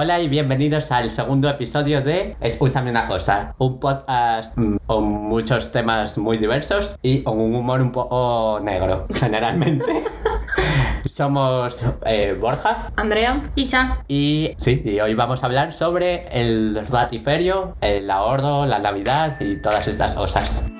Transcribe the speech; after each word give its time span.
Hola 0.00 0.20
y 0.20 0.28
bienvenidos 0.28 0.92
al 0.92 1.10
segundo 1.10 1.48
episodio 1.48 2.00
de 2.00 2.36
Escúchame 2.40 2.88
una 2.88 3.08
cosa, 3.08 3.56
un 3.58 3.80
podcast 3.80 4.56
mm, 4.56 4.76
con 4.86 5.02
muchos 5.06 5.72
temas 5.72 6.16
muy 6.18 6.38
diversos 6.38 6.96
y 7.02 7.24
con 7.24 7.40
un 7.40 7.52
humor 7.52 7.82
un 7.82 7.90
poco 7.90 8.60
negro, 8.62 9.08
generalmente. 9.14 10.04
Somos 11.04 11.84
eh, 12.06 12.38
Borja 12.40 12.92
Andrea. 12.94 13.50
Isa. 13.56 14.04
y 14.06 14.52
sí, 14.56 14.82
y 14.84 15.00
hoy 15.00 15.14
vamos 15.14 15.42
a 15.42 15.46
hablar 15.46 15.72
sobre 15.72 16.28
el 16.28 16.86
ratiferio, 16.86 17.74
el 17.80 18.08
ahorro, 18.08 18.66
la 18.66 18.78
Navidad 18.78 19.40
y 19.40 19.60
todas 19.60 19.88
estas 19.88 20.14
cosas. 20.14 20.70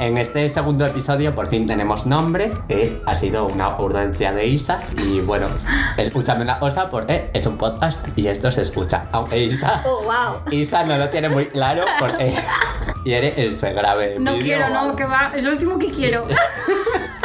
En 0.00 0.16
este 0.16 0.48
segundo 0.48 0.86
episodio 0.86 1.34
por 1.34 1.48
fin 1.48 1.66
tenemos 1.66 2.06
nombre, 2.06 2.52
que 2.68 3.02
ha 3.04 3.14
sido 3.16 3.46
una 3.46 3.78
urgencia 3.80 4.32
de 4.32 4.46
Isa. 4.46 4.80
Y 4.96 5.20
bueno, 5.22 5.48
escúchame 5.96 6.42
una 6.42 6.60
cosa 6.60 6.88
porque 6.88 7.30
es 7.34 7.46
un 7.46 7.58
podcast 7.58 8.06
y 8.16 8.28
esto 8.28 8.52
se 8.52 8.62
escucha. 8.62 9.06
Aunque 9.10 9.42
Isa, 9.42 9.82
Oh, 9.84 10.04
wow. 10.04 10.40
Isa 10.52 10.84
no 10.84 10.96
lo 10.96 11.08
tiene 11.08 11.28
muy 11.28 11.46
claro 11.46 11.84
porque 11.98 12.32
quiere 13.04 13.34
ese 13.44 13.72
grave 13.72 14.16
No 14.20 14.34
vídeo 14.34 14.58
quiero, 14.58 14.66
o 14.66 14.86
no, 14.86 14.96
que 14.96 15.04
va. 15.04 15.32
Es 15.34 15.42
lo 15.42 15.50
último 15.50 15.78
que 15.78 15.90
quiero. 15.90 16.26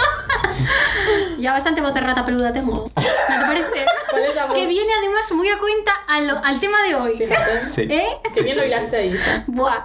ya 1.44 1.52
bastante 1.54 1.82
voz 1.82 1.94
de 1.94 2.00
rata 2.02 2.26
peluda 2.26 2.52
tengo. 2.54 2.90
¿No 2.96 3.02
te 3.04 3.46
parece? 3.46 3.86
¿Cuál 4.10 4.24
es 4.26 4.36
la 4.36 4.46
voz? 4.46 4.56
Que 4.56 4.66
viene 4.68 4.92
además 5.00 5.32
muy 5.34 5.50
a 5.50 5.60
cuenta 5.60 5.92
al, 6.08 6.30
al 6.44 6.60
tema 6.60 6.78
de 6.88 6.96
hoy. 6.96 7.18
Fíjate. 7.18 7.62
Sí. 7.62 7.82
¿Eh? 7.90 8.06
Que 8.24 8.30
Sí, 8.32 8.42
bien 8.42 8.56
sí, 8.56 8.56
lo 8.56 8.62
sí. 8.62 8.68
hilaste 8.68 8.96
a 8.98 9.02
Isa. 9.04 9.44
Buah. 9.48 9.84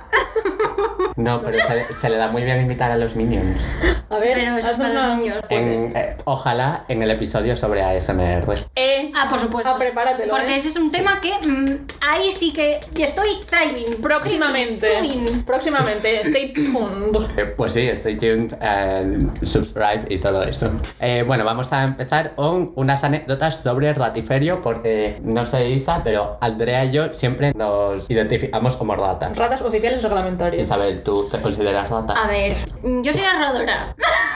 No, 1.17 1.43
pero 1.43 1.59
se, 1.59 1.95
se 1.95 2.09
le 2.11 2.17
da 2.17 2.29
muy 2.29 2.43
bien 2.45 2.63
imitar 2.63 2.91
a 2.91 2.97
los 2.97 3.17
Minions. 3.17 3.71
A 4.11 4.19
ver, 4.19 4.35
Pero 4.35 4.57
eso 4.57 4.71
es 4.71 4.77
para 4.77 4.93
los 4.93 5.19
niños. 5.19 5.45
En, 5.51 5.93
eh, 5.97 6.17
ojalá 6.25 6.85
en 6.89 7.03
el 7.03 7.11
episodio 7.11 7.57
sobre 7.57 7.83
ASMR. 7.83 8.45
Eh, 8.77 9.11
Ah, 9.15 9.27
por 9.29 9.39
supuesto. 9.39 9.71
Ah, 9.75 9.79
prepáratelo, 9.79 10.31
Porque 10.35 10.53
¿eh? 10.53 10.57
ese 10.57 10.69
es 10.69 10.77
un 10.77 10.93
tema 10.93 11.21
que 11.21 11.33
mm, 11.49 11.87
ahí 12.03 12.31
sí 12.31 12.53
que 12.53 12.81
estoy 12.97 13.29
thriving. 13.51 14.01
próximamente. 14.01 14.99
Thriving. 15.01 15.43
Próximamente. 15.45 16.21
Stay 16.23 16.53
tuned. 16.53 17.17
Eh, 17.37 17.47
Pues 17.57 17.73
sí, 17.75 17.89
stay 17.91 18.17
tuned, 18.17 18.55
eh, 18.61 19.27
subscribe 19.43 20.05
y 20.09 20.19
todo 20.19 20.45
eso. 20.45 20.71
Eh, 21.01 21.25
bueno, 21.27 21.45
vamos 21.49 21.73
a 21.73 21.85
empezar 21.85 22.35
con 22.35 22.73
unas 22.75 23.05
anécdotas 23.05 23.63
sobre 23.63 23.89
el 23.89 23.95
ratiferio, 23.95 24.61
porque 24.61 25.19
no 25.23 25.47
sé 25.47 25.71
Isa, 25.71 26.03
pero 26.05 26.37
Andrea 26.43 26.85
y 26.85 26.93
yo 26.93 27.15
siempre 27.15 27.55
nos 27.55 28.11
identificamos 28.11 28.77
como 28.77 28.95
ratas. 28.95 29.35
Ratas 29.35 29.63
oficiales 29.63 30.03
reglamentarias. 30.03 30.63
Isabel, 30.63 31.03
¿tú 31.03 31.27
te 31.31 31.41
consideras 31.41 31.89
rata? 31.89 32.13
A 32.23 32.29
ver, 32.29 32.55
yo 32.83 33.13
soy 33.15 33.23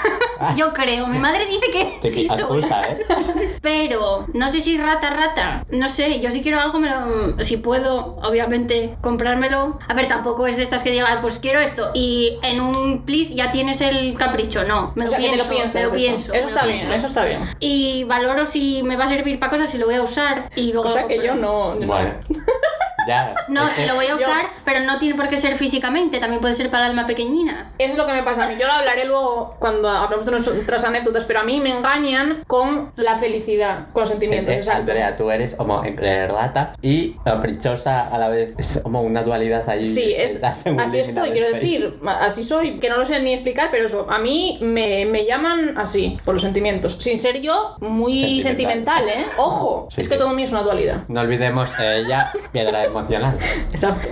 Yo 0.57 0.73
creo. 0.73 1.07
Mi 1.07 1.19
madre 1.19 1.47
dice 1.47 1.67
que 1.73 1.99
Te 2.03 2.09
sí 2.11 2.23
quitas 2.23 2.41
soy. 2.41 2.49
pulsa, 2.61 2.83
¿eh? 2.91 2.99
Pero 3.63 4.27
no 4.35 4.49
sé 4.49 4.61
si 4.61 4.77
rata, 4.77 5.11
rata. 5.11 5.65
No 5.71 5.89
sé, 5.89 6.19
yo 6.21 6.31
si 6.33 6.43
quiero 6.43 6.59
algo, 6.59 6.81
me 6.81 6.91
lo, 6.91 7.41
si 7.45 7.59
puedo, 7.59 8.17
obviamente, 8.17 8.97
comprármelo. 9.01 9.79
A 9.89 9.95
ver, 9.95 10.09
tampoco 10.09 10.49
es 10.49 10.57
de 10.57 10.65
estas 10.65 10.83
que 10.83 10.91
digan, 10.91 11.21
pues 11.21 11.39
quiero 11.39 11.61
esto. 11.61 11.91
Y 11.95 12.39
en 12.43 12.61
un 12.61 13.05
please 13.05 13.35
ya 13.37 13.53
tienes 13.53 13.81
el 13.83 14.19
capricho. 14.19 14.65
No, 14.65 14.93
me 14.97 15.03
O 15.03 15.05
lo 15.05 15.11
sea, 15.11 15.19
pienso. 15.21 15.45
lo 15.45 15.51
me 15.53 15.59
lo 15.61 15.65
eso. 15.67 15.95
pienso. 15.95 16.33
Eso 16.33 16.35
me 16.35 16.41
lo 16.41 16.49
está 16.49 16.67
bien, 16.67 16.79
pienso. 16.79 16.95
eso 16.95 17.07
está 17.07 17.25
bien. 17.25 17.41
Y 17.61 18.03
valoro 18.05 18.45
si 18.47 18.83
me 18.83 18.97
va 18.97 19.05
a 19.05 19.09
servir 19.09 19.39
para 19.39 19.51
cosas, 19.51 19.71
si 19.71 19.79
lo 19.79 19.87
voy 19.87 19.95
a 19.95 20.03
usar. 20.03 20.43
Y 20.57 20.73
luego 20.73 20.89
Cosa 20.89 21.07
que 21.07 21.25
yo 21.25 21.37
no. 21.37 21.77
no. 21.77 21.87
Bueno, 21.87 22.15
ya. 23.07 23.35
No, 23.49 23.67
si 23.69 23.83
que- 23.83 23.87
lo 23.87 23.95
voy 23.95 24.07
a 24.07 24.11
yo- 24.11 24.17
usar, 24.17 24.47
pero 24.65 24.81
no 24.81 24.99
tiene 24.99 25.15
por 25.17 25.29
qué 25.29 25.37
ser 25.37 25.55
físicamente. 25.57 26.19
También 26.19 26.41
puede 26.41 26.55
ser 26.55 26.71
para 26.71 26.87
alma 26.87 27.07
pequeñina. 27.07 27.73
Eso 27.79 27.93
es 27.93 27.99
lo 27.99 28.07
que 28.07 28.13
me 28.13 28.23
pasa 28.23 28.45
a 28.45 28.49
mí. 28.49 28.55
Yo 28.61 28.67
lo 28.67 28.73
hablaré 28.73 29.05
luego 29.05 29.51
cuando 29.59 29.89
hablamos 29.89 30.25
de 30.27 30.33
nuestras 30.33 30.85
anécdotas, 30.85 31.25
pero 31.25 31.41
a 31.41 31.45
mí 31.45 31.61
me 31.61 31.71
engañan 31.71 32.43
con 32.47 32.93
la 32.97 33.17
felicidad, 33.17 33.89
con 33.93 34.01
los 34.03 34.11
sentimientos. 34.11 34.69
Andrea, 34.69 35.17
tú 35.17 35.31
eres 35.31 35.55
como 35.57 35.85
entre 35.85 36.29
rata 36.29 36.75
y 36.83 37.15
caprichosa 37.25 38.09
a 38.09 38.19
la 38.19 38.29
vez. 38.29 38.55
Es 38.59 38.81
como 38.83 39.03
una 39.03 39.23
dualidad 39.23 39.69
ahí. 39.69 39.85
Sí, 39.85 40.15
es, 40.17 40.43
así 40.43 40.99
estoy, 40.99 41.31
quiero 41.33 41.53
decir, 41.53 41.93
así 42.21 42.45
soy, 42.45 42.79
que 42.79 42.89
no 42.89 42.97
lo 42.99 43.07
sé 43.07 43.21
ni 43.21 43.33
explicar, 43.33 43.69
pero 43.71 43.87
eso, 43.87 44.07
a 44.11 44.19
mí 44.19 44.59
me, 44.63 45.05
me 45.07 45.25
llaman 45.27 45.77
así, 45.79 46.19
por 46.25 46.35
los 46.35 46.43
sentimientos, 46.43 46.99
sin 47.01 47.19
ser 47.19 47.41
yo 47.41 47.77
muy 47.81 48.15
Sentimental. 48.43 48.53
sentimental, 48.53 49.09
¿eh? 49.09 49.27
Ojo, 49.39 49.89
Sí, 49.91 50.01
es 50.03 50.09
que 50.09 50.15
sí. 50.15 50.19
todo 50.21 50.31
mío 50.31 50.45
es 50.45 50.53
una 50.53 50.63
dualidad. 50.63 51.05
No 51.09 51.21
olvidemos 51.21 51.71
ella, 51.81 52.33
piedra 52.53 52.83
Exacto. 53.73 54.09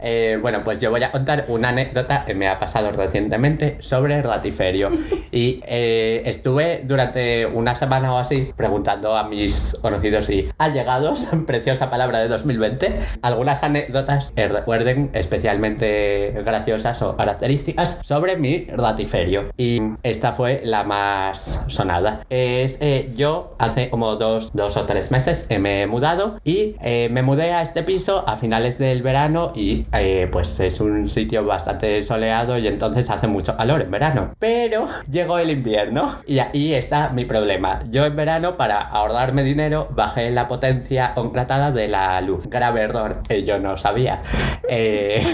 Eh, 0.00 0.38
bueno, 0.40 0.62
pues 0.64 0.80
yo 0.80 0.90
voy 0.90 1.02
a 1.02 1.10
contar 1.10 1.44
una 1.48 1.70
anécdota 1.70 2.24
que 2.24 2.34
me 2.34 2.48
ha 2.48 2.58
pasado 2.58 2.92
recientemente 2.92 3.78
sobre 3.80 4.16
el 4.16 4.22
ratiferio. 4.22 4.90
Y 5.32 5.60
eh, 5.66 6.22
estuve 6.24 6.82
durante 6.84 7.44
una 7.46 7.74
semana 7.74 8.14
o 8.14 8.18
así 8.18 8.52
preguntando 8.56 9.16
a 9.16 9.28
mis 9.28 9.76
conocidos 9.82 10.30
y 10.30 10.48
allegados, 10.56 11.28
preciosa 11.46 11.90
palabra 11.90 12.20
de 12.20 12.28
2020, 12.28 12.98
algunas 13.22 13.62
anécdotas 13.62 14.32
que 14.32 14.48
recuerden 14.48 15.10
especialmente 15.12 16.32
graciosas 16.44 17.02
o 17.02 17.16
características 17.16 17.98
sobre 18.02 18.36
mi 18.36 18.66
ratiferio. 18.66 19.50
Y 19.58 19.80
esta 20.02 20.32
fue 20.32 20.62
la 20.64 20.84
más 20.84 21.64
sonada. 21.66 22.22
Es 22.30 22.78
eh, 22.80 23.10
yo 23.16 23.54
hace 23.58 23.90
como 23.90 24.16
dos, 24.16 24.50
dos 24.54 24.76
o 24.76 24.86
tres 24.86 25.10
meses 25.10 25.46
me 25.58 25.82
he 25.82 25.86
mudado 25.86 26.40
y 26.44 26.76
me 27.10 27.22
mudé 27.22 27.52
a 27.52 27.62
este 27.62 27.82
piso 27.82 28.24
a 28.26 28.36
finales 28.36 28.78
del 28.78 29.02
verano 29.02 29.52
y 29.54 29.85
eh, 29.92 30.28
pues 30.30 30.58
es 30.60 30.80
un 30.80 31.08
sitio 31.08 31.44
bastante 31.44 32.02
soleado 32.02 32.58
y 32.58 32.66
entonces 32.66 33.08
hace 33.10 33.26
mucho 33.26 33.56
calor 33.56 33.82
en 33.82 33.90
verano. 33.90 34.34
Pero 34.38 34.88
llegó 35.10 35.38
el 35.38 35.50
invierno 35.50 36.12
y 36.26 36.38
ahí 36.38 36.74
está 36.74 37.10
mi 37.10 37.24
problema. 37.24 37.80
Yo 37.90 38.04
en 38.04 38.16
verano 38.16 38.56
para 38.56 38.80
ahorrarme 38.80 39.42
dinero 39.42 39.88
bajé 39.92 40.30
la 40.30 40.48
potencia 40.48 41.14
contratada 41.14 41.72
de 41.72 41.88
la 41.88 42.20
luz. 42.20 42.46
Grave 42.46 42.82
error 42.82 43.22
que 43.28 43.42
yo 43.42 43.58
no 43.58 43.76
sabía. 43.76 44.22
Eh, 44.68 45.24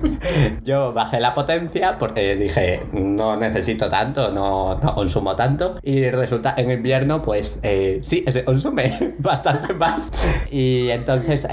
yo 0.62 0.92
bajé 0.92 1.18
la 1.18 1.34
potencia 1.34 1.98
porque 1.98 2.36
dije 2.36 2.82
no 2.92 3.36
necesito 3.36 3.90
tanto, 3.90 4.30
no, 4.30 4.78
no 4.80 4.94
consumo 4.94 5.34
tanto 5.34 5.76
y 5.82 6.08
resulta 6.10 6.54
en 6.56 6.70
invierno 6.70 7.20
pues 7.20 7.58
eh, 7.64 7.98
sí, 8.02 8.24
se 8.30 8.44
consume 8.44 9.16
bastante 9.18 9.74
más 9.74 10.10
y 10.52 10.90
entonces 10.90 11.48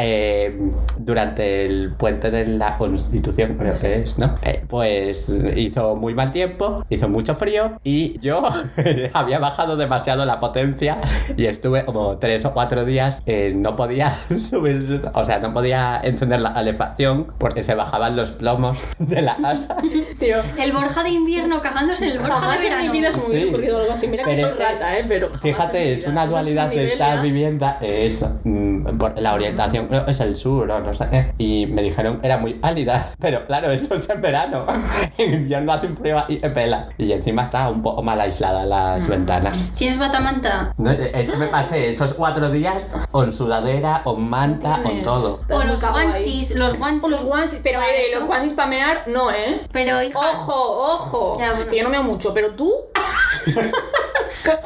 durante 1.00 1.66
el 1.66 1.94
puente 1.98 2.30
de 2.30 2.35
la 2.46 2.78
Constitución 2.78 3.56
creo 3.58 3.74
que 3.80 4.02
es, 4.02 4.18
¿no? 4.20 4.36
Eh, 4.44 4.64
pues 4.68 5.30
hizo 5.56 5.96
muy 5.96 6.14
mal 6.14 6.32
tiempo, 6.32 6.84
hizo 6.90 7.08
mucho 7.10 7.36
frío 7.36 7.80
y 7.84 8.20
yo 8.20 8.44
había 9.14 9.40
bajado 9.40 9.78
demasiado 9.78 10.26
la 10.26 10.40
potencia 10.40 11.00
y 11.38 11.46
estuve 11.46 11.86
como 11.86 12.18
tres 12.18 12.46
o 12.46 12.54
cuatro 12.54 12.84
días 12.86 13.22
eh, 13.26 13.54
no 13.56 13.76
podía 13.76 14.16
subir, 14.38 15.02
o 15.14 15.26
sea, 15.26 15.40
no 15.40 15.54
podía 15.54 16.00
encender 16.04 16.42
la 16.42 16.54
calefacción 16.54 17.28
porque 17.38 17.64
se 17.64 17.76
bajaban 17.76 18.16
los 18.16 18.32
plomos 18.32 18.80
de 19.00 19.22
la 19.22 19.38
casa. 19.38 19.78
Tío, 20.20 20.38
El 20.62 20.74
Borja 20.74 21.04
de 21.04 21.10
invierno 21.12 21.62
cagándose 21.62 22.06
en 22.06 22.12
el 22.12 22.18
Borja 22.20 22.36
de 22.36 22.42
jamás 22.42 22.58
en 22.58 22.64
verano. 22.64 22.92
mi 22.92 23.00
vida 23.00 23.10
me 23.12 23.18
hubiera 23.24 23.42
Sí. 23.46 23.50
ocurrido 23.50 23.78
algo 23.80 23.94
así. 23.94 24.08
Mira 24.08 24.24
que 24.24 24.30
Pero 24.36 24.42
soy 24.50 24.52
es 24.52 24.58
que- 24.58 24.74
rata, 24.74 24.98
¿eh? 25.00 25.06
Pero 25.08 25.28
en 25.34 25.40
Fíjate, 25.40 25.94
es 25.94 26.08
una 26.08 26.26
dualidad 26.28 26.70
un 26.70 26.76
de 26.76 26.86
esta 26.86 27.22
vivienda, 27.22 27.78
es 27.82 28.26
mm, 28.44 28.98
por 28.98 29.20
la 29.20 29.34
orientación, 29.34 29.88
creo 29.88 30.06
que 30.06 30.12
es 30.12 30.20
el 30.20 30.36
sur 30.36 30.70
o 30.70 30.80
no 30.80 30.94
sé 30.94 31.08
qué. 31.10 31.34
Y 31.38 31.66
me 31.68 31.82
dijeron 31.84 32.20
que 32.22 32.25
era 32.26 32.38
muy 32.38 32.60
álida, 32.62 33.12
pero 33.20 33.46
claro, 33.46 33.72
eso 33.72 33.96
es 33.96 34.10
en 34.10 34.22
verano. 34.22 34.66
En 35.18 35.34
invierno 35.34 35.72
hace 35.72 35.88
un 35.88 35.98
frío 35.98 36.24
y 36.28 36.38
te 36.38 36.50
pela. 36.50 36.90
Y 36.98 37.12
encima 37.12 37.44
está 37.44 37.70
un 37.70 37.82
poco 37.82 38.02
mal 38.04 38.20
aislada 38.20 38.66
las 38.66 39.08
ventanas. 39.08 39.74
¿Tienes 39.76 39.98
batamanta? 39.98 40.74
No, 40.78 40.92
es 40.92 41.30
que 41.30 41.38
me 41.38 41.48
pasé 41.48 41.92
esos 41.92 42.14
cuatro 42.16 42.50
días 42.50 42.96
con 43.12 43.32
sudadera, 43.32 44.02
con 44.04 44.28
manta, 44.28 44.74
con 44.84 44.84
Tienes. 44.84 45.04
todo. 45.04 45.40
O 45.50 45.64
los 45.64 45.82
onesies, 45.84 46.52
los 46.56 46.74
onesies. 46.74 47.04
O 47.04 47.10
los 47.10 47.24
onesies, 47.24 47.62
pero 47.64 47.80
eh, 47.82 48.14
los 48.14 48.24
onesies 48.26 48.54
para 48.54 48.68
mear, 48.70 49.04
no, 49.08 49.32
¿eh? 49.32 49.62
Pero 49.72 50.02
hija, 50.04 50.20
Ojo, 50.20 50.94
ojo. 50.94 51.38
Ya, 51.40 51.54
bueno. 51.54 51.72
Que 51.72 51.78
yo 51.78 51.84
no 51.84 51.90
meo 51.90 52.04
mucho, 52.04 52.34
pero 52.34 52.52
tú. 52.52 52.72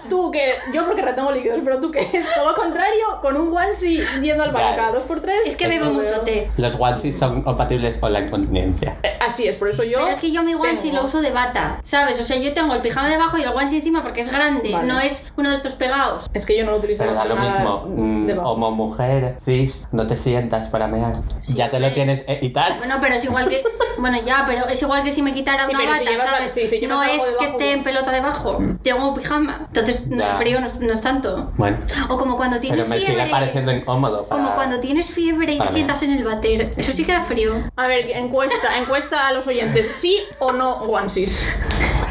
Tú 0.09 0.31
que. 0.31 0.55
Yo 0.73 0.85
porque 0.85 1.01
retengo 1.01 1.31
líquidos, 1.31 1.59
pero 1.63 1.79
tú 1.79 1.91
que 1.91 2.01
todo 2.35 2.49
lo 2.49 2.55
contrario, 2.55 3.05
con 3.21 3.35
un 3.37 3.55
onesie 3.55 4.03
yendo 4.21 4.43
al 4.43 4.51
baño 4.51 4.75
cada 4.75 4.91
dos 4.91 5.03
por 5.03 5.19
tres. 5.21 5.41
es 5.45 5.55
que 5.55 5.65
Es 5.65 5.69
bebo 5.71 5.85
no 5.85 5.93
mucho 5.93 6.15
veo. 6.15 6.21
té. 6.21 6.51
Los 6.57 6.75
onesies 6.79 7.17
son 7.17 7.41
compatibles 7.41 7.97
con 7.97 8.11
la 8.13 8.21
incontinencia. 8.21 8.97
Eh, 9.03 9.17
Así 9.19 9.47
es, 9.47 9.55
por 9.55 9.69
eso 9.69 9.83
yo. 9.83 9.99
Pero 9.99 10.09
es 10.09 10.19
que 10.19 10.31
yo 10.31 10.43
mi 10.43 10.53
onesie 10.53 10.91
tengo- 10.91 10.97
lo 11.01 11.05
uso 11.07 11.21
de 11.21 11.31
bata, 11.31 11.79
¿sabes? 11.83 12.19
O 12.19 12.23
sea, 12.23 12.37
yo 12.37 12.53
tengo 12.53 12.73
el 12.73 12.81
pijama 12.81 13.09
debajo 13.09 13.37
y 13.37 13.43
el 13.43 13.49
onesie 13.49 13.77
encima 13.77 14.01
porque 14.03 14.21
es 14.21 14.29
grande, 14.31 14.71
Vale. 14.71 14.87
no 14.87 14.99
es 14.99 15.31
uno 15.37 15.49
de 15.49 15.55
estos 15.55 15.75
pegados. 15.75 16.25
Es 16.33 16.45
que 16.45 16.57
yo 16.57 16.65
no 16.65 16.71
lo 16.71 16.77
utilizo 16.77 17.03
Pero 17.03 17.13
da 17.13 17.25
lo 17.25 17.35
nada 17.35 17.49
mismo, 17.59 17.85
mm, 17.87 18.25
debajo. 18.27 18.49
como 18.55 18.71
mujer, 18.71 19.37
cis, 19.45 19.87
no 19.91 20.07
te 20.07 20.17
sientas 20.17 20.67
para 20.69 20.87
mear. 20.87 21.19
ya 21.41 21.69
te 21.71 21.79
lo 21.79 21.87
hombre. 21.87 21.91
tienes 21.91 22.23
que 22.23 22.39
quitar. 22.39 22.77
Bueno, 22.77 22.95
pero 23.01 23.15
es 23.15 23.23
igual 23.25 23.47
que. 23.49 23.63
Bueno, 23.99 24.17
ya, 24.25 24.45
pero 24.47 24.65
es 24.65 24.81
igual 24.81 25.03
que 25.03 25.11
si 25.11 25.21
me 25.21 25.33
quitara 25.33 25.65
Sí, 25.65 25.71
una 25.75 25.79
pero 25.79 25.93
si 25.95 25.99
bata, 26.05 26.11
llevas 26.11 26.25
a- 26.27 26.29
¿sabes? 26.37 26.51
sí, 26.53 26.67
si 26.69 26.79
llevas 26.79 26.95
no 26.99 27.01
algo 27.03 27.15
es 27.15 27.21
que 27.23 27.29
debajo, 27.31 27.51
esté 27.51 27.73
en 27.73 27.83
pelota 27.83 28.11
debajo. 28.13 28.59
Tengo 28.83 29.09
un 29.09 29.15
pijama. 29.15 29.65
Entonces, 29.67 30.07
no, 30.07 30.17
Ya. 30.17 30.31
el 30.31 30.37
frío 30.37 30.59
no, 30.61 30.67
es- 30.67 30.79
no 30.79 30.93
es 30.93 31.01
tanto. 31.01 31.51
Bueno, 31.57 31.77
O 32.09 32.17
como 32.17 32.37
cuando 32.37 32.59
tienes 32.59 32.79
pero 32.79 32.89
me 32.89 32.97
fiebre. 32.97 33.21
sigue 33.23 33.31
pareciendo 33.31 33.71
incómodo. 33.71 34.25
para- 34.27 34.41
Como 34.41 34.55
cuando 34.55 34.79
tienes 34.79 35.09
fiebre 35.11 35.53
y 35.53 35.59
te 35.59 35.67
sientas 35.69 36.01
en 36.03 36.11
el 36.11 36.23
váter. 36.23 36.73
Eso 36.77 36.91
sí 36.93 37.05
que 37.05 37.11
da 37.13 37.23
frío. 37.23 37.53
A 37.75 37.87
ver, 37.87 38.09
encuesta, 38.11 38.77
encuesta 38.77 39.27
a 39.27 39.33
los 39.33 39.47
oyentes. 39.47 39.87
¿Sí 39.95 40.19
o 40.39 40.51
no 40.51 40.75
onesies? 40.83 41.47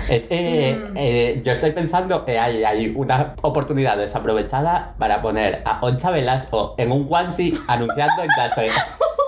Es, 0.09 0.27
eh, 0.31 0.81
Mm. 0.91 0.93
eh, 0.97 1.43
yo 1.45 1.53
estoy 1.53 1.73
pensando 1.73 2.25
que 2.25 2.39
hay, 2.39 2.65
hay 2.65 2.93
una 2.97 3.35
oportunidad 3.43 3.99
desaprovechada 3.99 4.95
para 4.99 5.21
poner 5.21 5.63
a 5.67 5.81
Oncha 5.83 6.11
Velasco 6.11 6.75
en 6.79 6.93
un 6.93 7.07
onesie 7.11 7.53
anunciando 7.67 8.23
en 8.23 8.29
clase. 8.31 8.71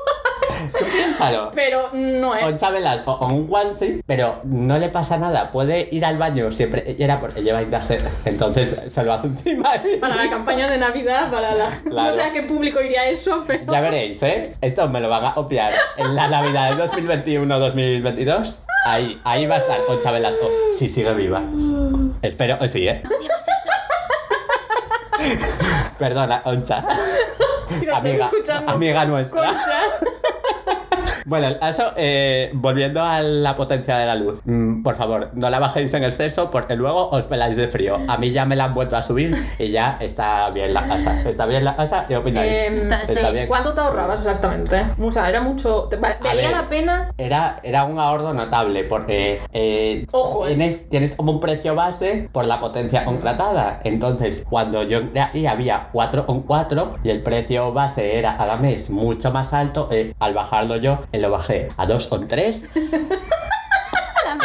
Tú 0.79 0.85
piénsalo. 0.87 1.51
Pero 1.55 1.91
no 1.93 2.35
es. 2.35 2.45
Oncha 2.45 2.71
Velasco 2.71 3.19
en 3.23 3.37
un 3.37 3.49
onesie, 3.51 4.03
pero 4.07 4.41
no 4.45 4.79
le 4.79 4.89
pasa 4.89 5.19
nada. 5.19 5.51
Puede 5.53 5.89
ir 5.93 6.05
al 6.05 6.19
baño 6.19 6.51
siempre 6.53 6.97
y 6.99 7.03
era 7.03 7.19
porque 7.19 7.43
lleva 7.43 7.63
internet. 7.63 8.03
Entonces 8.25 8.81
se 8.87 9.05
lo 9.05 9.13
hace 9.13 9.29
encima. 9.29 9.71
Para 10.01 10.17
la 10.17 10.31
campaña 10.31 10.69
de 10.69 10.79
Navidad, 10.79 11.31
para 11.31 11.55
la. 11.55 11.67
Claro. 11.85 12.11
No 12.11 12.15
sé 12.15 12.23
a 12.23 12.33
qué 12.33 12.43
público 12.43 12.81
iría 12.81 13.07
eso, 13.07 13.45
pero. 13.47 13.73
Ya 13.73 13.81
veréis, 13.81 14.23
¿eh? 14.23 14.55
Esto 14.61 14.89
me 14.89 15.01
lo 15.01 15.09
van 15.09 15.25
a 15.25 15.35
copiar 15.35 15.73
en 15.97 16.15
la 16.15 16.29
Navidad 16.29 16.77
de 16.77 16.85
2021-2022. 16.85 18.59
Ahí, 18.87 19.21
ahí 19.25 19.47
va 19.47 19.57
a 19.57 19.59
estar 19.59 19.85
Concha 19.87 20.11
Velasco, 20.11 20.49
si 20.73 20.89
sigue 20.89 21.13
viva. 21.15 21.43
Espero 22.23 22.59
que 22.59 22.69
sí, 22.69 22.89
¿eh? 22.89 23.03
Perdona, 25.99 26.43
Concha. 26.43 26.85
Si 27.79 27.89
Amiga, 27.89 28.25
escuchando. 28.27 28.73
amiga 28.73 29.05
nuestra. 29.05 29.43
Concha. 29.45 29.81
Bueno, 31.27 31.49
el 31.49 31.59
caso, 31.59 31.93
eh, 31.97 32.51
volviendo 32.55 33.03
a 33.03 33.21
la 33.21 33.55
potencia 33.57 33.99
de 33.99 34.07
la 34.07 34.15
luz, 34.15 34.41
mm, 34.45 34.83
por 34.83 34.97
favor, 34.97 35.31
no 35.35 35.51
la 35.51 35.59
bajéis 35.59 35.93
en 35.95 36.05
exceso 36.05 36.51
porque 36.51 36.77
luego 36.77 37.09
os 37.11 37.25
peláis 37.25 37.57
de 37.57 37.69
frío. 37.69 37.99
A 38.09 38.17
mí 38.17 38.31
ya 38.31 38.45
me 38.47 38.57
la 38.57 38.65
han 38.65 38.75
vuelto 38.75 38.97
a 38.97 39.03
subir 39.03 39.37
y 39.59 39.71
ya 39.71 39.99
está 40.01 40.49
bien 40.51 40.73
la 40.75 40.87
casa. 40.89 41.21
Está 41.29 41.47
bien 41.47 41.65
la 41.65 41.77
casa, 41.77 42.07
¿qué 42.09 42.17
opináis? 42.17 42.51
Em, 42.69 42.79
Está- 42.79 43.03
Está 43.03 43.29
sí. 43.29 43.35
bien. 43.35 43.49
¿Cuánto 43.49 43.75
te 43.75 43.81
ahorrabas 43.81 44.21
exactamente? 44.21 44.83
O 45.01 45.13
sea, 45.13 45.29
era 45.29 45.41
mucho. 45.43 45.89
¿Valía 46.23 46.51
la 46.51 46.69
pena? 46.69 47.13
Era, 47.19 47.61
era 47.63 47.85
un 47.85 47.99
ahorro 47.99 48.33
notable 48.33 48.85
porque 48.85 49.41
eh, 49.53 50.07
Ojo, 50.13 50.47
eh. 50.47 50.49
tienes, 50.55 50.89
tienes 50.89 51.15
como 51.15 51.33
un 51.33 51.41
precio 51.41 51.75
base 51.75 52.29
por 52.33 52.47
la 52.47 52.61
potencia 52.61 53.05
contratada. 53.05 53.81
Entonces, 53.85 54.45
cuando 54.49 54.83
yo 54.85 55.01
ahí 55.33 55.47
había 55.47 55.89
4 55.93 56.27
con 56.27 56.43
4 56.43 56.97
y 57.05 57.11
el 57.11 57.23
precio 57.23 57.73
base 57.73 58.19
era 58.19 58.33
a 58.37 58.47
la 58.47 58.57
mes 58.57 58.91
mucho 58.91 59.31
más 59.33 59.53
alto. 59.53 59.89
eh, 59.93 60.15
al 60.19 60.35
bajarlo 60.35 60.77
yo, 60.81 61.01
eh, 61.13 61.19
lo 61.19 61.31
bajé 61.31 61.69
a 61.77 61.87
2 61.87 62.07
con 62.07 62.29
3. 62.29 62.71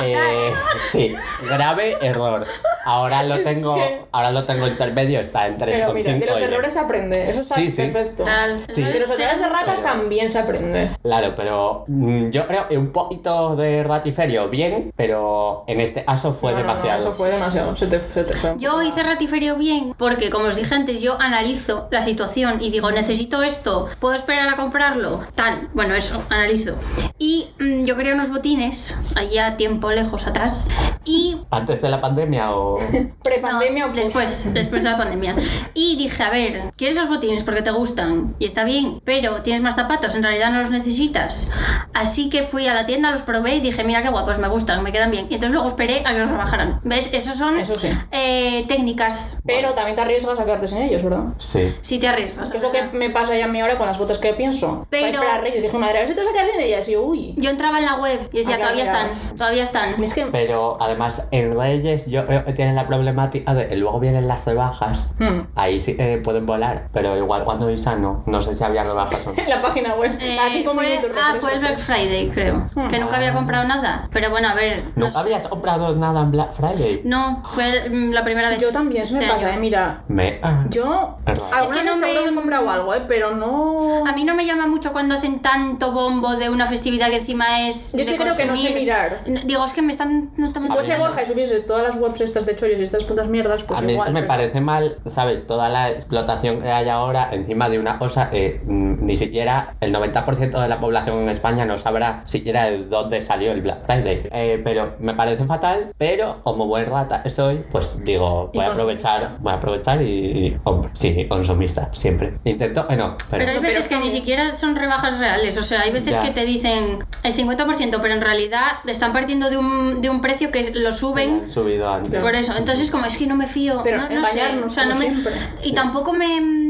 Eh, 0.03 0.51
sí, 0.91 1.15
grave 1.43 1.97
error. 2.01 2.45
Ahora 2.85 3.23
lo 3.23 3.35
Es 3.35 3.43
tengo, 3.43 3.75
que- 3.75 4.01
ahora 4.11 4.31
lo 4.31 4.43
tengo 4.43 4.67
intermedio, 4.67 5.19
está 5.19 5.47
en 5.47 5.57
3 5.57 5.79
Pero 5.79 5.93
mira, 5.93 6.13
de 6.13 6.19
los 6.25 6.37
5. 6.37 6.51
errores 6.51 6.73
se 6.73 6.79
aprende. 6.79 7.29
Eso 7.29 7.41
está 7.41 7.55
Sí, 7.55 7.71
sí. 7.71 7.81
perfecto. 7.87 8.25
Sí. 8.67 8.83
De 8.83 8.93
los 8.99 9.09
errores 9.09 9.39
de 9.39 9.49
rata 9.49 9.71
Pero- 9.71 9.81
también 9.83 10.29
se 10.29 10.39
aprende. 10.39 10.91
Claro, 11.01 11.33
pero 11.35 11.85
mm, 11.87 12.29
yo 12.29 12.45
creo 12.47 12.67
que 12.67 12.77
un 12.77 12.91
poquito 12.91 13.55
de 13.55 13.83
ratiferio 13.83 14.49
bien, 14.49 14.93
pero 14.95 15.63
en 15.67 15.81
este 15.81 16.05
caso 16.05 16.33
fue 16.33 16.51
No, 16.51 16.59
no, 16.59 16.63
no, 16.65 16.69
demasiado. 16.73 16.99
eso 16.99 17.13
fue 17.13 17.29
demasiado. 17.31 17.75
Se 17.75 17.87
te, 17.87 17.99
se 18.13 18.23
te 18.23 18.33
fue. 18.33 18.51
un 18.51 18.59
Yo 18.59 18.81
hice 18.81 19.01
ratiferio 19.03 19.55
bien 19.55 19.93
porque, 19.97 20.29
como 20.29 20.45
os 20.45 20.55
dije 20.55 20.73
antes, 20.75 21.01
yo 21.01 21.19
analizo 21.19 21.87
la 21.91 22.01
situación 22.01 22.61
y 22.61 22.69
digo, 22.71 22.91
necesito 22.91 23.41
esto, 23.43 23.87
¿puedo 23.99 24.13
esperar 24.13 24.47
a 24.49 24.55
comprarlo? 24.57 25.23
Tal, 25.35 25.69
bueno, 25.73 25.95
eso, 25.95 26.21
analizo. 26.29 26.75
Y 27.17 27.49
mm, 27.59 27.83
yo 27.85 27.95
quería 27.97 28.13
unos 28.13 28.29
botines, 28.29 29.01
allá 29.15 29.57
tiempo 29.57 29.84
lejos 29.91 30.27
atrás, 30.27 30.69
y 31.05 31.37
¿Antes 31.51 31.81
de 31.81 31.89
la 31.89 32.01
pandemia 32.01 32.51
o...? 32.51 32.77
¿Prepandemia 33.23 33.85
no, 33.87 33.91
o 33.91 33.95
después, 33.95 34.53
después 34.53 34.83
de 34.83 34.89
la 34.89 34.97
pandemia. 34.97 35.35
Y 35.73 35.95
dije, 35.97 36.23
a 36.23 36.29
ver, 36.29 36.71
¿quieres 36.77 36.97
los 36.97 37.09
botines 37.09 37.43
porque 37.43 37.61
te 37.61 37.71
gustan? 37.71 38.35
Y 38.39 38.45
está 38.45 38.63
bien, 38.63 39.01
pero 39.03 39.41
tienes 39.41 39.61
más 39.61 39.75
zapatos, 39.75 40.15
en 40.15 40.23
realidad 40.23 40.51
no 40.51 40.59
los 40.59 40.71
necesitas. 40.71 41.51
Así 41.93 42.29
que 42.29 42.43
fui 42.43 42.67
a 42.67 42.73
la 42.73 42.85
tienda, 42.85 43.11
los 43.11 43.21
probé 43.21 43.55
y 43.55 43.61
dije, 43.61 43.83
mira 43.83 44.01
qué 44.03 44.09
guapos, 44.09 44.37
me 44.39 44.47
gustan, 44.47 44.83
me 44.83 44.91
quedan 44.91 45.11
bien. 45.11 45.27
Y 45.29 45.35
entonces 45.35 45.51
luego 45.53 45.67
esperé 45.67 46.01
a 46.05 46.13
que 46.13 46.19
los 46.19 46.31
rebajaran. 46.31 46.81
¿Ves? 46.83 47.09
Esos 47.13 47.37
son 47.37 47.59
Eso 47.59 47.75
sí. 47.75 47.89
eh, 48.11 48.65
técnicas. 48.67 49.39
Pero 49.45 49.73
también 49.73 49.95
te 49.95 50.01
arriesgas 50.01 50.39
a 50.39 50.45
quedarte 50.45 50.67
sin 50.67 50.79
ellos, 50.79 51.03
¿verdad? 51.03 51.25
Sí. 51.37 51.73
Si 51.81 51.99
te 51.99 52.07
arriesgas. 52.07 52.49
Que 52.51 52.57
es 52.57 52.63
lo 52.63 52.71
que 52.71 52.83
me 52.93 53.09
pasa 53.09 53.35
ya 53.35 53.45
a 53.45 53.47
mí 53.47 53.59
ahora 53.61 53.77
con 53.77 53.87
las 53.87 53.97
botas 53.97 54.17
que 54.17 54.33
pienso. 54.33 54.85
Pero- 54.89 55.19
Para 55.19 55.39
Reyes. 55.41 55.61
Dije, 55.61 55.77
madre, 55.77 55.97
a 55.97 56.01
ver 56.01 56.09
si 56.09 56.15
te 56.15 56.21
vas 56.23 56.29
a 56.29 56.33
quedar 56.33 56.51
sin 56.51 56.61
ellas. 56.61 56.87
Y 56.87 56.91
yo, 56.93 57.01
uy. 57.03 57.33
Yo 57.37 57.49
entraba 57.49 57.79
en 57.79 57.85
la 57.85 57.95
web 57.95 58.29
y 58.33 58.37
decía, 58.39 58.55
Ah, 58.55 58.59
todavía 58.59 58.83
están, 58.83 59.07
claro. 59.09 59.35
todavía 59.37 59.63
están. 59.75 60.03
Es 60.03 60.13
que. 60.13 60.25
Pero 60.27 60.77
además 60.79 61.27
en 61.31 61.51
Reyes 61.51 62.05
yo 62.07 62.25
creo 62.25 62.45
que 62.45 62.53
tienen 62.53 62.75
la 62.75 62.87
problemática 62.87 63.53
de 63.53 63.67
que 63.67 63.75
luego 63.75 63.99
vienen 63.99 64.27
las 64.27 64.45
rebajas. 64.45 65.15
Hmm. 65.19 65.41
Ahí 65.55 65.79
sí 65.79 65.95
que 65.97 66.17
pueden 66.17 66.45
volar, 66.45 66.87
pero 66.93 67.17
igual 67.17 67.43
cuando 67.43 67.69
Isa 67.69 67.95
no. 67.95 68.23
No 68.25 68.41
sé 68.41 68.55
si 68.55 68.63
había 68.63 68.83
rebajas 68.83 69.21
o 69.27 69.31
no. 69.33 69.35
En 69.45 69.49
la 69.49 69.61
página 69.61 69.95
web. 69.95 70.11
Eh, 70.19 70.37
fue, 70.73 70.99
ah, 71.21 71.35
fue 71.39 71.53
el 71.53 71.59
Black. 71.59 71.77
Friday, 71.77 72.29
creo. 72.29 72.65
Hmm. 72.75 72.87
Que 72.87 72.99
nunca 72.99 73.17
había 73.17 73.33
comprado 73.33 73.67
nada. 73.67 74.09
Pero 74.11 74.29
bueno, 74.29 74.47
a 74.49 74.53
ver. 74.53 74.83
no 74.95 75.05
¿Nunca 75.05 75.11
sé. 75.11 75.19
habías 75.19 75.47
comprado 75.47 75.95
nada 75.95 76.21
en 76.21 76.31
Black 76.31 76.53
Friday? 76.53 77.01
No, 77.05 77.43
fue 77.49 77.89
la 77.89 78.23
primera 78.23 78.49
vez. 78.49 78.59
Yo 78.59 78.71
también, 78.71 79.03
eso 79.03 79.13
me 79.15 79.19
este 79.21 79.31
pasa, 79.31 79.47
año. 79.47 79.57
eh. 79.57 79.59
Mira, 79.61 80.03
Me... 80.07 80.39
ah. 80.43 80.65
yo. 80.69 81.17
Es. 81.25 81.39
Alguna 81.51 81.77
que 81.79 81.83
no 81.85 81.97
me- 81.97 82.11
he 82.25 82.33
comprado 82.35 82.69
algo, 82.69 82.93
eh. 82.95 83.03
Pero 83.07 83.35
no. 83.35 84.05
A 84.07 84.13
mí 84.13 84.23
no 84.23 84.35
me 84.35 84.45
llama 84.45 84.67
mucho 84.67 84.91
cuando 84.93 85.15
hacen 85.15 85.41
tanto 85.41 85.91
bombo 85.91 86.35
de 86.35 86.49
una 86.49 86.65
festividad 86.67 87.09
que 87.09 87.17
encima 87.17 87.67
es. 87.67 87.93
Yo 87.93 88.03
sí 88.03 88.11
de 88.11 88.17
creo 88.17 88.35
que 88.35 88.45
no 88.45 88.55
sé 88.57 88.73
mirar. 88.73 89.21
No, 89.25 89.41
Digo, 89.41 89.64
es 89.65 89.73
que 89.73 89.81
me 89.81 89.91
están. 89.91 90.31
No 90.37 90.45
están 90.47 90.63
Si 90.63 90.69
fuese 90.69 90.97
Borja 90.97 91.23
y 91.23 91.25
subiese 91.25 91.59
todas 91.61 91.83
las 91.83 91.95
webs 91.97 92.21
estas 92.21 92.45
de 92.45 92.55
chollos 92.55 92.79
y 92.79 92.83
estas 92.83 93.03
putas 93.03 93.27
mierdas, 93.27 93.63
pues 93.63 93.79
a 93.79 93.83
mí 93.83 93.93
igual. 93.93 94.07
esto 94.07 94.13
me 94.13 94.21
pero- 94.21 94.27
parece 94.27 94.61
mal, 94.61 94.97
¿sabes? 95.07 95.47
Toda 95.47 95.69
la 95.69 95.89
explotación 95.91 96.61
que 96.61 96.71
hay 96.71 96.89
ahora 96.89 97.29
encima 97.31 97.69
de 97.69 97.79
una 97.79 97.99
cosa 97.99 98.29
que 98.29 98.61
mm, 98.65 99.05
ni 99.05 99.17
siquiera 99.17 99.75
el 99.81 99.93
90% 99.93 100.61
de 100.61 100.67
la 100.69 100.79
población 100.79 101.19
en 101.19 101.29
España 101.29 101.65
no 101.65 101.77
sabrá 101.77 102.23
siquiera 102.25 102.65
de 102.65 102.85
dónde 102.85 103.23
salió 103.23 103.51
el 103.51 103.61
Black 103.61 103.85
Friday. 103.85 104.27
Eh, 104.31 104.61
pero 104.63 104.95
me 104.99 105.13
parece 105.13 105.45
fatal, 105.45 105.93
pero 105.97 106.41
como 106.43 106.67
buen 106.67 106.85
rata 106.87 107.23
soy, 107.29 107.61
pues 107.71 107.99
digo, 108.03 108.51
voy 108.53 108.63
a 108.63 108.69
aprovechar, 108.69 109.37
voy 109.39 109.51
a 109.53 109.55
aprovechar 109.57 110.01
y, 110.01 110.05
y 110.07 110.57
hombre, 110.63 110.89
sí, 110.93 111.25
consumista, 111.27 111.89
siempre. 111.93 112.33
Intento 112.43 112.87
que 112.87 112.95
no, 112.95 113.17
pero... 113.29 113.45
Pero 113.45 113.51
hay 113.51 113.59
Pero 113.59 113.73
veces 113.73 113.87
que 113.87 113.99
ni 113.99 114.11
siquiera 114.11 114.55
son 114.55 114.75
rebajas 114.75 115.17
reales. 115.19 115.57
O 115.57 115.63
sea, 115.63 115.81
hay 115.81 115.91
veces 115.91 116.13
Ya. 116.15 116.21
que 116.21 116.31
te 116.31 116.45
dicen 116.45 116.99
el 117.23 117.33
50%, 117.33 117.99
pero 118.01 118.13
en 118.13 118.21
realidad 118.21 118.63
están 118.85 119.11
partiendo 119.13 119.49
de 119.49 119.54
un, 119.57 120.01
de 120.01 120.09
un 120.09 120.21
precio 120.21 120.51
que 120.51 120.71
lo 120.71 120.91
suben. 120.91 121.49
subido 121.49 121.91
antes. 121.91 122.21
Por 122.21 122.35
eso, 122.35 122.53
entonces 122.57 122.91
como 122.91 123.05
es 123.05 123.17
que 123.17 123.27
no 123.27 123.35
me 123.35 123.47
fío, 123.47 123.81
Pero 123.83 123.97
no, 123.97 124.03
no 124.03 124.23
sé, 124.25 124.31
engañarnos, 124.31 124.65
o 124.65 124.69
sea, 124.69 124.85
no 124.85 124.95
me 124.95 125.09
siempre. 125.11 125.33
y 125.63 125.69
Sí. 125.69 125.73
tampoco 125.75 126.13
me 126.13 126.65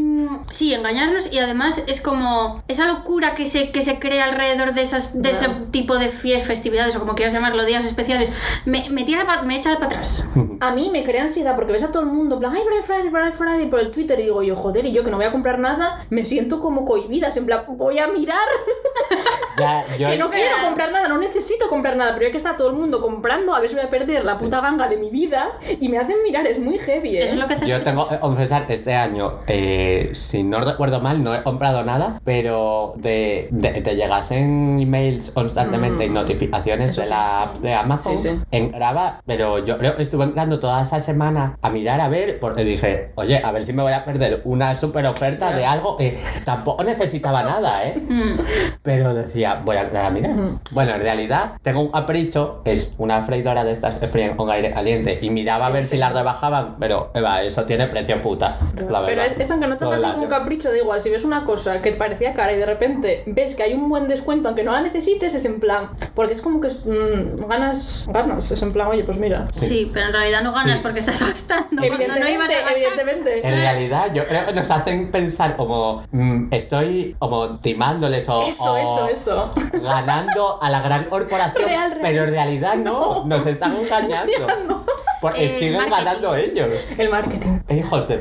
sí, 0.49 0.73
engañarnos 0.73 1.31
y 1.31 1.39
además 1.39 1.83
es 1.87 2.01
como 2.01 2.63
esa 2.67 2.85
locura 2.85 3.33
que 3.35 3.45
se 3.45 3.71
que 3.71 3.81
se 3.81 3.99
crea 3.99 4.25
alrededor 4.25 4.73
de 4.73 4.81
esas 4.81 5.21
de 5.21 5.29
ese 5.31 5.47
tipo 5.71 5.97
de 5.97 6.07
fiestas, 6.09 6.47
festividades 6.47 6.95
o 6.95 6.99
como 6.99 7.15
quieras 7.15 7.33
llamarlo, 7.33 7.65
días 7.65 7.85
especiales, 7.85 8.31
me, 8.65 8.89
me 8.89 9.03
tira 9.03 9.25
pa- 9.25 9.41
me 9.43 9.55
echa 9.57 9.73
para 9.75 9.87
atrás. 9.87 10.25
A 10.61 10.71
mí 10.71 10.89
me 10.91 11.03
crea 11.03 11.23
ansiedad 11.23 11.55
porque 11.55 11.73
ves 11.73 11.83
a 11.83 11.91
todo 11.91 12.03
el 12.03 12.09
mundo, 12.09 12.35
en 12.35 12.39
plan, 12.39 12.53
ay, 12.55 12.61
Black 12.65 12.85
Friday, 12.85 13.09
Black 13.09 13.33
Friday, 13.35 13.69
por 13.69 13.79
el 13.79 13.91
Twitter 13.91 14.19
y 14.19 14.23
digo 14.23 14.41
yo, 14.43 14.55
joder, 14.55 14.85
y 14.85 14.91
yo 14.91 15.03
que 15.03 15.11
no 15.11 15.17
voy 15.17 15.25
a 15.25 15.31
comprar 15.31 15.59
nada, 15.59 16.05
me 16.09 16.23
siento 16.23 16.59
como 16.61 16.85
cohibida, 16.85 17.29
en 17.35 17.45
plan, 17.45 17.63
voy 17.69 17.99
a 17.99 18.07
mirar, 18.07 18.37
Ya, 19.57 19.83
yo 19.97 20.09
que 20.09 20.17
no 20.17 20.29
quiero 20.29 20.55
comprar 20.63 20.91
nada, 20.91 21.07
no 21.07 21.17
necesito 21.17 21.69
comprar 21.69 21.95
nada, 21.95 22.13
pero 22.13 22.25
ya 22.25 22.31
que 22.31 22.37
está 22.37 22.57
todo 22.57 22.69
el 22.69 22.75
mundo 22.75 23.01
comprando, 23.01 23.53
a 23.55 23.59
ver 23.59 23.69
si 23.69 23.75
voy 23.75 23.85
a 23.85 23.89
perder 23.89 24.25
la 24.25 24.35
Sí. 24.35 24.43
puta 24.43 24.59
ganga 24.61 24.87
de 24.87 24.97
mi 24.97 25.09
vida 25.09 25.51
y 25.79 25.87
me 25.89 25.97
hacen 25.97 26.15
mirar, 26.23 26.45
es 26.47 26.59
muy 26.59 26.77
heavy, 26.77 27.17
¿eh? 27.17 27.23
Eso 27.23 27.33
es 27.35 27.39
lo 27.39 27.47
que 27.47 27.65
Yo 27.65 27.81
tengo 27.83 28.07
que 28.07 28.19
confesar 28.19 28.67
que 28.67 28.73
este 28.73 28.93
año, 28.93 29.39
eh, 29.47 30.09
si 30.13 30.43
no 30.43 30.59
recuerdo 30.61 30.99
mal, 31.01 31.23
no 31.23 31.33
he 31.33 31.41
comprado 31.43 31.83
nada, 31.83 32.19
pero 32.25 32.93
de, 32.97 33.47
de- 33.51 33.69
te 33.81 33.95
llegasen 33.95 34.79
emails 34.79 35.31
constantemente 35.31 36.05
y 36.05 36.09
Mm. 36.09 36.13
notificaciones 36.13 36.89
Eso 36.93 37.01
de 37.01 37.07
sí, 37.07 37.13
la 37.13 37.29
sí. 37.29 37.49
app 37.49 37.57
de 37.63 37.73
Amazon. 37.73 38.19
Sí, 38.19 38.29
sí. 38.29 38.39
Entraba, 38.51 39.21
pero 39.25 39.63
yo 39.63 39.77
creo 39.77 39.95
que 39.95 40.03
estuve 40.03 40.23
entrando 40.25 40.59
toda 40.59 40.81
esa 40.83 40.99
semana 40.99 41.57
a 41.61 41.69
mirar 41.69 42.01
a 42.01 42.09
ver, 42.09 42.39
porque 42.39 42.63
dije, 42.63 43.11
oye, 43.15 43.41
a 43.43 43.51
ver 43.51 43.63
si 43.63 43.73
me 43.73 43.83
voy 43.83 43.93
a 43.93 44.03
perder 44.05 44.41
una 44.45 44.75
super 44.75 45.05
oferta 45.05 45.51
de 45.53 45.65
algo 45.65 45.97
que 45.97 46.17
tampoco 46.43 46.83
necesitaba 46.83 47.43
nada, 47.43 47.85
¿eh? 47.87 47.95
Mm. 48.07 48.39
Pero 48.81 49.13
decía, 49.13 49.44
voy 49.53 49.77
a 49.77 49.81
entrar 49.83 50.05
a 50.05 50.09
mirar. 50.09 50.31
Ujú. 50.31 50.59
Bueno, 50.71 50.95
en 50.95 51.01
realidad 51.01 51.53
tengo 51.61 51.81
un 51.81 51.91
capricho, 51.91 52.61
es 52.65 52.93
una 52.97 53.21
freidora 53.23 53.63
de 53.63 53.71
estas 53.71 53.99
que 53.99 54.07
fríen 54.07 54.35
con 54.35 54.49
aire 54.49 54.71
caliente 54.71 55.19
y 55.21 55.29
miraba 55.29 55.67
a 55.67 55.69
ver 55.69 55.85
si 55.85 55.97
las 55.97 56.13
rebajaban, 56.13 56.75
pero 56.79 57.11
Eva, 57.13 57.43
eso 57.43 57.63
tiene 57.65 57.87
precio 57.87 58.21
puta, 58.21 58.57
la. 58.89 59.05
Pero 59.05 59.21
es, 59.21 59.39
es 59.39 59.51
aunque 59.51 59.67
no 59.67 59.77
Todo 59.77 59.91
tengas 59.91 60.13
ningún 60.13 60.29
capricho, 60.29 60.69
da 60.71 60.77
igual. 60.77 61.01
Si 61.01 61.09
ves 61.09 61.23
una 61.23 61.45
cosa 61.45 61.81
que 61.81 61.91
te 61.91 61.97
parecía 61.97 62.33
cara 62.33 62.53
y 62.53 62.57
de 62.57 62.65
repente 62.65 63.23
ves 63.27 63.55
que 63.55 63.63
hay 63.63 63.73
un 63.73 63.87
buen 63.89 64.07
descuento, 64.07 64.47
aunque 64.49 64.63
no 64.63 64.71
la 64.71 64.81
necesites, 64.81 65.35
es 65.35 65.45
en 65.45 65.59
plan. 65.59 65.89
Porque 66.15 66.33
es 66.33 66.41
como 66.41 66.59
que 66.61 66.67
mm, 66.69 67.47
ganas, 67.47 68.05
ganas. 68.11 68.49
Es 68.51 68.61
en 68.61 68.73
plan, 68.73 68.87
oye, 68.87 69.03
pues 69.03 69.17
mira. 69.17 69.47
Sí, 69.53 69.91
pero 69.93 70.07
en 70.07 70.13
realidad 70.13 70.41
no 70.41 70.51
ganas 70.53 70.77
Sí. 70.77 70.81
porque 70.83 70.99
estás 70.99 71.19
gastando 71.19 71.67
cuando 71.69 71.87
no 71.87 71.95
evidentemente, 71.95 72.33
ibas 72.33 72.49
a 72.49 72.53
gastar. 72.53 72.73
evidentemente. 72.73 73.47
En 73.47 73.53
realidad, 73.55 74.13
yo 74.13 74.25
creo 74.27 74.45
que 74.47 74.53
nos 74.53 74.71
hacen 74.71 75.11
pensar 75.11 75.55
como 75.55 76.03
mm, 76.11 76.47
estoy 76.51 77.15
como 77.19 77.55
timándoles 77.59 78.27
o, 78.29 78.43
Eso, 78.47 78.63
o, 78.73 78.77
eso, 78.77 79.09
eso. 79.09 79.34
Esto. 79.43 79.53
ganando 79.81 80.59
a 80.61 80.69
la 80.69 80.81
gran 80.81 81.05
corporación, 81.05 81.65
Real, 81.65 81.91
real. 81.91 81.99
pero 82.01 82.23
en 82.23 82.29
realidad 82.29 82.75
no, 82.77 83.23
No. 83.25 83.25
nos 83.37 83.45
están 83.45 83.75
engañando. 83.75 84.83
Porque 85.21 85.45
Eh, 85.45 85.49
siguen 85.59 85.77
marketing. 85.77 86.05
ganando 86.05 86.35
ellos. 86.35 86.91
El 86.97 87.09
marketing. 87.09 87.59
Hijos 87.69 88.07
de 88.07 88.17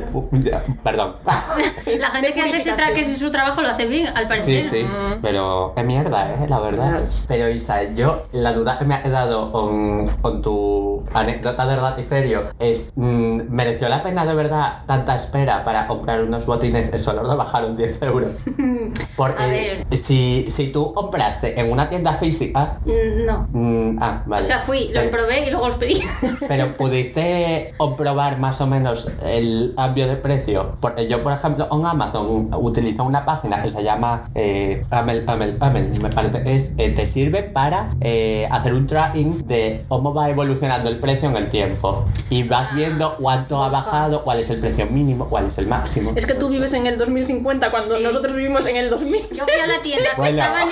Perdón. 0.83 1.16
La 1.99 2.11
gente 2.11 2.33
que 2.33 2.40
hace 2.40 2.56
ese 2.59 2.75
tra- 2.76 2.92
que 2.94 3.00
hace 3.02 3.16
su 3.16 3.30
trabajo 3.30 3.61
lo 3.61 3.68
hace 3.68 3.87
bien, 3.87 4.06
al 4.06 4.23
Sí, 4.25 4.28
parecer. 4.28 4.62
sí, 4.64 4.85
Mm. 4.85 5.21
pero 5.21 5.73
qué 5.76 5.83
mierda, 5.83 6.33
eh, 6.35 6.47
la 6.49 6.61
verdad. 6.61 7.00
Pero 7.28 7.49
Isa, 7.50 7.83
yo 7.94 8.23
la 8.33 8.52
duda 8.54 8.78
que 8.78 8.85
me 8.87 8.94
ha 8.94 9.02
quedado 9.02 9.52
con, 9.52 10.06
con 10.23 10.40
tu 10.40 11.04
anécdota 11.12 11.66
de 11.66 11.76
Ratiferio 11.76 12.44
es, 12.59 12.92
mm, 12.97 13.42
¿mereció 13.50 13.88
la 13.88 14.02
pena 14.02 14.25
de 14.25 14.35
verdad 14.35 14.85
tanta 14.87 15.16
espera 15.16 15.62
para 15.64 15.87
comprar 15.87 16.23
unos 16.23 16.47
botines 16.47 16.90
que 16.90 16.99
solo 16.99 17.23
nos 17.23 17.37
bajaron 17.37 17.76
10 17.76 18.00
euros? 18.02 18.30
Porque 19.16 19.85
A 19.90 19.97
si, 19.97 20.47
si 20.49 20.68
tú 20.68 20.92
compraste 21.04 21.58
en 21.61 21.70
una 21.70 21.88
tienda 21.88 22.14
física... 22.14 22.78
Mm, 22.84 23.25
No. 23.26 23.49
mm, 23.52 23.99
ah, 24.00 24.23
vale. 24.26 24.42
O 24.44 24.46
sea, 24.46 24.61
fui, 24.61 24.88
los 24.92 25.04
Pero- 25.04 25.11
probé 25.11 25.46
y 25.46 25.50
luego 25.50 25.66
los 25.68 25.76
pedí. 25.76 26.02
Pero 26.49 26.73
pudiste 26.76 27.75
comprobar 27.76 28.38
más 28.38 28.61
o 28.61 28.66
menos 28.66 29.11
el 29.25 29.73
cambio 29.76 30.06
de 30.08 30.16
precio. 30.16 30.75
Porque 30.80 31.06
yo, 31.08 31.23
por 31.23 31.32
ejemplo, 31.32 31.68
en 31.70 31.87
Amazon 31.87 32.50
utilizo 32.54 33.04
una 33.04 33.25
página 33.25 33.62
que 33.62 33.70
se 33.70 33.82
llama 33.82 34.30
eh, 34.34 34.82
Amel, 34.90 35.25
Amel, 35.26 35.56
Amel, 35.61 35.92
me 36.00 36.11
parece. 36.11 36.42
Es, 36.46 36.73
eh, 36.78 36.90
te 36.90 37.06
sirve 37.06 37.42
para 37.42 37.90
eh, 38.00 38.49
hacer 38.50 38.75
un 38.75 38.87
tracking 38.87 39.46
de 39.46 39.84
cómo 39.88 40.12
va 40.14 40.28
evolucionando 40.30 40.88
el 40.90 40.99
precio 40.99 41.28
en 41.28 41.37
el 41.37 41.50
tiempo. 41.50 42.04
Y 42.30 42.42
vas 42.44 42.75
viendo 42.75 43.16
cuánto 43.16 43.62
ha 43.62 43.68
bajado, 43.68 44.25
cuál 44.25 44.40
es 44.40 44.50
el 44.50 44.58
precio 44.61 44.87
mínimo, 44.87 45.28
cuál 45.28 45.46
es 45.46 45.58
el 45.58 45.66
máximo. 45.66 46.12
Es 46.16 46.26
que 46.26 46.34
tú 46.34 46.49
vives 46.49 46.73
en 46.73 46.87
el 46.87 46.96
2050 46.99 47.70
cuando 47.70 47.96
Sí. 47.96 48.02
nosotros 48.02 48.34
vivimos 48.34 48.66
en 48.66 48.76
el 48.76 48.90
2000. 48.90 49.20
Yo 49.32 49.44
fui 49.44 49.61
a 49.62 49.66
la 49.66 49.78
tienda, 49.82 50.11
Bueno. 50.16 50.37
costaban 50.38 50.68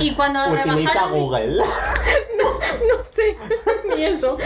Y 0.00 0.12
cuando 0.14 0.40
lo 0.42 0.52
Utiliza 0.52 0.92
rebajaron. 0.92 1.20
Google. 1.20 1.62
No 2.88 3.00
sé, 3.00 3.36
ni 3.96 4.04
eso. 4.04 4.36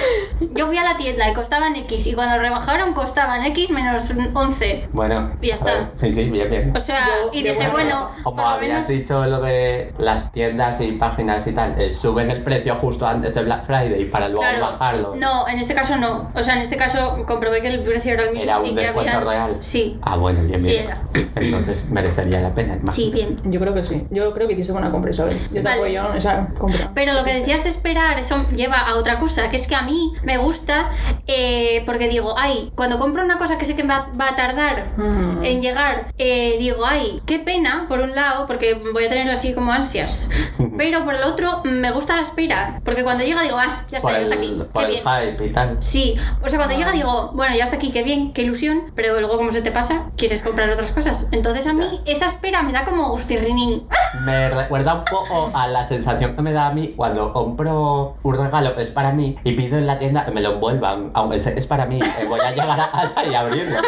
Yo 0.55 0.67
fui 0.69 0.77
a 0.77 0.85
la 0.85 0.97
tienda 0.97 1.29
y 1.29 1.35
costaban 1.35 1.75
X. 1.77 2.07
Y 2.07 2.15
cuando 2.15 2.39
rebajaron 2.39 2.93
costaban 2.93 3.45
X 3.47 3.71
menos 3.71 4.13
11. 4.35 4.89
Bueno, 4.93 5.33
Y 5.41 5.49
ya 5.49 5.55
está. 5.57 5.73
ver, 5.75 5.87
sí, 5.95 6.13
sí, 6.13 6.31
bien, 6.31 6.49
bien. 6.51 6.73
O 6.77 6.81
sea, 6.81 7.05
Yo- 7.07 7.31
y 7.33 7.43
dije, 7.43 7.57
bueno, 7.57 7.73
bueno, 7.73 8.11
Como 8.23 8.37
por 8.37 8.45
lo 8.45 8.51
habías 8.51 8.73
menos. 8.73 8.89
dicho 8.89 9.27
lo 9.27 9.41
de 9.41 9.93
las 9.99 10.31
tiendas 10.33 10.81
y 10.81 10.93
páginas 10.93 11.47
y 11.47 11.53
tal, 11.53 11.81
eh, 11.81 11.93
suben 11.93 12.31
el 12.31 12.43
precio 12.45 12.77
justo 12.77 13.07
antes 13.07 13.35
de 13.35 13.43
Black 13.43 13.67
Friday 13.67 14.05
para 14.05 14.29
luego 14.29 14.43
Claro. 14.43 14.61
bajarlo. 14.61 15.15
No, 15.17 15.49
en 15.49 15.59
este 15.59 15.75
caso 15.75 15.97
no. 15.97 16.31
O 16.35 16.43
sea, 16.43 16.55
en 16.55 16.61
este 16.63 16.77
caso 16.77 17.25
comprobé 17.27 17.61
que 17.63 17.69
el 17.69 17.83
precio 17.83 18.13
era 18.13 18.25
el 18.25 18.31
mismo 18.31 18.45
Era 18.45 18.59
un 18.61 18.67
y 18.67 18.75
que 18.75 18.83
descuento 18.83 19.21
real. 19.21 19.57
Sí, 19.61 19.99
Ah, 20.03 20.17
bueno, 20.17 20.43
bien, 20.45 20.61
Sí, 20.61 20.71
bien. 20.71 20.85
era. 20.85 21.01
Entonces 21.37 21.87
merecería 21.89 22.41
la 22.41 22.55
pena. 22.55 22.75
imagino. 22.75 22.93
sí, 22.93 23.11
bien. 23.13 23.41
Yo 23.45 23.59
creo 23.61 23.75
que 23.75 23.85
sí. 23.85 24.07
Yo 24.11 24.33
creo 24.35 24.47
que 24.47 24.55
hiciste 24.79 24.89
buena 24.89 24.91
compra, 24.91 25.11
Isabel. 25.11 25.37
Yo 25.49 25.55
te 25.55 25.63
Vale. 25.63 25.77
apoyo 25.81 26.11
en 26.11 26.17
esa 26.17 26.49
compra. 26.59 26.91
Pero 26.95 27.13
lo 27.13 27.25
que 27.25 27.35
decías 27.35 27.63
de 27.65 27.69
esperar, 27.71 28.19
eso 28.19 28.47
lleva 28.55 28.79
a 28.79 28.95
otra 28.97 29.19
cosa, 29.19 29.51
que 29.51 29.57
es 29.57 29.67
que 29.67 29.75
a 29.75 29.83
mí 29.83 30.13
me 30.23 30.39
gusta 30.39 30.91
eh, 31.27 31.83
porque 31.87 32.09
digo, 32.09 32.35
ay, 32.39 32.71
cuando 32.75 32.99
compro 32.99 33.23
una 33.25 33.39
cosa 33.39 33.59
que 33.59 33.65
sé 33.65 33.77
que 33.77 33.83
va, 33.83 34.09
va 34.19 34.31
a 34.31 34.37
tardar 34.37 34.89
Mm. 34.97 35.45
en 35.45 35.63
llegar, 35.63 36.13
eh, 36.19 36.57
digo, 36.59 36.85
ay, 36.87 37.21
qué 37.27 37.39
pena, 37.39 37.87
por 37.89 38.01
un 38.01 38.15
lado, 38.15 38.47
porque 38.47 38.75
voy 38.93 39.05
a 39.05 39.09
tener 39.09 39.29
así 39.31 39.55
como 39.55 39.73
ansias. 39.73 40.31
Pero 40.79 41.05
por 41.05 41.15
el 41.17 41.25
otro, 41.25 41.61
me 41.65 41.91
gusta 41.91 42.15
la 42.15 42.23
espera, 42.23 42.81
porque 42.85 43.03
cuando 43.03 43.25
llega 43.25 43.43
digo, 43.43 43.57
ah, 43.59 43.85
ya 43.91 43.99
está, 43.99 44.13
ya 44.13 44.19
está 44.21 44.35
aquí, 44.37 44.63
por 44.73 44.87
qué 44.87 44.89
el 44.97 45.03
bien. 45.03 45.03
hype 45.35 45.47
y 45.47 45.51
tal. 45.51 45.77
Sí, 45.81 46.17
o 46.41 46.49
sea, 46.49 46.57
cuando 46.59 46.77
llega 46.77 46.93
digo, 46.93 47.33
bueno, 47.35 47.55
ya 47.57 47.65
está 47.65 47.77
aquí, 47.77 47.91
qué 47.91 48.05
bien, 48.05 48.33
qué 48.33 48.43
ilusión, 48.43 48.93
pero 48.95 49.19
luego 49.19 49.37
como 49.37 49.51
se 49.51 49.61
te 49.61 49.73
pasa, 49.73 50.07
quieres 50.17 50.41
comprar 50.41 50.71
otras 50.71 50.93
cosas. 50.93 51.27
Entonces 51.33 51.67
a 51.67 51.73
mí 51.73 52.01
esa 52.07 52.27
espera 52.27 52.63
me 52.63 52.71
da 52.73 52.85
como 52.85 53.11
gustirrinín. 53.11 53.89
Me 54.25 54.51
recuerda 54.51 54.95
un 54.95 55.05
poco 55.05 55.51
a 55.53 55.67
la 55.67 55.85
sensación 55.85 56.37
que 56.37 56.43
me 56.43 56.53
da 56.53 56.69
a 56.69 56.73
mí 56.73 56.95
cuando 56.97 57.33
compro 57.33 58.15
un 58.23 58.35
regalo 58.37 58.77
que 58.77 58.83
es 58.83 58.91
para 58.91 59.13
mí 59.13 59.37
y 59.43 59.53
pido 59.55 59.79
en 59.79 59.87
la 59.89 59.99
tienda 59.99 60.25
que 60.25 60.31
me 60.31 60.41
lo 60.41 60.53
envuelvan, 60.55 61.11
aunque 61.15 61.41
sé 61.41 61.55
que 61.55 61.61
es 61.61 61.67
para 61.67 61.87
mí, 61.87 62.01
eh, 62.01 62.25
voy 62.29 62.39
a 62.41 62.53
llegar 62.53 62.79
a 62.81 62.91
casa 62.93 63.25
y 63.27 63.35
abrirlo. 63.35 63.79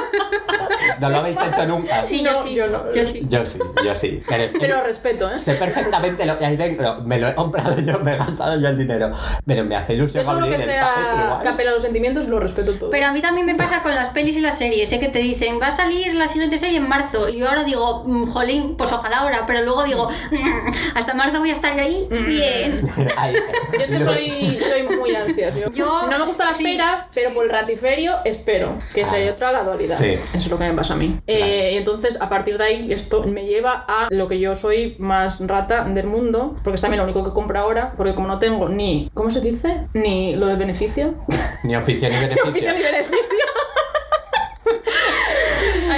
¿No 1.00 1.08
lo 1.08 1.18
habéis 1.18 1.38
hecho 1.40 1.66
nunca? 1.66 2.02
Sí, 2.02 2.22
No, 2.22 2.32
yo 2.32 2.42
sí, 2.42 2.54
yo 2.54 2.66
no. 2.66 2.92
yo 2.92 3.04
sí. 3.04 3.22
Yo 3.28 3.46
sí, 3.46 3.58
yo 3.84 3.94
sí. 3.96 4.20
Pero 4.28 4.42
es 4.42 4.52
que 4.52 4.58
Pero 4.58 4.82
respeto, 4.82 5.30
¿eh? 5.30 5.38
sé 5.38 5.54
perfectamente 5.54 6.26
lo 6.26 6.38
que 6.38 6.46
hay 6.46 6.56
dentro. 6.56 6.79
Me 7.04 7.18
lo 7.18 7.28
he 7.28 7.34
comprado 7.34 7.78
yo, 7.80 7.98
me 8.00 8.14
he 8.14 8.16
gastado 8.16 8.58
yo 8.60 8.68
el 8.68 8.78
dinero. 8.78 9.12
Pero 9.46 9.64
me 9.64 9.76
hace 9.76 9.96
Yo 9.96 10.02
ilusión 10.04 10.24
todo 10.26 10.40
lo 10.40 10.48
que 10.48 10.58
sea 10.58 10.94
igual. 11.24 11.42
que 11.42 11.48
apela 11.48 11.70
a 11.70 11.74
los 11.74 11.82
sentimientos 11.82 12.28
lo 12.28 12.40
respeto 12.40 12.72
todo. 12.74 12.90
Pero 12.90 13.06
a 13.06 13.12
mí 13.12 13.20
también 13.20 13.46
me 13.46 13.54
pasa 13.54 13.82
con 13.82 13.94
las 13.94 14.10
pelis 14.10 14.36
y 14.36 14.40
las 14.40 14.58
series, 14.58 14.92
¿eh? 14.92 15.00
que 15.00 15.08
te 15.08 15.18
dicen, 15.20 15.58
va 15.60 15.68
a 15.68 15.72
salir 15.72 16.14
la 16.14 16.28
siguiente 16.28 16.58
serie 16.58 16.78
en 16.78 16.88
marzo. 16.88 17.28
Y 17.28 17.38
yo 17.38 17.48
ahora 17.48 17.64
digo, 17.64 18.04
mm, 18.06 18.26
jolín, 18.30 18.76
pues 18.76 18.92
ojalá 18.92 19.18
ahora. 19.18 19.44
Pero 19.46 19.62
luego 19.62 19.84
digo, 19.84 20.08
"Mm, 20.30 20.96
hasta 20.96 21.14
marzo 21.14 21.38
voy 21.40 21.50
a 21.50 21.54
estar 21.54 21.74
yo 21.76 21.82
ahí. 21.82 22.06
Bien. 22.10 22.82
Ay, 23.16 23.34
Yo 23.72 23.78
es 23.84 23.90
que 23.90 23.98
lo- 24.00 24.04
soy, 24.04 24.58
soy 24.68 24.96
muy 24.96 25.14
ansiosa. 25.14 25.58
Yo, 25.58 25.70
Yo- 25.72 26.02
no 26.08 26.18
me 26.18 26.24
gusta 26.24 26.44
la 26.46 26.52
sí, 26.52 26.64
espera, 26.66 27.08
pero 27.14 27.32
por 27.34 27.44
el 27.44 27.50
ratiferio 27.50 28.14
espero 28.24 28.74
que 28.94 29.02
Ah. 29.04 29.06
sea 29.06 29.32
otra 29.32 29.52
la 29.52 29.62
dualidad. 29.64 29.96
Sí. 29.98 30.12
Eso 30.12 30.36
es 30.36 30.48
lo 30.48 30.58
que 30.58 30.64
me 30.64 30.72
pasa 30.74 30.94
a 30.94 30.96
mí. 30.96 31.18
Eh, 31.26 31.72
y 31.74 31.76
entonces, 31.78 32.20
a 32.20 32.28
partir 32.28 32.58
de 32.58 32.64
ahí, 32.64 32.92
esto 32.92 33.24
me 33.24 33.44
lleva 33.46 33.84
a 33.88 34.08
lo 34.10 34.28
que 34.28 34.38
yo 34.38 34.56
soy 34.56 34.96
más 34.98 35.40
rata 35.46 35.84
del 35.84 36.06
mundo, 36.06 36.56
porque 36.70 36.76
es 36.76 36.82
también 36.82 36.98
lo 36.98 37.04
único 37.04 37.24
que 37.24 37.32
compro 37.32 37.58
ahora, 37.58 37.94
porque 37.96 38.14
como 38.14 38.28
no 38.28 38.38
tengo 38.38 38.68
ni, 38.68 39.10
¿cómo 39.12 39.32
se 39.32 39.40
dice? 39.40 39.88
Ni 39.92 40.36
lo 40.36 40.46
del 40.46 40.56
beneficio. 40.56 41.14
Ni 41.64 41.74
oficio 41.74 42.08
ni 42.08 42.14
beneficio. 42.14 42.44
Oficio 42.48 42.72
ni 42.72 42.80
beneficio. 42.80 43.39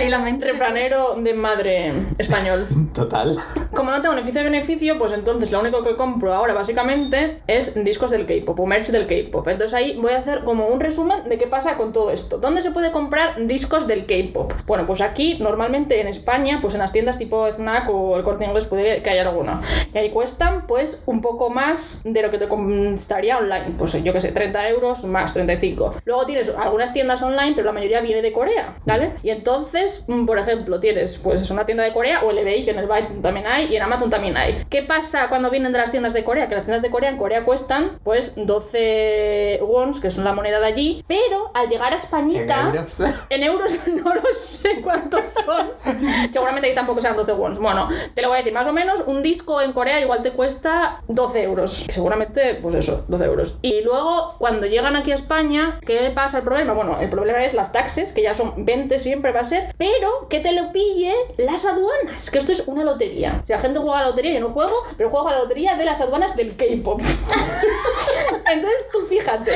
Ahí 0.02 0.08
la 0.08 0.18
mente. 0.18 0.46
Refranero 0.50 1.14
de 1.16 1.32
madre 1.32 1.92
español. 2.18 2.66
Total. 2.94 3.36
Como 3.72 3.92
no 3.92 4.02
tengo 4.02 4.14
beneficio 4.14 4.42
de 4.42 4.50
beneficio, 4.50 4.98
pues 4.98 5.12
entonces 5.12 5.52
lo 5.52 5.60
único 5.60 5.84
que 5.84 5.94
compro 5.94 6.34
ahora 6.34 6.54
básicamente 6.54 7.40
es 7.46 7.82
discos 7.84 8.10
del 8.10 8.26
K-pop 8.26 8.58
o 8.58 8.66
merch 8.66 8.88
del 8.88 9.06
K-pop. 9.06 9.46
Entonces 9.46 9.74
ahí 9.74 9.96
voy 9.96 10.12
a 10.12 10.18
hacer 10.18 10.40
como 10.40 10.66
un 10.66 10.80
resumen 10.80 11.28
de 11.28 11.38
qué 11.38 11.46
pasa 11.46 11.76
con 11.76 11.92
todo 11.92 12.10
esto. 12.10 12.38
¿Dónde 12.38 12.62
se 12.62 12.72
puede 12.72 12.90
comprar 12.90 13.36
discos 13.46 13.86
del 13.86 14.06
K-pop? 14.06 14.52
Bueno, 14.66 14.86
pues 14.86 15.00
aquí 15.00 15.38
normalmente 15.38 16.00
en 16.00 16.08
España, 16.08 16.58
pues 16.60 16.74
en 16.74 16.80
las 16.80 16.92
tiendas 16.92 17.18
tipo 17.18 17.46
Fnac 17.52 17.88
o 17.88 18.16
el 18.16 18.24
Corte 18.24 18.44
Inglés 18.44 18.66
puede 18.66 19.02
que 19.02 19.10
haya 19.10 19.22
alguna. 19.22 19.60
Y 19.94 19.98
ahí 19.98 20.10
cuestan 20.10 20.66
pues 20.66 21.04
un 21.06 21.20
poco 21.20 21.48
más 21.48 22.02
de 22.04 22.22
lo 22.22 22.30
que 22.30 22.38
te 22.38 22.48
costaría 22.48 23.38
online. 23.38 23.74
Pues 23.78 23.92
yo 24.02 24.12
que 24.12 24.20
sé, 24.20 24.32
30 24.32 24.68
euros 24.70 25.04
más 25.04 25.32
35. 25.32 25.94
Luego 26.04 26.26
tienes 26.26 26.48
algunas 26.50 26.92
tiendas 26.92 27.22
online, 27.22 27.52
pero 27.54 27.66
la 27.66 27.72
mayoría 27.72 28.00
viene 28.00 28.20
de 28.20 28.32
Corea, 28.32 28.76
¿vale? 28.84 29.12
Y 29.22 29.30
entonces, 29.30 29.91
mm, 30.06 30.26
por 30.26 30.38
ejemplo, 30.38 30.80
tienes 30.80 31.18
pues 31.18 31.50
una 31.50 31.66
tienda 31.66 31.84
de 31.84 31.92
Corea 31.92 32.22
o 32.24 32.30
el 32.30 32.38
eBay, 32.38 32.64
que 32.64 32.70
en 32.70 32.78
el 32.78 32.86
Byte 32.86 33.20
también 33.22 33.46
hay 33.46 33.66
y 33.66 33.76
en 33.76 33.82
Amazon 33.82 34.10
también 34.10 34.36
hay. 34.36 34.64
¿Qué 34.68 34.82
pasa 34.82 35.28
cuando 35.28 35.50
vienen 35.50 35.72
de 35.72 35.78
las 35.78 35.90
tiendas 35.90 36.12
de 36.12 36.24
Corea? 36.24 36.48
Que 36.48 36.54
las 36.54 36.64
tiendas 36.64 36.82
de 36.82 36.90
Corea 36.90 37.10
en 37.10 37.16
Corea 37.16 37.44
cuestan 37.44 37.98
pues 38.02 38.34
12 38.36 39.60
wons, 39.62 40.00
que 40.00 40.10
son 40.10 40.24
la 40.24 40.32
moneda 40.32 40.60
de 40.60 40.66
allí, 40.66 41.04
pero 41.06 41.50
al 41.54 41.68
llegar 41.68 41.92
a 41.92 41.96
En 41.96 42.00
Españita... 42.00 42.72
euros. 42.74 43.00
En 43.30 43.42
euros 43.42 43.78
no 43.86 44.14
lo 44.14 44.22
sé 44.34 44.80
cuántos 44.82 45.32
son. 45.32 45.70
Seguramente 46.30 46.68
ahí 46.68 46.74
tampoco 46.74 47.00
sean 47.00 47.16
12 47.16 47.32
wons. 47.32 47.58
Bueno, 47.58 47.88
te 48.14 48.22
lo 48.22 48.28
voy 48.28 48.36
a 48.36 48.38
decir, 48.38 48.52
más 48.52 48.66
o 48.66 48.72
menos 48.72 49.04
un 49.06 49.22
disco 49.22 49.60
en 49.60 49.72
Corea 49.72 50.00
igual 50.00 50.22
te 50.22 50.32
cuesta 50.32 51.02
12 51.08 51.42
euros. 51.42 51.86
Seguramente, 51.90 52.58
pues 52.60 52.74
eso, 52.74 53.04
12 53.08 53.24
euros. 53.24 53.58
Y 53.62 53.82
luego, 53.82 54.34
cuando 54.38 54.66
llegan 54.66 54.96
aquí 54.96 55.12
a 55.12 55.14
España, 55.14 55.78
¿qué 55.86 56.10
pasa 56.14 56.38
el 56.38 56.44
problema? 56.44 56.72
Bueno, 56.72 56.98
el 57.00 57.08
problema 57.08 57.44
es 57.44 57.54
las 57.54 57.72
taxes, 57.72 58.12
que 58.12 58.22
ya 58.22 58.34
son 58.34 58.64
20 58.64 58.98
siempre 58.98 59.32
va 59.32 59.40
a 59.40 59.44
ser, 59.44 59.74
pero 59.82 60.28
que 60.28 60.38
te 60.38 60.52
lo 60.52 60.70
pille 60.70 61.12
las 61.38 61.64
aduanas, 61.66 62.30
que 62.30 62.38
esto 62.38 62.52
es 62.52 62.68
una 62.68 62.84
lotería. 62.84 63.40
O 63.42 63.46
sea, 63.48 63.56
la 63.56 63.62
gente 63.62 63.80
juega 63.80 63.98
a 63.98 64.02
la 64.02 64.08
lotería, 64.10 64.34
yo 64.34 64.38
no 64.40 64.50
juego, 64.50 64.76
pero 64.96 65.10
juego 65.10 65.26
a 65.28 65.32
la 65.32 65.38
lotería 65.40 65.74
de 65.74 65.84
las 65.84 66.00
aduanas 66.00 66.36
del 66.36 66.54
K-pop. 66.54 67.00
Entonces 68.52 68.86
tú 68.92 69.00
fíjate, 69.06 69.50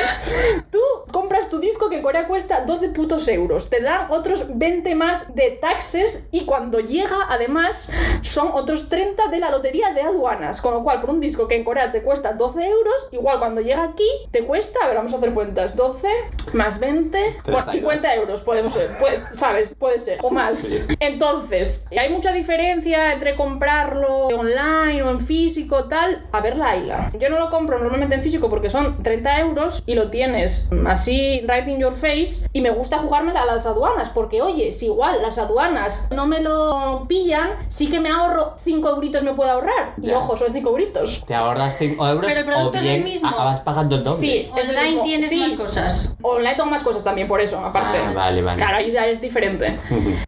tú 0.73 0.80
compras 1.12 1.49
tu 1.49 1.59
disco 1.61 1.88
que 1.88 1.97
en 1.97 2.02
Corea 2.02 2.26
cuesta 2.26 2.62
12 2.62 2.88
putos 2.90 3.28
euros, 3.28 3.71
te 3.71 3.80
dan 3.80 4.11
otros 4.11 4.45
20 4.49 4.95
más 4.97 5.33
de 5.35 5.52
taxes 5.52 6.28
y 6.33 6.45
cuando 6.45 6.80
llega 6.80 7.26
además 7.28 7.88
son 8.23 8.49
otros 8.52 8.88
30 8.88 9.28
de 9.28 9.38
la 9.38 9.50
lotería 9.50 9.90
de 9.92 10.02
aduanas, 10.02 10.61
con 10.61 10.75
lo 10.75 10.83
cual 10.83 11.00
por 11.00 11.11
un 11.11 11.21
disco 11.21 11.47
que 11.47 11.54
en 11.56 11.64
Corea 11.64 11.92
te 11.92 12.02
cuesta 12.02 12.33
12 12.33 12.66
euros, 12.66 13.09
igual 13.12 13.38
cuando 13.38 13.61
llega 13.61 13.85
aquí 13.85 14.09
te 14.33 14.45
cuesta, 14.45 14.80
a 14.83 14.88
ver, 14.88 14.97
vamos 14.97 15.12
a 15.12 15.18
hacer 15.18 15.33
cuentas, 15.35 15.76
12 15.76 16.09
más 16.54 16.80
20, 16.80 17.18
bueno, 17.45 17.64
32. 17.64 17.73
50 17.75 18.14
euros 18.16 18.42
podemos 18.42 18.73
ser, 18.73 18.88
puede- 18.99 19.23
¿sabes? 19.35 19.75
Puede 19.78 19.99
ser, 20.06 20.18
o 20.22 20.30
más. 20.30 20.86
Entonces, 21.00 21.86
hay 21.96 22.10
mucha 22.10 22.32
diferencia 22.32 23.12
entre 23.12 23.34
comprarlo 23.36 24.26
online 24.28 25.02
o 25.02 25.10
en 25.10 25.20
físico, 25.20 25.84
tal. 25.88 26.25
A 26.32 26.40
ver, 26.40 26.56
Laila. 26.56 27.10
Yo 27.18 27.28
no 27.30 27.38
lo 27.38 27.50
compro 27.50 27.78
normalmente 27.78 28.14
en 28.16 28.22
físico 28.22 28.48
porque 28.50 28.70
son 28.70 29.02
30 29.02 29.40
euros 29.40 29.82
y 29.86 29.94
lo 29.94 30.10
tienes 30.10 30.70
así, 30.86 31.40
right 31.46 31.66
in 31.68 31.78
your 31.78 31.92
face. 31.94 32.48
Y 32.52 32.60
me 32.60 32.70
gusta 32.70 32.98
jugármela 32.98 33.42
a 33.42 33.46
las 33.46 33.66
aduanas 33.66 34.10
porque, 34.10 34.42
oye, 34.42 34.72
si 34.72 34.86
igual 34.86 35.20
las 35.22 35.38
aduanas 35.38 36.08
no 36.14 36.26
me 36.26 36.40
lo 36.40 37.04
pillan, 37.08 37.50
sí 37.68 37.90
que 37.90 38.00
me 38.00 38.10
ahorro 38.10 38.54
5 38.62 38.88
euritos, 38.90 39.22
me 39.25 39.32
puedo 39.34 39.50
ahorrar. 39.50 39.94
Y 40.00 40.06
Ya. 40.08 40.18
ojo, 40.18 40.36
son 40.36 40.52
5 40.52 40.70
euritos. 40.70 41.25
Te 41.26 41.34
ahorras 41.34 41.76
5 41.78 42.06
euros 42.08 42.26
Pero 42.26 42.40
el 42.40 42.46
producto 42.46 42.78
o 42.78 42.80
es 42.80 42.86
el 42.86 43.02
mismo. 43.04 43.28
acabas 43.28 43.60
pagando 43.60 43.96
el 43.96 44.04
doble. 44.04 44.18
Sí, 44.20 44.50
Online 44.52 45.00
tienes 45.02 45.28
Sí. 45.30 45.38
más 45.40 45.52
cosas. 45.54 46.16
Online 46.22 46.54
tengo 46.54 46.70
más 46.70 46.82
cosas 46.82 47.02
también, 47.04 47.26
por 47.28 47.40
eso, 47.40 47.58
aparte. 47.58 47.98
Ah, 47.98 48.12
vale, 48.14 48.42
vale. 48.42 48.56
Claro, 48.58 48.76
ahí 48.78 48.90
ya 48.90 49.06
es 49.06 49.20
diferente. 49.20 49.78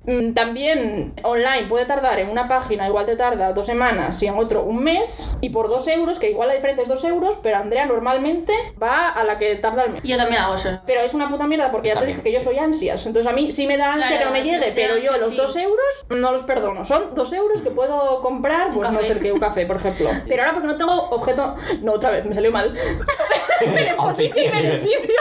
Mm, 0.04 0.32
También 0.32 1.14
online 1.22 1.66
puede 1.68 1.84
tardar 1.86 2.18
en 2.18 2.28
una 2.30 2.48
página, 2.48 2.86
igual 2.88 3.06
te 3.06 3.16
tarda 3.16 3.52
dos 3.52 3.66
semanas 3.66 4.22
y 4.22 4.26
en 4.26 4.34
otro 4.34 4.62
un 4.64 4.82
mes, 4.82 5.38
y 5.40 5.50
por 5.50 5.68
dos 5.68 5.86
euros, 5.88 6.18
que 6.18 6.30
igual 6.30 6.48
la 6.48 6.54
diferencia 6.54 6.82
es 6.82 6.88
dos 6.88 7.04
euros, 7.04 7.38
pero 7.42 7.56
Andrea 7.58 7.86
normalmente 7.86 8.52
va 8.82 9.10
a 9.10 9.24
la 9.24 9.38
que 9.38 9.54
tarda 9.56 9.84
el 9.84 9.92
mes. 9.92 10.02
Yo 10.04 10.16
también 10.16 10.42
hago 10.42 10.54
eso. 10.56 10.80
Pero 10.86 11.00
es 11.02 11.14
una 11.14 11.28
puta 11.28 11.46
mierda 11.46 11.70
porque 11.70 11.88
ya 11.88 12.00
te 12.00 12.06
dije 12.06 12.22
que 12.22 12.32
yo 12.32 12.40
soy 12.40 12.58
ansias. 12.58 13.04
Entonces 13.06 13.30
a 13.30 13.34
mí 13.34 13.52
sí 13.52 13.66
me 13.66 13.76
da 13.76 13.92
ansia 13.92 14.08
Claro, 14.08 14.18
que 14.18 14.24
no 14.26 14.32
me 14.32 14.42
llegue, 14.42 14.72
pero 14.74 14.96
yo 14.98 15.16
los 15.18 15.30
sí. 15.30 15.36
dos 15.36 15.56
euros 15.56 16.06
no 16.08 16.32
los 16.32 16.42
perdono. 16.42 16.84
Son 16.84 17.14
dos 17.14 17.32
euros 17.32 17.60
que 17.62 17.70
puedo 17.70 18.20
comprar, 18.22 18.72
pues 18.72 18.90
no 18.90 19.02
sé 19.02 19.18
qué, 19.18 19.32
un 19.32 19.40
café, 19.40 19.66
por 19.66 19.76
ejemplo. 19.76 20.08
Pero 20.28 20.42
ahora 20.42 20.54
porque 20.54 20.68
no 20.68 20.76
tengo 20.76 20.92
objeto. 21.10 21.56
No, 21.82 21.92
otra 21.94 22.10
vez, 22.10 22.24
me 22.24 22.34
salió 22.34 22.50
mal. 22.52 22.76
Oficio 23.98 24.42
y 24.44 24.48
beneficio. 24.48 25.14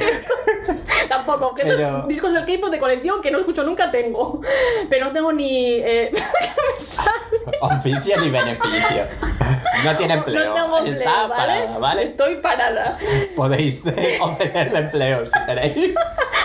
Tampoco, 1.08 1.48
objetos, 1.48 1.74
Pero- 1.76 2.04
discos 2.06 2.32
del 2.32 2.46
K-pop 2.46 2.70
de 2.70 2.78
colección 2.78 3.20
que 3.20 3.30
no 3.30 3.38
escucho 3.38 3.64
nunca 3.64 3.90
tengo. 3.90 4.40
Pero 4.88 5.06
no 5.06 5.12
tengo 5.12 5.32
ni. 5.32 5.74
Eh, 5.74 6.10
¿qué 6.12 6.20
me 6.20 6.78
sale? 6.78 7.10
Oficio 7.60 8.20
ni 8.20 8.30
beneficio. 8.30 9.06
No 9.84 9.96
tiene 9.96 10.14
empleo. 10.14 10.44
No 10.44 10.54
tengo 10.54 10.78
empleo, 10.78 10.96
Está 10.98 11.26
¿vale? 11.26 11.34
parada, 11.36 11.78
¿vale? 11.78 12.02
Estoy 12.04 12.36
parada. 12.36 12.98
Podéis 13.34 13.84
eh, 13.86 14.18
ofrecerle 14.20 14.78
empleo 14.78 15.26
si 15.26 15.32
queréis. 15.46 15.94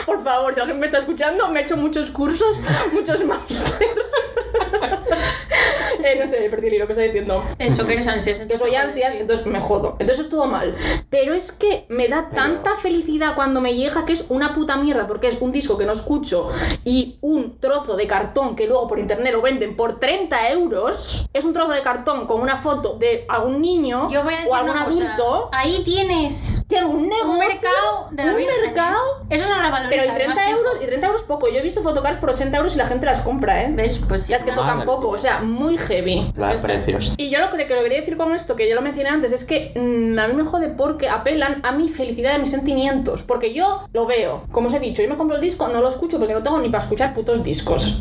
Por 0.05 0.23
favor, 0.23 0.53
si 0.53 0.59
alguien 0.61 0.79
me 0.79 0.85
está 0.85 0.99
escuchando, 0.99 1.47
me 1.49 1.59
he 1.59 1.63
hecho 1.63 1.77
muchos 1.77 2.11
cursos, 2.11 2.57
muchos 2.93 3.23
másters. 3.25 3.75
eh, 6.03 6.17
no 6.19 6.27
sé, 6.27 6.47
perdí 6.49 6.67
el 6.67 6.73
hilo 6.75 6.87
que 6.87 6.93
está 6.93 7.03
diciendo. 7.03 7.43
Eso, 7.59 7.85
que 7.87 7.93
eres 7.93 8.07
ansias. 8.07 8.39
Que 8.39 8.57
soy 8.57 8.75
ansias, 8.75 9.15
entonces 9.15 9.45
me 9.45 9.59
jodo. 9.59 9.97
Entonces 9.99 10.25
es 10.25 10.29
todo 10.29 10.45
mal. 10.45 10.75
Pero 11.09 11.33
es 11.33 11.51
que 11.51 11.85
me 11.89 12.07
da 12.07 12.29
tanta 12.29 12.75
felicidad 12.75 13.35
cuando 13.35 13.44
me 13.47 13.73
llega 13.75 14.05
que 14.05 14.13
es 14.13 14.25
una 14.29 14.53
puta 14.53 14.77
mierda, 14.77 15.07
porque 15.07 15.27
es 15.27 15.37
un 15.41 15.51
disco 15.51 15.77
que 15.77 15.85
no 15.85 15.93
escucho 15.93 16.49
y 16.83 17.17
un 17.21 17.59
trozo 17.59 17.95
de 17.95 18.07
cartón 18.07 18.55
que 18.55 18.67
luego 18.67 18.87
por 18.87 18.99
internet 18.99 19.33
lo 19.33 19.41
venden 19.41 19.75
por 19.75 19.99
30 19.99 20.49
euros. 20.49 21.25
Es 21.33 21.45
un 21.45 21.53
trozo 21.53 21.71
de 21.71 21.81
cartón 21.81 22.27
con 22.27 22.41
una 22.41 22.57
foto 22.57 22.97
de 22.97 23.25
algún 23.29 23.61
niño 23.61 24.09
Yo 24.09 24.23
voy 24.23 24.33
a 24.33 24.37
decir 24.37 24.51
o 24.51 24.55
algún 24.55 24.71
una 24.71 24.85
cosa. 24.85 25.03
adulto. 25.13 25.49
Ahí 25.51 25.81
tienes 25.83 26.63
Tiene 26.67 26.85
un 26.85 27.07
negocio, 27.09 27.31
un 27.31 27.37
mercado 27.39 28.07
de 28.11 28.25
la 28.25 28.31
un 28.31 28.37
Virgen, 28.37 28.55
¿eh? 28.55 28.65
mercado 28.67 28.97
Eso 29.29 29.43
es 29.43 29.49
una 29.49 29.87
pero 29.89 30.05
y 30.05 30.09
30 30.09 30.49
euros, 30.49 30.77
y 30.81 30.85
30 30.85 31.07
euros 31.07 31.23
poco. 31.23 31.47
Yo 31.49 31.57
he 31.57 31.61
visto 31.61 31.81
fotocards 31.81 32.19
por 32.19 32.29
80 32.31 32.57
euros 32.57 32.75
y 32.75 32.77
la 32.77 32.87
gente 32.87 33.05
las 33.05 33.21
compra, 33.21 33.63
¿eh? 33.63 33.71
¿Ves? 33.73 34.01
Pues 34.07 34.29
Las 34.29 34.43
que 34.43 34.51
no. 34.51 34.57
tocan 34.57 34.77
Madre 34.77 34.87
poco, 34.87 35.09
o 35.09 35.17
sea, 35.19 35.41
muy 35.41 35.77
heavy. 35.77 36.31
Los 36.35 36.61
precios. 36.61 37.13
Y 37.17 37.29
yo 37.29 37.39
lo 37.39 37.49
que, 37.51 37.67
que 37.67 37.75
lo 37.75 37.81
quería 37.83 37.99
decir 37.99 38.17
con 38.17 38.33
esto, 38.33 38.55
que 38.55 38.67
yo 38.69 38.75
lo 38.75 38.81
mencioné 38.81 39.09
antes, 39.09 39.31
es 39.33 39.45
que 39.45 39.71
mm, 39.75 40.17
a 40.19 40.27
mí 40.27 40.33
me 40.33 40.43
jode 40.43 40.69
porque 40.69 41.09
apelan 41.09 41.59
a 41.63 41.71
mi 41.71 41.89
felicidad 41.89 42.31
y 42.31 42.35
a 42.35 42.39
mis 42.39 42.51
sentimientos. 42.51 43.23
Porque 43.23 43.34
yo 43.53 43.87
lo 43.93 44.05
veo, 44.05 44.43
como 44.51 44.67
os 44.67 44.73
he 44.73 44.79
dicho, 44.79 45.01
yo 45.01 45.09
me 45.09 45.17
compro 45.17 45.35
el 45.35 45.41
disco, 45.41 45.67
no 45.67 45.81
lo 45.81 45.87
escucho 45.87 46.17
porque 46.19 46.33
no 46.33 46.43
tengo 46.43 46.59
ni 46.59 46.69
para 46.69 46.83
escuchar 46.83 47.13
putos 47.13 47.43
discos. 47.43 47.97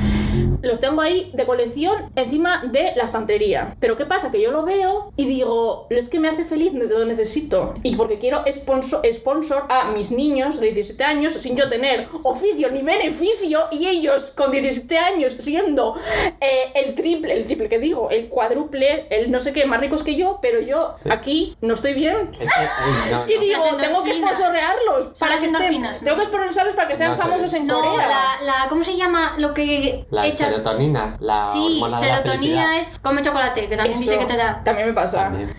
Los 0.62 0.80
tengo 0.80 1.00
ahí 1.00 1.30
de 1.34 1.44
colección 1.46 2.10
encima 2.16 2.62
de 2.64 2.92
la 2.96 3.04
estantería. 3.04 3.76
Pero 3.80 3.96
¿qué 3.96 4.06
pasa? 4.06 4.30
Que 4.30 4.40
yo 4.40 4.50
lo 4.50 4.64
veo 4.64 5.12
y 5.16 5.26
digo, 5.26 5.86
es 5.90 6.08
que 6.08 6.18
me 6.18 6.28
hace 6.28 6.44
feliz, 6.44 6.72
lo 6.72 7.04
necesito. 7.04 7.74
Y 7.82 7.96
porque 7.96 8.18
quiero 8.18 8.42
sponsor, 8.50 9.02
sponsor 9.12 9.64
a 9.68 9.90
mis 9.92 10.10
niños 10.10 10.60
de 10.60 10.72
17 10.72 11.04
años 11.04 11.34
sin 11.34 11.56
yo 11.56 11.68
tener 11.68 12.08
oficio 12.22 12.70
ni 12.70 12.82
beneficio 12.82 13.60
y 13.70 13.86
ellos 13.86 14.32
con 14.36 14.50
17 14.50 14.98
años 14.98 15.34
siendo 15.38 15.96
eh, 16.40 16.72
el 16.74 16.94
triple, 16.94 17.34
el 17.34 17.44
triple 17.44 17.68
que 17.68 17.78
digo, 17.78 18.10
el 18.10 18.28
cuádruple, 18.28 19.06
el 19.10 19.30
no 19.30 19.40
sé 19.40 19.52
qué, 19.52 19.66
más 19.66 19.80
ricos 19.80 20.02
que 20.02 20.16
yo, 20.16 20.38
pero 20.40 20.60
yo 20.60 20.94
aquí 21.10 21.56
no 21.60 21.74
estoy 21.74 21.94
bien. 21.94 22.30
Es 22.32 22.48
que, 22.48 23.10
no, 23.10 23.26
Y 23.28 23.38
digo, 23.38 23.62
tengo 23.80 24.02
que 24.02 24.14
sponsorearlos 24.14 25.10
para 25.18 25.32
las 25.32 25.40
que 25.40 25.46
estén, 25.46 25.62
endorfinas, 25.62 25.92
¿no? 26.02 26.04
tengo 26.04 26.16
que 26.18 26.24
sponsorearlos 26.26 26.74
para 26.74 26.88
que 26.88 26.96
sean 26.96 27.10
No 27.10 27.16
sé. 27.16 27.22
famosos 27.22 27.54
en 27.54 27.66
No, 27.66 27.80
Corea. 27.80 28.08
la, 28.08 28.42
la. 28.62 28.68
¿Cómo 28.68 28.82
se 28.84 28.96
llama 28.96 29.34
lo 29.38 29.54
que 29.54 30.06
La 30.10 30.26
echas? 30.26 30.52
serotonina, 30.52 31.16
la 31.20 31.44
Sí, 31.44 31.80
la 31.88 31.98
serotonina 31.98 32.78
es 32.78 32.92
come 33.02 33.22
chocolate, 33.22 33.68
que 33.68 33.76
también 33.76 33.94
Eso 33.98 34.10
dice 34.10 34.18
que 34.18 34.26
te 34.26 34.36
da. 34.36 34.62
También 34.64 34.88
me 34.88 34.92
pasa. 34.94 35.24
También. 35.24 35.54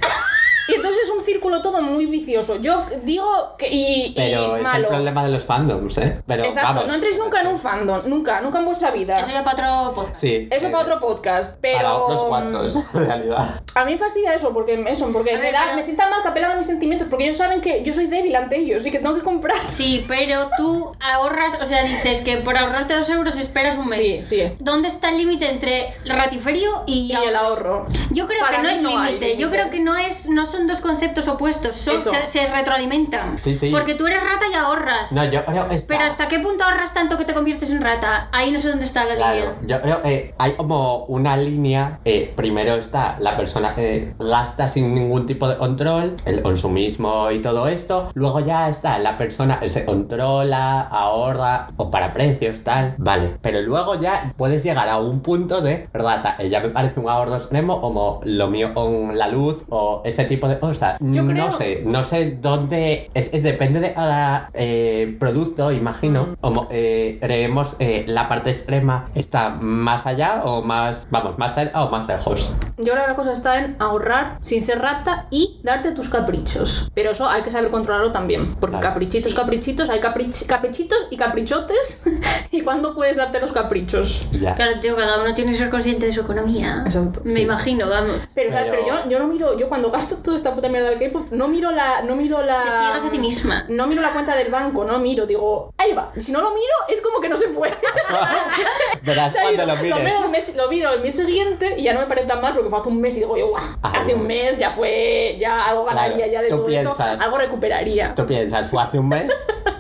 Y 0.67 0.73
entonces 0.75 1.03
es 1.03 1.09
un 1.11 1.23
círculo 1.23 1.61
todo 1.61 1.81
muy 1.81 2.05
vicioso. 2.07 2.55
Yo 2.57 2.85
digo 3.03 3.55
que. 3.57 3.67
Y, 3.69 4.05
y 4.07 4.13
Pero 4.15 4.55
es 4.57 4.63
malo. 4.63 4.83
el 4.85 4.93
problema 4.95 5.23
de 5.25 5.31
los 5.31 5.45
fandoms, 5.45 5.97
¿eh? 5.99 6.21
Pero 6.25 6.43
Exacto, 6.45 6.69
vamos. 6.73 6.87
no 6.87 6.93
entréis 6.95 7.19
nunca 7.19 7.41
en 7.41 7.47
un 7.47 7.57
fandom, 7.59 7.97
nunca, 8.07 8.41
nunca 8.41 8.59
en 8.59 8.65
vuestra 8.65 8.91
vida. 8.91 9.19
Eso 9.19 9.31
ya 9.31 9.43
para 9.43 9.81
otro 9.81 9.93
podcast. 9.95 10.15
Sí. 10.19 10.47
Eso 10.51 10.67
eh, 10.67 10.71
para 10.71 10.83
otro 10.83 10.99
podcast, 10.99 11.57
pero. 11.61 11.77
Para 11.77 11.93
otros 11.95 12.23
cuantos, 12.23 12.75
en 12.95 13.05
realidad. 13.07 13.61
A 13.75 13.85
mí 13.85 13.91
me 13.93 13.97
fastidia 13.97 14.33
eso, 14.33 14.53
porque 14.53 14.83
eso, 14.87 15.11
porque 15.13 15.37
me, 15.37 15.51
da, 15.51 15.61
pero- 15.65 15.75
me 15.77 15.83
sientan 15.83 16.09
mal 16.09 16.21
que 16.23 16.29
apelan 16.29 16.51
a 16.51 16.55
mis 16.55 16.67
sentimientos, 16.67 17.07
porque 17.09 17.25
ellos 17.25 17.37
saben 17.37 17.61
que 17.61 17.83
yo 17.83 17.93
soy 17.93 18.07
débil 18.07 18.35
ante 18.35 18.57
ellos 18.57 18.85
y 18.85 18.91
que 18.91 18.99
tengo 18.99 19.15
que 19.15 19.21
comprar. 19.21 19.55
Sí, 19.67 20.03
pero 20.07 20.49
tú 20.57 20.93
ahorras, 20.99 21.59
o 21.61 21.65
sea, 21.65 21.83
dices 21.83 22.21
que 22.21 22.37
por 22.37 22.57
ahorrarte 22.57 22.95
dos 22.95 23.09
euros 23.09 23.37
esperas 23.37 23.77
un 23.77 23.85
mes. 23.85 23.99
Sí, 23.99 24.21
sí. 24.25 24.41
¿Dónde 24.59 24.87
está 24.87 25.09
el 25.09 25.17
límite 25.17 25.49
entre 25.49 25.93
ratiferio 26.05 26.83
y, 26.87 27.11
Y 27.11 27.27
el 27.27 27.35
ahorro. 27.35 27.85
Yo 28.11 28.27
creo 28.27 28.39
Para 28.41 28.57
que 28.57 28.63
no 28.63 28.69
es 28.69 28.81
límite. 28.81 29.37
Yo 29.37 29.51
creo 29.51 29.69
que 29.69 29.79
no 29.79 29.95
es, 29.95 30.27
no 30.27 30.45
son 30.55 30.67
dos 30.67 30.81
conceptos 30.81 31.27
opuestos, 31.27 31.75
son- 31.75 31.99
se, 31.99 32.25
se 32.25 32.47
retroalimentan. 32.47 33.37
Sí, 33.37 33.57
sí. 33.57 33.71
Porque 33.71 33.95
tú 33.95 34.07
eres 34.07 34.23
rata 34.23 34.45
y 34.51 34.53
ahorras. 34.55 35.11
No, 35.11 35.23
yo 35.25 35.43
creo. 35.45 35.67
Pero 35.87 36.03
hasta 36.03 36.27
qué 36.27 36.39
punto 36.39 36.63
ahorras 36.63 36.93
tanto 36.93 37.17
que 37.17 37.25
te 37.25 37.33
conviertes 37.33 37.69
en 37.71 37.81
rata? 37.81 38.29
Ahí 38.31 38.51
no 38.51 38.59
sé 38.59 38.69
dónde 38.69 38.85
está 38.85 39.05
la 39.05 39.15
Claro, 39.15 39.35
línea. 39.35 39.55
yo 39.63 39.81
creo 39.81 40.01
que 40.01 40.33
hay 40.37 40.53
como 40.53 41.05
una 41.05 41.37
línea. 41.37 41.99
eh, 42.05 42.33
primero 42.35 42.75
está 42.75 43.17
la 43.19 43.35
persona 43.37 43.73
que 43.75 44.13
gasta 44.19 44.69
sin 44.69 44.93
ningún 44.93 45.25
tipo 45.27 45.47
de 45.47 45.57
control, 45.57 46.15
el 46.25 46.41
consumismo 46.41 47.31
y 47.31 47.41
todo 47.41 47.67
esto. 47.67 48.09
Luego 48.13 48.39
ya 48.39 48.69
está 48.69 48.97
la 48.99 49.17
persona 49.17 49.59
que 49.59 49.69
se 49.69 49.85
controla, 49.85 50.81
ahorra 50.81 51.67
o 51.77 51.89
para 51.91 52.13
precios, 52.13 52.61
tal. 52.63 52.95
Vale, 52.97 53.37
pero 53.41 53.61
luego 53.61 53.99
ya 53.99 54.33
puedes 54.37 54.63
llegar 54.63 54.89
a 54.89 54.97
un 54.99 55.19
punto 55.21 55.61
de 55.61 55.89
rata. 55.93 56.35
eh, 56.39 56.49
Ya 56.49 56.59
me 56.61 56.69
parece 56.69 56.99
un 56.99 57.09
ahorro 57.09 57.35
extremo 57.37 57.81
como 57.81 58.19
lo 58.23 58.47
mío 58.49 58.73
con 58.73 59.17
la 59.17 59.27
luz 59.27 59.65
o 59.69 60.01
ese 60.05 60.25
tipo 60.25 60.44
de 60.47 60.59
cosas. 60.59 60.97
Yo 60.99 61.23
no 61.23 61.57
sé, 61.57 61.83
no 61.85 62.03
sé 62.05 62.37
dónde. 62.41 63.09
Es, 63.13 63.33
es- 63.33 63.43
depende 63.43 63.79
de 63.79 63.93
cada 63.93 64.49
eh, 64.53 65.15
producto, 65.19 65.71
imagino. 65.71 66.23
Mm. 66.27 66.33
Como 66.41 66.67
eh, 66.71 67.17
creemos 67.21 67.75
eh, 67.79 68.03
la 68.07 68.27
parte 68.27 68.49
extrema 68.51 69.05
está 69.15 69.49
más 69.61 70.05
allá 70.05 70.41
o 70.43 70.63
más, 70.63 71.07
vamos, 71.09 71.37
más 71.37 71.55
cerca 71.55 71.83
o 71.83 71.89
más 71.89 72.07
lejos. 72.07 72.55
Yo 72.77 72.91
creo 72.93 73.03
que 73.05 73.09
la 73.11 73.15
cosa 73.15 73.31
está 73.33 73.59
en 73.63 73.75
ahorrar 73.79 74.37
sin 74.41 74.61
ser 74.61 74.79
rata 74.79 75.27
y 75.29 75.59
darte 75.63 75.91
tus 75.91 76.09
caprichos. 76.09 76.89
Pero 76.93 77.11
eso 77.11 77.27
hay 77.27 77.41
que 77.43 77.51
saber 77.51 77.71
controlarlo 77.71 78.11
también. 78.11 78.53
Porque 78.55 78.77
Claro. 78.77 78.89
caprichitos, 78.89 79.31
Sí. 79.31 79.37
caprichitos, 79.37 79.89
hay 79.89 79.99
caprich- 80.01 80.45
caprichitos 80.45 80.97
y 81.09 81.17
caprichotes. 81.17 82.03
¿Y 82.51 82.61
cuándo 82.61 82.93
puedes 82.95 83.17
darte 83.17 83.39
los 83.39 83.51
caprichos? 83.53 84.27
Ya. 84.31 84.55
Claro, 84.55 84.79
tío, 84.81 84.95
cada 84.95 85.21
uno 85.21 85.33
tiene 85.35 85.51
que 85.53 85.57
ser 85.57 85.69
consciente 85.69 86.05
de 86.07 86.13
su 86.13 86.21
economía. 86.21 86.83
Exacto, 86.85 87.21
Me 87.23 87.33
sí. 87.33 87.41
imagino, 87.41 87.87
vamos. 87.89 88.17
Pero, 88.33 88.51
¿sabes? 88.51 88.71
Pero- 88.71 88.83
pero 88.85 89.03
yo, 89.03 89.09
yo 89.09 89.19
no 89.19 89.27
miro, 89.27 89.57
yo 89.57 89.69
cuando 89.69 89.89
gasto 89.91 90.17
toda 90.17 90.35
esta 90.35 90.53
puta 90.53 90.67
mierda 90.69 90.89
del 90.89 90.99
K-pop, 90.99 91.27
no 91.31 91.47
miro 91.47 91.71
la. 91.71 92.01
No 92.01 92.15
miro 92.15 92.41
la. 92.43 92.61
Te 92.63 92.69
ciegas 92.69 93.05
a 93.05 93.09
ti 93.09 93.19
misma. 93.19 93.65
No 93.69 93.87
miro 93.87 94.01
la 94.01 94.11
cuenta 94.11 94.35
del 94.35 94.51
banco, 94.51 94.83
no 94.83 94.99
miro, 94.99 95.25
digo, 95.25 95.73
ahí 95.77 95.93
va. 95.93 96.11
Si 96.19 96.31
no 96.31 96.41
lo 96.41 96.49
miro, 96.49 96.73
es 96.89 97.01
como 97.01 97.19
que 97.21 97.29
no 97.29 97.37
se 97.37 97.47
fue. 97.49 97.71
Verás 99.03 99.31
Se 99.33 99.39
ha 99.39 99.43
cuando 99.43 99.63
ido. 99.63 99.75
lo 99.75 99.81
mires. 99.81 100.03
miro 100.03 100.25
el 100.25 100.31
mes- 100.31 100.55
lo 100.55 100.69
miro 100.69 100.93
el 100.93 101.01
mes 101.01 101.15
siguiente 101.15 101.75
y 101.77 101.83
ya 101.83 101.93
no 101.93 101.99
me 102.01 102.05
parece 102.07 102.27
tan 102.27 102.41
mal 102.41 102.53
porque 102.53 102.64
fue 102.69 102.79
hace 102.79 102.89
un 102.89 103.01
mes 103.01 103.15
y 103.17 103.19
digo 103.21 103.37
yo, 103.37 103.49
"Guau, 103.49 103.63
Ah, 103.83 103.93
hace 104.01 104.13
un 104.15 104.25
mes 104.27 104.57
ya 104.57 104.69
fue, 104.71 105.37
ya 105.39 105.65
algo 105.65 105.85
ganaría 105.85 106.15
Claro, 106.15 106.31
ya 106.31 106.41
de 106.41 106.49
todo 106.49 106.67
eso, 106.67 106.95
algo 107.19 107.37
recuperaría. 107.37 108.13
Tú 108.15 108.25
piensas, 108.25 108.69
fue 108.69 108.81
hace 108.83 108.99
un 108.99 109.09
mes, 109.09 109.31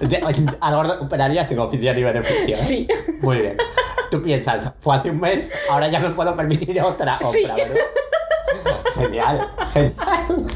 algo 0.61 0.83
recuperaría 0.83 1.45
sin 1.45 1.59
oficio 1.59 1.93
ni 1.93 2.03
beneficio. 2.03 2.55
Sí. 2.55 2.87
Muy 3.21 3.37
bien. 3.39 3.57
Tú 4.11 4.21
piensas, 4.23 4.71
fue 4.79 4.95
hace 4.95 5.09
un 5.09 5.19
mes, 5.19 5.51
ahora 5.69 5.87
ya 5.87 5.99
me 5.99 6.09
puedo 6.11 6.35
permitir 6.35 6.81
otra 6.81 7.19
Sí. 7.31 7.43
¿verdad? 7.45 7.75
Genial, 8.95 9.49
genial. 9.73 10.47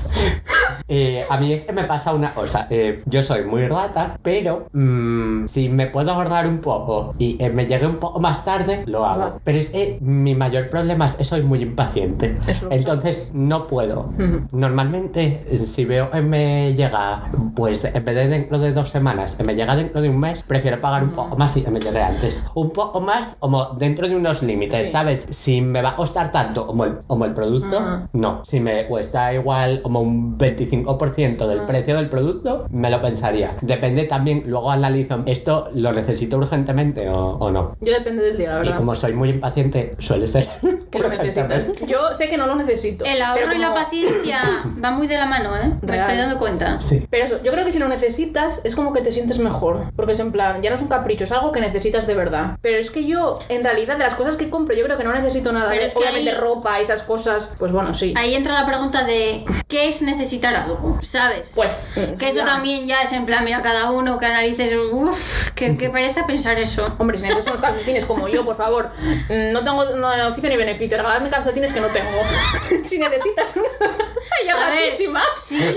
Eh, 0.88 1.26
a 1.30 1.38
mí 1.38 1.54
es 1.54 1.66
que 1.66 1.74
me 1.74 1.84
pasa 1.84 2.14
una 2.14 2.34
cosa. 2.34 2.68
eh, 2.70 3.02
yo 3.06 3.24
soy 3.24 3.44
muy 3.46 3.68
rata, 3.68 4.18
pero 4.22 4.68
mm, 4.74 5.46
si 5.48 5.70
me 5.70 5.88
puedo 5.88 6.12
ahorrar 6.12 6.48
un 6.48 6.60
poco 6.60 7.14
y 7.18 7.38
eh, 7.44 7.50
me 7.50 7.66
llegue 7.66 7.88
un 7.88 7.98
poco 7.98 8.20
más 8.20 8.44
tarde, 8.46 8.84
lo 8.86 9.06
hago. 9.06 9.40
Pero 9.44 9.58
es 9.58 9.70
que 9.70 9.98
mi 10.02 10.36
mayor 10.36 10.70
problema 10.70 11.06
es 11.08 11.16
que 11.16 11.24
soy 11.26 11.42
muy 11.44 11.62
impaciente. 11.62 12.38
Entonces 12.70 13.32
no 13.34 13.68
puedo. 13.68 14.12
Normalmente, 14.52 15.46
si 15.58 15.86
veo 15.86 16.12
que 16.12 16.22
me 16.22 16.74
llega, 16.76 17.32
pues 17.56 17.86
en 17.86 18.04
vez 18.06 18.16
de 18.16 18.28
dentro 18.28 18.60
de 18.60 18.72
dos 18.74 18.90
semanas, 18.90 19.36
que 19.36 19.44
me 19.44 19.56
llega 19.56 19.76
dentro 19.76 20.02
de 20.02 20.10
un 20.10 20.20
mes, 20.20 20.44
prefiero 20.44 20.80
pagar 20.82 21.04
un 21.04 21.12
poco 21.12 21.38
más 21.38 21.56
y 21.58 21.62
que 21.64 21.72
me 21.72 21.80
llegue 21.80 22.02
antes. 22.02 22.46
Un 22.54 22.72
poco 22.72 23.02
más, 23.02 23.36
como 23.40 23.66
dentro 23.78 24.08
de 24.08 24.16
unos 24.16 24.44
límites, 24.44 24.88
Sí. 24.88 24.92
¿sabes? 24.92 25.26
Si 25.32 25.62
me 25.62 25.82
va 25.82 25.90
a 25.90 25.96
costar 25.96 26.32
tanto 26.32 26.68
como 26.68 26.86
el, 26.86 26.98
como 27.08 27.26
el 27.26 27.34
producto, 27.34 28.08
no. 28.14 28.42
Si 28.46 28.60
me 28.60 28.86
cuesta 28.88 29.34
igual 29.34 29.82
como 29.82 30.02
un 30.02 30.38
25% 30.68 31.48
del 31.48 31.58
Ujú. 31.60 31.68
precio 31.68 31.96
del 31.96 32.10
producto, 32.10 32.66
me 32.72 32.90
lo 32.90 33.02
pensaría. 33.02 33.52
Depende 33.62 34.04
también, 34.06 34.44
luego 34.48 34.72
analizo, 34.72 35.24
¿esto 35.26 35.70
lo 35.74 35.92
necesito 35.94 36.38
urgentemente 36.38 37.10
o, 37.10 37.38
o 37.38 37.52
no? 37.52 37.76
Yo 37.82 37.94
depende 37.94 38.24
del 38.24 38.38
día, 38.38 38.50
la 38.52 38.56
Y 38.56 38.60
verdad. 38.60 38.78
como 38.78 38.96
soy 38.96 39.14
muy 39.14 39.30
impaciente, 39.30 39.96
suele 40.00 40.28
ser. 40.28 40.48
que 40.92 41.00
lo 41.00 41.10
necesitas. 41.10 41.66
Yo 41.88 42.14
sé 42.14 42.30
que 42.30 42.38
no 42.38 42.48
lo 42.48 42.56
necesito. 42.56 43.06
El 43.06 43.22
ahorro 43.22 43.54
y 43.54 43.60
la 43.60 43.74
paciencia 43.74 44.42
va 44.84 44.92
muy 44.92 45.08
de 45.08 45.18
la 45.18 45.26
mano, 45.26 45.56
¿eh? 45.56 45.72
Me 45.82 45.92
Real. 45.94 46.00
estoy 46.00 46.18
dando 46.18 46.40
cuenta. 46.40 46.82
Sí. 46.82 47.06
Pero 47.10 47.26
eso, 47.26 47.42
yo 47.44 47.52
creo 47.52 47.66
que 47.66 47.72
si 47.72 47.80
lo 47.80 47.88
necesitas 47.88 48.62
es 48.64 48.76
como 48.76 48.94
que 48.94 49.02
te 49.02 49.12
sientes 49.12 49.40
mejor. 49.40 49.92
Porque 49.96 50.14
es 50.14 50.20
en 50.20 50.32
plan, 50.32 50.62
ya 50.62 50.70
no 50.70 50.76
es 50.76 50.82
un 50.82 50.88
capricho, 50.88 51.24
es 51.24 51.32
algo 51.32 51.52
que 51.52 51.62
necesitas 51.62 52.08
de 52.08 52.16
verdad. 52.16 52.58
Pero 52.62 52.78
es 52.78 52.92
que 52.92 53.06
yo, 53.06 53.38
en 53.50 53.64
realidad, 53.64 53.98
de 53.98 54.04
las 54.04 54.16
cosas 54.16 54.38
que 54.38 54.50
compro, 54.50 54.76
yo 54.76 54.84
creo 54.86 54.98
que 54.98 55.04
no 55.04 55.14
necesito 55.14 55.52
nada. 55.52 55.70
Pero 55.70 55.82
¿ves? 55.82 55.88
es 55.90 55.94
que 55.94 56.00
Obviamente 56.00 56.32
ahí- 56.32 56.38
ropa 56.38 56.80
y 56.80 56.84
esas 56.84 57.04
cosas, 57.04 57.56
pues 57.60 57.72
bueno, 57.72 57.94
sí. 57.94 58.14
Ahí 58.18 58.36
entra 58.36 58.54
la 58.54 58.66
pregunta 58.66 59.04
de 59.04 59.46
¿qué 59.68 59.88
es 59.90 60.02
necesitar 60.02 60.49
algo? 60.56 61.00
¿Sabes? 61.02 61.52
Pues. 61.56 61.92
que 62.18 62.28
eso 62.28 62.40
ya. 62.40 62.46
también 62.46 62.88
ya 62.88 63.02
es 63.02 63.12
en 63.14 63.26
plan, 63.26 63.44
mira, 63.44 63.62
cada 63.62 63.92
uno 63.92 64.18
que 64.18 64.26
analices, 64.26 64.76
uff, 64.92 65.52
qué, 65.56 65.78
qué 65.78 65.90
pereza 65.90 66.26
pensar 66.26 66.58
eso. 66.60 66.96
Hombre, 66.98 67.18
si 67.18 67.24
necesitas 67.24 67.48
unos 67.48 67.62
calcetines 67.62 68.06
como 68.06 68.28
yo, 68.28 68.46
por 68.46 68.56
favor, 68.56 68.92
mm, 69.30 69.52
no 69.52 69.64
tengo 69.64 69.86
no, 69.96 70.28
oficio 70.30 70.50
ni 70.50 70.58
beneficio. 70.58 70.98
Regaladme 70.98 71.30
calcetines 71.30 71.74
que 71.74 71.82
no 71.82 71.88
tengo. 71.88 72.10
si 72.84 72.98
necesitas 72.98 73.48
una 73.56 73.68
talla 74.30 74.68
A 74.68 74.70
ver, 74.70 74.80
guapísima, 74.80 75.24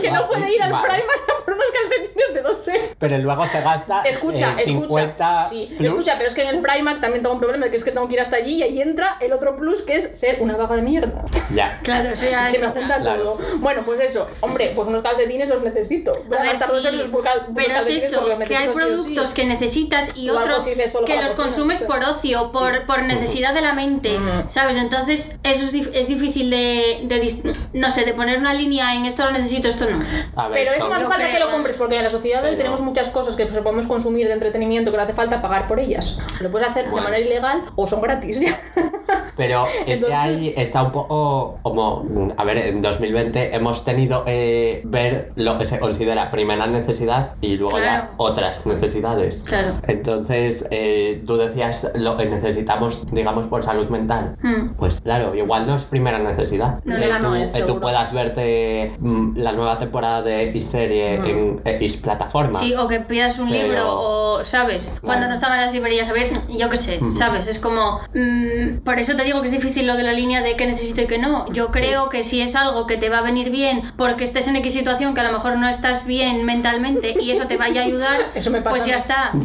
que 0.01 0.11
no 0.11 0.29
puede 0.29 0.55
ir 0.55 0.63
al. 0.63 0.71
Primark 0.71 1.45
por 1.45 1.55
unos 1.55 1.67
calcetines 1.73 1.91
de 1.91 1.91
2 1.91 1.91
euros. 1.91 1.92
Pero 3.03 3.19
luego 3.19 3.47
se 3.49 3.61
gasta 3.61 4.03
Escucha, 4.03 4.53
eh, 4.53 4.63
escucha. 4.63 4.81
50 4.87 5.49
Sí, 5.51 5.75
plus. 5.77 5.89
escucha, 5.91 6.15
pero 6.17 6.29
es 6.29 6.35
que 6.35 6.43
en 6.43 6.49
el 6.57 6.63
Primark 6.63 7.01
también 7.01 7.23
tengo 7.23 7.35
un 7.35 7.41
problema, 7.41 7.69
que 7.69 7.77
es 7.77 7.83
que 7.85 7.91
tengo 7.91 8.07
que 8.09 8.15
ir 8.15 8.21
hasta 8.21 8.37
allí 8.37 8.55
y 8.55 8.63
ahí 8.63 8.81
entra 8.81 9.17
el 9.21 9.33
otro 9.33 9.57
plus 9.57 9.83
que 9.83 9.97
es 9.97 10.17
ser 10.19 10.39
una 10.41 10.57
vaga 10.57 10.77
de 10.77 10.83
mierda. 10.83 11.25
Ya. 11.55 11.79
Claro, 11.83 12.11
eso 12.11 12.31
ya 12.31 12.49
Se 12.49 12.57
es 12.57 12.63
me 12.63 12.69
junta 12.69 12.99
Claro. 13.01 13.23
todo. 13.23 13.39
Bueno, 13.59 13.83
pues 13.85 14.01
eso. 14.01 14.29
Hombre, 14.41 14.73
pues 14.75 14.87
unos 14.89 15.03
calcetines 15.03 15.49
los 15.49 15.63
necesito. 15.63 16.13
Voy 16.29 16.37
a, 16.39 16.41
A 16.41 16.43
ver, 16.45 16.53
gastar 16.53 16.71
dos 16.71 16.83
sí, 16.83 16.89
euros 16.89 17.09
por, 17.09 17.25
cal- 17.25 17.47
por 17.47 17.55
pero 17.57 17.75
es 17.75 17.89
eso, 18.05 18.27
los 18.29 18.49
que 18.49 18.57
hay 18.57 18.69
necesito 18.69 18.73
sí 18.73 18.83
o 18.85 18.87
sí. 18.87 19.03
productos 19.03 19.35
que 19.35 19.45
necesitas 19.47 20.17
y 20.17 20.31
O 20.31 20.39
otros 20.39 20.65
que 20.65 20.77
los 20.77 20.93
cocina, 20.93 21.37
consumes 21.37 21.81
no 21.81 21.87
sé. 21.87 21.93
por 21.93 22.05
ocio, 22.05 22.51
por, 22.53 22.75
Sí. 22.75 22.81
por 22.87 23.03
necesidad 23.03 23.53
de 23.53 23.61
la 23.63 23.73
mente, 23.73 24.17
Mm. 24.19 24.49
¿sabes? 24.49 24.77
Entonces, 24.77 25.39
eso 25.43 25.65
es, 25.65 25.75
dif- 25.75 25.91
es 25.93 26.07
difícil 26.07 26.51
de, 26.51 27.01
de 27.05 27.59
no 27.75 27.91
sé, 27.91 28.05
de 28.05 28.13
poner 28.15 28.39
una 28.39 28.55
línea 28.55 28.95
en 28.95 29.07
esto 29.07 29.25
lo 29.25 29.33
necesito, 29.33 29.69
esto 29.69 29.87
no. 29.91 29.99
A 30.37 30.49
ver, 30.49 30.59
Pero 30.65 30.77
eso 30.77 30.89
no 30.89 30.95
hace 30.95 31.07
falta 31.07 31.31
que 31.31 31.39
lo 31.41 31.51
compres, 31.51 31.77
porque 31.77 31.97
en 31.97 32.05
la 32.05 32.11
sociedad 32.11 32.43
hoy 32.43 32.51
Pero- 32.51 32.59
tenemos 32.59 32.81
muchas 32.93 33.09
cosas 33.09 33.37
que 33.37 33.47
podemos 33.47 33.87
consumir 33.87 34.27
de 34.27 34.35
entretenimiento 34.35 34.91
que 34.91 34.99
no 34.99 35.03
hace 35.03 35.15
falta 35.15 35.41
pagar 35.41 35.67
por 35.67 35.81
ellas. 35.81 36.19
Lo 36.41 36.51
puedes 36.51 36.69
hacer 36.69 36.85
Bueno. 36.91 37.07
de 37.07 37.13
manera 37.13 37.27
ilegal 37.27 37.63
o 37.75 37.87
son 37.89 38.03
gratis. 38.03 38.39
Pero 39.37 39.65
es 39.87 40.01
que 40.01 40.07
Entonces- 40.07 40.13
ahí 40.15 40.55
está 40.59 40.83
un 40.83 40.93
poco 40.93 41.59
como, 41.63 42.05
a 42.37 42.45
ver, 42.45 42.59
en 42.59 42.83
2020 42.83 43.57
hemos 43.57 43.83
tenido 43.87 44.25
eh, 44.27 44.83
ver 44.85 45.33
lo 45.37 45.57
que 45.59 45.67
se 45.67 45.79
considera 45.81 46.31
primera 46.31 46.67
necesidad 46.67 47.33
y 47.41 47.57
luego 47.57 47.79
Claro. 47.79 48.09
ya 48.09 48.11
otras 48.19 48.67
necesidades. 48.67 49.43
Claro. 49.49 49.73
Entonces, 49.89 50.69
eh, 50.71 51.23
tú 51.27 51.39
decías 51.39 51.91
lo 51.95 52.19
que 52.19 52.27
necesitamos, 52.27 53.07
digamos, 53.11 53.47
por 53.47 53.65
salud 53.65 53.89
mental. 53.89 54.37
Hmm. 54.43 54.75
Pues 54.77 55.01
claro, 55.01 55.35
igual 55.35 55.67
no 55.67 55.77
es 55.77 55.85
primera 55.85 56.19
necesidad. 56.19 56.81
No, 56.85 56.97
que 56.97 57.07
no, 57.07 57.17
tú, 57.17 57.23
no 57.23 57.37
es, 57.37 57.53
que 57.53 57.63
tú 57.63 57.81
puedas 57.81 58.13
verte 58.13 58.93
mm, 59.01 59.39
la 59.39 59.53
nueva 59.53 59.79
temporada 59.79 60.21
de 60.21 60.51
X 60.51 60.67
serie 60.67 61.19
Mm. 61.23 61.25
en 61.25 61.61
X 61.77 61.97
plataforma. 61.97 62.59
Sí, 62.59 62.75
o 62.83 62.89
que 62.89 63.01
pidas 63.01 63.39
un 63.39 63.49
Pero- 63.51 63.63
libro, 63.67 63.85
o, 63.89 64.45
¿sabes? 64.45 64.99
Cuando 65.03 65.29
no 65.29 65.35
estaban 65.35 65.61
las 65.61 65.73
librerías, 65.73 66.09
a 66.09 66.13
ver, 66.13 66.31
yo 66.49 66.69
qué 66.71 66.77
sé, 66.77 67.01
¿sabes? 67.11 67.47
Es 67.49 67.59
como. 67.59 68.01
mm, 68.15 68.79
por 68.85 68.99
eso 68.99 69.15
te 69.17 69.25
digo 69.25 69.41
que 69.41 69.47
es 69.49 69.53
difícil 69.53 69.87
lo 69.87 69.97
de 69.97 70.03
la 70.03 70.13
línea 70.13 70.43
de 70.43 70.57
qué 70.57 70.67
necesito 70.67 71.03
y 71.03 71.07
qué 71.07 71.19
no. 71.19 71.51
Yo 71.53 71.71
creo 71.71 72.09
que 72.09 72.23
si 72.23 72.41
es 72.41 72.55
algo 72.57 72.87
que 72.87 72.97
te 72.97 73.09
va 73.09 73.19
a 73.19 73.23
venir 73.23 73.51
bien 73.51 73.83
porque 73.97 74.25
estés 74.25 74.49
en 74.49 74.57
X 74.57 74.73
situación 74.73 75.15
que 75.15 75.21
a 75.21 75.25
lo 75.25 75.33
mejor 75.33 75.57
no 75.59 75.69
estás 75.69 76.05
bien 76.07 76.45
mentalmente 76.45 77.15
y 77.21 77.31
eso 77.31 77.47
te 77.47 77.57
vaya 77.57 77.83
a 77.83 77.85
ayudar, 77.85 78.21
Eso 78.35 78.51
me 78.51 78.61
pasa 78.63 78.77
pues 78.77 78.87
ya 78.87 78.97
está. 78.97 79.33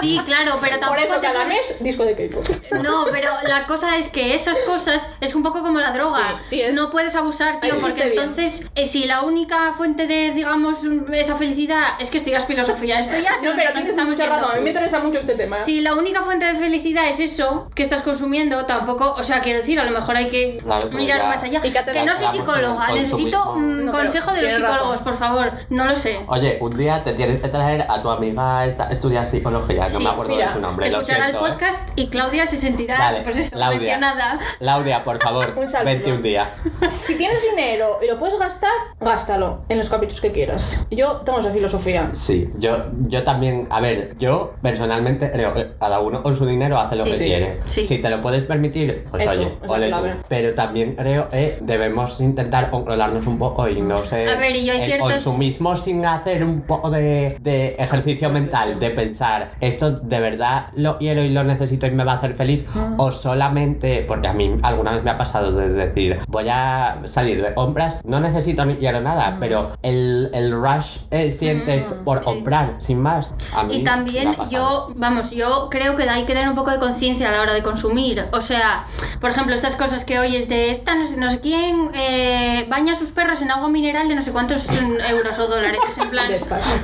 sí, 0.00 0.20
claro, 0.24 0.52
pero 0.60 0.72
Por 0.76 0.80
tampoco 0.80 1.02
eso 1.04 1.14
te 1.20 1.26
cada 1.26 1.44
puedes- 1.44 1.70
mes 1.70 1.82
disco 1.84 2.04
de 2.04 2.14
K-pop. 2.14 2.46
no, 2.82 3.06
pero 3.10 3.30
la 3.46 3.66
cosa 3.66 3.96
es 3.96 4.08
que 4.08 4.34
esas 4.34 4.58
cosas 4.60 5.10
es 5.20 5.34
un 5.34 5.42
poco 5.42 5.62
como 5.62 5.80
la 5.80 5.92
droga. 5.92 6.38
Sí, 6.40 6.56
sí 6.56 6.62
es. 6.62 6.76
No 6.76 6.90
puedes 6.90 7.14
abusar, 7.16 7.60
tío, 7.60 7.74
Ahí 7.74 7.80
porque 7.80 8.04
bien. 8.04 8.18
entonces, 8.18 8.70
eh, 8.74 8.86
si 8.86 9.04
la 9.04 9.22
única 9.22 9.72
fuente 9.72 10.06
de, 10.06 10.32
digamos, 10.32 10.78
esa 11.12 11.36
felicidad 11.36 11.84
es 11.98 12.10
que 12.10 12.18
estudias 12.18 12.46
filosofía, 12.46 13.00
esto 13.00 13.16
ya 13.18 13.38
se 13.38 13.46
No, 13.46 13.52
pero 13.56 13.72
tienes 13.72 13.94
yendo. 13.96 14.14
razón. 14.14 14.50
A 14.52 14.56
mí 14.56 14.62
me 14.62 14.70
interesa 14.70 14.98
mucho 15.00 15.18
este 15.18 15.34
tema. 15.34 15.56
Si 15.64 15.80
la 15.80 15.94
única 15.94 16.22
fuente 16.22 16.46
de 16.46 16.54
felicidad 16.58 17.08
es 17.08 17.20
eso 17.20 17.68
que 17.74 17.82
estás 17.82 18.02
consumiendo, 18.02 18.66
tampoco, 18.66 19.14
o 19.18 19.22
sea, 19.22 19.40
quiero 19.40 19.58
decir, 19.60 19.78
a 19.80 19.84
lo 19.84 19.90
mejor 19.90 20.16
hay 20.16 20.28
que 20.28 20.58
Claro, 20.62 20.90
mirar 20.90 21.20
ya- 21.22 21.28
más 21.28 21.42
allá. 21.42 21.60
Y 21.62 21.70
que 21.70 21.82
te 21.82 21.92
Que 21.92 22.04
no 22.04 22.14
soy 22.14 22.26
psicóloga, 22.28 22.92
necesito 22.92 23.56
No, 23.56 23.92
consejo 23.92 24.32
de 24.32 24.42
los 24.42 24.52
razón. 24.60 24.66
psicólogos, 24.72 25.00
por 25.02 25.16
favor, 25.16 25.52
no 25.70 25.84
lo 25.86 25.96
sé. 25.96 26.20
Oye, 26.28 26.58
un 26.60 26.70
día 26.76 27.02
te 27.04 27.14
tienes 27.14 27.40
que 27.40 27.48
traer 27.48 27.82
a 27.88 28.00
tu 28.02 28.10
amiga 28.10 28.66
esta 28.66 28.90
estudia 28.94 29.24
psicología, 29.26 29.82
no 29.82 29.88
Sí, 29.88 30.02
me 30.04 30.10
acuerdo 30.10 30.34
mira, 30.34 30.46
de 30.48 30.52
su 30.54 30.60
nombre. 30.60 30.86
Escuchará 30.86 31.28
el 31.28 31.34
¿eh? 31.34 31.38
podcast 31.38 31.88
y 31.96 32.08
Claudia 32.08 32.46
se 32.46 32.56
sentirá, 32.56 32.96
Dale, 32.98 33.20
pues 33.22 33.36
eso, 33.36 33.50
Claudia. 33.56 33.78
mencionada. 33.78 34.38
Claudia, 34.58 35.04
por 35.04 35.22
favor, 35.22 35.54
vente 35.84 36.12
un 36.12 36.22
día. 36.22 36.50
Si 36.88 37.16
tienes 37.16 37.38
dinero 37.50 37.98
y 38.02 38.06
lo 38.06 38.18
puedes 38.18 38.38
gastar, 38.38 38.70
gástalo 39.00 39.64
en 39.68 39.78
los 39.78 39.88
caprichos 39.88 40.20
que 40.20 40.32
quieras. 40.32 40.86
Yo 40.90 41.18
tengo 41.24 41.40
esa 41.40 41.50
filosofía. 41.50 42.08
Sí, 42.12 42.50
yo, 42.56 42.86
yo 43.02 43.22
también, 43.22 43.66
a 43.70 43.80
ver, 43.80 44.14
yo 44.18 44.54
personalmente 44.62 45.30
creo 45.32 45.52
que 45.54 45.72
cada 45.78 46.00
uno 46.00 46.22
con 46.22 46.36
su 46.36 46.46
dinero 46.46 46.78
hace 46.78 46.96
lo 46.96 47.04
Sí, 47.04 47.10
que 47.10 47.16
sí, 47.16 47.24
quiere. 47.26 47.58
Si 47.66 47.98
te 47.98 48.10
lo 48.10 48.20
puedes 48.20 48.44
permitir, 48.44 49.04
pues 49.10 49.30
Eso, 49.30 49.40
oye, 49.68 49.90
ole 49.90 49.90
tú. 49.90 50.24
Pero 50.28 50.54
también 50.54 50.94
creo 50.94 51.28
que 51.30 51.58
debemos 51.60 52.20
intentar 52.20 52.70
controlarnos 52.70 53.26
un 53.26 53.38
poco 53.38 53.68
y 53.68 53.80
no 53.80 54.04
sé. 54.04 54.28
A 54.28 54.36
ver, 54.36 54.54
y 54.56 54.64
yo 54.64 54.72
hay 54.72 54.80
el 54.82 54.86
ciertos- 54.86 55.12
consumismo 55.12 55.76
sin 55.76 56.04
hacer 56.04 56.44
un 56.44 56.62
poco 56.62 56.90
de, 56.90 57.36
de 57.40 57.74
ejercicio 57.78 58.30
mental, 58.30 58.78
de 58.84 58.90
pensar, 58.90 59.50
esto 59.60 59.90
de 59.92 60.20
verdad 60.20 60.68
lo 60.74 60.98
quiero 60.98 61.22
y 61.22 61.30
lo 61.30 61.44
necesito 61.44 61.86
y 61.86 61.90
me 61.90 62.04
va 62.04 62.12
a 62.12 62.16
hacer 62.16 62.34
feliz, 62.36 62.64
o 62.98 63.12
solamente, 63.12 64.04
porque 64.06 64.28
a 64.28 64.32
mí 64.32 64.56
alguna 64.62 64.92
vez 64.92 65.02
me 65.02 65.10
ha 65.10 65.18
pasado 65.18 65.52
de 65.52 65.68
decir, 65.70 66.18
voy 66.28 66.48
a 66.48 66.98
salir 67.04 67.42
de 67.42 67.54
compras, 67.54 68.02
no 68.04 68.20
necesito 68.20 68.64
ni 68.64 68.76
quiero 68.76 69.00
nada, 69.00 69.36
pero 69.40 69.72
el, 69.82 70.30
el 70.32 70.52
rush 70.52 70.98
eh, 71.10 71.32
sientes 71.32 71.94
por 72.04 72.18
sí. 72.18 72.24
comprar, 72.24 72.74
sin 72.78 73.00
más. 73.00 73.34
A 73.54 73.64
mí 73.64 73.76
Y 73.76 73.84
también 73.84 74.34
yo, 74.50 74.92
vamos, 74.96 75.30
yo 75.30 75.68
creo 75.70 75.96
que 75.96 76.08
hay 76.08 76.24
que 76.24 76.32
tener 76.32 76.48
un 76.48 76.54
poco 76.54 76.70
de 76.70 76.78
conciencia 76.78 77.28
a 77.28 77.32
la 77.32 77.40
hora 77.42 77.52
de 77.54 77.62
consumir. 77.62 78.26
O 78.32 78.40
sea, 78.40 78.84
por 79.20 79.30
ejemplo, 79.30 79.54
estas 79.54 79.76
cosas 79.76 80.04
que 80.04 80.18
oyes 80.18 80.48
de 80.48 80.70
esta 80.70 80.94
no 80.94 81.08
sé, 81.08 81.16
no 81.16 81.30
sé 81.30 81.40
quién 81.40 81.90
eh, 81.94 82.66
baña 82.68 82.92
a 82.94 82.96
sus 82.96 83.10
perros 83.10 83.42
en 83.42 83.50
agua 83.50 83.68
mineral 83.68 84.08
de 84.08 84.14
no 84.14 84.22
sé 84.22 84.32
cuántos 84.32 84.68
mm, 84.70 85.00
euros 85.10 85.38
o 85.38 85.46
dólares. 85.46 85.78
Es 85.90 85.98
en 85.98 86.10
plan, 86.14 86.30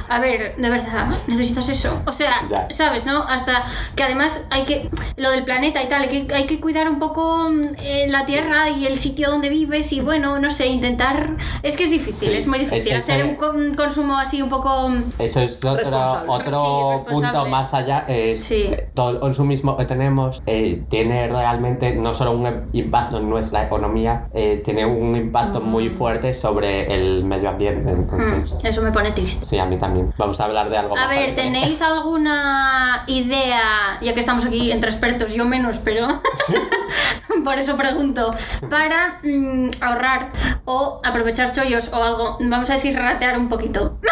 a 0.09 0.19
ver, 0.21 0.55
de 0.57 0.71
verdad, 0.71 1.07
necesitas 1.27 1.69
eso. 1.69 1.90
O 2.07 2.13
sea, 2.13 2.43
Ya. 2.51 2.67
¿sabes, 2.71 3.07
no? 3.07 3.23
Hasta 3.23 3.65
que 3.97 4.03
además 4.03 4.45
hay 4.51 4.65
que, 4.65 4.91
lo 5.17 5.31
del 5.31 5.45
planeta 5.45 5.83
y 5.83 5.89
tal, 5.89 6.03
hay 6.03 6.09
que, 6.27 6.35
hay 6.35 6.47
que 6.47 6.61
cuidar 6.61 6.89
un 6.89 6.99
poco 6.99 7.49
mm, 7.51 7.63
eh, 7.79 8.07
la 8.09 8.25
tierra 8.27 8.71
y 8.71 8.87
el 8.87 8.99
sitio 8.99 9.31
donde 9.31 9.49
vives 9.49 9.93
y 9.93 10.01
bueno, 10.01 10.39
no 10.39 10.51
sé, 10.51 10.67
intentar... 10.69 11.37
Es 11.63 11.77
que 11.77 11.85
es 11.85 11.91
difícil, 11.91 12.31
Sí, 12.31 12.37
es 12.37 12.47
muy 12.47 12.59
difícil 12.59 12.93
es- 12.93 12.99
hacer 13.05 13.25
un 13.25 13.35
con- 13.37 13.75
consumo 13.75 14.17
así 14.19 14.43
un 14.43 14.49
poco... 14.49 14.89
mm, 14.89 15.03
Eso 15.19 15.41
es 15.41 15.65
otro, 15.65 16.23
otro 16.29 16.95
Sí, 16.99 17.05
punto 17.13 17.47
más 17.47 17.75
allá. 17.75 18.05
Es 18.09 18.41
Sí. 18.45 18.69
eh, 18.71 18.91
todo 18.95 19.11
el 19.11 19.21
consumismo 19.21 19.77
que 19.77 19.85
tenemos 19.85 20.43
eh, 20.47 20.85
tiene 20.89 21.29
realmente 21.29 21.95
no 21.97 22.15
solo 22.15 22.33
un 22.33 22.69
impacto 22.73 23.19
en 23.19 23.29
nuestra 23.29 23.65
economía, 23.65 24.29
eh, 24.35 24.61
tiene 24.65 24.85
un 24.87 25.15
impacto 25.17 25.61
muy 25.61 25.89
fuerte 25.91 26.35
sobre 26.35 26.93
el 26.95 27.25
medio 27.25 27.51
ambiente. 27.51 27.93
mm, 27.95 28.67
eso 28.67 28.83
me 28.83 28.93
pone 28.93 29.13
triste. 29.13 29.45
sí, 29.47 29.59
a 29.59 29.67
mí 29.67 29.77
también. 29.79 30.13
Vamos 30.19 30.41
a 30.41 30.45
hablar 30.45 30.71
de 30.71 30.77
algo 30.79 30.97
A 30.97 31.01
más. 31.01 31.09
ver, 31.11 31.19
alegre. 31.19 31.43
¿Tenéis 31.81 31.83
alguna 31.83 33.05
idea, 33.07 33.99
ya 34.01 34.15
que 34.15 34.21
estamos 34.21 34.45
aquí 34.45 34.71
entre 34.71 34.91
expertos, 34.91 35.33
yo 35.33 35.45
menos, 35.45 35.79
pero 35.83 36.21
por 37.45 37.59
eso 37.59 37.77
pregunto, 37.77 38.31
para 38.69 39.21
mm, 39.23 39.71
ahorrar 39.81 40.31
o 40.65 40.99
aprovechar 41.03 41.53
chollos 41.53 41.91
o 41.93 42.03
algo, 42.03 42.39
vamos 42.41 42.71
a 42.71 42.75
decir 42.75 42.97
ratear 42.97 43.39
un 43.39 43.49
poquito? 43.49 43.99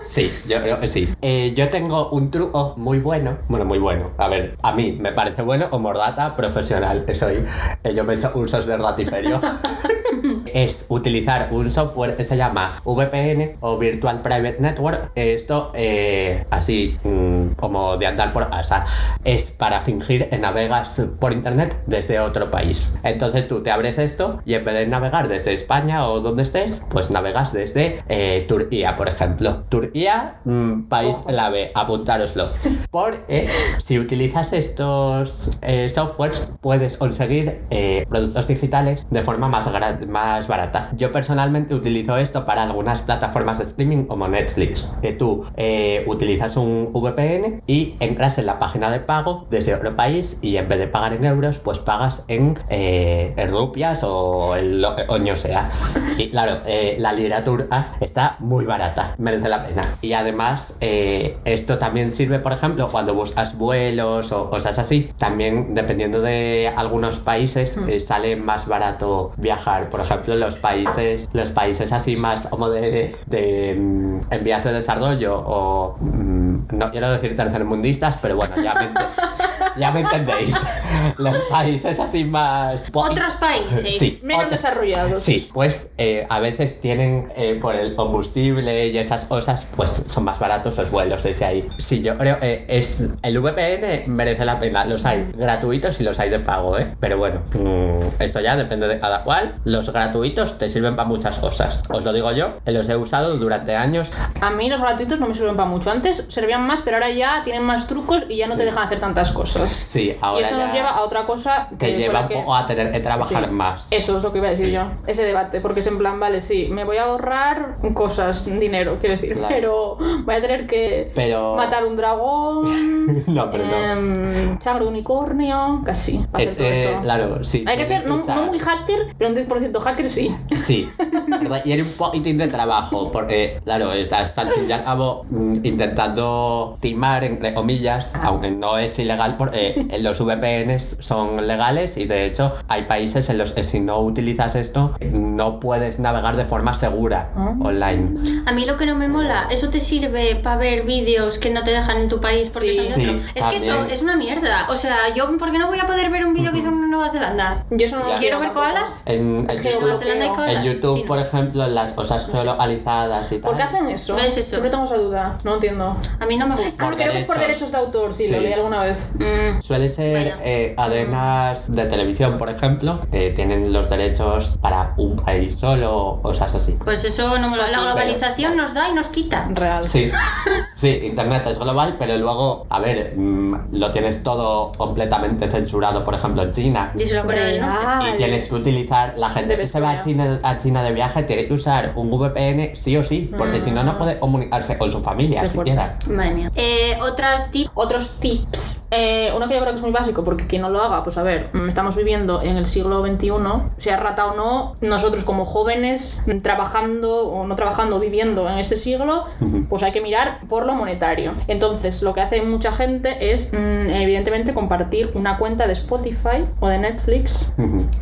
Sí, 0.00 0.32
yo 0.48 0.62
creo 0.62 0.80
que 0.80 0.88
sí. 0.88 1.08
Eh, 1.20 1.52
yo 1.54 1.68
tengo 1.68 2.08
un 2.10 2.30
truco 2.30 2.74
muy 2.78 2.98
bueno. 2.98 3.36
Bueno, 3.48 3.66
muy 3.66 3.78
bueno. 3.78 4.12
A 4.16 4.28
ver, 4.28 4.56
a 4.62 4.72
mí 4.72 4.96
me 4.98 5.12
parece 5.12 5.42
bueno 5.42 5.68
como 5.68 5.92
data 5.92 6.34
profesional 6.34 7.04
soy. 7.14 7.44
Eh, 7.82 7.94
yo 7.94 8.04
me 8.04 8.14
he 8.14 8.16
hecho 8.16 8.32
usos 8.34 8.66
de 8.66 8.76
ratiferio. 8.78 9.38
es 10.54 10.86
utilizar 10.88 11.48
un 11.50 11.70
software 11.70 12.16
que 12.16 12.24
se 12.24 12.36
llama 12.36 12.80
VPN 12.84 13.56
o 13.60 13.78
Virtual 13.78 14.20
Private 14.20 14.56
Network. 14.60 15.10
Esto, 15.14 15.72
eh, 15.74 16.44
así 16.50 16.96
mm, 17.04 17.52
como 17.56 17.96
de 17.96 18.06
andar 18.06 18.32
por 18.32 18.48
casa, 18.50 18.84
es 19.24 19.50
para 19.50 19.80
fingir 19.82 20.28
que 20.28 20.38
navegas 20.38 21.02
por 21.20 21.32
internet 21.32 21.80
desde 21.86 22.20
otro 22.20 22.50
país. 22.50 22.98
Entonces 23.02 23.48
tú 23.48 23.62
te 23.62 23.70
abres 23.70 23.98
esto 23.98 24.40
y 24.44 24.54
en 24.54 24.64
vez 24.64 24.74
de 24.74 24.86
navegar 24.86 25.28
desde 25.28 25.52
España 25.52 26.06
o 26.08 26.20
donde 26.20 26.42
estés, 26.42 26.82
pues 26.90 27.10
navegas 27.10 27.52
desde 27.52 27.98
eh, 28.08 28.44
Turquía, 28.48 28.96
por 28.96 29.08
ejemplo. 29.08 29.64
Turquía, 29.68 30.40
mm, 30.44 30.82
país 30.88 31.16
clave, 31.26 31.72
apuntároslo. 31.74 32.50
Porque 32.90 33.48
si 33.78 33.98
utilizas 33.98 34.52
estos 34.52 35.58
eh, 35.62 35.90
softwares, 35.90 36.56
puedes 36.60 36.96
conseguir 36.96 37.62
eh, 37.70 38.06
productos 38.08 38.46
digitales 38.48 39.06
de 39.10 39.22
forma 39.22 39.48
más, 39.48 39.66
gra- 39.68 40.06
más 40.38 40.46
barata. 40.46 40.90
Yo 40.96 41.10
personalmente 41.10 41.74
utilizo 41.74 42.16
esto 42.16 42.46
para 42.46 42.62
algunas 42.62 43.02
plataformas 43.02 43.58
de 43.58 43.64
streaming 43.64 44.04
como 44.04 44.28
Netflix, 44.28 44.96
que 45.02 45.12
tú 45.12 45.44
eh, 45.56 46.04
utilizas 46.06 46.56
un 46.56 46.92
VPN 46.92 47.62
y 47.66 47.96
entras 47.98 48.38
en 48.38 48.46
la 48.46 48.60
página 48.60 48.88
de 48.88 49.00
pago 49.00 49.46
desde 49.50 49.74
otro 49.74 49.96
país 49.96 50.38
y 50.40 50.56
en 50.56 50.68
vez 50.68 50.78
de 50.78 50.86
pagar 50.86 51.12
en 51.14 51.24
euros, 51.24 51.58
pues 51.58 51.80
pagas 51.80 52.24
en, 52.28 52.56
eh, 52.68 53.34
en 53.36 53.50
rupias 53.50 54.04
o 54.04 54.56
en 54.56 54.80
lo 54.80 54.94
que 54.94 55.06
coño 55.06 55.34
sea. 55.34 55.70
Y 56.18 56.30
claro, 56.30 56.58
eh, 56.66 56.96
la 57.00 57.12
lira 57.12 57.42
turca 57.42 57.92
está 58.00 58.36
muy 58.38 58.64
barata, 58.64 59.16
merece 59.18 59.48
la 59.48 59.64
pena. 59.64 59.82
Y 60.00 60.12
además, 60.12 60.76
eh, 60.80 61.36
esto 61.44 61.78
también 61.78 62.12
sirve, 62.12 62.38
por 62.38 62.52
ejemplo, 62.52 62.88
cuando 62.92 63.14
buscas 63.14 63.58
vuelos 63.58 64.30
o 64.30 64.50
cosas 64.50 64.78
así. 64.78 65.10
También, 65.18 65.74
dependiendo 65.74 66.20
de 66.20 66.72
algunos 66.76 67.18
países, 67.18 67.76
eh, 67.88 67.98
sale 67.98 68.36
más 68.36 68.66
barato 68.66 69.32
viajar. 69.36 69.90
Por 69.90 70.00
ejemplo, 70.00 70.27
los 70.36 70.58
países, 70.58 71.28
los 71.32 71.50
países 71.52 71.92
así 71.92 72.16
más 72.16 72.46
como 72.46 72.68
de, 72.70 73.14
de, 73.26 73.74
mm, 73.78 74.20
en 74.30 74.44
vías 74.44 74.64
de 74.64 74.72
desarrollo 74.72 75.38
o 75.38 75.96
mm, 76.00 76.64
no 76.72 76.90
quiero 76.90 77.10
decir 77.10 77.36
tercermundistas, 77.36 78.18
pero 78.20 78.36
bueno, 78.36 78.56
ya 78.62 78.74
me, 78.74 78.88
ya 79.78 79.90
me 79.92 80.00
entendéis. 80.00 80.56
Los 81.18 81.36
países 81.50 81.98
así 82.00 82.24
más 82.24 82.88
Otros 82.92 83.34
países. 83.34 83.98
Sí. 83.98 84.20
Menos 84.24 84.50
desarrollados. 84.50 85.22
Sí, 85.22 85.48
pues 85.52 85.90
eh, 85.98 86.26
a 86.28 86.40
veces 86.40 86.80
tienen 86.80 87.28
eh, 87.36 87.58
por 87.60 87.74
el 87.76 87.94
combustible 87.94 88.88
y 88.88 88.98
esas 88.98 89.24
cosas, 89.24 89.66
pues 89.76 90.02
son 90.06 90.24
más 90.24 90.38
baratos 90.38 90.76
los 90.76 90.90
vuelos 90.90 91.22
desde 91.22 91.44
ahí. 91.44 91.68
Sí, 91.78 92.02
yo 92.02 92.16
creo 92.18 92.36
eh, 92.42 92.64
es 92.68 93.10
el 93.22 93.38
VPN 93.40 94.04
merece 94.08 94.44
la 94.44 94.58
pena. 94.58 94.84
Los 94.84 95.04
hay 95.04 95.26
gratuitos 95.36 96.00
y 96.00 96.04
los 96.04 96.18
hay 96.18 96.30
de 96.30 96.40
pago, 96.40 96.78
¿eh? 96.78 96.94
Pero 97.00 97.18
bueno, 97.18 97.40
mm, 97.54 98.22
esto 98.22 98.40
ya 98.40 98.56
depende 98.56 98.88
de 98.88 98.98
cada 98.98 99.22
cual. 99.24 99.54
Los 99.64 99.90
gratuitos 99.92 100.58
te 100.58 100.70
sirven 100.70 100.96
para 100.96 101.08
muchas 101.08 101.38
cosas. 101.38 101.82
Os 101.88 102.04
lo 102.04 102.12
digo 102.12 102.32
yo, 102.32 102.58
que 102.64 102.72
los 102.72 102.88
he 102.88 102.96
usado 102.96 103.36
durante 103.38 103.76
años. 103.76 104.10
A 104.40 104.50
mí 104.50 104.68
los 104.68 104.80
gratuitos 104.80 105.18
no 105.20 105.26
me 105.28 105.34
sirven 105.34 105.56
para 105.56 105.68
mucho. 105.68 105.90
Antes 105.90 106.26
servían 106.28 106.66
más, 106.66 106.82
pero 106.82 106.96
ahora 106.96 107.10
ya 107.10 107.42
tienen 107.44 107.62
más 107.62 107.86
trucos 107.86 108.24
y 108.28 108.36
ya 108.38 108.46
no 108.46 108.54
Sí. 108.54 108.60
te 108.60 108.64
dejan 108.66 108.84
hacer 108.84 109.00
tantas 109.00 109.30
cosas. 109.32 109.67
Sí, 109.72 110.10
y 110.12 110.18
ahora 110.20 110.40
esto 110.42 110.56
nos 110.58 110.72
lleva 110.72 110.90
a 110.90 111.02
otra 111.02 111.26
cosa 111.26 111.68
te 111.70 111.76
que 111.76 111.86
fue 111.92 111.98
lleva 111.98 112.28
que- 112.28 112.34
poco 112.36 112.54
a 112.54 112.66
tener 112.66 112.90
que 112.90 113.00
trabajar 113.00 113.44
Sí. 113.46 113.50
más. 113.50 113.88
Eso 113.92 114.16
es 114.16 114.22
lo 114.22 114.32
que 114.32 114.38
iba 114.38 114.48
a 114.48 114.50
decir 114.50 114.70
yo, 114.70 114.82
ese 115.06 115.22
debate, 115.24 115.60
porque 115.60 115.80
es 115.80 115.86
en 115.86 115.98
plan, 115.98 116.18
vale, 116.20 116.40
sí, 116.40 116.68
me 116.70 116.84
voy 116.84 116.96
a 116.98 117.04
ahorrar 117.04 117.76
cosas, 117.94 118.44
dinero, 118.44 118.98
quiero 119.00 119.14
decir, 119.14 119.32
Claro. 119.34 119.48
pero 119.48 119.98
voy 120.24 120.34
a 120.34 120.40
tener 120.40 120.66
que 120.66 121.12
Pero- 121.14 121.54
matar 121.56 121.84
un 121.84 121.96
dragón, 121.96 122.58
No, 123.26 123.50
pero 123.50 123.64
no. 123.64 123.76
em, 123.92 124.58
unicornio, 124.86 125.82
casi, 125.84 126.18
para 126.30 126.44
hacer 126.44 126.48
Es, 126.48 126.56
todo 126.56 126.66
eh, 126.66 126.82
eso. 126.92 127.00
claro, 127.02 127.44
sí. 127.44 127.64
Hay 127.66 127.76
que 127.76 127.86
ser 127.86 128.06
no, 128.06 128.16
muy 128.46 128.58
hacker, 128.58 129.14
pero 129.16 129.30
un 129.30 129.36
10% 129.36 129.80
hacker 129.80 130.08
sí. 130.08 130.34
Sí, 130.56 130.88
y 131.64 131.72
era 131.72 131.82
un 131.82 131.90
poquitín 131.92 132.38
de 132.38 132.48
trabajo, 132.48 133.10
porque, 133.12 133.60
claro, 133.64 133.92
estás 133.92 134.36
al 134.38 134.52
fin 134.52 134.66
y 134.68 134.72
al 134.72 134.84
cabo 134.84 135.24
mm, 135.30 135.54
intentando 135.64 136.76
timar, 136.80 137.24
entre 137.24 137.54
comillas, 137.54 138.14
Ah. 138.14 138.22
aunque 138.26 138.50
no 138.50 138.78
es 138.78 138.98
ilegal, 138.98 139.36
porque 139.36 139.57
eh, 139.58 139.98
los 140.00 140.18
VPNs 140.24 140.96
son 141.00 141.46
legales 141.46 141.96
y 141.96 142.06
de 142.06 142.26
hecho 142.26 142.54
hay 142.68 142.82
países 142.84 143.28
en 143.30 143.38
los 143.38 143.52
que 143.52 143.64
si 143.64 143.80
no 143.80 143.98
utilizas 144.00 144.54
esto 144.54 144.94
no 145.12 145.60
puedes 145.60 145.98
navegar 145.98 146.36
de 146.36 146.44
forma 146.44 146.74
segura 146.74 147.30
Ah. 147.36 147.54
online. 147.60 148.42
A 148.46 148.52
mí 148.52 148.64
lo 148.66 148.76
que 148.76 148.86
no 148.86 148.94
me 148.94 149.08
mola, 149.08 149.46
eso 149.50 149.70
te 149.70 149.80
sirve 149.80 150.36
para 150.42 150.56
ver 150.56 150.82
vídeos 150.84 151.38
que 151.38 151.50
no 151.50 151.62
te 151.64 151.70
dejan 151.70 151.98
en 151.98 152.08
tu 152.08 152.20
país 152.20 152.50
porque 152.52 152.72
Sí. 152.72 152.76
son 152.76 153.02
de 153.02 153.10
otro. 153.10 153.20
Sí, 153.22 153.30
es 153.34 153.46
que 153.46 153.56
eso 153.56 153.84
es 153.90 154.02
una 154.02 154.16
mierda. 154.16 154.66
O 154.70 154.76
sea, 154.76 154.96
yo, 155.14 155.36
¿por 155.38 155.50
qué 155.52 155.58
no 155.58 155.66
voy 155.68 155.78
a 155.80 155.86
poder 155.86 156.10
ver 156.10 156.24
un 156.24 156.34
vídeo 156.34 156.52
que 156.52 156.58
hizo 156.58 156.68
en 156.68 156.90
Nueva 156.90 157.10
Zelanda? 157.10 157.64
Yo 157.70 157.84
eso 157.86 157.96
no 157.98 158.04
lo 158.04 158.10
Ya. 158.10 158.18
¿Quiero 158.18 158.40
ver 158.40 158.52
koalas? 158.52 158.84
En, 159.06 159.46
en 159.50 159.56
YouTube, 159.62 159.80
Nueva 159.80 159.98
Zelanda 159.98 160.24
hay 160.24 160.30
koalas. 160.30 160.56
en 160.66 160.72
YouTube, 160.72 160.94
Sí, 160.96 161.02
no. 161.02 161.06
por 161.08 161.18
ejemplo, 161.18 161.64
en 161.64 161.74
las 161.74 161.92
cosas 161.92 162.26
geolocalizadas 162.30 163.32
y 163.32 163.38
tal. 163.38 163.50
¿Por 163.50 163.56
qué 163.56 163.62
hacen 163.62 163.88
eso? 163.88 164.14
¿Ves 164.16 164.36
eso? 164.38 164.50
Siempre 164.50 164.70
tengo 164.70 164.84
esa 164.84 164.96
duda, 164.96 165.38
no 165.44 165.54
entiendo. 165.54 165.96
A 166.20 166.26
mí 166.26 166.36
no 166.36 166.46
me 166.46 166.56
gusta. 166.56 166.70
Ah, 166.86 166.92
creo 166.96 167.12
que 167.12 167.18
es 167.18 167.24
por 167.24 167.36
derechos. 167.38 167.70
derechos 167.70 167.72
de 167.72 167.78
autor, 167.78 168.14
sí, 168.14 168.26
Sí. 168.26 168.32
lo 168.32 168.40
leí 168.40 168.52
alguna 168.52 168.82
vez. 168.82 169.12
Mm, 169.16 169.47
Suele 169.60 169.88
ser 169.88 170.12
Bueno. 170.32 170.40
eh, 170.44 170.74
cadenas 170.76 171.70
de 171.72 171.84
televisión, 171.86 172.38
por 172.38 172.50
ejemplo, 172.50 173.00
que 173.10 173.30
tienen 173.30 173.72
los 173.72 173.88
derechos 173.90 174.58
para 174.60 174.94
un 174.96 175.16
país 175.16 175.58
solo 175.58 175.96
o 175.96 176.22
cosas 176.22 176.54
así. 176.54 176.76
Pues 176.84 177.04
eso 177.04 177.38
no 177.38 177.50
me 177.50 177.56
lo... 177.56 177.66
La 177.68 177.80
globalización 177.80 178.56
nos 178.56 178.74
da 178.74 178.88
y 178.88 178.94
nos 178.94 179.08
quita. 179.08 179.46
Real. 179.54 179.84
Sí, 179.86 180.10
sí, 180.76 181.00
Internet 181.02 181.44
es 181.46 181.58
global, 181.58 181.96
pero 181.98 182.16
luego, 182.18 182.66
a 182.70 182.80
ver, 182.80 183.14
mm, 183.16 183.72
lo 183.72 183.90
tienes 183.92 184.22
todo 184.22 184.72
completamente 184.76 185.50
censurado, 185.50 186.04
por 186.04 186.14
ejemplo, 186.14 186.42
en 186.42 186.52
China. 186.52 186.92
Y 186.98 187.02
eso 187.04 187.22
del 187.24 187.60
Norte. 187.60 188.10
Y 188.14 188.16
tienes 188.16 188.48
que 188.48 188.54
utilizar, 188.54 189.14
la 189.16 189.30
gente 189.30 189.56
que 189.56 189.66
se 189.66 189.80
va 189.80 189.90
a 189.92 190.00
China, 190.04 190.40
a 190.42 190.58
China 190.58 190.82
de 190.82 190.92
viaje 190.92 191.22
tiene 191.24 191.46
que 191.46 191.54
usar 191.54 191.92
un 191.94 192.10
VPN 192.10 192.74
sí 192.76 192.96
o 192.96 193.04
sí, 193.04 193.30
porque 193.36 193.60
si 193.60 193.70
no, 193.70 193.82
no 193.82 193.98
puede 193.98 194.18
comunicarse 194.18 194.78
con 194.78 194.90
su 194.90 195.02
familia 195.02 195.42
Qué 195.42 195.48
fuerte. 195.48 195.70
siquiera. 195.72 195.98
Madre 196.06 196.34
mía. 196.34 196.50
Eh, 196.56 196.96
otras 197.02 197.50
tips. 197.50 197.70
Otros 197.74 198.18
tips. 198.20 198.86
Eh, 198.90 199.27
uno 199.34 199.48
que 199.48 199.54
yo 199.54 199.60
creo 199.60 199.72
que 199.72 199.76
es 199.76 199.82
muy 199.82 199.90
básico, 199.92 200.24
porque 200.24 200.46
quien 200.46 200.62
no 200.62 200.70
lo 200.70 200.82
haga, 200.82 201.02
pues 201.04 201.16
a 201.18 201.22
ver, 201.22 201.48
estamos 201.68 201.96
viviendo 201.96 202.42
en 202.42 202.56
el 202.56 202.66
siglo 202.66 203.04
XXI, 203.06 203.30
sea 203.78 203.96
rata 203.98 204.26
o 204.26 204.34
no, 204.36 204.74
nosotros 204.80 205.24
como 205.24 205.44
jóvenes, 205.46 206.22
trabajando 206.42 207.28
o 207.28 207.46
no 207.46 207.56
trabajando, 207.56 207.98
viviendo 208.00 208.48
en 208.48 208.58
este 208.58 208.76
siglo, 208.76 209.26
pues 209.68 209.82
hay 209.82 209.92
que 209.92 210.00
mirar 210.00 210.40
por 210.48 210.66
lo 210.66 210.74
monetario. 210.74 211.34
Entonces, 211.48 212.02
lo 212.02 212.14
que 212.14 212.20
hace 212.20 212.42
mucha 212.42 212.72
gente 212.72 213.32
es, 213.32 213.52
mm, 213.52 213.90
evidentemente, 213.90 214.54
compartir 214.54 215.10
una 215.14 215.38
cuenta 215.38 215.66
de 215.66 215.72
Spotify 215.72 216.44
o 216.60 216.68
de 216.68 216.78
Netflix, 216.78 217.52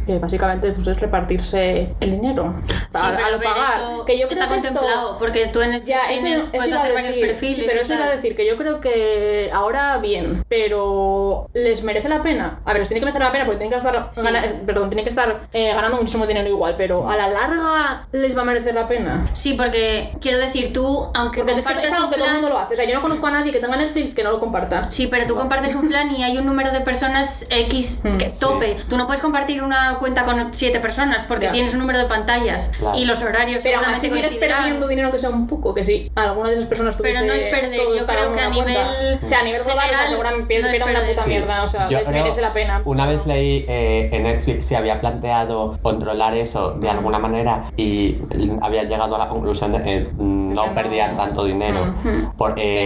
que 0.06 0.18
básicamente 0.18 0.72
pues, 0.72 0.86
es 0.86 1.00
repartirse 1.00 1.94
el 2.00 2.10
dinero. 2.10 2.54
Sí, 2.66 2.72
a, 2.94 3.10
pero 3.14 3.26
a 3.26 3.30
lo 3.30 3.38
ver, 3.38 3.48
pagar. 3.48 3.80
eso 3.80 4.04
que 4.04 4.18
yo 4.18 4.28
creo 4.28 4.40
está 4.40 4.48
que 4.52 4.58
esto- 4.60 4.72
contemplado, 4.74 5.18
porque 5.18 5.46
tú 5.48 5.60
en 5.60 5.74
el 5.74 5.84
ya, 5.84 6.00
tienes, 6.08 6.40
eso 6.42 6.52
puedes 6.56 6.72
hacer 6.72 6.94
varios 6.94 7.14
decir, 7.14 7.26
perfiles 7.28 7.56
sí, 7.56 7.64
pero 7.66 7.80
eso 7.82 7.94
iba 7.94 8.04
a 8.04 8.10
decir 8.10 8.36
que 8.36 8.46
yo 8.48 8.56
creo 8.56 8.80
que 8.80 9.50
ahora 9.52 9.98
bien, 9.98 10.44
pero 10.48 11.15
les 11.54 11.82
merece 11.82 12.08
la 12.08 12.22
pena. 12.22 12.60
A 12.64 12.72
ver, 12.72 12.80
les 12.80 12.88
tiene 12.88 13.00
que 13.00 13.06
merecer 13.06 13.22
la 13.22 13.32
pena 13.32 13.44
porque 13.44 13.58
tienen 13.58 13.72
que 13.78 13.86
estar, 13.86 14.10
Sí. 14.12 14.22
gana- 14.22 14.44
perdón, 14.64 14.90
tienen 14.90 15.04
que 15.04 15.10
estar 15.10 15.40
eh, 15.52 15.72
ganando 15.74 15.96
muchísimo 15.98 16.26
dinero 16.26 16.48
igual, 16.48 16.74
pero 16.76 17.08
a 17.08 17.16
la 17.16 17.28
larga 17.28 18.06
les 18.12 18.36
va 18.36 18.42
a 18.42 18.44
merecer 18.44 18.74
la 18.74 18.86
pena. 18.88 19.26
Sí, 19.32 19.54
porque 19.54 20.16
quiero 20.20 20.38
decir, 20.38 20.72
tú, 20.72 21.10
aunque 21.14 21.40
Porque 21.40 21.52
es 21.58 21.66
que 21.66 21.72
compartes 21.74 21.90
es 21.90 21.96
algo 21.96 22.06
un 22.06 22.12
que 22.12 22.18
todo 22.18 22.24
el 22.26 22.30
plan... 22.32 22.42
mundo 22.42 22.54
lo 22.56 22.60
hace. 22.62 22.74
O 22.74 22.76
sea, 22.76 22.84
yo 22.86 22.94
no 22.94 23.02
conozco 23.02 23.26
a 23.26 23.30
nadie 23.30 23.52
que 23.52 23.58
tenga 23.60 23.76
Netflix 23.76 24.14
que 24.14 24.22
no 24.24 24.30
lo 24.32 24.40
comparta. 24.40 24.90
Sí, 24.90 25.06
pero 25.06 25.26
tú 25.26 25.34
compartes 25.36 25.74
un 25.74 25.88
plan 25.88 26.10
y 26.14 26.22
hay 26.24 26.38
un 26.38 26.46
número 26.46 26.70
de 26.72 26.80
personas 26.80 27.46
X 27.50 28.02
Mm, 28.04 28.18
que 28.18 28.30
tope. 28.38 28.76
Tú 28.88 28.96
no 28.96 29.06
puedes 29.06 29.20
compartir 29.22 29.62
una 29.62 29.96
cuenta 29.98 30.24
con 30.24 30.52
siete 30.54 30.80
personas 30.80 31.24
porque 31.24 31.46
Ya. 31.46 31.52
tienes 31.52 31.72
un 31.74 31.80
número 31.80 31.98
de 31.98 32.04
pantallas 32.06 32.70
Claro. 32.78 32.98
y 32.98 33.04
los 33.04 33.22
horarios 33.22 33.62
Pero 33.62 33.78
aún 33.78 33.86
así 33.86 34.10
sigues 34.10 34.34
perdiendo 34.36 34.86
dinero 34.86 35.10
que 35.10 35.18
sea 35.18 35.30
un 35.30 35.46
poco, 35.46 35.74
que 35.74 35.84
sí. 35.84 36.10
Alguna 36.14 36.48
de 36.50 36.54
esas 36.56 36.66
personas 36.66 36.96
Pero 36.96 37.18
tuviese 37.20 37.26
no 37.26 37.32
es 37.32 37.44
perder, 37.46 37.80
yo 37.80 38.06
creo 38.06 38.34
que 38.34 38.40
a 38.40 38.50
cuenta. 38.50 38.50
nivel 38.50 39.18
O 39.22 39.26
sea, 39.28 39.40
a 39.40 39.42
nivel 39.42 39.62
global, 39.62 39.76
o 39.78 39.80
sea, 39.80 39.88
general, 39.88 40.08
seguramente 40.08 40.42
no 40.42 40.46
pierden 40.70 41.05
Sí. 41.22 41.30
mierda. 41.30 41.62
O 41.64 41.68
sea, 41.68 41.88
les 41.88 42.08
merece 42.08 42.40
la 42.40 42.52
pena. 42.52 42.82
Una 42.84 43.06
vez 43.06 43.26
leí 43.26 43.64
eh, 43.68 44.08
en 44.12 44.22
Netflix 44.24 44.66
se 44.66 44.76
había 44.76 45.00
planteado 45.00 45.78
controlar 45.82 46.34
eso 46.34 46.72
de 46.72 46.88
alguna 46.90 47.18
manera 47.18 47.64
y 47.76 48.18
había 48.62 48.84
llegado 48.84 49.16
a 49.16 49.18
la 49.18 49.28
conclusión 49.28 49.72
de 49.72 49.82
que 49.82 50.08
no 50.18 50.62
Que 50.62 50.68
no- 50.68 50.74
perdían 50.74 51.16
tanto 51.16 51.44
dinero. 51.44 51.94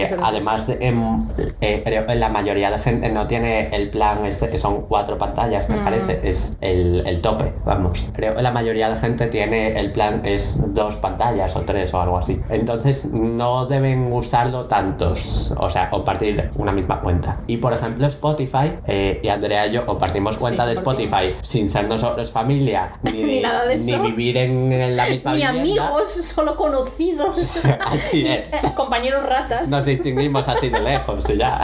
Ser 0.07 0.19
además 0.21 0.67
de, 0.67 0.77
em, 0.81 1.25
eh, 1.61 1.81
creo 1.83 2.05
que 2.05 2.15
la 2.15 2.29
mayoría 2.29 2.69
de 2.71 2.77
gente 2.79 3.09
no 3.11 3.27
tiene 3.27 3.69
el 3.75 3.89
plan 3.89 4.25
este 4.25 4.49
que 4.49 4.57
son 4.59 4.81
cuatro 4.81 5.17
pantallas, 5.17 5.69
me 5.69 5.77
parece, 5.77 6.19
es 6.23 6.57
el, 6.61 7.03
el 7.07 7.21
tope, 7.21 7.53
vamos. 7.65 8.07
Creo 8.13 8.35
que 8.35 8.41
la 8.41 8.51
mayoría 8.51 8.89
de 8.89 8.95
gente 8.95 9.27
tiene 9.27 9.79
el 9.79 9.91
plan 9.91 10.21
es 10.25 10.59
dos 10.73 10.97
pantallas 10.97 11.55
o 11.55 11.61
tres 11.61 11.93
o 11.93 12.01
algo 12.01 12.17
así. 12.17 12.39
Entonces 12.49 13.11
no 13.13 13.65
deben 13.67 14.11
usarlo 14.11 14.65
tantos, 14.65 15.53
o 15.57 15.69
sea, 15.69 15.89
compartir 15.89 16.49
una 16.55 16.71
misma 16.71 16.99
cuenta. 17.01 17.37
Y 17.47 17.57
por 17.57 17.73
ejemplo 17.73 18.07
Spotify, 18.11 18.73
eh, 18.87 19.19
y 19.23 19.27
Andrea 19.29 19.67
y 19.67 19.73
yo 19.73 19.85
compartimos 19.85 20.37
cuenta 20.37 20.63
Sí, 20.63 20.69
de. 20.69 20.73
Spotify 20.75 21.35
sin 21.41 21.67
ser 21.69 21.87
nosotros 21.87 22.29
familia, 22.31 22.91
ni, 23.03 23.11
Ni 23.23 23.39
nada 23.41 23.65
de 23.65 23.77
ni 23.77 23.93
eso. 23.93 24.03
vivir 24.03 24.37
en, 24.37 24.71
en 24.71 24.95
la 24.95 25.07
misma 25.07 25.31
Ni 25.33 25.37
vivienda. 25.45 25.61
amigos, 25.61 26.09
solo 26.11 26.55
conocidos. 26.55 27.35
Así 27.85 28.25
es. 28.53 28.71
Compañeros 28.71 29.23
ratas. 29.23 29.69
Nos 29.69 29.85
distinguimos 29.85 30.47
así 30.47 30.69
de 30.69 30.79
lejos 30.79 31.29
y 31.29 31.37
ya. 31.37 31.61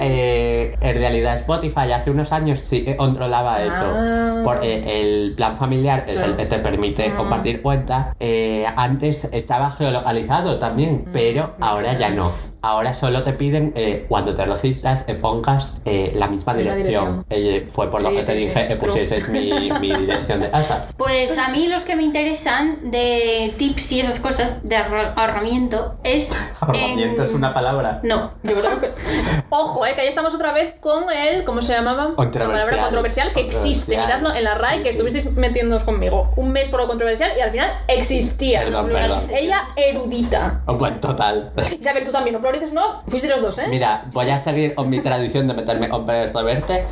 Eh, 0.00 0.74
en 0.80 0.94
realidad 0.96 1.34
Spotify 1.36 1.92
hace 1.92 2.10
unos 2.10 2.32
años 2.32 2.60
sí 2.60 2.84
que 2.84 2.96
controlaba 2.96 3.56
Ah. 3.56 3.62
eso. 3.64 4.44
Porque 4.44 5.00
el 5.00 5.34
plan 5.36 5.56
familiar 5.56 6.04
es 6.08 6.20
el 6.20 6.36
que 6.36 6.46
te 6.46 6.58
permite 6.58 7.08
Mm. 7.08 7.16
compartir 7.16 7.62
cuenta. 7.62 8.14
Eh, 8.18 8.66
antes 8.76 9.24
estaba 9.32 9.70
geolocalizado 9.70 10.58
también, 10.58 11.04
Mm, 11.06 11.12
pero 11.12 11.54
ahora 11.60 11.92
ya 11.98 12.10
no. 12.10 12.26
Ahora 12.62 12.94
solo 12.94 13.22
te 13.22 13.32
piden 13.32 13.72
eh, 13.76 14.06
cuando 14.08 14.34
te 14.34 14.44
registras 14.44 15.04
que 15.04 15.14
pongas 15.14 15.51
eh, 15.84 16.12
la 16.14 16.28
misma 16.28 16.52
La 16.54 16.58
dirección. 16.58 16.82
dirección. 16.86 17.26
Eh, 17.30 17.68
fue 17.72 17.90
por 17.90 18.02
lo 18.02 18.10
Sí, 18.10 18.16
que 18.16 18.22
sí, 18.22 18.26
te 18.32 18.38
sí. 18.38 18.46
dije 18.46 18.68
que 18.68 18.76
True. 18.76 18.88
pusieses 18.88 19.28
mi, 19.28 19.70
mi 19.80 19.92
dirección 19.94 20.40
de 20.40 20.50
casa. 20.50 20.88
Pues 20.96 21.38
a 21.38 21.48
mí 21.48 21.68
los 21.68 21.84
que 21.84 21.96
me 21.96 22.02
interesan 22.02 22.90
de 22.90 23.54
tips 23.58 23.92
y 23.92 24.00
esas 24.00 24.20
cosas 24.20 24.62
de 24.68 24.76
ahorra- 24.76 25.14
ahorramiento 25.16 25.94
es 26.04 26.30
Ahorramiento. 26.60 26.92
Aburrimiento 26.92 27.24
es 27.24 27.32
una 27.34 27.54
palabra. 27.54 28.00
No. 28.02 28.32
Yo 28.42 28.60
creo 28.60 28.80
que... 28.80 28.90
Ojo, 29.50 29.86
eh, 29.86 29.94
que 29.94 30.02
ahí 30.02 30.08
estamos 30.08 30.34
otra 30.34 30.52
vez 30.52 30.74
con 30.80 31.04
el, 31.12 31.44
¿cómo 31.44 31.62
se 31.62 31.72
llamaba? 31.72 32.14
Controversial. 32.16 32.58
La 32.58 32.64
palabra 32.64 32.82
controversial 32.84 33.32
que 33.34 33.40
existe. 33.40 33.96
Miradlo 33.96 34.34
en 34.34 34.44
la 34.44 34.54
RAI, 34.54 34.78
Sí, 34.78 34.82
que 34.82 34.90
sí. 34.90 34.96
estuvisteis 34.96 35.32
metiéndonos 35.36 35.84
conmigo. 35.84 36.30
Un 36.36 36.52
mes 36.52 36.68
por 36.68 36.80
lo 36.80 36.88
controversial 36.88 37.32
y 37.36 37.40
al 37.40 37.50
final 37.50 37.70
existía. 37.88 38.60
Perdón, 38.64 38.88
No 38.88 38.92
perdón. 38.94 39.22
Ella 39.34 39.68
erudita. 39.76 40.62
Oh, 40.66 40.76
pues 40.78 41.00
total. 41.00 41.52
Isabel, 41.80 42.04
tú 42.04 42.12
también, 42.12 42.34
no 42.34 42.52
no. 42.72 43.02
Fuiste 43.06 43.28
los 43.28 43.40
dos, 43.42 43.58
¿eh? 43.58 43.66
Mira, 43.68 44.04
voy 44.12 44.28
a 44.30 44.38
seguir 44.38 44.74
con 44.74 44.88
mi 44.90 45.00
tradición 45.00 45.41
de 45.48 45.54
meterme 45.54 45.88
con 45.88 46.06
Pérez 46.06 46.32
Reverte 46.32 46.84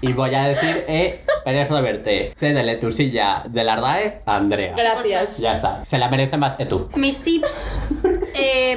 y 0.00 0.12
voy 0.12 0.34
a 0.34 0.48
decir, 0.48 0.84
eh, 0.88 1.24
Pérez 1.44 1.70
Reverte, 1.70 2.32
cédele 2.38 2.76
tu 2.76 2.90
silla 2.90 3.42
de 3.48 3.64
la 3.64 3.76
RAE 3.76 4.20
a 4.26 4.36
Andrea. 4.36 4.74
Gracias. 4.76 5.38
Ya 5.38 5.54
está, 5.54 5.84
se 5.84 5.98
la 5.98 6.08
merece 6.08 6.36
más 6.36 6.56
que 6.56 6.66
tú. 6.66 6.88
Mis 6.96 7.18
tips 7.22 7.90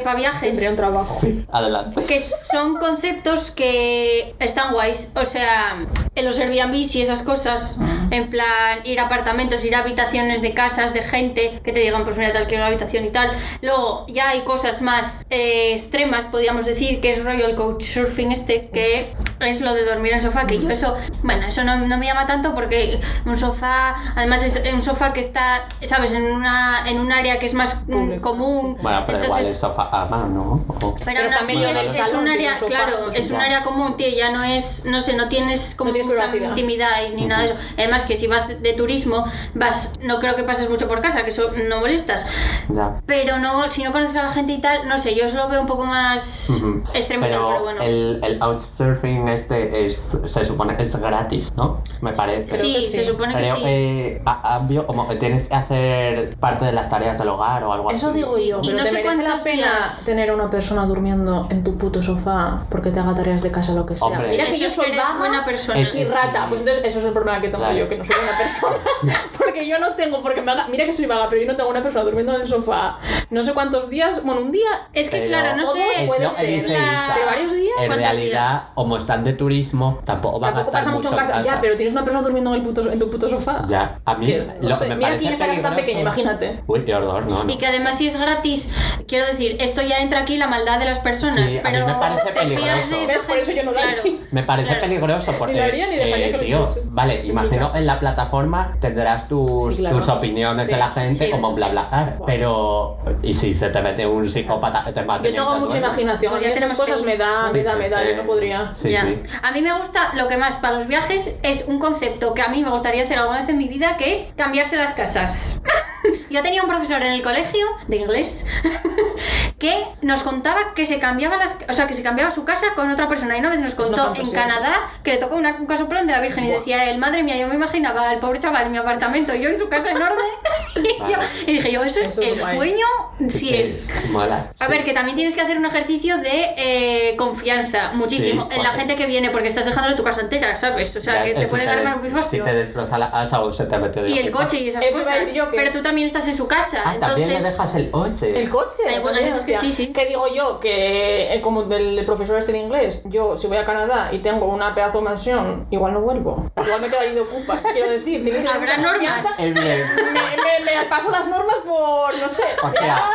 para 0.03 0.15
viajes. 0.15 0.69
Un 0.69 0.75
trabajo. 0.75 1.17
Adelante. 1.51 2.05
que 2.05 2.19
son 2.19 2.77
conceptos 2.77 3.51
que 3.51 4.35
están 4.39 4.73
guays. 4.73 5.11
O 5.15 5.25
sea, 5.25 5.85
en 6.15 6.25
los 6.25 6.39
Airbnb 6.39 6.73
y 6.73 7.01
esas 7.01 7.23
cosas, 7.23 7.79
en 8.11 8.29
plan 8.29 8.79
ir 8.83 8.99
a 8.99 9.05
apartamentos, 9.05 9.63
ir 9.65 9.75
a 9.75 9.79
habitaciones 9.79 10.41
de 10.41 10.53
casas 10.53 10.93
de 10.93 11.01
gente 11.01 11.59
que 11.63 11.71
te 11.71 11.79
digan, 11.79 12.03
pues 12.03 12.17
mira, 12.17 12.31
tal 12.31 12.47
quiero 12.47 12.63
una 12.63 12.67
habitación 12.67 13.05
y 13.05 13.09
tal. 13.09 13.31
Luego 13.61 14.05
ya 14.07 14.29
hay 14.29 14.41
cosas 14.41 14.81
más 14.81 15.25
eh, 15.29 15.73
extremas, 15.73 16.27
podríamos 16.27 16.65
decir, 16.65 17.01
que 17.01 17.11
es 17.11 17.23
rollo 17.23 17.45
el 17.45 17.55
couchsurfing 17.55 18.31
este, 18.31 18.69
que 18.69 19.13
es 19.45 19.61
lo 19.61 19.73
de 19.73 19.85
dormir 19.85 20.11
en 20.13 20.17
el 20.19 20.23
sofá, 20.23 20.45
que 20.47 20.59
yo 20.59 20.69
eso, 20.69 20.95
bueno, 21.23 21.45
eso 21.47 21.63
no, 21.63 21.77
no 21.77 21.97
me 21.97 22.05
llama 22.05 22.25
tanto 22.27 22.53
porque 22.55 22.99
un 23.25 23.35
sofá, 23.37 23.95
además 24.15 24.43
es 24.43 24.61
un 24.73 24.81
sofá 24.81 25.13
que 25.13 25.19
está, 25.21 25.65
sabes, 25.83 26.13
en 26.13 26.23
una 26.31 26.83
en 26.87 26.99
un 26.99 27.11
área 27.11 27.39
que 27.39 27.45
es 27.45 27.53
más 27.53 27.83
mm, 27.87 27.91
Público, 27.91 28.29
común. 28.29 28.77
Bueno, 28.81 29.03
pero 29.05 29.23
igual 29.23 29.45
el 29.45 29.55
sofá 29.55 29.89
a 29.91 30.05
mano. 30.05 30.63
o- 30.67 30.95
pero, 31.03 31.21
medio 31.45 31.67
es, 31.69 31.95
es 31.97 32.13
un 32.13 32.27
área, 32.29 32.55
sofá, 32.55 32.67
claro, 32.67 32.99
sí, 32.99 33.05
es 33.15 33.25
un 33.31 33.37
ya. 33.37 33.43
área 33.43 33.63
común, 33.63 33.97
tío, 33.97 34.07
ya 34.09 34.31
no 34.31 34.43
es, 34.43 34.85
no 34.85 35.01
sé, 35.01 35.15
no 35.15 35.27
tienes 35.29 35.75
como 35.75 35.89
No 35.89 35.93
tienes 35.93 36.09
mucha 36.11 36.29
privacidad. 36.29 36.49
intimidad 36.49 37.03
y 37.09 37.15
ni 37.15 37.25
nada 37.25 37.41
de 37.43 37.47
eso. 37.49 37.55
Además 37.77 38.05
que 38.05 38.15
si 38.17 38.27
vas 38.27 38.47
de, 38.47 38.55
de 38.55 38.73
turismo, 38.73 39.25
vas, 39.53 39.93
no 40.01 40.19
creo 40.19 40.35
que 40.35 40.43
pases 40.43 40.69
mucho 40.69 40.87
por 40.87 41.01
casa, 41.01 41.23
que 41.23 41.29
eso 41.31 41.51
no 41.67 41.79
molestas. 41.79 42.25
Ya. 42.69 43.01
Pero 43.05 43.39
no, 43.39 43.67
si 43.69 43.83
no 43.83 43.91
conoces 43.91 44.15
a 44.17 44.23
la 44.23 44.31
gente 44.31 44.53
y 44.53 44.61
tal, 44.61 44.87
no 44.87 44.97
sé, 44.97 45.15
yo 45.15 45.25
os 45.25 45.33
lo 45.33 45.47
veo 45.49 45.61
un 45.61 45.67
poco 45.67 45.85
más 45.85 46.49
Ujú. 46.49 46.83
extremo 46.93 47.25
Pero 47.25 47.47
pero 47.51 47.63
bueno. 47.63 47.81
el, 47.83 48.19
el 48.23 48.39
Couchsurfing 48.39 49.27
este 49.33 49.85
es, 49.85 50.17
se 50.27 50.45
supone 50.45 50.75
que 50.77 50.83
es 50.83 50.95
gratis, 50.95 51.55
¿no? 51.55 51.81
Me 52.01 52.11
parece. 52.13 52.45
Creo 52.47 52.59
sí, 52.61 52.73
que 52.75 52.81
se 52.81 53.03
sí. 53.03 53.05
supone 53.11 53.35
que 53.35 53.43
sí. 53.43 53.49
eh, 53.65 54.21
a 54.25 54.41
cambio, 54.41 54.85
como 54.87 55.07
que 55.07 55.15
tienes 55.15 55.49
que 55.49 55.55
hacer 55.55 56.35
parte 56.37 56.65
de 56.65 56.71
las 56.73 56.89
tareas 56.89 57.17
del 57.19 57.29
hogar 57.29 57.63
o 57.63 57.73
algo 57.73 57.89
así. 57.89 57.97
Eso 57.97 58.11
digo 58.11 58.37
yo, 58.37 58.59
Y 58.61 58.67
pero 58.67 58.77
no 58.77 58.83
¿te 58.83 58.89
sé 58.89 58.95
merece 58.95 59.15
la 59.17 59.23
cuántos 59.23 59.41
pena 59.43 59.55
días. 59.79 60.05
tener 60.05 60.29
a 60.29 60.35
una 60.35 60.49
persona 60.49 60.85
durmiendo 60.85 61.47
en 61.49 61.63
tu 61.63 61.77
puto 61.77 62.01
sofá 62.03 62.65
porque 62.69 62.91
te 62.91 62.99
haga 62.99 63.13
tareas 63.15 63.41
de 63.41 63.51
casa 63.51 63.73
lo 63.73 63.85
que 63.85 63.95
sea? 63.95 64.07
Hombre. 64.07 64.27
Mira 64.29 64.45
que 64.45 64.51
Eso 64.51 64.61
yo 64.61 64.67
es 64.67 64.73
soy 64.75 64.85
eres 64.87 64.97
vaga 64.97 65.17
buena 65.19 65.45
persona. 65.45 65.79
Es- 65.79 65.93
y 65.95 66.05
rata. 66.05 66.45
Pues 66.49 66.61
entonces 66.61 66.83
eso 66.85 66.99
es 66.99 67.05
el 67.05 67.13
problema 67.13 67.39
que 67.41 67.47
tengo 67.49 67.59
Claro. 67.63 67.77
yo, 67.77 67.89
que 67.89 67.97
no 67.97 68.05
soy 68.05 68.15
buena 68.15 68.37
persona. 68.37 69.19
porque 69.37 69.67
yo 69.67 69.79
no 69.79 69.91
tengo, 69.95 70.21
porque 70.21 70.41
me 70.41 70.51
haga... 70.51 70.67
Mira 70.67 70.85
que 70.85 70.93
soy 70.93 71.05
vaga, 71.05 71.27
pero 71.29 71.41
yo 71.41 71.47
no 71.47 71.55
tengo 71.57 71.69
una 71.69 71.81
persona 71.83 72.03
durmiendo 72.05 72.33
en 72.35 72.41
el 72.41 72.47
sofá 72.47 72.97
no 73.29 73.43
sé 73.43 73.53
cuántos 73.53 73.89
días, 73.89 74.23
bueno, 74.23 74.41
un 74.41 74.51
día... 74.51 74.67
es 74.93 75.09
que 75.09 75.17
Pero- 75.17 75.29
claro, 75.29 75.55
no 75.57 75.69
o 75.69 75.73
sé, 75.73 75.79
dos, 75.79 76.07
puede 76.07 76.21
que 76.27 76.29
ser, 76.29 76.45
dice 76.47 76.67
la- 76.67 76.73
Isa. 77.05 77.15
de 77.19 77.25
varios 77.25 77.51
días. 77.53 77.73
En 77.79 77.85
¿Cuántos 77.87 77.97
realidad, 77.97 78.63
como 78.73 78.97
están 78.97 79.20
de 79.23 79.33
turismo, 79.33 79.99
tampoco 80.05 80.39
van 80.39 80.53
a 80.53 80.63
Tampoco 80.63 80.77
estar 80.77 80.83
pasa 80.83 80.95
mucho 80.95 81.09
en 81.11 81.15
casa. 81.17 81.41
Ya, 81.41 81.59
pero 81.61 81.75
tienes 81.77 81.93
una 81.93 82.03
persona 82.03 82.23
durmiendo 82.23 82.51
en, 82.53 82.61
el 82.61 82.67
puto, 82.67 82.89
en 82.91 82.99
tu 82.99 83.09
puto 83.09 83.29
sofá. 83.29 83.63
Ya, 83.67 83.99
a 84.05 84.15
mí 84.15 84.25
Que, 84.27 84.47
no 84.61 84.69
lo 84.69 84.75
sé, 84.75 84.83
que 84.85 84.89
me 84.89 84.95
mira 84.95 85.09
parece 85.09 85.25
aquí 85.25 85.33
esta 85.33 85.47
casa 85.47 85.61
tan 85.61 85.75
pequeña, 85.75 85.99
imagínate. 86.01 86.63
Uy, 86.67 86.81
qué 86.85 86.95
horror, 86.95 87.25
no, 87.29 87.43
no. 87.43 87.51
Y 87.53 87.57
que 87.57 87.67
además 87.67 87.97
si 87.97 88.07
es 88.07 88.17
gratis, 88.19 88.69
quiero 89.07 89.25
decir, 89.25 89.57
esto 89.59 89.81
ya 89.81 89.97
entra 89.99 90.21
aquí 90.21 90.37
la 90.37 90.47
maldad 90.47 90.79
de 90.79 90.85
las 90.85 90.99
personas, 90.99 91.35
Sí, 91.49 91.57
a 91.57 91.61
mí 91.63 91.69
pero 91.71 91.87
me 91.87 91.93
parece 91.95 92.21
te 92.31 92.39
fías 92.55 92.79
peligroso. 92.87 93.13
de. 93.13 93.19
Por 93.27 93.37
eso 93.37 93.51
yo 93.51 93.63
no 93.63 93.71
lo 93.71 93.77
claro. 93.77 94.01
Me 94.31 94.43
parece 94.43 94.67
Claro. 94.69 94.81
peligroso 94.81 95.33
porque, 95.37 95.53
Ni 95.53 95.59
lo 95.59 95.65
haría 95.65 95.87
ni 95.87 95.95
eh, 95.95 96.37
tío, 96.39 96.65
vale, 96.85 97.25
imagino 97.25 97.67
casa. 97.67 97.79
en 97.79 97.85
la 97.85 97.99
plataforma 97.99 98.77
tendrás 98.79 99.27
tus, 99.27 99.75
Sí, 99.75 99.81
claro. 99.81 99.97
tus 99.97 100.07
opiniones 100.09 100.65
Sí, 100.67 100.71
de 100.73 100.77
la 100.79 100.89
gente 100.89 101.25
sí. 101.25 101.31
como 101.31 101.53
bla 101.53 101.69
bla 101.69 101.87
bla, 101.89 102.15
Wow. 102.17 102.25
pero 102.25 102.97
y 103.21 103.33
si 103.33 103.53
se 103.53 103.69
te 103.69 103.81
mete 103.81 104.05
un 104.07 104.29
psicópata 104.29 104.83
te 104.93 105.03
mate 105.03 105.29
Yo 105.33 105.43
tengo 105.45 105.59
mucha 105.59 105.77
imaginación. 105.77 106.31
Pues 106.31 106.43
a 106.43 106.47
ya 106.47 106.53
tenemos 106.53 106.77
cosas 106.77 106.99
que- 107.01 107.05
me 107.05 107.17
da, 107.17 107.51
me 107.51 107.63
da, 107.63 107.75
me 107.75 107.89
da. 107.89 108.03
Yo 108.09 108.17
no 108.17 108.23
podría. 108.23 108.71
Sí, 108.73 108.91
Ya. 108.91 109.05
A 109.41 109.51
mí 109.51 109.61
me 109.61 109.73
gusta 109.77 110.13
lo 110.15 110.27
que 110.27 110.37
más 110.37 110.57
para 110.57 110.77
los 110.77 110.87
viajes 110.87 111.35
es 111.43 111.65
un 111.67 111.79
concepto 111.79 112.33
que 112.33 112.41
a 112.41 112.47
mí 112.47 112.63
me 112.63 112.69
gustaría 112.69 113.03
hacer 113.03 113.19
alguna 113.19 113.39
vez 113.41 113.49
en 113.49 113.57
mi 113.57 113.67
vida, 113.67 113.97
que 113.97 114.13
es 114.13 114.33
cambiarse 114.35 114.75
las 114.77 114.93
casas. 114.93 115.61
Yo 116.29 116.41
tenía 116.41 116.63
un 116.63 116.69
profesor 116.69 117.01
en 117.01 117.13
el 117.13 117.21
colegio 117.21 117.65
de 117.87 117.95
inglés 117.97 118.45
que 119.59 119.85
nos 120.01 120.23
contaba 120.23 120.73
que 120.75 120.85
se 120.85 120.99
cambiaba 120.99 121.37
las, 121.37 121.55
o 121.69 121.73
sea, 121.73 121.87
que 121.87 121.93
se 121.93 122.01
cambiaba 122.03 122.31
su 122.31 122.43
casa 122.45 122.67
con 122.75 122.89
otra 122.89 123.07
persona 123.07 123.35
y 123.35 123.39
una 123.39 123.49
vez 123.49 123.59
nos 123.59 123.75
contó 123.75 124.13
en 124.15 124.31
Canadá 124.31 124.73
que 125.03 125.11
le 125.11 125.17
tocó 125.17 125.35
una- 125.35 125.55
un 125.57 125.65
casoplón 125.67 126.07
de 126.07 126.13
la 126.13 126.19
Virgen 126.21 126.45
y 126.45 126.47
Buah. 126.47 126.57
decía 126.59 126.89
él, 126.89 126.97
madre 126.97 127.21
mía, 127.23 127.37
yo 127.37 127.47
me 127.47 127.55
imaginaba 127.55 128.09
al 128.09 128.19
pobre 128.19 128.39
chaval 128.39 128.65
en 128.67 128.71
mi 128.71 128.77
apartamento, 128.77 129.35
yo 129.35 129.49
en 129.49 129.59
su 129.59 129.69
casa 129.69 129.91
enorme 129.91 130.23
y, 130.75 130.97
yo- 130.99 131.17
Vale. 131.17 131.25
y 131.47 131.53
dije 131.53 131.71
yo, 131.71 131.83
eso 131.83 131.99
es 131.99 132.09
Eso 132.09 132.21
es 132.21 132.27
el 132.33 132.39
guay. 132.39 132.55
sueño 132.55 132.85
si 133.29 133.49
Que 133.49 133.61
es. 133.61 134.05
Mola. 134.09 134.47
A 134.59 134.65
sí. 134.65 134.71
ver, 134.71 134.83
que 134.83 134.93
también 134.93 135.15
tienes 135.15 135.35
que 135.35 135.41
hacer 135.41 135.57
un 135.57 135.65
ejercicio 135.65 136.17
de 136.17 136.53
eh, 136.57 137.15
confianza, 137.17 137.91
muchísimo, 137.93 138.47
Sí, 138.49 138.57
en 138.57 138.63
la 138.63 138.71
gente 138.71 138.95
que 138.95 139.05
viene, 139.05 139.29
porque 139.29 139.47
estás 139.47 139.65
dejándole 139.65 139.95
tu 139.95 140.03
casa 140.03 140.21
entera, 140.21 140.57
¿sabes? 140.57 140.95
O 140.95 141.01
sea, 141.01 141.15
Ya, 141.15 141.25
que 141.25 141.33
te 141.33 141.47
pueden 141.47 141.67
des- 141.67 141.77
armar 141.77 141.99
un 141.99 142.23
Si 142.23 142.39
te 142.39 142.53
destroza 142.53 142.97
la 142.97 143.11
casa 143.11 143.41
o 143.41 143.53
se 143.53 143.65
te 143.65 143.77
mete 143.77 144.01
de 144.01 144.09
Y 144.09 144.17
el 144.19 144.31
coche 144.31 144.59
y 144.61 144.67
esas 144.69 144.83
Eso 144.85 144.97
cosas. 144.99 145.17
Pero 145.51 145.71
tú 145.71 145.81
también 145.81 145.90
estás 145.99 146.27
en 146.27 146.35
su 146.35 146.47
casa, 146.47 146.81
Ah, 146.85 146.95
también 146.99 147.29
le 147.29 147.35
entonces. 147.37 147.57
dejas 147.57 147.75
el 147.75 147.91
coche. 147.91 148.39
El 148.39 148.49
coche. 148.49 148.83
Hay 148.87 148.95
algunas 148.95 149.15
también, 149.17 149.33
veces 149.35 149.45
que 149.45 149.53
sí, 149.55 149.73
sí. 149.73 149.93
Que 149.93 150.05
digo 150.07 150.25
yo 150.33 150.59
que, 150.59 151.33
eh, 151.33 151.41
como 151.41 151.63
del, 151.63 152.03
profesor 152.05 152.37
este 152.37 152.51
de 152.51 152.59
inglés, 152.59 153.03
yo 153.05 153.37
si 153.37 153.47
voy 153.47 153.57
a 153.57 153.65
Canadá 153.65 154.09
y 154.11 154.19
tengo 154.19 154.45
una 154.45 154.73
pedazo 154.75 154.99
de 154.99 155.03
mansión, 155.05 155.67
igual 155.71 155.93
no 155.93 156.01
vuelvo. 156.01 156.49
Igual 156.63 156.81
me 156.81 156.87
quedo 156.89 156.99
ahí 156.99 157.13
de 157.13 157.21
ocupa. 157.21 157.59
Quiero 157.73 157.89
decir, 157.89 158.23
tengo 158.23 158.35
que 158.35 158.43
tener 158.43 158.55
Habrá 158.55 158.77
normas. 158.77 158.91
confianza. 159.25 159.43
Es 159.45 159.53
bien. 159.53 159.87
Me, 160.13 160.21
me, 160.21 160.81
me 160.81 160.85
paso 160.89 161.09
las 161.11 161.27
normas 161.27 161.57
por, 161.65 162.17
no 162.17 162.29
sé. 162.29 162.43
O 162.63 162.71
sea, 162.71 163.09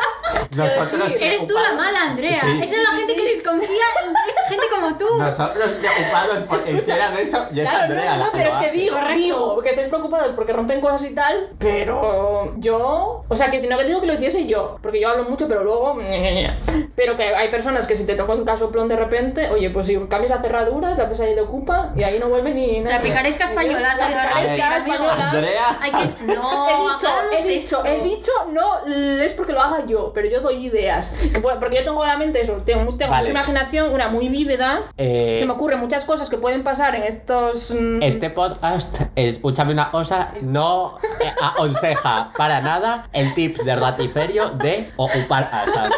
nosotros 0.57 1.13
Eres 1.19 1.47
tú 1.47 1.55
la 1.55 1.75
mala, 1.75 2.03
Andrea. 2.11 2.41
Sí, 2.41 2.53
Esa 2.53 2.65
es 2.65 2.71
la 2.71 2.91
sí, 2.91 2.97
gente 2.99 3.15
sí. 3.15 3.21
que 3.21 3.35
desconfía, 3.35 3.85
es 4.29 4.49
gente 4.49 4.67
como 4.75 4.97
tú. 4.97 5.07
Nosotros 5.19 5.71
preocupados 5.73 6.67
hicieran 6.69 7.17
eso 7.19 7.47
y 7.53 7.61
es 7.61 7.69
Claro, 7.69 7.85
Andrea 7.85 8.13
no, 8.13 8.19
no, 8.19 8.25
la 8.27 8.33
pero 8.33 8.51
es 8.51 8.57
que 8.57 8.71
digo, 8.73 8.97
digo 9.15 9.63
que 9.63 9.71
estéis 9.71 9.89
preocupados 9.89 10.29
porque 10.35 10.53
rompen 10.53 10.81
cosas 10.81 11.05
y 11.05 11.15
tal, 11.15 11.51
pero 11.59 12.55
yo, 12.59 13.25
o 13.29 13.37
sea, 13.37 13.51
que 13.51 13.61
no 13.67 13.79
que 13.79 13.85
digo 13.85 14.01
que 14.01 14.07
lo 14.07 14.15
hiciese 14.15 14.47
yo, 14.47 14.79
porque 14.83 15.01
yo 15.01 15.09
hablo 15.09 15.25
mucho, 15.25 15.49
pero 15.49 15.65
luego, 15.65 15.99
pero 16.95 17.17
que 17.17 17.35
hay 17.35 17.51
personas 17.51 17.87
que 17.87 17.95
si 17.95 18.07
te 18.07 18.15
toca 18.15 18.33
un 18.35 18.45
casoplón 18.45 18.89
de 18.89 18.97
repente, 18.97 19.51
oye, 19.51 19.71
pues 19.71 19.87
si 19.87 19.97
cambias 20.07 20.31
la 20.31 20.43
cerradura, 20.43 20.95
te 20.95 21.03
haces 21.03 21.21
ahí 21.21 21.35
de 21.35 21.43
ocupa 21.43 21.93
y 21.97 22.03
ahí 22.03 22.19
no 22.19 22.29
vuelve 22.29 22.55
ni 22.55 22.83
La 22.83 23.01
picaresca 23.01 23.45
española, 23.45 23.95
La 23.97 24.09
picaresca 24.09 24.77
española. 24.79 25.31
Andrea. 25.31 25.79
Hay 25.81 25.91
que. 25.91 26.07
No, 26.37 26.69
he 26.69 26.93
dicho, 26.93 27.09
he 27.33 27.43
dicho, 27.47 27.85
he 27.85 28.01
dicho, 28.01 28.33
no 28.51 28.87
es 28.87 29.33
porque 29.35 29.53
lo 29.53 29.61
haga 29.61 29.87
yo, 29.87 30.13
pero 30.17 30.29
yo 30.31 30.41
doy 30.41 30.65
ideas. 30.67 31.13
Bueno, 31.43 31.61
Porque 31.61 31.77
yo 31.77 31.85
tengo 31.85 32.03
en 32.03 32.09
la 32.09 32.17
mente 32.17 32.41
eso, 32.41 32.55
tengo, 32.65 32.97
tengo 32.97 33.11
Vale. 33.13 33.29
mucha 33.29 33.31
imaginación, 33.33 33.93
una 33.93 34.09
muy 34.09 34.29
vívida. 34.31 34.85
Eh, 34.97 35.37
Se 35.39 35.45
me 35.45 35.53
ocurren 35.53 35.79
muchas 35.79 36.07
cosas 36.07 36.31
que 36.31 36.39
pueden 36.39 36.65
pasar 36.65 36.95
en 36.95 37.03
estos. 37.03 37.71
mm, 37.71 38.03
Este 38.03 38.31
podcast, 38.31 39.03
escúchame 39.15 39.73
una 39.75 39.91
cosa, 39.91 40.33
no 40.43 40.97
eh, 41.23 41.31
aconseja 41.43 42.31
para 42.39 42.63
nada 42.63 43.09
el 43.13 43.35
tip 43.35 43.59
de 43.59 43.77
ratiferio 43.77 44.49
de 44.51 44.91
ocupar 44.97 45.51
casas. 45.51 45.91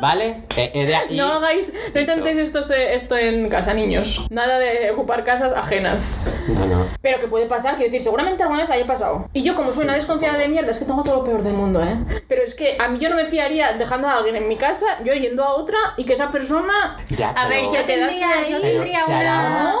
¿Vale? 0.00 0.42
Eh, 0.56 0.72
eh, 0.74 0.86
de 0.86 0.96
aquí. 0.96 1.16
No 1.16 1.32
hagáis, 1.34 1.72
no 1.94 2.00
intentéis 2.00 2.36
esto, 2.36 2.62
se- 2.62 2.94
esto 2.94 3.16
en 3.16 3.48
casa, 3.48 3.72
niños. 3.72 4.26
Nada 4.28 4.58
de 4.58 4.90
ocupar 4.90 5.24
casas 5.24 5.52
ajenas. 5.52 6.24
No, 6.48 6.66
no. 6.66 6.86
Pero 7.00 7.20
que 7.20 7.28
puede 7.28 7.46
pasar, 7.46 7.76
quiero 7.76 7.84
decir, 7.90 8.02
seguramente 8.02 8.42
alguna 8.42 8.62
vez 8.62 8.70
haya 8.70 8.86
pasado. 8.86 9.28
Y 9.32 9.44
yo, 9.44 9.54
como 9.54 9.72
soy 9.72 9.84
una 9.84 9.94
desconfiada 9.94 10.36
de 10.36 10.48
mierda, 10.48 10.72
es 10.72 10.78
que 10.78 10.84
tengo 10.84 11.04
todo 11.04 11.18
lo 11.18 11.24
peor 11.24 11.42
del 11.44 11.54
mundo, 11.54 11.82
¿eh? 11.82 11.96
Pero 12.28 12.42
es 12.42 12.54
que 12.56 12.76
a 12.78 12.88
mí 12.88 12.98
yo 12.98 13.08
no 13.08 13.16
me 13.16 13.24
dejando 13.48 14.08
a 14.08 14.14
alguien 14.18 14.36
en 14.36 14.48
mi 14.48 14.56
casa, 14.56 14.86
yo 15.04 15.12
yendo 15.14 15.44
a 15.44 15.54
otra 15.54 15.78
y 15.96 16.04
que 16.04 16.12
esa 16.14 16.30
persona. 16.30 16.96
Ya, 17.08 17.30
A 17.30 17.48
ver, 17.48 17.64
yo 17.64 17.84
te 17.84 17.98
das 17.98 18.10
tendría, 18.10 18.48
yo 18.48 18.58
pero 18.60 18.72
tendría 18.82 19.04
una. 19.06 19.74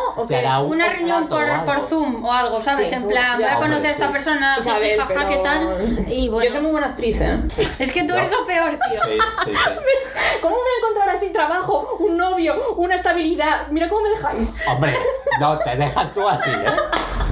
Una 0.62 0.88
reunión 0.88 1.28
por, 1.28 1.44
por. 1.64 1.80
Zoom 1.80 2.24
o 2.24 2.32
algo, 2.32 2.60
¿sabes? 2.60 2.88
Sí, 2.88 2.94
en 2.94 3.06
plan, 3.06 3.36
voy 3.38 3.46
a 3.48 3.56
conocer 3.56 3.86
a 3.86 3.90
esta 3.92 4.06
sí. 4.06 4.12
persona, 4.12 4.56
Isabel, 4.58 4.98
jaja, 4.98 5.14
pero- 5.14 5.28
¿qué 5.28 5.36
tal? 5.38 6.04
Y 6.08 6.28
bueno, 6.28 6.44
Yo 6.46 6.50
soy 6.52 6.62
muy 6.62 6.70
buena 6.72 6.86
actriz, 6.88 7.20
¿eh? 7.20 7.40
es 7.78 7.92
que 7.92 8.02
tú 8.02 8.08
No. 8.08 8.16
eres 8.16 8.30
lo 8.30 8.44
peor, 8.46 8.70
tío. 8.90 9.00
Sí, 9.04 9.18
sí, 9.44 9.50
sí. 9.54 9.70
¿Cómo 10.40 10.56
voy 10.56 10.64
a 10.64 10.78
encontrar 10.86 11.16
así 11.16 11.30
trabajo, 11.30 11.96
un 12.00 12.16
novio, 12.16 12.54
una 12.76 12.94
estabilidad? 12.94 13.68
Mira 13.70 13.88
cómo 13.88 14.02
me 14.02 14.10
dejáis. 14.10 14.62
Hombre, 14.66 14.96
no, 15.40 15.58
te 15.58 15.76
dejas 15.76 16.12
tú 16.14 16.26
así, 16.28 16.50
¿eh? 16.50 16.66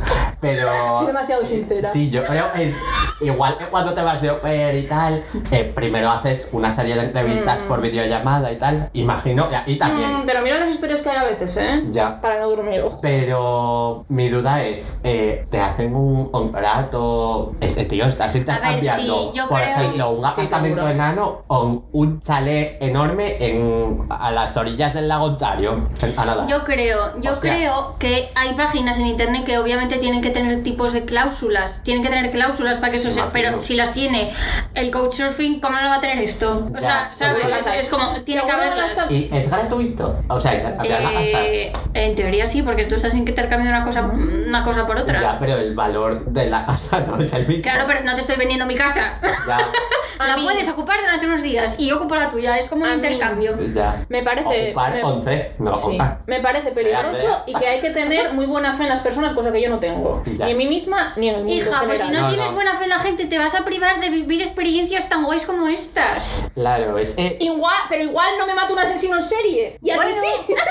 pero... 0.43 0.69
Soy 0.99 1.07
demasiado 1.07 1.43
sincera. 1.47 1.89
Sí, 1.89 2.11
yo 2.11 2.23
creo 2.25 2.45
eh, 2.57 2.75
igual 3.23 3.57
que 3.57 3.65
cuando 3.67 3.95
te 3.95 4.03
vas 4.03 4.21
de 4.21 4.31
oper 4.31 4.75
y 4.75 4.83
tal, 4.83 5.25
eh, 5.53 5.73
primero 5.75 6.11
haces 6.11 6.49
una 6.53 6.71
serie 6.71 6.95
de 6.97 7.05
entrevistas 7.05 7.61
por 7.61 7.81
videollamada 7.81 8.53
y 8.53 8.57
tal, 8.57 8.91
imagino, 8.93 9.49
y, 9.67 9.73
y 9.73 9.79
también... 9.79 10.19
Mm, 10.19 10.23
pero 10.27 10.43
mira 10.43 10.59
las 10.59 10.69
historias 10.69 11.01
que 11.01 11.09
hay 11.11 11.17
a 11.17 11.25
veces, 11.25 11.57
¿eh? 11.57 11.83
Ya. 11.91 12.21
Para 12.21 12.41
no 12.41 12.51
dormir, 12.51 12.81
ojo. 12.83 13.01
Pero 13.01 14.05
mi 14.09 14.29
duda 14.29 14.63
es, 14.65 15.01
eh, 15.05 15.47
¿te 15.51 15.61
hacen 15.61 15.95
un 15.95 16.29
contrato? 16.31 17.53
Ese 17.61 17.85
tío, 17.85 18.07
¿estás 18.07 18.35
intercambiando, 18.35 19.31
sí, 19.33 19.39
yo 19.39 19.49
por 19.49 19.61
creo- 19.61 19.71
ejemplo, 19.71 20.11
un 20.11 20.25
apartamento 20.25 20.89
enano 20.89 21.43
o 21.47 21.85
un 21.93 22.21
chalet 22.23 22.77
enorme 22.83 23.37
en, 23.39 24.07
a 24.11 24.33
las 24.33 24.57
orillas 24.57 24.95
del 24.95 25.07
lago 25.09 25.27
Ontario? 25.27 25.77
En 26.03 26.13
Canadá. 26.13 26.47
Yo 26.49 26.65
creo, 26.65 27.21
yo 27.21 27.33
Hostia. 27.35 27.53
creo 27.53 27.95
que 28.01 28.29
hay 28.35 28.55
páginas 28.55 28.99
en 28.99 29.07
internet 29.07 29.45
que 29.45 29.59
obviamente 29.59 29.99
tienen 29.99 30.21
que 30.21 30.32
tener 30.33 30.63
tipos 30.63 30.93
de 30.93 31.05
cláusulas. 31.05 31.83
Tienen 31.85 32.03
que 32.03 32.09
tener 32.11 32.31
cláusulas 32.31 32.79
para 32.79 32.93
que 32.93 32.99
eso 32.99 33.11
sea. 33.11 33.31
Pero 33.33 33.61
si 33.61 33.75
las 33.77 33.93
tiene 33.93 34.33
el 34.75 34.91
couchsurfing, 34.91 35.61
¿cómo 35.61 35.79
no 35.81 35.89
va 35.89 35.97
a 35.97 36.01
tener 36.01 36.19
esto? 36.19 36.69
O 36.77 36.81
sea, 36.81 37.11
Ya, 37.13 37.15
¿sabes? 37.15 37.45
Es, 37.45 37.67
es 37.67 37.89
como, 37.89 38.21
tiene 38.23 38.43
que 38.45 38.51
haberlas. 38.51 38.97
las- 38.97 39.11
¿Y 39.11 39.29
es 39.33 39.49
gratuito? 39.51 40.19
O 40.29 40.41
sea, 40.41 40.55
intercambiar 40.55 41.03
la 41.03 41.13
casa. 41.13 41.43
Eh, 41.45 41.73
en 41.95 42.15
teoría 42.15 42.47
sí, 42.47 42.63
porque 42.63 42.85
tú 42.85 42.95
estás 42.97 43.15
intercambiando 43.15 43.77
una 43.77 43.85
cosa, 43.85 44.11
una 44.49 44.63
cosa 44.65 44.87
por 44.87 44.97
otra. 44.97 45.21
Ya, 45.21 45.39
pero 45.39 45.57
el 45.57 45.75
valor 45.75 46.25
de 46.27 46.49
la 46.51 46.65
casa 46.67 47.01
no 47.07 47.19
es 47.21 47.33
el 47.33 47.47
mismo. 47.47 47.63
Claro, 47.63 47.85
pero 47.87 48.01
no 48.05 48.15
te 48.15 48.21
estoy 48.23 48.37
vendiendo 48.37 48.67
mi 48.67 48.75
casa. 48.75 49.21
Ya, 49.47 49.59
la 50.27 50.37
mí- 50.37 50.45
puedes 50.45 50.69
ocupar 50.69 51.01
durante 51.01 51.27
unos 51.27 51.43
días 51.43 51.77
y 51.79 51.89
yo 51.89 51.97
ocupo 51.97 52.15
la 52.17 52.31
tuya. 52.31 52.59
Es 52.59 52.69
como 52.69 52.83
un 52.85 52.89
A 52.91 52.97
mí- 52.97 52.97
intercambio. 52.97 53.57
ya. 53.75 54.05
Me 54.09 54.23
parece- 54.23 54.69
Ocupar 54.69 54.95
me- 54.95 55.03
11, 55.05 55.53
no 55.59 55.77
Sí, 55.77 55.87
ocupar. 55.89 56.19
me 56.27 56.41
parece 56.41 56.71
peligroso 56.71 57.43
y 57.47 57.55
que 57.55 57.67
hay 57.67 57.81
que 57.81 57.91
tener 57.91 58.33
muy 58.33 58.47
buena 58.47 58.73
fe 58.75 58.85
en 58.85 58.89
las 58.91 59.01
personas, 59.01 59.33
cosa 59.35 59.53
que 59.53 59.61
yo 59.61 59.69
no 59.71 59.79
tengo. 59.79 60.22
Ya. 60.37 60.47
Ni 60.47 60.53
en 60.53 60.59
mí 60.59 60.67
misma 60.67 61.13
ni 61.17 61.29
en 61.29 61.35
el 61.37 61.41
mundo. 61.45 61.55
Hija, 61.55 61.83
pues 61.85 62.01
si 62.01 62.09
no, 62.11 62.21
No, 62.23 62.29
tienes 62.29 62.49
no. 62.49 62.55
buena 62.55 62.75
fe 62.77 62.85
en 62.85 62.91
la 62.91 62.99
gente, 63.01 63.27
te 63.27 63.39
vas 63.39 63.55
a 63.55 63.65
privar 63.65 64.01
de 64.01 64.09
vivir 64.11 64.41
experiencias 64.43 65.09
tan 65.09 65.25
guays 65.25 65.45
como 65.45 65.67
estas. 65.69 66.51
Claro, 66.55 66.97
es 66.99 67.15
que... 67.15 67.37
Igual, 67.41 67.77
pero 67.89 68.05
igual 68.05 68.29
no 68.39 68.47
me 68.47 68.55
mata 68.55 68.73
un 68.73 68.79
asesino 68.79 69.17
en 69.17 69.23
serie. 69.23 69.79
Y 69.83 69.91
a 69.91 69.95
ti 69.95 70.07
Bueno. 70.07 70.17
sí. 70.47 70.55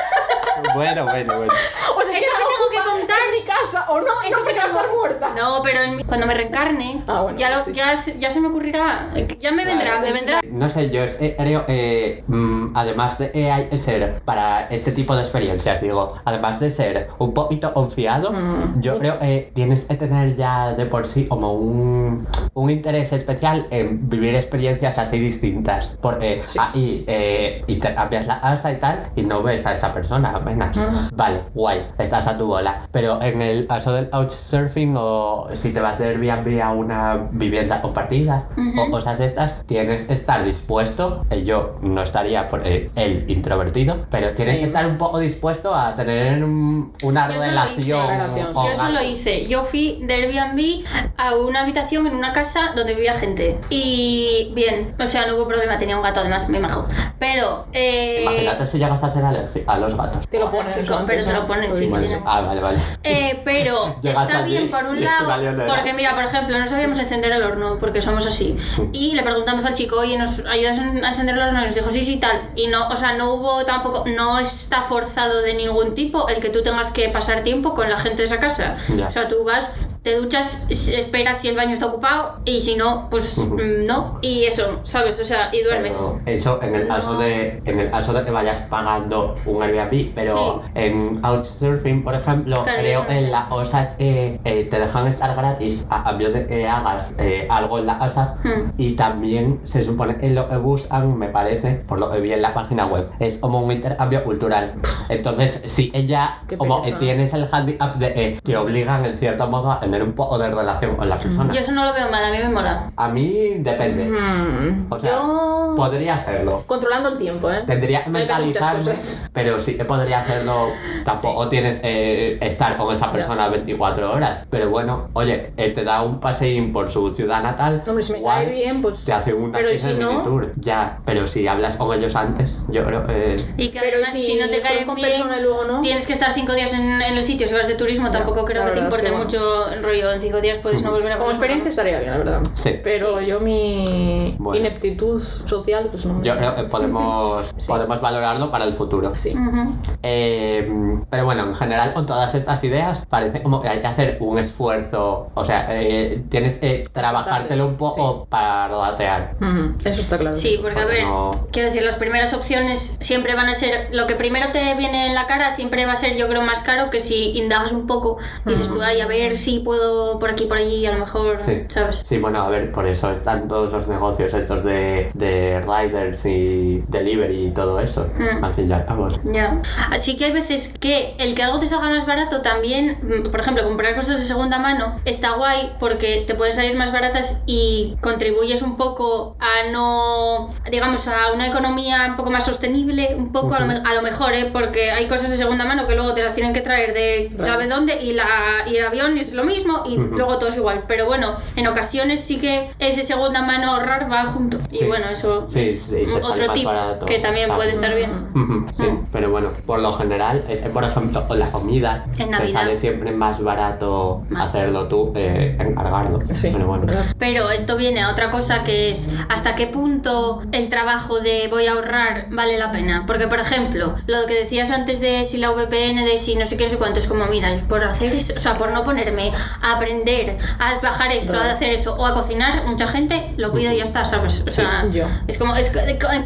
Bueno, 0.75 1.05
bueno, 1.05 1.37
bueno. 1.37 1.53
O 1.97 2.01
sea, 2.03 2.17
Eso 2.17 2.27
que 2.37 2.43
tengo 2.43 2.83
que 2.83 2.89
contar. 2.99 3.17
en 3.33 3.39
mi 3.41 3.45
casa 3.47 3.85
o 3.89 3.99
no, 3.99 4.21
eso 4.27 4.43
que 4.45 4.53
te 4.53 4.59
vas 4.59 4.65
a 4.71 4.75
estar 4.75 4.89
muerta. 4.95 5.33
No, 5.35 5.61
pero 5.63 5.81
en 5.81 5.95
mi- 5.95 6.03
cuando 6.03 6.25
me 6.27 6.33
reencarne, 6.33 7.03
Ah, 7.07 7.21
bueno, 7.21 7.37
ya, 7.37 7.49
lo- 7.55 7.63
sí. 7.63 7.71
ya, 7.73 7.95
se- 7.95 8.19
ya 8.19 8.31
se 8.31 8.39
me 8.41 8.47
ocurrirá. 8.47 9.11
Ya 9.39 9.51
me 9.51 9.65
vendrá, 9.65 9.95
Vale. 9.95 10.07
me 10.07 10.13
vendrá. 10.13 10.41
No 10.49 10.69
sé, 10.69 10.89
yo 10.89 11.03
es- 11.03 11.21
eh, 11.21 11.35
creo, 11.37 11.65
eh, 11.67 12.23
mm, 12.27 12.73
además 12.75 13.17
de 13.17 13.31
eh, 13.33 13.77
ser 13.77 14.21
para 14.23 14.67
este 14.67 14.91
tipo 14.91 15.15
de 15.15 15.21
experiencias, 15.23 15.81
digo, 15.81 16.15
además 16.25 16.59
de 16.59 16.71
ser 16.71 17.09
un 17.17 17.33
poquito 17.33 17.73
confiado, 17.73 18.31
Mm, 18.31 18.81
yo 18.81 18.93
mucho. 18.93 18.99
creo 18.99 19.17
que 19.45 19.51
tienes 19.53 19.85
que 19.85 19.95
tener 19.95 20.35
ya 20.35 20.73
de 20.73 20.85
por 20.85 21.07
sí 21.07 21.25
como 21.25 21.53
un, 21.53 22.27
un 22.53 22.69
interés 22.69 23.13
especial 23.13 23.67
en 23.71 24.09
vivir 24.09 24.35
experiencias 24.35 24.97
así 24.97 25.19
distintas. 25.19 25.97
Porque 26.01 26.41
Sí. 26.47 26.59
ahí 26.59 27.03
eh, 27.07 27.63
intercambias 27.67 28.27
la 28.27 28.41
casa 28.41 28.71
y 28.71 28.75
tal 28.77 29.03
y 29.15 29.21
no 29.23 29.41
ves 29.43 29.65
a 29.65 29.73
esa 29.73 29.93
persona 29.93 30.31
apenas. 30.35 30.77
Ah. 30.77 31.09
Vale, 31.13 31.41
guay, 31.53 31.87
estás 31.97 32.27
a 32.27 32.37
tu 32.37 32.45
bola. 32.47 32.87
Pero 32.91 33.21
en 33.21 33.41
el 33.41 33.67
caso 33.67 33.93
del 33.93 34.09
couchsurfing 34.09 34.95
o 34.97 35.47
si 35.53 35.71
te 35.73 35.79
vas 35.79 35.99
de 35.99 36.07
Airbnb 36.09 36.61
a 36.61 36.71
una 36.71 37.29
vivienda 37.31 37.81
compartida 37.81 38.49
o 38.57 38.81
Ujú. 38.83 38.91
cosas 38.91 39.19
estas, 39.19 39.65
tienes 39.65 40.05
que 40.05 40.13
estar 40.13 40.43
dispuesto, 40.43 41.25
yo 41.45 41.77
no 41.81 42.01
estaría 42.03 42.47
por 42.47 42.65
eh, 42.65 42.89
el 42.95 43.25
introvertido, 43.29 44.05
pero 44.09 44.31
tienes 44.33 44.55
Sí. 44.55 44.59
que 44.61 44.67
estar 44.67 44.85
un 44.85 44.97
poco 44.97 45.19
dispuesto 45.19 45.73
a 45.73 45.95
tener 45.95 46.43
un- 46.43 46.93
una 47.03 47.27
Yo 47.31 47.41
relación. 47.41 47.79
hice. 47.79 48.07
Relación. 48.07 48.53
Yo 48.53 48.71
eso 48.71 48.89
lo 48.89 49.01
hice. 49.39 49.47
Yo 49.49 49.63
fui 49.63 49.99
de 50.01 50.13
Airbnb 50.13 50.85
a 51.17 51.35
una 51.35 51.61
habitación 51.61 52.07
en 52.07 52.15
una 52.15 52.33
casa 52.33 52.73
donde 52.75 52.95
vivía 52.95 53.13
gente. 53.13 53.59
Y 53.69 54.51
bien, 54.53 54.95
o 54.99 55.05
sea, 55.07 55.27
no 55.27 55.35
hubo 55.35 55.47
problema. 55.47 55.77
Tenía 55.77 55.95
un 55.97 56.03
gato 56.03 56.19
además, 56.21 56.47
me 56.49 56.59
majo. 56.59 56.87
Pero. 57.19 57.67
Eh, 57.73 58.21
Imagínate 58.23 58.67
si 58.67 58.77
llegas 58.77 59.03
a 59.03 59.09
ser 59.09 59.23
alérgico 59.23 59.69
a 59.71 59.77
los 59.77 59.95
gatos. 59.95 60.27
Te 60.27 60.39
lo 60.39 60.49
ponen, 60.51 60.73
chico, 60.73 60.99
pero 61.05 61.25
te 61.25 61.33
lo 61.33 61.47
ponen, 61.47 61.75
sí, 61.75 61.89
sí, 61.89 61.95
tiene- 61.99 62.21
Ah, 62.25 62.41
vale, 62.41 62.61
vale. 62.61 62.77
Eh, 63.03 63.41
pero 63.43 63.95
está 64.03 64.39
allí 64.39 64.57
bien 64.57 64.69
por 64.69 64.83
un 64.85 65.03
lado, 65.03 65.27
porque 65.67 65.93
mira, 65.93 66.15
por 66.15 66.23
ejemplo, 66.25 66.57
no 66.57 66.67
sabíamos 66.67 66.97
encender 66.99 67.31
el 67.31 67.43
horno, 67.43 67.77
porque 67.79 68.01
somos 68.01 68.25
así. 68.27 68.57
Y 68.91 69.13
le 69.15 69.23
preguntamos 69.23 69.65
al 69.65 69.75
chico, 69.75 69.97
oye, 69.99 70.17
¿nos 70.17 70.39
ayudas 70.45 70.79
a 70.79 71.09
encender 71.09 71.35
el 71.35 71.41
horno? 71.41 71.61
Y 71.61 71.65
nos 71.65 71.75
dijo, 71.75 71.89
sí, 71.89 72.03
sí, 72.03 72.17
tal. 72.17 72.51
Y 72.55 72.67
no, 72.67 72.87
o 72.89 72.95
sea, 72.95 73.13
no 73.13 73.33
hubo 73.35 73.65
tampoco, 73.65 74.03
no 74.07 74.39
está 74.39 74.81
forzado 74.81 75.41
de 75.41 75.53
ningún 75.53 75.93
tipo 75.95 76.27
el 76.29 76.41
que 76.41 76.49
tú 76.49 76.63
tengas 76.63 76.91
que 76.91 77.09
pasar 77.09 77.43
tiempo 77.43 77.75
con 77.75 77.89
la 77.89 77.99
gente 77.99 78.21
de 78.21 78.25
esa 78.27 78.39
casa. 78.39 78.75
Ya. 78.95 79.10
O 79.11 79.13
sea, 79.13 79.27
tú 79.27 79.43
vas, 79.43 79.69
te 80.03 80.17
duchas, 80.17 80.63
esperas 80.69 81.37
si 81.37 81.47
el 81.49 81.55
baño 81.55 81.73
está 81.73 81.85
ocupado 81.85 82.39
y 82.43 82.61
si 82.63 82.75
no, 82.75 83.07
pues 83.11 83.37
Ujú. 83.37 83.55
mm, 83.55 83.85
no. 83.85 84.17
Y 84.23 84.45
eso, 84.45 84.79
¿sabes? 84.83 85.19
O 85.19 85.25
sea, 85.25 85.49
y 85.53 85.61
duermes. 85.61 85.95
Pero 85.95 86.21
eso 86.25 86.59
en 86.63 86.75
el 86.75 86.87
caso 86.87 87.13
No. 87.13 87.19
de 87.19 87.61
en 87.65 87.79
el 87.79 87.91
caso 87.91 88.11
de 88.11 88.25
que 88.25 88.31
vayas 88.31 88.61
pagando 88.61 89.35
un 89.45 89.61
Airbnb, 89.61 90.11
pero 90.15 90.63
en 90.73 91.21
Couchsurfing, 91.21 92.03
por 92.03 92.15
ejemplo, 92.15 92.63
Claro, 92.63 92.79
creo 92.79 93.05
que 93.07 93.13
no 93.13 93.19
sé. 93.21 93.27
la 93.27 93.47
cosa 93.47 93.83
es 93.83 93.89
que 93.89 94.39
eh, 94.43 94.63
te 94.71 94.79
dejan 94.79 95.05
estar 95.05 95.35
gratis 95.35 95.85
a 95.91 96.03
cambio 96.03 96.31
de 96.31 96.47
que 96.47 96.67
hagas 96.67 97.13
eh, 97.19 97.47
algo 97.49 97.77
en 97.77 97.85
la 97.85 97.99
casa 97.99 98.35
Hmm. 98.43 98.71
y 98.77 98.93
también 98.93 99.59
se 99.65 99.83
supone 99.83 100.17
que 100.17 100.31
lo 100.31 100.49
que 100.49 100.57
buscan, 100.57 101.15
me 101.17 101.27
parece, 101.27 101.73
por 101.75 101.99
lo 101.99 102.09
que 102.09 102.21
vi 102.21 102.33
en 102.33 102.41
la 102.41 102.55
página 102.55 102.87
web, 102.87 103.07
es 103.19 103.37
como 103.37 103.59
un 103.61 103.71
intercambio 103.71 104.23
cultural. 104.23 104.73
Entonces, 105.09 105.61
si 105.67 105.91
ella 105.93 106.41
Qué 106.47 106.57
como 106.57 106.81
tienes 106.97 107.33
el 107.35 107.47
handicap 107.51 107.97
de 107.97 108.13
que 108.13 108.39
te 108.43 108.57
obligan 108.57 109.05
en 109.05 109.17
cierto 109.19 109.47
modo 109.47 109.71
a 109.71 109.79
tener 109.91 110.03
un 110.07 110.13
poco 110.13 110.37
de 110.37 110.49
relación 110.49 110.95
con 110.95 111.09
la 111.09 111.17
persona. 111.17 111.53
Yo 111.53 111.59
eso 111.59 111.71
no 111.73 111.83
lo 111.83 111.93
veo 111.93 112.09
mal, 112.09 112.23
a 112.23 112.31
mí 112.31 112.37
me 112.37 112.47
mola. 112.49 112.91
A 112.95 113.09
mí 113.09 113.55
depende. 113.57 114.05
Mm, 114.05 114.85
O 114.89 114.97
sea, 114.99 115.11
yo... 115.11 115.73
Podría 115.75 116.15
hacerlo. 116.15 116.63
Controlando 116.65 117.09
el 117.09 117.17
tiempo, 117.17 117.51
¿eh? 117.51 117.63
Tendría 117.65 118.03
que 118.03 118.09
mentalizarme, 118.09 118.93
pero 119.33 119.59
sí 119.59 119.75
que 119.75 119.85
podría 119.85 120.21
hacerlo. 120.21 120.69
Tampoco 121.05 121.49
tienes 121.49 121.79
eh, 121.83 122.37
estar 122.41 122.77
con 122.77 122.93
esa 122.93 123.11
persona 123.11 123.47
24 123.49 124.13
horas. 124.13 124.47
Pero 124.49 124.69
bueno, 124.69 125.09
oye, 125.13 125.51
eh, 125.57 125.69
te 125.71 125.83
da 125.83 126.01
un 126.03 126.19
paseín 126.19 126.71
por 126.71 126.89
su 126.89 127.13
ciudad 127.13 127.41
natal. 127.43 127.83
Hombre, 127.87 128.03
si 128.03 128.13
me 128.13 128.19
guay, 128.19 128.45
cae 128.45 128.53
bien, 128.55 128.81
pues... 128.81 129.03
Te 129.03 129.11
hace 129.13 129.33
una 129.33 129.57
Pero 129.57 129.71
¿y 129.71 129.75
especie 129.75 129.93
si 129.95 129.99
de 129.99 130.03
no? 130.05 130.11
mini 130.11 130.23
tour. 130.23 130.51
Ya, 130.57 130.99
pero 131.05 131.27
si 131.27 131.47
hablas 131.47 131.75
con 131.77 131.93
ellos 131.97 132.15
antes, 132.15 132.65
yo 132.69 132.85
creo 132.85 133.05
que. 133.05 133.37
Y 133.57 133.69
que 133.69 133.79
Pero 133.79 133.93
además, 133.95 134.13
si, 134.13 134.25
si, 134.25 134.35
no 134.35 134.45
te 134.45 134.51
les 134.57 134.63
cae 134.63 134.85
conozco 134.85 134.91
en 134.91 134.95
bien, 134.95 135.11
persona 135.11 135.37
y 135.39 135.41
luego 135.43 135.63
no... 135.65 135.81
Tienes 135.81 136.07
que 136.07 136.13
estar 136.13 136.33
cinco 136.33 136.53
días 136.53 136.73
en, 136.73 137.01
en 137.01 137.17
el 137.17 137.23
sitio. 137.23 137.47
Si 137.47 137.53
vas 137.53 137.67
de 137.67 137.75
turismo, 137.75 138.11
tampoco 138.11 138.45
creo 138.45 138.65
que 138.65 138.71
te 138.71 138.79
es 138.79 138.83
importe 138.85 139.05
que 139.05 139.11
mucho 139.11 139.65
rollo. 139.81 140.11
En 140.11 140.21
cinco 140.21 140.41
días 140.41 140.57
puedes 140.59 140.81
no 140.83 140.91
volver 140.91 141.11
a 141.13 141.17
Como 141.17 141.29
experiencia 141.29 141.69
estaría 141.69 141.99
bien, 141.99 142.11
la 142.11 142.17
verdad. 142.17 142.41
Sí. 142.53 142.79
Pero 142.83 143.21
yo 143.21 143.39
mi 143.39 144.35
Bueno. 144.39 144.59
ineptitud 144.59 145.21
social, 145.21 145.87
pues 145.91 146.05
no. 146.05 146.21
Yo 146.23 146.35
creo 146.37 146.55
que 146.55 146.63
podemos, 146.63 147.53
Sí. 147.57 147.67
podemos 147.67 148.01
valorarlo 148.01 148.51
para 148.51 148.65
el 148.65 148.73
futuro. 148.73 149.11
Sí. 149.15 149.33
nada. 149.35 149.63
Ujú. 149.63 149.75
Eh, 150.03 150.69
pero 151.09 151.25
bueno, 151.25 151.43
en 151.43 151.55
general 151.55 151.93
con 151.93 152.05
todas 152.05 152.33
estas 152.35 152.63
ideas 152.63 153.05
parece 153.07 153.41
como 153.41 153.61
que 153.61 153.69
hay 153.69 153.79
que 153.81 153.87
hacer 153.87 154.17
un 154.19 154.39
esfuerzo, 154.39 155.29
o 155.33 155.45
sea, 155.45 155.67
eh, 155.69 156.23
tienes 156.29 156.57
que 156.59 156.83
trabajártelo 156.91 157.67
un 157.67 157.77
poco 157.77 158.25
para 158.29 158.67
datear. 158.75 159.35
Ujú, 159.41 159.75
Eso 159.83 160.01
está 160.01 160.17
claro. 160.17 160.35
Sí, 160.35 160.57
porque 160.61 160.79
a 160.79 160.85
ver, 160.85 161.03
no- 161.03 161.31
quiero 161.51 161.67
decir, 161.69 161.83
las 161.83 161.95
primeras 161.95 162.33
opciones 162.33 162.97
siempre 162.99 163.35
van 163.35 163.47
a 163.49 163.55
ser. 163.55 163.87
Lo 163.93 164.07
que 164.07 164.15
primero 164.15 164.47
te 164.51 164.75
viene 164.75 165.07
en 165.07 165.15
la 165.15 165.27
cara 165.27 165.51
siempre 165.51 165.85
va 165.85 165.93
a 165.93 165.97
ser, 165.97 166.15
yo 166.17 166.27
creo, 166.27 166.41
más 166.41 166.63
caro 166.63 166.89
que 166.89 166.99
si 166.99 167.37
indagas 167.37 167.71
un 167.71 167.87
poco. 167.87 168.17
y 168.45 168.49
Dices 168.49 168.69
tú, 168.71 168.81
ay, 168.81 168.99
a 169.01 169.07
ver 169.07 169.37
si 169.37 169.59
puedo 169.59 169.70
por 170.19 170.29
aquí, 170.29 170.45
por 170.45 170.57
allí, 170.57 170.85
a 170.85 170.91
lo 170.93 170.99
mejor, 170.99 171.37
Sí. 171.37 171.63
¿sabes? 171.69 172.01
Sí, 172.05 172.17
bueno, 172.17 172.41
a 172.41 172.49
ver, 172.49 172.71
por 172.71 172.87
eso 172.87 173.11
están 173.11 173.47
todos 173.47 173.71
los 173.73 173.87
negocios 173.87 174.33
estos 174.33 174.63
de, 174.63 175.09
de 175.13 175.61
riders 175.61 176.25
y 176.25 176.83
delivery 176.87 177.47
y 177.47 177.51
todo 177.51 177.79
eso. 177.79 178.09
Mm. 178.17 178.43
Al 178.43 178.53
fin 178.53 178.69
y 178.69 178.73
al 178.73 178.85
cabo. 178.85 179.09
Ya. 179.23 179.61
Así 179.91 180.17
que 180.17 180.25
hay 180.25 180.31
veces 180.31 180.75
que 180.79 181.15
el 181.17 181.35
que 181.35 181.43
algo 181.43 181.59
te 181.59 181.67
salga 181.67 181.89
más 181.89 182.05
barato 182.05 182.41
también, 182.41 182.97
mm, 183.01 183.29
por 183.31 183.39
ejemplo, 183.39 183.63
comprar 183.63 183.95
cosas 183.95 184.19
de 184.19 184.25
segunda 184.25 184.59
mano 184.59 184.99
está 185.05 185.31
guay 185.35 185.73
porque 185.79 186.23
te 186.27 186.35
pueden 186.35 186.53
salir 186.55 186.75
más 186.75 186.91
baratas 186.91 187.43
y 187.45 187.97
contribuyes 188.01 188.61
un 188.61 188.77
poco 188.77 189.35
a 189.39 189.69
no, 189.71 190.53
digamos, 190.69 191.07
a 191.07 191.31
una 191.33 191.47
economía 191.47 192.07
un 192.09 192.15
poco 192.17 192.31
más 192.31 192.45
sostenible, 192.45 193.15
un 193.15 193.31
poco 193.31 193.53
a, 193.55 193.59
lo, 193.59 193.71
a 193.71 193.93
lo 193.93 194.01
mejor, 194.01 194.33
¿eh? 194.33 194.49
porque 194.51 194.91
hay 194.91 195.07
cosas 195.07 195.29
de 195.29 195.37
segunda 195.37 195.65
mano 195.65 195.87
que 195.87 195.95
luego 195.95 196.13
te 196.13 196.23
las 196.23 196.35
tienen 196.35 196.53
que 196.53 196.61
traer 196.61 196.93
de 196.93 197.29
sabe 197.39 197.67
dónde 197.67 198.01
y, 198.01 198.13
la, 198.13 198.65
y 198.67 198.75
el 198.77 198.85
avión 198.85 199.17
es 199.17 199.33
lo 199.33 199.43
mismo 199.43 199.60
y 199.85 199.97
luego 199.97 200.37
todo 200.37 200.49
es 200.49 200.55
igual. 200.57 200.83
Pero 200.87 201.05
bueno, 201.05 201.35
en 201.55 201.67
ocasiones 201.67 202.21
sí 202.21 202.39
que 202.39 202.71
ese 202.79 203.03
segunda 203.03 203.41
mano 203.41 203.71
ahorrar 203.73 204.11
va 204.11 204.25
junto. 204.25 204.57
Y 204.71 204.85
bueno, 204.85 205.07
eso 205.09 205.45
Sí, 205.47 205.59
es 205.61 205.81
sí, 205.83 205.95
te 206.05 206.05
sale 206.05 206.23
otro 206.23 206.53
tip 206.53 206.65
barato. 206.65 207.05
que 207.05 207.19
también 207.19 207.45
Claro. 207.47 207.59
puede 207.59 207.71
estar 207.73 207.95
bien. 207.95 208.65
Sí, 208.73 208.85
pero 209.11 209.29
bueno, 209.31 209.49
por 209.65 209.79
lo 209.79 209.93
general, 209.93 210.43
es, 210.49 210.61
por 210.61 210.83
ejemplo, 210.83 211.27
con 211.27 211.39
la 211.39 211.51
comida, 211.51 212.05
En 212.17 212.31
te 212.31 212.47
sale 212.49 212.77
siempre 212.77 213.11
más 213.11 213.43
barato 213.43 214.23
Más. 214.29 214.47
hacerlo 214.47 214.87
tú, 214.87 215.11
eh, 215.15 215.57
encargarlo. 215.59 216.19
Sí. 216.33 216.49
Pero 216.53 216.67
bueno. 216.67 216.85
Pero 217.17 217.49
esto 217.51 217.77
viene 217.77 218.01
a 218.01 218.09
otra 218.11 218.31
cosa 218.31 218.63
que 218.63 218.91
es 218.91 219.13
hasta 219.29 219.55
qué 219.55 219.67
punto 219.67 220.41
el 220.51 220.69
trabajo 220.69 221.19
de 221.19 221.47
voy 221.49 221.65
a 221.67 221.73
ahorrar 221.73 222.27
vale 222.29 222.57
la 222.57 222.71
pena. 222.71 223.03
Porque, 223.07 223.27
por 223.27 223.39
ejemplo, 223.39 223.95
lo 224.07 224.25
que 224.27 224.33
decías 224.35 224.71
antes 224.71 224.99
de 225.01 225.25
si 225.25 225.37
la 225.37 225.51
VPN, 225.51 226.03
de 226.05 226.17
si 226.17 226.35
no 226.35 226.45
sé 226.45 226.57
qué, 226.57 226.65
no 226.65 226.69
sé 226.71 226.77
cuánto, 226.77 226.99
es 226.99 227.07
como, 227.07 227.25
mira, 227.27 227.55
por 227.67 227.83
hacer 227.83 228.13
eso, 228.13 228.33
o 228.35 228.39
sea, 228.39 228.57
por 228.57 228.71
no 228.71 228.83
ponerme 228.83 229.31
a 229.61 229.75
aprender, 229.77 230.37
a 230.59 230.79
bajar 230.79 231.11
eso, 231.11 231.37
a 231.39 231.51
hacer 231.51 231.71
eso, 231.71 231.95
o 231.95 232.05
a 232.05 232.13
cocinar, 232.13 232.65
mucha 232.67 232.87
gente 232.87 233.33
lo 233.37 233.51
pide 233.51 233.73
y 233.73 233.77
ya 233.77 233.83
está, 233.83 234.05
¿sabes? 234.05 234.43
O 234.47 234.51
sea, 234.51 234.87
yo. 234.91 235.05
es 235.27 235.37
como, 235.37 235.55
es, 235.55 235.71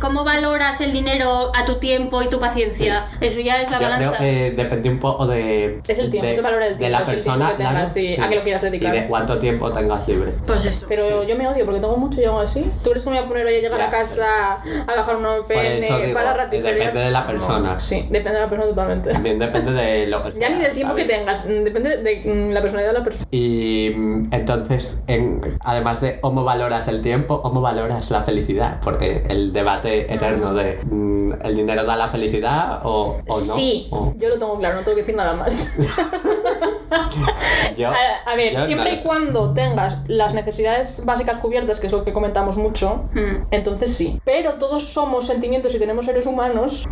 ¿cómo 0.01 0.23
valoras 0.23 0.81
el 0.81 0.93
dinero 0.93 1.51
a 1.55 1.65
tu 1.65 1.75
tiempo 1.75 2.21
y 2.21 2.27
tu 2.29 2.39
paciencia? 2.39 3.07
Eso 3.21 3.41
ya 3.41 3.61
es 3.61 3.69
la 3.71 3.77
Yo 3.79 3.83
balanza. 3.83 4.17
creo 4.17 4.19
que 4.19 4.51
depende 4.51 4.89
un 4.89 4.99
poco 4.99 5.25
de. 5.27 5.81
Es 5.87 5.99
el 5.99 6.11
tiempo, 6.11 6.25
de, 6.27 6.31
es 6.33 6.37
el 6.37 6.43
valor 6.43 6.59
del 6.61 6.73
De 6.73 6.77
tiempo, 6.79 6.91
la 6.91 6.99
el 6.99 7.05
tiempo 7.05 7.23
persona, 7.23 7.51
que 7.51 7.57
tengas, 7.57 7.71
claro, 7.71 7.87
sí, 7.87 8.21
a 8.21 8.29
qué 8.29 8.35
lo 8.35 8.43
quieras 8.43 8.61
dedicar. 8.61 8.95
Y 8.95 8.99
de 8.99 9.07
cuánto 9.07 9.37
tiempo 9.39 9.71
tengas 9.71 10.07
libre. 10.07 10.31
Pues 10.45 10.65
eso. 10.65 10.85
Pero 10.87 11.23
yo 11.23 11.35
me 11.37 11.47
odio 11.47 11.65
porque 11.65 11.79
tengo 11.79 11.97
mucho 11.97 12.21
y 12.21 12.25
aún 12.25 12.41
así. 12.41 12.69
¿Tú 12.83 12.89
crees 12.91 13.03
que 13.03 13.09
me 13.09 13.17
voy 13.17 13.25
a 13.25 13.27
poner 13.27 13.45
hoy 13.45 13.55
a 13.55 13.61
llegar 13.61 13.79
Ya. 13.79 13.87
a 13.87 13.91
casa 13.91 14.57
a 14.87 14.95
bajar 14.95 15.15
una 15.15 15.35
eso 15.35 15.99
digo, 15.99 16.13
para 16.13 16.31
eh, 16.31 16.37
ratificar? 16.37 16.73
depende 16.75 16.99
de 17.01 17.11
la 17.11 17.27
persona. 17.27 17.79
sí, 17.79 18.07
depende 18.09 18.33
de 18.33 18.39
la 18.45 18.49
persona 18.49 18.69
totalmente. 18.69 19.09
También 19.11 19.39
depende 19.39 19.71
de 19.71 20.07
lo 20.07 20.23
que 20.23 20.31
Ya 20.33 20.39
sea, 20.39 20.49
ni 20.49 20.61
del 20.61 20.73
tiempo 20.73 20.95
que 20.95 21.01
¿sabes? 21.03 21.17
tengas, 21.19 21.45
mm, 21.45 21.63
depende 21.63 21.97
de 21.97 22.23
mm, 22.25 22.51
la 22.51 22.61
personalidad 22.61 22.91
de 22.93 22.99
la 22.99 23.03
persona. 23.03 23.14
Y 23.31 23.91
mm, 23.95 24.29
entonces, 24.31 25.03
en- 25.07 25.57
además 25.63 26.01
de 26.01 26.19
cómo 26.21 26.43
valoras 26.43 26.87
el 26.87 27.01
tiempo, 27.01 27.41
cómo 27.41 27.61
valoras 27.61 28.11
la 28.11 28.23
felicidad, 28.23 28.79
porque 28.83 29.23
el 29.29 29.53
debate 29.53 30.13
eterno 30.13 30.53
de 30.53 30.77
mm, 30.89 31.33
el 31.43 31.55
dinero 31.55 31.83
da 31.83 31.95
la 31.95 32.09
felicidad 32.09 32.81
o, 32.83 33.17
o 33.27 33.35
no. 33.35 33.41
Sí, 33.41 33.87
o- 33.91 34.13
yo 34.17 34.29
lo 34.29 34.37
tengo 34.39 34.57
claro, 34.59 34.75
no 34.75 34.81
tengo 34.81 34.95
que 34.95 35.01
decir 35.01 35.15
nada 35.15 35.33
más. 35.35 35.73
yo- 37.77 37.89
A, 37.89 38.31
a 38.31 38.35
ver, 38.35 38.53
yo 38.55 38.65
siempre 38.65 38.93
y 38.93 38.97
cuando 39.03 39.53
tengas 39.53 39.99
las 40.07 40.33
necesidades 40.33 41.03
básicas 41.05 41.39
cubiertas, 41.39 41.79
que 41.79 41.87
es 41.87 41.93
lo 41.93 42.03
que 42.03 42.13
comentamos 42.13 42.57
mucho, 42.57 43.03
Mm, 43.13 43.41
entonces 43.51 43.95
sí. 43.95 44.19
Pero 44.25 44.53
todos 44.55 44.83
somos 44.85 45.27
sentimientos 45.27 45.73
y 45.75 45.79
tenemos 45.79 46.05
seres 46.05 46.25
humanos, 46.25 46.85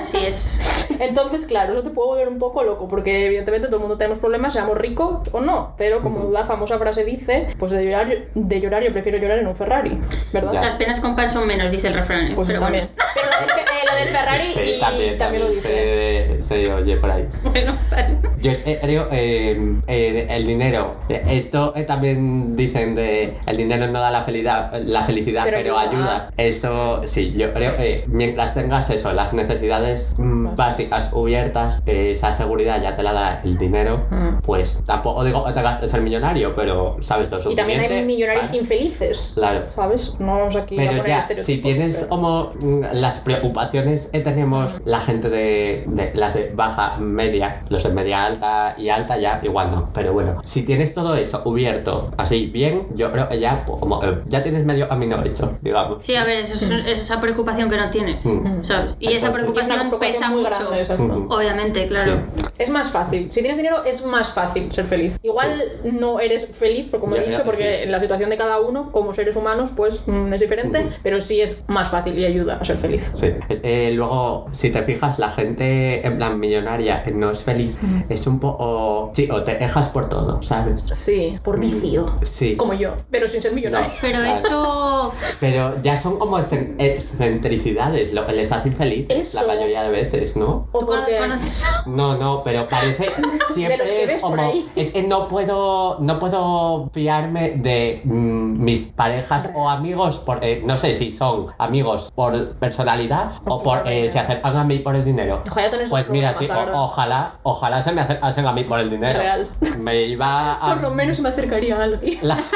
así 0.00 0.18
es. 0.24 0.60
entonces 0.98 1.44
claro, 1.46 1.72
eso 1.72 1.82
te 1.82 1.90
puede 1.90 2.08
volver 2.08 2.28
un 2.28 2.38
poco 2.38 2.62
loco, 2.62 2.88
porque 2.88 3.26
evidentemente 3.26 3.66
todo 3.68 3.76
el 3.76 3.82
mundo 3.82 3.96
tenemos 3.96 4.18
problemas, 4.18 4.52
seamos 4.52 4.76
ricos 4.78 5.07
o 5.32 5.40
no, 5.40 5.74
pero 5.76 6.02
como 6.02 6.30
la 6.30 6.44
famosa 6.44 6.78
frase 6.78 7.04
dice, 7.04 7.48
pues 7.58 7.72
de 7.72 7.84
llorar, 7.84 8.08
de 8.34 8.60
llorar 8.60 8.82
yo 8.82 8.92
prefiero 8.92 9.18
llorar 9.18 9.38
en 9.38 9.46
un 9.46 9.56
Ferrari, 9.56 9.98
¿verdad? 10.32 10.52
Ya. 10.52 10.60
Las 10.62 10.74
penas 10.76 11.00
con 11.00 11.16
pan 11.16 11.30
son 11.30 11.46
menos, 11.46 11.70
dice 11.70 11.88
el 11.88 11.94
refrán. 11.94 12.28
¿eh? 12.28 12.32
Pues 12.34 12.48
Pero 12.48 12.60
también. 12.60 12.90
Pero 13.14 13.28
del, 13.46 13.58
eh, 13.58 13.84
lo 13.90 13.96
del 13.98 14.08
Ferrari 14.08 14.44
Sí, 14.52 14.60
y 14.76 14.80
también, 14.80 15.18
también, 15.18 15.42
lo 15.44 15.50
dice. 15.50 16.36
Se, 16.40 16.42
se 16.42 16.72
oye 16.72 16.96
por 16.96 17.10
ahí. 17.10 17.26
Bueno, 17.44 17.76
vale. 17.90 18.18
Yo 18.40 18.52
es- 18.52 18.66
eh, 18.66 18.78
creo 18.80 19.08
eh, 19.10 19.76
eh, 19.86 20.26
el 20.30 20.46
dinero. 20.46 20.96
Esto 21.08 21.72
eh, 21.76 21.82
también 21.84 22.56
dicen 22.56 22.94
de 22.94 23.34
el 23.46 23.56
dinero 23.56 23.86
no 23.88 24.00
da 24.00 24.10
la 24.10 24.22
felicidad, 24.22 24.72
la 24.84 25.04
felicidad, 25.04 25.44
Pero 25.44 25.56
pero, 25.58 25.78
ayuda. 25.78 26.30
Eso 26.36 27.02
sí, 27.06 27.32
yo 27.36 27.52
creo 27.54 27.76
que 27.76 28.04
mientras 28.06 28.54
tengas 28.54 28.90
eso, 28.90 29.12
las 29.12 29.32
necesidades 29.34 30.14
mm, 30.18 30.54
básicas 30.56 31.08
cubiertas, 31.08 31.82
eh, 31.86 32.12
esa 32.12 32.32
seguridad 32.32 32.80
ya 32.82 32.94
te 32.94 33.02
la 33.02 33.12
da 33.12 33.40
el 33.44 33.56
dinero, 33.58 34.06
Mm. 34.10 34.38
pues 34.42 34.82
tampoco 34.88 35.22
digo 35.22 35.44
que 35.44 35.52
tengas 35.52 35.78
que 35.80 35.86
ser 35.86 36.00
millonario, 36.00 36.54
pero 36.54 36.96
sabes 37.02 37.30
lo 37.30 37.38
Y 37.38 37.42
suficiente. 37.42 37.72
también 37.74 37.92
hay 37.92 38.04
millonarios 38.06 38.46
para- 38.46 38.56
infelices. 38.58 39.32
Claro. 39.34 39.60
¿Sabes? 39.74 40.16
No 40.18 40.38
vamos 40.38 40.56
aquí 40.56 40.76
a 40.76 40.78
Pero 40.78 41.02
poner 41.02 41.06
ya, 41.06 41.22
si 41.44 41.58
tienes 41.58 41.96
pero- 41.98 42.08
como 42.08 42.52
mm, 42.58 42.84
las 42.92 43.18
preocupaciones 43.20 44.08
que 44.10 44.20
tenemos 44.20 44.80
la 44.86 45.00
gente 45.02 45.28
de, 45.28 45.84
de 45.86 46.12
las 46.14 46.32
de 46.34 46.52
baja, 46.54 46.96
media, 46.96 47.62
los 47.68 47.82
de 47.82 47.90
media 47.90 48.24
alta 48.24 48.74
y 48.78 48.88
alta 48.88 49.18
ya, 49.18 49.40
igual 49.42 49.70
no. 49.70 49.90
Pero 49.92 50.14
bueno, 50.14 50.40
si 50.44 50.62
tienes 50.62 50.94
todo 50.94 51.14
eso 51.16 51.42
cubierto 51.44 52.10
así 52.16 52.46
bien, 52.46 52.86
yo 52.94 53.12
creo 53.12 53.28
que 53.28 53.38
ya, 53.38 53.62
pues, 53.66 53.78
como, 53.80 54.02
eh, 54.02 54.22
ya 54.26 54.42
tienes 54.42 54.64
medio 54.64 54.88
camino 54.88 55.22
hecho, 55.22 55.58
digamos. 55.60 56.02
Sí, 56.04 56.14
a 56.16 56.24
ver, 56.24 56.38
eso 56.38 56.54
es, 56.54 56.70
es 56.86 57.02
esa 57.02 57.20
preocupación 57.20 57.68
que 57.68 57.76
no 57.76 57.90
tienes, 57.90 58.24
Mm. 58.24 58.64
¿sabes? 58.64 58.96
Y 59.00 59.12
esa 59.12 59.28
Y 59.28 59.32
preocupación 59.32 59.90
pesa 60.00 60.30
muy 60.30 60.42
mucho. 60.44 60.70
grande. 60.70 61.26
Obviamente, 61.28 61.86
claro. 61.88 62.22
Es 62.58 62.70
más 62.70 62.88
fácil. 62.90 63.28
Si 63.30 63.40
tienes 63.40 63.56
dinero, 63.58 63.84
es 63.84 64.04
más 64.06 64.30
fácil 64.32 64.70
ser 64.78 64.86
feliz. 64.86 65.18
Igual 65.22 65.62
no 65.84 66.20
eres 66.20 66.46
feliz, 66.46 66.86
por 66.88 67.00
como 67.00 67.16
he 67.16 67.20
dicho, 67.24 67.38
que 67.38 67.44
porque 67.44 67.80
sí. 67.84 67.90
la 67.90 67.98
situación 68.00 68.30
de 68.30 68.36
cada 68.36 68.60
uno, 68.60 68.90
como 68.92 69.12
seres 69.12 69.34
humanos, 69.36 69.70
pues 69.76 70.02
mm, 70.06 70.32
es 70.32 70.40
diferente, 70.40 70.86
pero 71.02 71.20
sí 71.20 71.40
es 71.40 71.64
más 71.68 71.90
fácil 71.90 72.18
y 72.18 72.24
ayuda 72.24 72.58
a 72.60 72.64
ser 72.64 72.78
feliz. 72.78 73.10
Sí. 73.14 73.32
Eh, 73.62 73.90
luego, 73.94 74.46
si 74.52 74.70
te 74.70 74.82
fijas, 74.82 75.18
la 75.18 75.30
gente 75.30 76.06
en 76.06 76.16
plan 76.18 76.38
millonaria 76.38 77.02
eh, 77.04 77.12
no 77.12 77.30
es 77.30 77.42
feliz, 77.44 77.76
es 78.08 78.26
un 78.26 78.38
poco... 78.40 79.10
Sí, 79.14 79.28
o 79.30 79.42
te 79.42 79.56
dejas 79.56 79.88
por 79.88 80.08
todo, 80.08 80.42
¿sabes? 80.42 80.82
Sí, 80.92 81.38
por 81.42 81.58
vicio. 81.58 82.14
Sí. 82.22 82.56
Como 82.56 82.74
yo, 82.74 82.94
pero 83.10 83.26
sin 83.28 83.42
ser 83.42 83.52
millonario. 83.52 83.90
Pero 84.00 84.18
Claro. 84.18 84.34
eso. 84.38 85.12
Pero 85.40 85.74
ya 85.82 85.96
son 85.98 86.18
como 86.18 86.38
excen- 86.38 86.74
excentricidades 86.78 88.12
lo 88.12 88.26
que 88.26 88.32
les 88.32 88.52
hace 88.52 88.68
infelices 88.68 89.16
Eso. 89.28 89.40
la 89.40 89.46
mayoría 89.54 89.82
de 89.82 89.90
veces, 89.90 90.36
¿no? 90.36 90.68
O 90.72 90.78
¿Tú 90.80 90.86
cono- 90.86 91.00
porque... 91.02 91.18
conoces- 91.18 91.62
No, 91.86 92.16
no, 92.16 92.42
pero 92.44 92.68
parece 92.68 93.10
siempre 93.54 94.04
es 94.14 94.20
como 94.22 94.40
ahí. 94.42 94.67
Es 94.76 94.92
que 94.92 95.02
no 95.02 95.28
puedo 95.28 95.98
no 96.00 96.18
puedo 96.18 96.90
fiarme 96.92 97.50
de 97.50 98.00
mm, 98.04 98.62
mis 98.62 98.86
parejas 98.88 99.50
o 99.54 99.68
amigos 99.68 100.18
por 100.20 100.44
eh, 100.44 100.62
no 100.64 100.78
sé 100.78 100.94
si 100.94 101.10
son 101.10 101.46
amigos 101.58 102.12
por 102.14 102.52
personalidad 102.54 103.32
o 103.44 103.62
por 103.62 103.82
eh, 103.86 104.08
se 104.08 104.18
acercan 104.18 104.56
a 104.56 104.64
mí 104.64 104.78
por 104.78 104.94
el 104.96 105.04
dinero. 105.04 105.42
Ojalá 105.46 105.70
Pues 105.88 106.08
mira, 106.10 106.36
tío, 106.36 106.52
ojalá, 106.74 107.34
ojalá 107.42 107.82
se 107.82 107.92
me 107.92 108.00
acercasen 108.00 108.46
a 108.46 108.52
mí 108.52 108.64
por 108.64 108.80
el 108.80 108.90
dinero. 108.90 109.18
Real. 109.18 109.48
Me 109.78 110.02
iba 110.02 110.54
a 110.54 110.60
Por 110.74 110.82
lo 110.82 110.90
menos 110.90 111.20
me 111.20 111.28
acercaría 111.28 111.76
a 111.78 111.84
alguien. 111.84 112.18
la- 112.22 112.36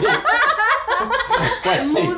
Sí. 0.00 0.06
Pues 1.64 1.82
sí. 1.94 2.08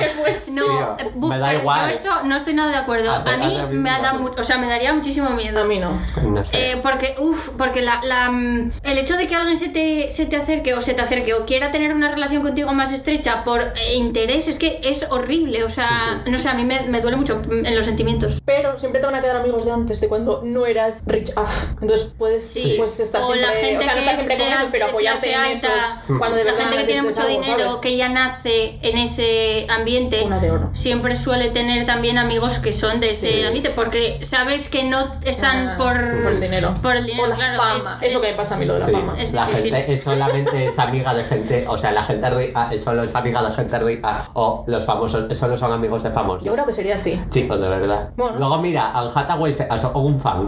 Que 0.00 0.08
fuese. 0.08 0.50
No, 0.60 0.64
Tío, 0.64 0.96
eh, 0.98 1.10
buf, 1.14 1.30
me 1.30 1.38
da 1.38 1.54
igual. 1.54 1.88
yo 1.90 1.94
eso 1.94 2.22
no 2.24 2.36
estoy 2.36 2.54
nada 2.54 2.70
de 2.70 2.76
acuerdo. 2.78 3.12
Hace- 3.12 3.30
A 3.30 3.36
mí 3.36 3.76
me 3.76 3.90
da 3.90 4.12
mismo. 4.14 4.28
mu- 4.30 4.34
o 4.40 4.42
sea, 4.42 4.58
me 4.58 4.66
daría 4.68 4.92
muchísimo 4.92 5.30
miedo. 5.30 5.60
A 5.60 5.64
mí 5.64 5.78
no. 5.78 5.92
No 6.22 6.44
sé. 6.44 6.72
Eh, 6.72 6.80
porque, 6.82 7.14
uff, 7.18 7.50
porque 7.56 7.82
la, 7.82 8.00
la, 8.02 8.30
mm, 8.30 8.70
el 8.82 8.98
hecho 8.98 9.16
de 9.16 9.26
que 9.28 9.34
alguien 9.36 9.56
se 9.58 9.68
te, 9.68 10.10
se 10.10 10.26
te 10.26 10.36
acerque 10.36 10.74
o 10.74 10.82
se 10.82 10.94
te 10.94 11.02
acerque 11.02 11.34
o 11.34 11.46
quiera 11.46 11.70
tener 11.70 11.94
una 11.94 12.10
relación 12.10 12.42
contigo 12.42 12.72
más 12.72 12.92
estrecha 12.92 13.44
por 13.44 13.60
eh, 13.76 13.94
interés 13.94 14.48
es 14.48 14.58
que 14.58 14.80
es 14.82 15.06
horrible. 15.10 15.64
O 15.64 15.70
sea, 15.70 16.22
no 16.26 16.38
sé, 16.38 16.48
a 16.48 16.54
mí 16.54 16.64
me, 16.64 16.82
me 16.82 17.00
duele 17.00 17.16
mucho 17.16 17.40
mm, 17.46 17.66
en 17.66 17.76
los 17.76 17.86
sentimientos. 17.86 18.40
Pero 18.44 18.78
siempre 18.78 19.00
te 19.00 19.06
van 19.06 19.14
a 19.14 19.22
quedar 19.22 19.36
amigos 19.36 19.64
de 19.64 19.72
antes, 19.72 20.00
de 20.00 20.08
cuando 20.08 20.40
no 20.44 20.66
eras 20.66 21.02
rich 21.06 21.32
off. 21.36 21.72
Entonces 21.80 22.14
puedes 22.18 22.42
Sí. 22.50 22.74
pues, 22.78 22.98
estar 23.00 23.22
O 23.22 23.26
siempre. 23.26 23.46
la 23.46 23.52
gente 23.52 23.78
o 23.78 23.82
sea, 23.82 23.88
no 23.88 23.94
que 23.94 23.98
estar 24.00 24.14
es 24.14 24.20
siempre 24.20 24.38
con 24.38 24.46
de 24.48 24.54
esos, 24.54 24.68
pero 24.70 24.86
apoyarte 24.86 25.26
en 25.32 25.34
clase 25.34 25.52
esos. 25.52 25.70
alta, 25.70 26.02
Cuando 26.18 26.36
de 26.36 26.44
La 26.44 26.52
verdad 26.52 26.64
gente 26.70 26.78
que 26.78 26.84
tiene 26.84 27.02
necesites 27.02 27.24
mucho 27.28 27.36
algo, 27.38 27.42
dinero, 27.42 27.68
¿sabes? 27.70 27.80
que 27.82 27.96
ya 27.96 28.08
nace 28.08 28.78
en 28.82 28.98
ese 28.98 29.66
ambiente, 29.96 30.22
Una 30.24 30.38
de 30.38 30.50
oro. 30.52 30.70
siempre 30.72 31.16
suele 31.16 31.50
tener 31.50 31.84
también 31.84 32.16
amigos 32.18 32.58
que 32.60 32.72
son 32.72 33.00
de 33.00 33.08
ese 33.08 33.32
Sí. 33.32 33.42
ambiente, 33.44 33.70
porque 33.70 34.20
sabes 34.24 34.68
que 34.68 34.84
no 34.84 34.98
están 35.24 35.70
Ah, 35.70 35.74
por, 35.76 36.22
por 36.22 36.32
el 36.32 36.40
dinero. 36.40 36.74
Por 36.80 36.96
el 36.96 37.06
dinero, 37.06 37.24
O 37.24 37.28
la 37.28 37.34
claro, 37.36 37.56
fama. 37.60 37.96
es- 38.00 38.10
Eso 38.12 38.20
que 38.20 38.28
me 38.28 38.34
pasa 38.34 38.54
a 38.54 38.58
mí 38.58 38.66
lo 38.66 38.74
de 38.74 38.78
la 38.80 38.86
Sí, 38.86 38.92
fama. 38.92 39.14
Es 39.18 39.32
la 39.32 39.46
difícil. 39.46 39.74
gente 39.74 39.92
es 39.94 40.02
solamente 40.02 40.66
es 40.66 40.78
amiga 40.78 41.14
de 41.14 41.22
gente, 41.22 41.64
o 41.68 41.76
sea, 41.76 41.90
la 41.92 42.02
gente 42.04 42.30
rica 42.30 42.68
es 42.70 42.84
solo 42.84 43.02
es 43.02 43.14
amiga 43.14 43.42
de 43.42 43.52
gente 43.52 43.78
rica, 43.80 44.24
o 44.34 44.64
los 44.68 44.84
famosos 44.84 45.36
solo 45.36 45.58
son 45.58 45.72
amigos 45.72 46.02
de 46.04 46.10
famosos. 46.10 46.44
Yo 46.44 46.52
creo 46.52 46.66
que 46.66 46.72
sería 46.72 46.94
así. 46.94 47.20
Chicos, 47.30 47.60
de 47.60 47.68
verdad. 47.68 48.10
Bueno. 48.16 48.36
Luego 48.38 48.58
mira, 48.58 48.92
Anne 48.92 49.10
Hathaway 49.14 49.52
se 49.54 49.66
casó 49.66 49.90
un 49.98 50.20
fan. 50.20 50.46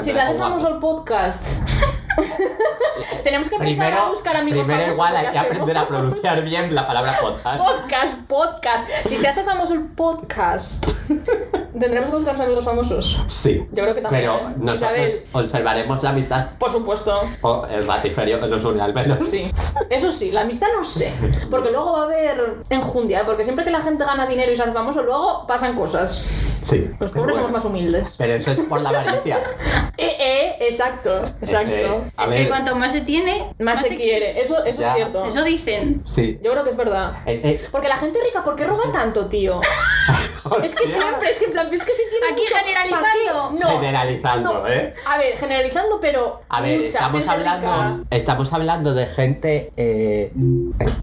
Si 0.00 0.12
se 0.12 0.20
hace 0.20 0.32
Un 0.32 0.38
famoso 0.38 0.68
el 0.68 0.78
podcast. 0.78 1.62
Tenemos 3.22 3.48
que 3.48 3.56
empezar 3.56 3.92
a 3.92 4.08
buscar 4.08 4.36
amigos 4.36 4.66
primero 4.66 4.92
igual 4.92 5.16
hay 5.16 5.28
que 5.28 5.38
aprender 5.38 5.76
a 5.76 5.86
pronunciar 5.86 6.42
bien 6.44 6.74
la 6.74 6.86
palabra 6.86 7.18
podcast. 7.20 7.58
Podcast, 7.58 8.18
podcast. 8.26 8.88
Si 9.06 9.16
se 9.16 9.28
hace 9.28 9.42
famoso 9.42 9.74
el 9.74 9.84
podcast, 9.84 10.88
tendremos 11.78 12.10
que 12.10 12.16
buscar 12.16 12.40
amigos 12.40 12.64
famosos. 12.64 13.22
Sí. 13.28 13.66
Yo 13.72 13.82
creo 13.82 13.94
que 13.94 14.00
también, 14.00 14.22
Pero 14.24 14.36
¿eh? 14.48 14.54
nosotros 14.58 15.10
observaremos 15.32 16.02
la 16.02 16.10
amistad 16.10 16.46
Por 16.58 16.70
supuesto. 16.72 17.20
o 17.42 17.66
el 17.66 17.84
batiferio 17.84 18.40
que 18.40 18.46
nos 18.48 18.64
une 18.64 18.80
al 18.82 18.94
menos. 18.94 19.22
Sí. 19.24 19.50
Eso 19.90 20.10
sí, 20.10 20.30
la 20.32 20.42
amistad 20.42 20.68
no 20.76 20.84
sé. 20.84 21.12
Porque 21.50 21.70
luego 21.70 21.92
va 21.92 22.00
a 22.02 22.04
haber 22.04 22.56
enjundia, 22.70 23.24
porque 23.24 23.44
siempre 23.44 23.64
que 23.64 23.70
la 23.70 23.80
gente 23.82 24.04
gana 24.04 24.26
dinero 24.26 24.52
y 24.52 24.56
se 24.56 24.62
hace 24.62 24.72
famoso, 24.72 25.02
luego 25.02 25.46
pasan 25.46 25.76
cosas. 25.76 26.12
Sí. 26.62 26.88
Los 27.00 27.10
pobres 27.10 27.34
bueno. 27.34 27.34
somos 27.34 27.52
más 27.52 27.64
humildes. 27.64 28.14
Pero 28.18 28.34
eso 28.34 28.52
es 28.52 28.60
por 28.60 28.80
la 28.80 28.90
avaricia. 28.90 29.38
Eh, 29.98 30.16
eh, 30.18 30.56
exacto, 30.68 31.12
exacto. 31.42 32.00
A 32.16 32.24
es 32.24 32.30
ver. 32.30 32.42
que 32.42 32.48
cuanto 32.48 32.74
más 32.76 32.92
se 32.92 33.02
tiene, 33.02 33.54
Más 33.58 33.78
se 33.80 33.94
quiere. 33.94 34.40
Eso, 34.40 34.64
eso 34.64 34.80
Ya. 34.80 34.90
es 34.90 34.96
cierto. 34.96 35.24
Eso 35.26 35.44
dicen. 35.44 36.02
Sí. 36.06 36.40
Yo 36.42 36.50
creo 36.52 36.64
que 36.64 36.70
es 36.70 36.76
verdad. 36.76 37.12
Es 37.26 37.40
que- 37.40 37.60
Porque 37.70 37.88
la 37.88 37.98
gente 37.98 38.18
rica, 38.24 38.42
¿por 38.42 38.56
qué 38.56 38.64
roba 38.64 38.84
tanto, 38.90 39.26
tío? 39.26 39.60
Es 40.64 40.74
que 40.74 40.86
siempre, 40.86 41.28
es 41.30 41.38
que 41.38 41.44
en 41.46 41.52
plan, 41.52 41.61
es 41.70 41.84
que 41.84 41.92
si 41.92 42.02
tiene 42.10 42.26
Aquí 42.32 42.42
mucho- 42.42 42.56
generalizando. 42.56 43.02
¿para 43.02 43.50
qué? 43.52 43.60
No. 43.64 43.68
Generalizando, 43.80 44.52
no. 44.62 44.68
¿eh? 44.68 44.94
A 45.06 45.18
ver, 45.18 45.36
generalizando, 45.38 46.00
pero 46.00 46.40
A 46.48 46.60
ver, 46.60 46.76
mucha 46.78 46.86
estamos 46.86 47.20
gente 47.20 47.30
hablando, 47.34 47.66
rica. 47.98 48.16
estamos 48.16 48.52
hablando 48.52 48.94
de 48.94 49.06
gente, 49.06 49.72
eh, 49.76 50.32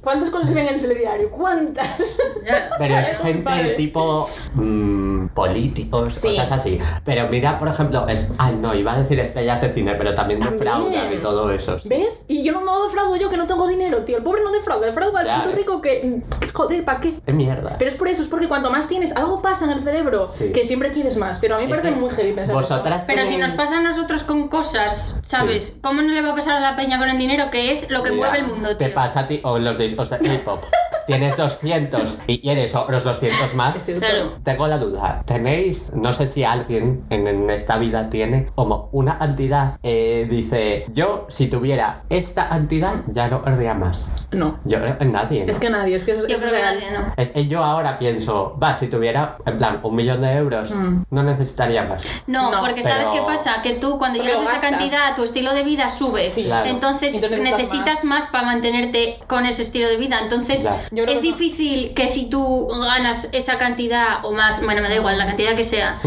¿Cuántas 0.01 0.29
cosas 0.29 0.49
se 0.49 0.55
ven 0.55 0.67
en 0.67 0.75
el 0.75 0.81
telediario? 0.81 1.29
¿Cuántas? 1.29 2.17
pero 2.77 2.95
es 2.97 3.17
gente 3.19 3.43
padre. 3.43 3.69
tipo 3.75 4.27
mm, 4.55 5.27
políticos, 5.29 6.15
Sí. 6.15 6.29
cosas 6.29 6.51
así. 6.51 6.79
Pero 7.05 7.27
mira, 7.29 7.59
por 7.59 7.67
ejemplo, 7.67 8.07
es, 8.07 8.29
ay 8.37 8.57
no, 8.61 8.73
iba 8.75 8.93
a 8.93 8.99
decir 9.01 9.19
estrellas 9.19 9.61
de 9.61 9.71
cine, 9.71 9.95
pero 9.95 10.13
también 10.15 10.39
defraudan 10.39 11.11
y 11.13 11.17
todo 11.17 11.51
eso. 11.51 11.79
sí. 11.79 11.89
¿Ves? 11.89 12.25
Y 12.27 12.43
yo 12.43 12.53
no, 12.53 12.61
no 12.61 12.83
defraudo 12.85 13.15
yo 13.17 13.29
que 13.29 13.37
no 13.37 13.47
tengo 13.47 13.67
dinero, 13.67 14.03
tío. 14.03 14.17
El 14.17 14.23
pobre 14.23 14.41
no 14.43 14.51
defrauda, 14.51 14.87
defrauda 14.87 15.23
Ya, 15.23 15.35
al 15.35 15.41
puto 15.43 15.53
eh. 15.53 15.57
rico 15.57 15.81
que, 15.81 16.21
que, 16.39 16.49
Joder, 16.53 16.83
¿para 16.85 16.99
qué? 17.01 17.19
Qué 17.25 17.33
mierda. 17.33 17.75
Pero 17.77 17.89
es 17.91 17.97
por 17.97 18.07
eso, 18.07 18.21
es 18.23 18.27
porque 18.27 18.47
cuanto 18.47 18.69
más 18.71 18.87
tienes, 18.87 19.15
algo 19.15 19.41
pasa 19.41 19.65
en 19.65 19.71
el 19.71 19.83
cerebro 19.83 20.29
Sí. 20.29 20.48
Que 20.51 20.65
siempre 20.65 20.91
quieres 20.91 21.17
más. 21.17 21.39
Pero 21.39 21.55
a 21.55 21.59
mí 21.59 21.65
me 21.65 21.69
parece 21.69 21.91
muy 21.91 22.09
heavy 22.09 22.33
pensar 22.33 22.55
eso. 22.55 22.61
Vosotras 22.61 23.03
Pero 23.07 23.25
si 23.25 23.37
nos 23.37 23.51
pasa 23.51 23.77
a 23.77 23.81
nosotros 23.81 24.23
con 24.23 24.47
cosas, 24.47 25.19
¿sabes? 25.23 25.79
¿Cómo 25.81 26.01
no 26.01 26.13
le 26.13 26.21
va 26.21 26.31
a 26.31 26.35
pasar 26.35 26.57
a 26.57 26.59
la 26.59 26.75
peña 26.75 26.97
con 26.97 27.09
el 27.09 27.17
dinero 27.17 27.49
que 27.49 27.71
es 27.71 27.89
lo 27.89 28.03
que 28.03 28.09
Ya, 28.09 28.15
mueve 28.15 28.39
el 28.39 28.47
mundo, 28.47 28.75
tío? 28.77 28.87
Te 28.87 28.93
pasa 28.93 29.21
a 29.21 29.27
ti, 29.27 29.39
o 29.43 29.57
los 29.59 29.77
de 29.77 29.95
K-pop. 29.95 30.63
Tienes 31.09 31.35
200 31.37 32.17
y 32.27 32.39
quieres 32.41 32.75
otros 32.75 33.03
200 33.03 33.55
más. 33.55 33.85
Claro. 33.85 34.33
Tengo 34.43 34.67
la 34.67 34.77
duda. 34.77 35.23
¿Tenéis, 35.25 35.91
no 35.95 36.13
sé 36.13 36.27
si 36.27 36.43
alguien 36.43 37.03
en, 37.09 37.27
en 37.27 37.49
esta 37.49 37.77
vida 37.77 38.09
tiene 38.09 38.47
como 38.55 38.89
una 38.91 39.17
cantidad, 39.17 39.77
eh, 39.83 40.27
dice, 40.29 40.85
yo 40.93 41.25
si 41.29 41.47
tuviera 41.47 42.03
esta 42.09 42.49
cantidad 42.49 43.03
ya 43.07 43.27
no 43.27 43.43
querría 43.43 43.73
más? 43.73 44.11
No. 44.31 44.59
Yo 44.65 44.79
creo 44.79 44.97
que 44.97 45.05
nadie. 45.05 45.45
¿no? 45.45 45.51
Es 45.51 45.59
que 45.59 45.69
nadie, 45.69 45.95
es 45.95 46.03
que 46.03 46.11
es, 46.11 46.27
Yo 46.27 46.35
es 46.35 46.41
creo 46.41 46.51
que 46.53 46.59
real. 46.59 46.75
nadie, 46.75 46.91
¿no? 46.91 47.13
Es 47.17 47.29
que 47.29 47.47
yo 47.47 47.63
ahora 47.63 47.97
pienso, 47.99 48.57
va, 48.61 48.75
si 48.75 48.87
tuviera, 48.87 49.37
en 49.45 49.57
plan, 49.57 49.79
un 49.83 49.95
millón 49.95 50.21
de 50.21 50.31
euros, 50.33 50.69
Mm. 50.71 51.03
no 51.09 51.23
necesitaría 51.23 51.83
más. 51.85 52.21
No, 52.27 52.51
No, 52.51 52.59
porque 52.61 52.81
pero- 52.83 52.95
¿sabes 52.95 53.07
qué 53.09 53.21
pasa? 53.21 53.61
Que 53.63 53.73
tú 53.75 53.97
cuando 53.97 54.19
Porque 54.19 54.33
llegas 54.35 54.51
a 54.53 54.55
esa 54.57 54.69
cantidad, 54.69 55.15
tu 55.15 55.23
estilo 55.23 55.53
de 55.53 55.63
vida 55.63 55.89
sube. 55.89 56.29
Sí. 56.29 56.43
Claro. 56.45 56.69
Entonces 56.69 57.15
Entonces 57.15 57.39
necesitas 57.39 57.59
necesitas 57.59 58.05
más. 58.05 58.19
más. 58.19 58.27
para 58.27 58.45
mantenerte 58.45 59.19
con 59.27 59.45
ese 59.45 59.63
estilo 59.63 59.87
de 59.87 59.97
vida. 59.97 60.19
Entonces 60.21 60.63
Ya. 60.63 60.81
Yo 60.99 61.05
creo 61.05 61.15
es 61.15 61.21
que 61.21 61.29
no. 61.29 61.37
difícil 61.37 61.93
que 61.93 62.07
si 62.07 62.25
tú 62.29 62.67
ganas 62.67 63.29
esa 63.31 63.57
cantidad 63.57 64.23
o 64.23 64.31
más, 64.31 64.63
bueno, 64.63 64.81
me 64.81 64.89
da 64.89 64.95
igual 64.95 65.17
la 65.17 65.25
cantidad 65.25 65.55
que 65.55 65.63
sea, 65.63 65.97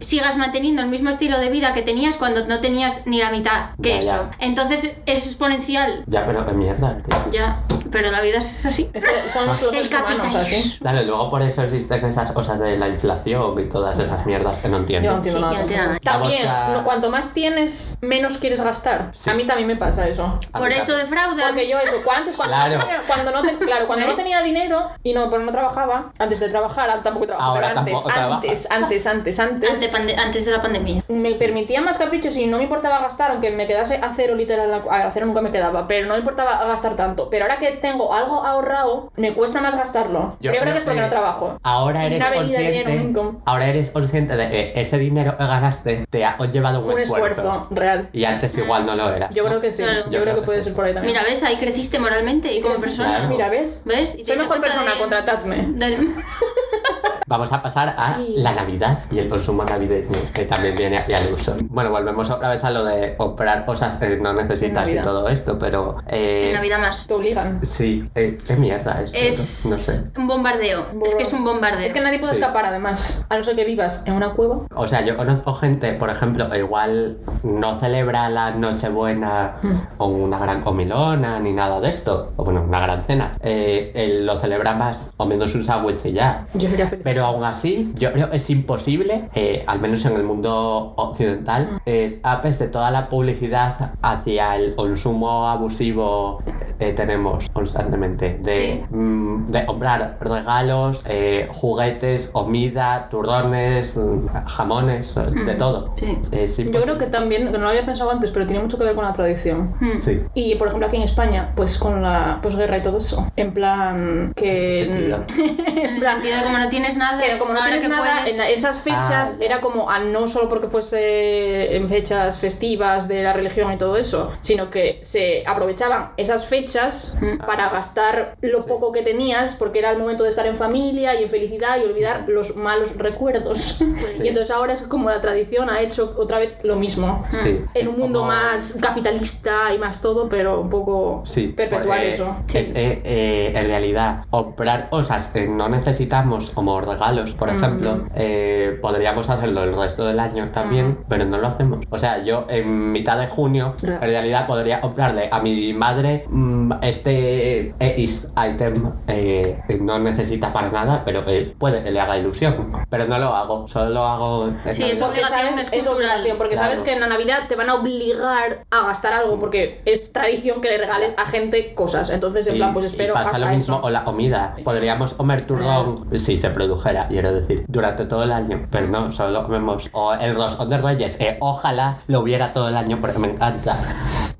sigas 0.00 0.36
manteniendo 0.36 0.82
el 0.82 0.88
mismo 0.88 1.10
estilo 1.10 1.38
de 1.38 1.50
vida 1.50 1.72
que 1.72 1.82
tenías 1.82 2.16
cuando 2.16 2.46
no 2.46 2.60
tenías 2.60 3.06
ni 3.06 3.18
la 3.18 3.30
mitad 3.30 3.70
que 3.82 3.90
Ya, 3.90 3.98
eso. 3.98 4.08
ya. 4.08 4.30
Entonces 4.38 4.96
es 5.06 5.26
exponencial. 5.26 6.04
Ya, 6.06 6.26
pero 6.26 6.44
qué 6.46 6.52
mierda, 6.52 6.98
tío. 7.02 7.16
Ya, 7.32 7.62
pero 7.92 8.10
la 8.10 8.20
vida 8.20 8.38
es 8.38 8.66
así. 8.66 8.90
Es 8.92 9.04
son 9.32 9.46
los, 9.46 9.60
los 9.62 9.74
El 9.74 9.86
seres 9.86 10.00
humanos, 10.00 10.26
capitalismo. 10.26 10.40
así. 10.40 10.78
Dale, 10.80 11.04
luego 11.04 11.30
por 11.30 11.42
eso 11.42 11.62
existen 11.62 12.04
esas 12.06 12.32
cosas 12.32 12.58
de 12.58 12.76
la 12.78 12.88
inflación 12.88 13.58
y 13.60 13.64
todas 13.68 13.98
esas 13.98 14.24
mierdas 14.26 14.60
que 14.62 14.68
no 14.68 14.78
entiendo. 14.78 15.08
Yo 15.08 15.12
no 15.12 15.16
entiendo 15.18 15.48
Sí, 15.48 15.74
nada. 15.74 15.84
yo 15.86 15.92
no. 15.92 15.98
También, 16.00 16.46
Vamos 16.46 16.68
a- 16.68 16.72
no, 16.72 16.84
cuanto 16.84 17.10
más 17.10 17.32
tienes, 17.34 17.96
menos 18.00 18.38
quieres 18.38 18.60
gastar. 18.62 19.10
Sí. 19.12 19.30
A 19.30 19.34
mí 19.34 19.44
también 19.44 19.68
me 19.68 19.76
pasa 19.76 20.08
eso. 20.08 20.38
A 20.52 20.58
Por 20.58 20.70
eso 20.72 20.86
también. 20.86 21.10
defraudan. 21.10 21.48
Porque 21.48 21.68
yo 21.68 21.78
eso, 21.78 21.96
antes 22.14 22.36
cuando, 22.36 22.54
Claro. 22.56 22.78
no 22.78 22.84
tenía, 22.84 23.02
cuando 23.06 23.30
no 23.30 23.42
te- 23.42 23.58
claro, 23.58 23.86
cuando 23.86 24.04
no 24.06 24.12
¿Ves? 24.12 24.16
tenía 24.22 24.42
dinero 24.42 24.90
y 25.02 25.12
no, 25.12 25.30
pero 25.30 25.42
no 25.42 25.52
trabajaba, 25.52 26.12
antes 26.18 26.40
de 26.40 26.48
trabajar, 26.48 26.90
ah, 26.90 27.00
tampoco 27.02 27.26
trabajaba, 27.26 27.52
Ahora 27.54 27.68
pero 27.68 27.80
antes, 27.80 28.02
trabaja. 28.02 28.34
antes, 28.34 28.70
antes, 28.70 29.06
antes, 29.06 29.38
antes, 29.40 29.70
Ante 29.70 29.88
pande- 29.92 30.16
antes 30.16 30.44
de 30.44 30.50
la 30.52 30.62
pandemia. 30.62 31.02
me 31.08 31.32
permitía 31.32 31.80
más 31.80 31.98
caprichos 31.98 32.36
y 32.36 32.46
no 32.46 32.56
me 32.58 32.64
importaba 32.64 33.00
gastar, 33.00 33.32
aunque 33.32 33.50
me 33.50 33.66
quedase 33.66 33.96
a 33.96 34.12
cero 34.14 34.34
literal, 34.34 34.82
a 34.90 35.10
cero 35.12 35.26
nunca 35.26 35.42
me 35.42 35.50
quedaba, 35.50 35.86
pero 35.86 36.06
no 36.06 36.14
me 36.14 36.20
importaba 36.20 36.64
gastar 36.66 36.96
tanto. 36.96 37.28
Pero 37.30 37.44
ahora 37.44 37.58
que 37.58 37.72
tengo 37.82 38.14
algo 38.14 38.36
ahorrado, 38.42 39.12
me 39.16 39.34
cuesta 39.34 39.60
más 39.60 39.76
gastarlo. 39.76 40.36
Yo 40.40 40.50
pero 40.50 40.52
creo 40.52 40.62
creo 40.62 40.72
que 40.72 40.78
es 40.78 40.84
porque 40.84 40.98
que 41.00 41.04
no 41.04 41.10
trabajo. 41.10 41.58
Ahora 41.62 42.04
eres 42.06 42.24
consciente. 42.24 43.12
Ahora 43.44 43.66
eres 43.66 43.90
consciente 43.90 44.36
de 44.36 44.48
que 44.48 44.72
ese 44.76 44.98
dinero 44.98 45.36
que 45.36 45.44
ganaste 45.44 46.06
te 46.08 46.24
ha 46.24 46.38
llevado 46.50 46.80
un, 46.80 46.92
Un 46.94 46.98
esfuerzo 47.00 47.66
real. 47.70 48.08
Y 48.12 48.24
antes 48.24 48.56
igual 48.56 48.86
no 48.86 48.94
lo 48.96 49.10
eras. 49.10 49.34
Yo 49.34 49.42
¿no? 49.42 49.48
creo 49.50 49.60
que 49.60 49.70
sí, 49.70 49.82
Claro. 49.82 50.10
yo, 50.10 50.22
creo 50.22 50.36
que 50.36 50.42
puede 50.42 50.62
ser 50.62 50.74
por 50.74 50.84
ahí 50.86 50.94
también. 50.94 51.14
Mira, 51.14 51.24
¿ves? 51.28 51.42
Ahí 51.42 51.58
creciste 51.58 51.98
moralmente 51.98 52.52
y 52.52 52.60
como 52.62 52.76
persona. 52.76 53.08
claro. 53.10 53.28
Mira, 53.28 53.48
¿ves? 53.50 53.82
¿Ves? 53.84 54.16
Y 54.16 54.24
Soy 54.24 54.38
mejor 54.38 54.60
persona, 54.60 54.92
de- 54.94 54.98
contratadme. 55.00 55.56
del- 55.72 55.96
Vamos 57.26 57.52
a 57.52 57.62
pasar 57.62 57.94
a 57.96 58.16
Sí. 58.16 58.34
la 58.36 58.52
Navidad 58.52 58.98
y 59.10 59.18
el 59.18 59.28
consumo 59.28 59.64
navideño, 59.64 60.10
que 60.34 60.44
también 60.44 60.76
viene 60.76 60.98
aquí 60.98 61.14
al 61.14 61.32
uso. 61.32 61.56
Bueno, 61.68 61.90
volvemos 61.90 62.28
otra 62.28 62.50
vez 62.50 62.62
a 62.62 62.70
lo 62.70 62.84
de 62.84 63.16
comprar 63.16 63.64
cosas 63.64 63.96
que 63.96 64.18
no 64.18 64.34
necesitas 64.34 64.90
y 64.90 64.96
todo 64.98 65.28
esto, 65.28 65.58
pero. 65.58 65.96
eh, 66.08 66.48
En 66.48 66.52
Navidad 66.54 66.78
más. 66.80 67.06
Te 67.06 67.14
obligan. 67.14 67.58
Sí, 67.72 68.06
eh, 68.14 68.36
qué 68.46 68.54
mierda 68.56 69.00
es. 69.02 69.14
Es 69.14 69.66
No 69.70 69.76
sé. 69.76 70.12
un 70.20 70.28
bombardeo. 70.28 70.86
Es 71.06 71.14
que 71.14 71.22
es 71.22 71.32
un 71.32 71.42
bombardeo. 71.42 71.80
Es 71.86 71.94
que 71.94 72.00
nadie 72.02 72.18
puede 72.18 72.34
Sí. 72.34 72.40
escapar, 72.40 72.66
además. 72.66 73.24
A 73.30 73.38
no 73.38 73.44
ser 73.44 73.56
que 73.56 73.64
vivas 73.64 74.02
en 74.04 74.12
una 74.12 74.32
cueva. 74.34 74.60
O 74.76 74.86
sea, 74.86 75.00
yo 75.04 75.16
conozco 75.16 75.54
gente, 75.54 75.94
por 75.94 76.10
ejemplo, 76.10 76.50
que 76.50 76.58
igual 76.58 77.16
no 77.42 77.80
celebra 77.80 78.28
la 78.28 78.50
Nochebuena 78.50 79.54
con 79.96 80.14
una 80.14 80.38
gran 80.38 80.60
comilona 80.60 81.40
ni 81.40 81.52
nada 81.52 81.80
de 81.80 81.88
esto, 81.88 82.32
o 82.36 82.44
bueno, 82.44 82.62
una 82.62 82.80
gran 82.80 83.04
cena. 83.04 83.38
Eh, 83.40 83.90
él 83.94 84.26
lo 84.26 84.38
celebra 84.38 84.74
más 84.74 85.14
o 85.16 85.24
menos 85.24 85.54
un 85.54 85.64
sándwich 85.64 86.04
y 86.04 86.12
ya. 86.12 86.46
Yo 86.52 86.68
sería 86.68 86.86
feliz. 86.86 87.02
Pero 87.04 87.24
aún 87.24 87.42
así, 87.44 87.90
yo 87.96 88.12
creo 88.12 88.30
que 88.30 88.36
es 88.36 88.50
imposible, 88.50 89.30
eh, 89.34 89.64
al 89.66 89.80
menos 89.80 90.04
en 90.04 90.12
el 90.16 90.24
mundo 90.24 90.92
occidental, 90.96 91.80
es 91.86 92.20
a 92.22 92.42
pesar 92.42 92.66
de 92.66 92.72
toda 92.72 92.90
la 92.90 93.08
publicidad 93.08 93.92
hacia 94.02 94.56
el 94.56 94.74
consumo 94.74 95.48
abusivo 95.48 96.42
que 96.78 96.92
tenemos 96.92 97.48
constantemente, 97.62 98.38
de, 98.42 98.52
Sí. 98.52 98.84
mm, 98.94 99.50
de 99.52 99.64
comprar 99.66 100.16
regalos, 100.20 101.04
eh, 101.08 101.48
juguetes, 101.52 102.28
comida, 102.28 103.08
turrones, 103.08 103.96
mm, 103.96 104.26
jamones, 104.46 105.14
de 105.14 105.54
todo. 105.54 105.92
Sí. 105.96 106.18
Es 106.32 106.56
Yo 106.58 106.82
creo 106.82 106.98
que 106.98 107.06
también, 107.06 107.46
que 107.46 107.52
no 107.52 107.64
lo 107.64 107.68
había 107.68 107.86
pensado 107.86 108.10
antes, 108.10 108.30
pero 108.30 108.46
tiene 108.46 108.62
mucho 108.62 108.78
que 108.78 108.84
ver 108.84 108.94
con 108.94 109.04
la 109.04 109.12
tradición. 109.12 109.74
Sí. 109.96 110.22
Y 110.34 110.54
por 110.56 110.66
ejemplo 110.68 110.88
aquí 110.88 110.96
en 110.96 111.02
España, 111.04 111.52
pues 111.54 111.78
con 111.78 112.02
la 112.02 112.40
posguerra 112.42 112.78
y 112.78 112.82
todo 112.82 112.98
eso. 112.98 113.26
En 113.36 113.52
plan 113.52 114.32
que... 114.34 114.88
Sentido. 114.90 115.24
En 115.82 115.96
el 115.96 116.00
sentido 116.02 116.36
de 116.38 116.42
como 116.44 116.58
no 116.58 116.68
tienes 116.68 116.96
nada, 116.96 117.18
Que 117.18 117.38
como 117.38 117.52
no 117.52 117.58
ahora 117.60 117.70
tienes 117.72 117.88
que 117.88 117.88
nada, 117.94 118.20
puedes- 118.22 118.38
en 118.38 118.56
esas 118.58 118.76
fechas 118.78 119.38
Ah, 119.40 119.44
era 119.44 119.60
como, 119.60 119.90
a 119.90 119.98
no 120.00 120.28
solo 120.28 120.48
porque 120.48 120.68
fuese 120.68 121.76
en 121.76 121.88
fechas 121.88 122.38
festivas 122.38 123.08
de 123.08 123.22
la 123.22 123.32
religión 123.32 123.72
y 123.72 123.76
todo 123.76 123.96
eso, 123.96 124.30
sino 124.40 124.70
que 124.70 124.98
se 125.02 125.44
aprovechaban 125.46 126.10
esas 126.16 126.46
fechas 126.46 127.16
Mm. 127.20 127.38
Para 127.52 127.68
gastar 127.68 128.34
lo 128.40 128.64
poco 128.64 128.92
que 128.92 129.02
tenías, 129.02 129.52
porque 129.56 129.80
era 129.80 129.90
el 129.90 129.98
momento 129.98 130.24
de 130.24 130.30
estar 130.30 130.46
en 130.46 130.56
familia 130.56 131.20
y 131.20 131.24
en 131.24 131.28
felicidad 131.28 131.76
y 131.78 131.84
olvidar 131.84 132.24
los 132.26 132.56
malos 132.56 132.96
recuerdos. 132.96 133.78
Y 134.22 134.28
entonces 134.28 134.50
ahora 134.54 134.72
es 134.72 134.82
como 134.82 135.10
la 135.10 135.20
tradición 135.20 135.68
ha 135.68 135.80
hecho 135.82 136.14
otra 136.16 136.38
vez 136.38 136.54
lo 136.62 136.76
mismo. 136.76 137.24
Sí, 137.32 137.60
En 137.74 137.88
un 137.88 137.98
mundo 137.98 138.20
como- 138.20 138.32
más 138.32 138.78
capitalista 138.80 139.74
y 139.74 139.78
más 139.78 140.00
todo, 140.00 140.28
pero 140.30 140.60
un 140.60 140.70
poco 140.70 141.22
Sí, 141.26 141.48
perpetuar 141.48 141.98
porque 141.98 142.08
eso. 142.08 142.36
Es, 142.54 142.70
eh, 142.74 143.02
eh, 143.04 143.52
en 143.54 143.66
realidad, 143.66 144.24
comprar 144.30 144.88
cosas 144.88 145.28
que 145.28 145.46
no 145.48 145.68
necesitamos 145.68 146.50
como 146.50 146.80
regalos, 146.80 147.34
por 147.34 147.48
ejemplo, 147.50 148.04
eh, 148.14 148.78
podríamos 148.80 149.28
hacerlo 149.28 149.64
el 149.64 149.74
resto 149.76 150.04
del 150.06 150.20
año 150.20 150.50
también, 150.52 150.98
pero 151.08 151.24
no 151.26 151.38
lo 151.38 151.48
hacemos. 151.48 151.84
O 151.90 151.98
sea, 151.98 152.22
yo 152.22 152.46
en 152.48 152.92
mitad 152.92 153.18
de 153.18 153.26
junio, 153.26 153.74
en 153.82 154.00
realidad 154.00 154.46
podría 154.46 154.80
comprarle 154.80 155.28
a 155.30 155.40
mi 155.40 155.74
madre 155.74 156.24
mm, 156.28 156.51
este 156.82 157.74
X 157.78 158.32
item 158.36 158.92
eh, 159.08 159.60
no 159.80 159.98
necesita 159.98 160.52
para 160.52 160.70
nada, 160.70 161.02
pero 161.04 161.24
que 161.24 161.54
puede 161.58 161.82
que 161.82 161.90
le 161.90 162.00
haga 162.00 162.16
ilusión. 162.18 162.72
Pero 162.88 163.06
no 163.06 163.18
lo 163.18 163.34
hago, 163.34 163.68
solo 163.68 163.90
lo 163.90 164.04
hago 164.06 164.48
en 164.48 164.74
Sí, 164.74 164.82
Porque 164.82 165.04
obligación, 165.04 165.28
sabes, 165.54 165.58
es 165.68 165.72
es 165.72 165.86
cultural. 165.86 166.10
obligación, 166.10 166.38
porque 166.38 166.54
Claro. 166.54 166.68
sabes 166.70 166.82
que 166.82 166.92
en 166.92 167.00
la 167.00 167.06
Navidad 167.08 167.40
te 167.48 167.56
van 167.56 167.68
a 167.68 167.74
obligar 167.74 168.64
a 168.70 168.86
gastar 168.86 169.12
algo, 169.14 169.38
porque 169.38 169.82
es 169.84 170.12
tradición 170.12 170.60
que 170.60 170.68
le 170.68 170.78
regales 170.78 171.14
a 171.16 171.26
gente 171.26 171.74
cosas. 171.74 172.10
Entonces, 172.10 172.46
en 172.46 172.54
Y- 172.54 172.58
plan, 172.58 172.72
pues 172.72 172.84
y 172.84 172.88
espero 172.88 173.14
pasa 173.14 173.26
hasta 173.30 173.38
lo 173.40 173.46
mismo 173.48 173.74
eso. 173.76 173.82
con 173.82 173.92
la 173.92 174.04
comida. 174.04 174.56
Podríamos 174.64 175.14
comer 175.14 175.46
turrón 175.46 176.08
si 176.18 176.36
se 176.36 176.50
produjera, 176.50 177.08
quiero 177.08 177.32
decir, 177.34 177.64
durante 177.68 178.04
todo 178.04 178.22
el 178.24 178.32
año, 178.32 178.66
pero 178.70 178.86
no, 178.88 179.12
solo 179.12 179.30
lo 179.30 179.44
comemos. 179.44 179.88
O 179.92 180.12
el 180.14 180.34
roscón 180.34 180.70
de 180.70 180.78
Reyes, 180.78 181.20
eh, 181.20 181.36
ojalá 181.40 181.98
lo 182.06 182.20
hubiera 182.20 182.52
todo 182.52 182.68
el 182.68 182.76
año 182.76 182.98
porque 183.00 183.18
me 183.18 183.28
encanta 183.28 183.76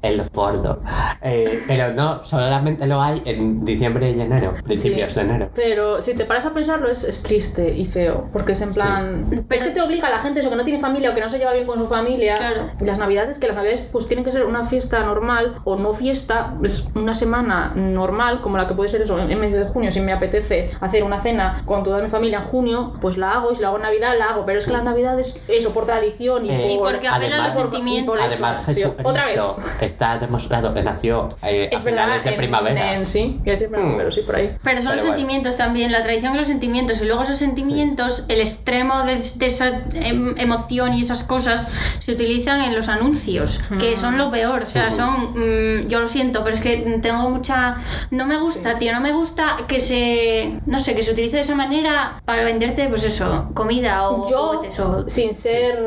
el 0.03 0.21
pordo. 0.31 0.81
Eh, 1.23 1.63
pero 1.67 1.93
no, 1.93 2.22
solamente 2.25 2.87
lo 2.87 3.01
hay 3.03 3.23
en 3.25 3.65
diciembre 3.65 4.11
y 4.11 4.21
enero, 4.21 4.55
principios 4.65 5.13
Sí. 5.13 5.21
de 5.21 5.25
enero. 5.27 5.51
Pero 5.55 6.01
si 6.03 6.15
te 6.17 6.25
paras 6.25 6.47
a 6.47 6.55
pensarlo, 6.55 6.89
es, 6.91 7.05
es 7.05 7.23
triste 7.23 7.75
y 7.75 7.87
feo, 7.87 8.29
porque 8.33 8.53
es 8.53 8.61
en 8.61 8.73
plan. 8.73 9.27
Pero- 9.31 9.43
Es 9.51 9.63
que 9.63 9.71
te 9.71 9.81
obliga 9.81 10.09
a 10.09 10.11
la 10.11 10.19
gente 10.19 10.41
eso 10.41 10.51
que 10.51 10.57
no 10.57 10.65
tiene 10.65 10.81
familia 10.81 11.11
o 11.11 11.15
que 11.15 11.21
no 11.21 11.29
se 11.31 11.39
lleva 11.39 11.53
bien 11.53 11.67
con 11.67 11.79
su 11.79 11.87
familia. 11.87 12.37
Claro. 12.37 12.71
Las 12.81 12.99
navidades, 12.99 13.39
que 13.39 13.47
las 13.47 13.57
navidades 13.57 13.83
pues 13.83 14.07
tienen 14.07 14.25
que 14.25 14.33
ser 14.33 14.45
una 14.45 14.65
fiesta 14.65 15.01
normal 15.05 15.57
o 15.65 15.77
no 15.77 15.93
fiesta, 15.95 16.55
es 16.63 16.89
una 16.95 17.15
semana 17.15 17.73
normal, 17.75 18.41
como 18.41 18.57
la 18.57 18.67
que 18.69 18.75
puede 18.75 18.89
ser 18.89 19.03
eso, 19.03 19.19
en 19.19 19.31
en 19.33 19.41
medio 19.41 19.59
de 19.59 19.65
junio, 19.67 19.91
si 19.91 20.01
me 20.01 20.13
apetece 20.13 20.71
hacer 20.81 21.03
una 21.05 21.21
cena 21.23 21.63
con 21.65 21.83
toda 21.83 22.03
mi 22.03 22.11
familia 22.11 22.39
en 22.39 22.45
junio, 22.45 22.93
pues 23.01 23.17
la 23.17 23.33
hago 23.33 23.51
y 23.53 23.55
si 23.57 23.63
la 23.63 23.69
hago 23.69 23.77
en 23.79 23.83
Navidad, 23.85 24.15
la 24.19 24.27
hago. 24.31 24.45
Pero 24.45 24.59
es 24.59 24.67
que 24.67 24.73
las 24.73 24.85
navidades, 24.85 25.41
eso, 25.49 25.71
por 25.73 25.87
tradición 25.87 26.45
y 26.47 26.51
Eh, 26.51 26.73
Y 26.75 26.79
porque 26.79 27.09
apela 27.09 27.43
a 27.43 27.47
los 27.47 27.55
sentimientos. 27.55 28.19
Además, 28.21 28.65
tío. 28.75 28.95
Otra 29.03 29.27
vez. 29.27 29.37
Jesucristo 29.37 29.57
está 29.81 30.19
demostrado 30.19 30.75
que 30.75 30.83
nació 30.83 31.29
eh, 31.43 31.71
a 31.73 31.77
Es 31.77 31.83
verdad, 31.85 32.02
finales 32.05 32.25
de 32.25 32.31
en- 32.31 32.37
primavera. 32.37 32.95
en- 32.95 33.07
sí, 33.07 33.41
decir 33.45 33.69
Hmm. 33.71 33.97
pero 33.97 34.11
sí, 34.11 34.21
por 34.23 34.37
ahí. 34.37 34.57
Pero 34.63 34.81
son 34.81 34.91
Pero 34.91 34.97
los 34.97 35.03
bueno. 35.03 35.03
sentimientos 35.19 35.57
también, 35.57 35.93
la 35.93 36.03
tradición 36.03 36.35
y 36.35 36.39
los 36.39 36.47
sentimientos. 36.49 37.01
Y 37.01 37.05
luego 37.05 37.23
esos 37.23 37.39
sentimientos, 37.39 38.27
el 38.29 38.41
extremo 38.41 39.03
de, 39.05 39.17
de 39.37 39.47
esa 39.47 39.69
em- 39.95 40.35
emoción 40.39 40.95
y 40.95 41.03
esas 41.03 41.23
cosas 41.25 41.69
se 41.99 42.13
utilizan 42.13 42.61
en 42.63 42.75
los 42.75 42.89
anuncios, 42.89 43.61
que 43.79 43.97
son 43.97 44.19
lo 44.19 44.31
peor. 44.31 44.63
O 44.63 44.67
sea, 44.67 44.91
son. 44.91 45.31
mm, 45.35 45.89
yo 45.89 46.01
lo 46.01 46.07
siento, 46.07 46.43
pero 46.45 46.55
es 46.57 46.61
que 46.63 46.99
tengo 47.03 47.29
mucha. 47.31 47.75
No 48.11 48.27
me 48.27 48.39
gusta, 48.39 48.79
tío, 48.79 48.93
no 48.93 49.01
me 49.01 49.13
gusta 49.13 49.57
que 49.69 49.81
se. 49.81 50.61
No 50.67 50.81
sé, 50.81 50.95
que 50.95 51.03
se 51.03 51.13
utilice 51.13 51.37
de 51.37 51.43
esa 51.43 51.55
manera 51.55 52.21
para 52.25 52.45
venderte, 52.45 52.89
pues 52.89 53.05
eso, 53.05 53.51
comida 53.55 54.09
o 54.11 54.29
Yo, 54.31 54.63
o. 54.85 55.09
sin 55.09 55.35
ser, 55.35 55.79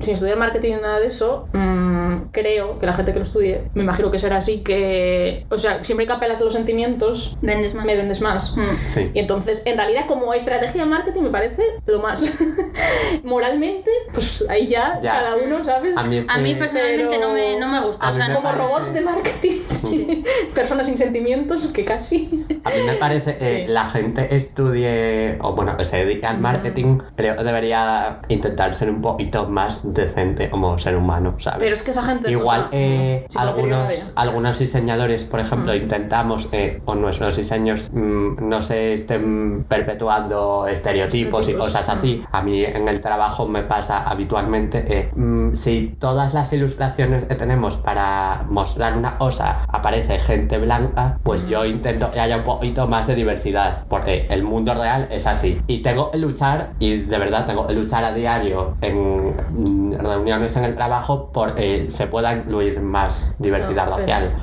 sin 0.00 0.14
estudiar 0.14 0.36
marketing 0.38 0.74
ni 0.76 0.82
nada 0.82 1.00
de 1.00 1.06
eso, 1.08 1.48
mm, 1.52 2.30
creo 2.32 2.78
que 2.78 2.86
la 2.86 2.94
gente 2.94 3.12
que 3.12 3.18
lo 3.18 3.24
estudie, 3.24 3.62
me 3.74 3.82
imagino 3.82 4.10
que 4.10 4.18
será 4.18 4.38
así, 4.38 4.62
que, 4.62 5.46
o 5.54 5.58
sea, 5.58 5.82
siempre 5.84 6.06
que 6.06 6.12
apelas 6.12 6.40
a 6.40 6.44
los 6.44 6.52
sentimientos, 6.52 7.36
Vendes 7.40 7.74
más. 7.74 7.86
me 7.86 7.96
vendes 7.96 8.20
más. 8.20 8.56
Mm. 8.56 8.86
Sí. 8.86 9.10
Y 9.14 9.18
entonces, 9.20 9.62
en 9.64 9.76
realidad, 9.76 10.06
como 10.06 10.32
estrategia 10.34 10.84
de 10.84 10.90
marketing 10.90 11.22
me 11.22 11.30
parece 11.30 11.62
lo 11.86 12.00
más. 12.00 12.34
Moralmente, 13.22 13.90
pues 14.12 14.44
ahí 14.48 14.66
ya, 14.68 14.98
Ya. 15.02 15.12
cada 15.14 15.36
uno, 15.36 15.62
¿sabes? 15.64 15.96
A 15.96 16.02
mí, 16.04 16.18
es 16.18 16.28
A 16.28 16.38
mí 16.38 16.54
personalmente 16.54 17.06
Pero- 17.16 17.28
no, 17.28 17.34
me, 17.34 17.58
no 17.58 17.68
me 17.68 17.80
gusta. 17.86 18.10
O 18.10 18.14
sea, 18.14 18.28
me 18.28 18.34
no- 18.34 18.40
como 18.40 18.48
parece- 18.50 18.66
robot 18.66 18.92
de 18.92 19.00
marketing, 19.00 19.58
sí. 19.68 20.24
personas 20.54 20.86
sin 20.86 20.98
sentimientos, 20.98 21.66
que 21.68 21.84
casi. 21.84 22.44
A 22.64 22.70
mí 22.70 22.76
me 22.86 22.94
parece 22.94 23.36
que 23.36 23.44
Sí. 23.44 23.64
la 23.68 23.86
gente 23.88 24.34
estudie, 24.34 25.38
o 25.40 25.54
bueno, 25.54 25.76
que 25.76 25.84
se 25.84 25.98
dedique 26.04 26.26
al 26.26 26.38
marketing, 26.40 26.98
creo 27.16 27.36
que 27.36 27.44
debería 27.44 28.20
intentar 28.28 28.74
ser 28.74 28.90
un 28.90 29.00
poquito 29.02 29.48
más 29.48 29.92
decente 29.94 30.50
como 30.50 30.78
ser 30.78 30.96
humano, 30.96 31.36
¿sabes? 31.38 31.58
Pero 31.60 31.74
es 31.74 31.82
que 31.82 31.90
esa 31.90 32.02
gente. 32.02 32.30
Igual 32.30 32.66
o 32.68 32.70
sea, 32.70 32.80
eh, 32.80 33.26
a 33.34 33.42
algunos, 33.42 34.12
algunos 34.16 34.58
diseñadores, 34.58 35.24
por 35.24 35.40
ejemplo, 35.40 35.43
Mm. 35.52 35.82
intentamos 35.82 36.46
que 36.46 36.80
con 36.84 37.00
nuestros 37.00 37.36
diseños 37.36 37.90
mm, 37.92 38.48
no 38.48 38.62
se 38.62 38.94
estén 38.94 39.64
perpetuando 39.68 40.66
estereotipos 40.66 41.48
y 41.48 41.52
Estereotipos, 41.52 41.66
cosas 41.66 41.88
así. 41.88 42.22
A 42.32 42.42
mí 42.42 42.64
en 42.64 42.88
el 42.88 43.00
trabajo 43.00 43.46
me 43.46 43.62
pasa 43.62 44.02
habitualmente 44.02 44.84
que 44.84 45.10
mm, 45.14 45.54
si 45.54 45.96
todas 45.98 46.34
las 46.34 46.52
ilustraciones 46.52 47.24
que 47.26 47.34
tenemos 47.34 47.76
para 47.76 48.44
mostrar 48.48 48.96
una 48.96 49.16
cosa 49.16 49.60
aparece 49.68 50.18
gente 50.18 50.58
blanca, 50.58 51.18
pues 51.22 51.48
yo 51.48 51.64
intento 51.64 52.10
que 52.10 52.20
haya 52.20 52.36
un 52.38 52.44
poquito 52.44 52.86
más 52.86 53.06
de 53.06 53.14
diversidad, 53.14 53.84
porque 53.88 54.26
el 54.30 54.42
mundo 54.42 54.74
real 54.74 55.08
es 55.10 55.26
así. 55.26 55.60
Y 55.66 55.78
tengo 55.78 56.10
que 56.10 56.18
luchar, 56.18 56.72
y 56.78 56.98
de 56.98 57.18
verdad 57.18 57.46
tengo 57.46 57.66
que 57.66 57.74
luchar 57.74 58.04
a 58.04 58.12
diario 58.12 58.76
en 58.80 59.28
mm, 59.28 59.92
reuniones 60.04 60.56
en 60.56 60.64
el 60.64 60.74
trabajo 60.74 61.30
porque 61.32 61.86
se 61.90 62.06
pueda 62.06 62.32
incluir 62.34 62.80
más 62.80 63.34
diversidad 63.38 63.86
No, 63.86 63.96
pero- 63.96 63.98
racial. 63.98 64.34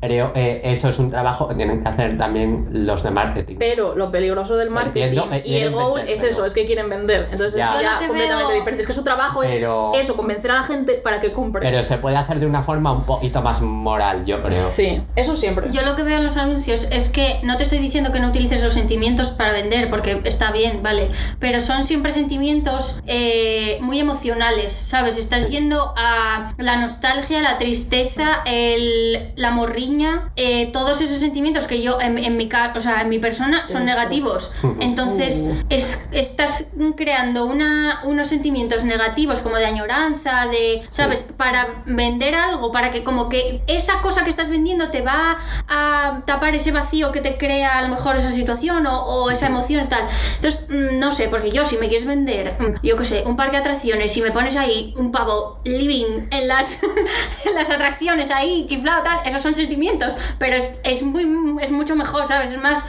Creo 0.00 0.32
que 0.32 0.45
eso 0.64 0.88
es 0.88 0.98
un 0.98 1.10
trabajo 1.10 1.48
que 1.48 1.54
tienen 1.54 1.80
que 1.82 1.88
hacer 1.88 2.16
también 2.16 2.68
los 2.70 3.02
de 3.02 3.10
marketing. 3.10 3.56
Pero 3.58 3.94
lo 3.96 4.10
peligroso 4.10 4.56
del 4.56 4.70
marketing 4.70 5.02
Entiendo 5.02 5.30
que 5.30 5.42
y 5.48 5.56
el 5.56 5.70
goal 5.72 5.94
vender, 5.96 6.14
es 6.14 6.20
pero- 6.20 6.32
eso, 6.32 6.46
es 6.46 6.54
que 6.54 6.66
quieren 6.66 6.88
vender. 6.88 7.28
Entonces 7.32 7.58
Ya. 7.58 7.74
es 7.76 7.82
ya 7.82 7.92
lo 7.94 7.98
que 8.00 8.06
completamente 8.08 8.52
veo- 8.52 8.58
diferente. 8.58 8.82
Es 8.82 8.86
que 8.86 8.92
su 8.92 9.04
trabajo 9.04 9.42
es 9.42 9.52
eso, 9.52 10.16
convencer 10.16 10.50
a 10.50 10.54
la 10.54 10.62
gente 10.64 10.94
para 10.94 11.20
que 11.20 11.32
compre. 11.32 11.62
Pero 11.62 11.84
se 11.84 11.98
puede 11.98 12.16
hacer 12.16 12.40
de 12.40 12.46
una 12.46 12.62
forma 12.62 12.92
un 12.92 13.04
poquito 13.04 13.42
más 13.42 13.60
moral, 13.60 14.24
yo 14.24 14.40
creo. 14.40 14.50
Sí, 14.52 15.02
eso 15.16 15.34
siempre. 15.36 15.68
Yo 15.72 15.82
lo 15.82 15.96
que 15.96 16.02
veo 16.02 16.18
en 16.18 16.24
los 16.24 16.36
anuncios 16.36 16.88
es 16.90 17.10
que 17.10 17.40
no 17.42 17.56
te 17.56 17.62
estoy 17.64 17.78
diciendo 17.78 18.12
que 18.12 18.20
no 18.20 18.28
utilices 18.28 18.62
los 18.62 18.72
sentimientos 18.74 19.30
para 19.30 19.52
vender, 19.52 19.90
porque 19.90 20.20
está 20.24 20.50
bien, 20.52 20.82
vale, 20.82 21.10
pero 21.38 21.60
son 21.60 21.84
siempre 21.84 22.12
sentimientos 22.12 23.02
eh, 23.06 23.78
muy 23.80 24.00
emocionales, 24.00 24.72
¿sabes? 24.72 25.16
Estás 25.18 25.48
yendo 25.50 25.92
a 25.96 26.52
la 26.58 26.76
nostalgia, 26.76 27.40
la 27.42 27.58
tristeza, 27.58 28.42
el, 28.46 29.32
la 29.36 29.50
morriña, 29.50 30.32
eh, 30.36 30.70
todos 30.72 31.00
esos 31.00 31.18
sentimientos 31.18 31.66
que 31.66 31.82
yo 31.82 32.00
en, 32.00 32.18
en 32.18 32.36
mi 32.36 32.48
o 32.74 32.80
sea, 32.80 33.02
en 33.02 33.08
mi 33.08 33.18
persona 33.18 33.66
son 33.66 33.84
negativos. 33.84 34.52
Entonces, 34.80 35.26
Uh. 35.46 35.54
es, 35.68 36.06
estás 36.12 36.66
creando 36.96 37.46
una, 37.46 38.00
unos 38.04 38.28
sentimientos 38.28 38.84
negativos 38.84 39.40
como 39.40 39.56
de 39.56 39.66
añoranza, 39.66 40.46
de, 40.46 40.82
¿sabes? 40.90 41.22
Para 41.22 41.82
vender 41.86 42.34
algo, 42.34 42.72
para 42.72 42.90
que 42.90 43.04
como 43.04 43.28
que 43.28 43.62
esa 43.66 44.00
cosa 44.00 44.24
que 44.24 44.30
estás 44.30 44.48
vendiendo 44.48 44.90
te 44.90 45.02
va 45.02 45.38
a 45.68 46.22
tapar 46.26 46.54
ese 46.54 46.70
vacío 46.70 47.12
que 47.12 47.20
te 47.20 47.38
crea 47.38 47.78
a 47.78 47.82
lo 47.82 47.88
mejor 47.88 48.16
esa 48.16 48.30
situación 48.30 48.86
o, 48.86 49.04
o 49.04 49.30
esa 49.30 49.46
emoción 49.46 49.84
y 49.84 49.88
tal. 49.88 50.06
Entonces, 50.36 50.66
mm, 50.68 50.98
no 50.98 51.12
sé, 51.12 51.28
porque 51.28 51.50
yo 51.50 51.64
si 51.64 51.76
me 51.76 51.88
quieres 51.88 52.06
vender, 52.06 52.56
mm, 52.58 52.86
yo 52.86 52.96
qué 52.96 53.04
sé, 53.04 53.22
un 53.26 53.36
parque 53.36 53.52
de 53.52 53.58
atracciones 53.58 54.16
y 54.16 54.22
me 54.22 54.30
pones 54.30 54.56
ahí 54.56 54.94
un 54.96 55.12
pavo 55.12 55.60
living 55.64 56.28
en 56.30 56.48
las, 56.48 56.78
en 57.44 57.54
las 57.54 57.70
atracciones 57.70 58.30
ahí, 58.30 58.66
chiflado 58.68 59.02
tal, 59.02 59.18
esos 59.24 59.42
son 59.42 59.54
sentimientos, 59.54 60.14
pero 60.38 60.56
es, 60.56 60.66
es 60.84 61.02
muy 61.02 61.24
es 61.62 61.70
mucho 61.70 61.96
mejor, 61.96 62.26
¿sabes? 62.26 62.50
Es 62.52 62.60
más, 62.60 62.84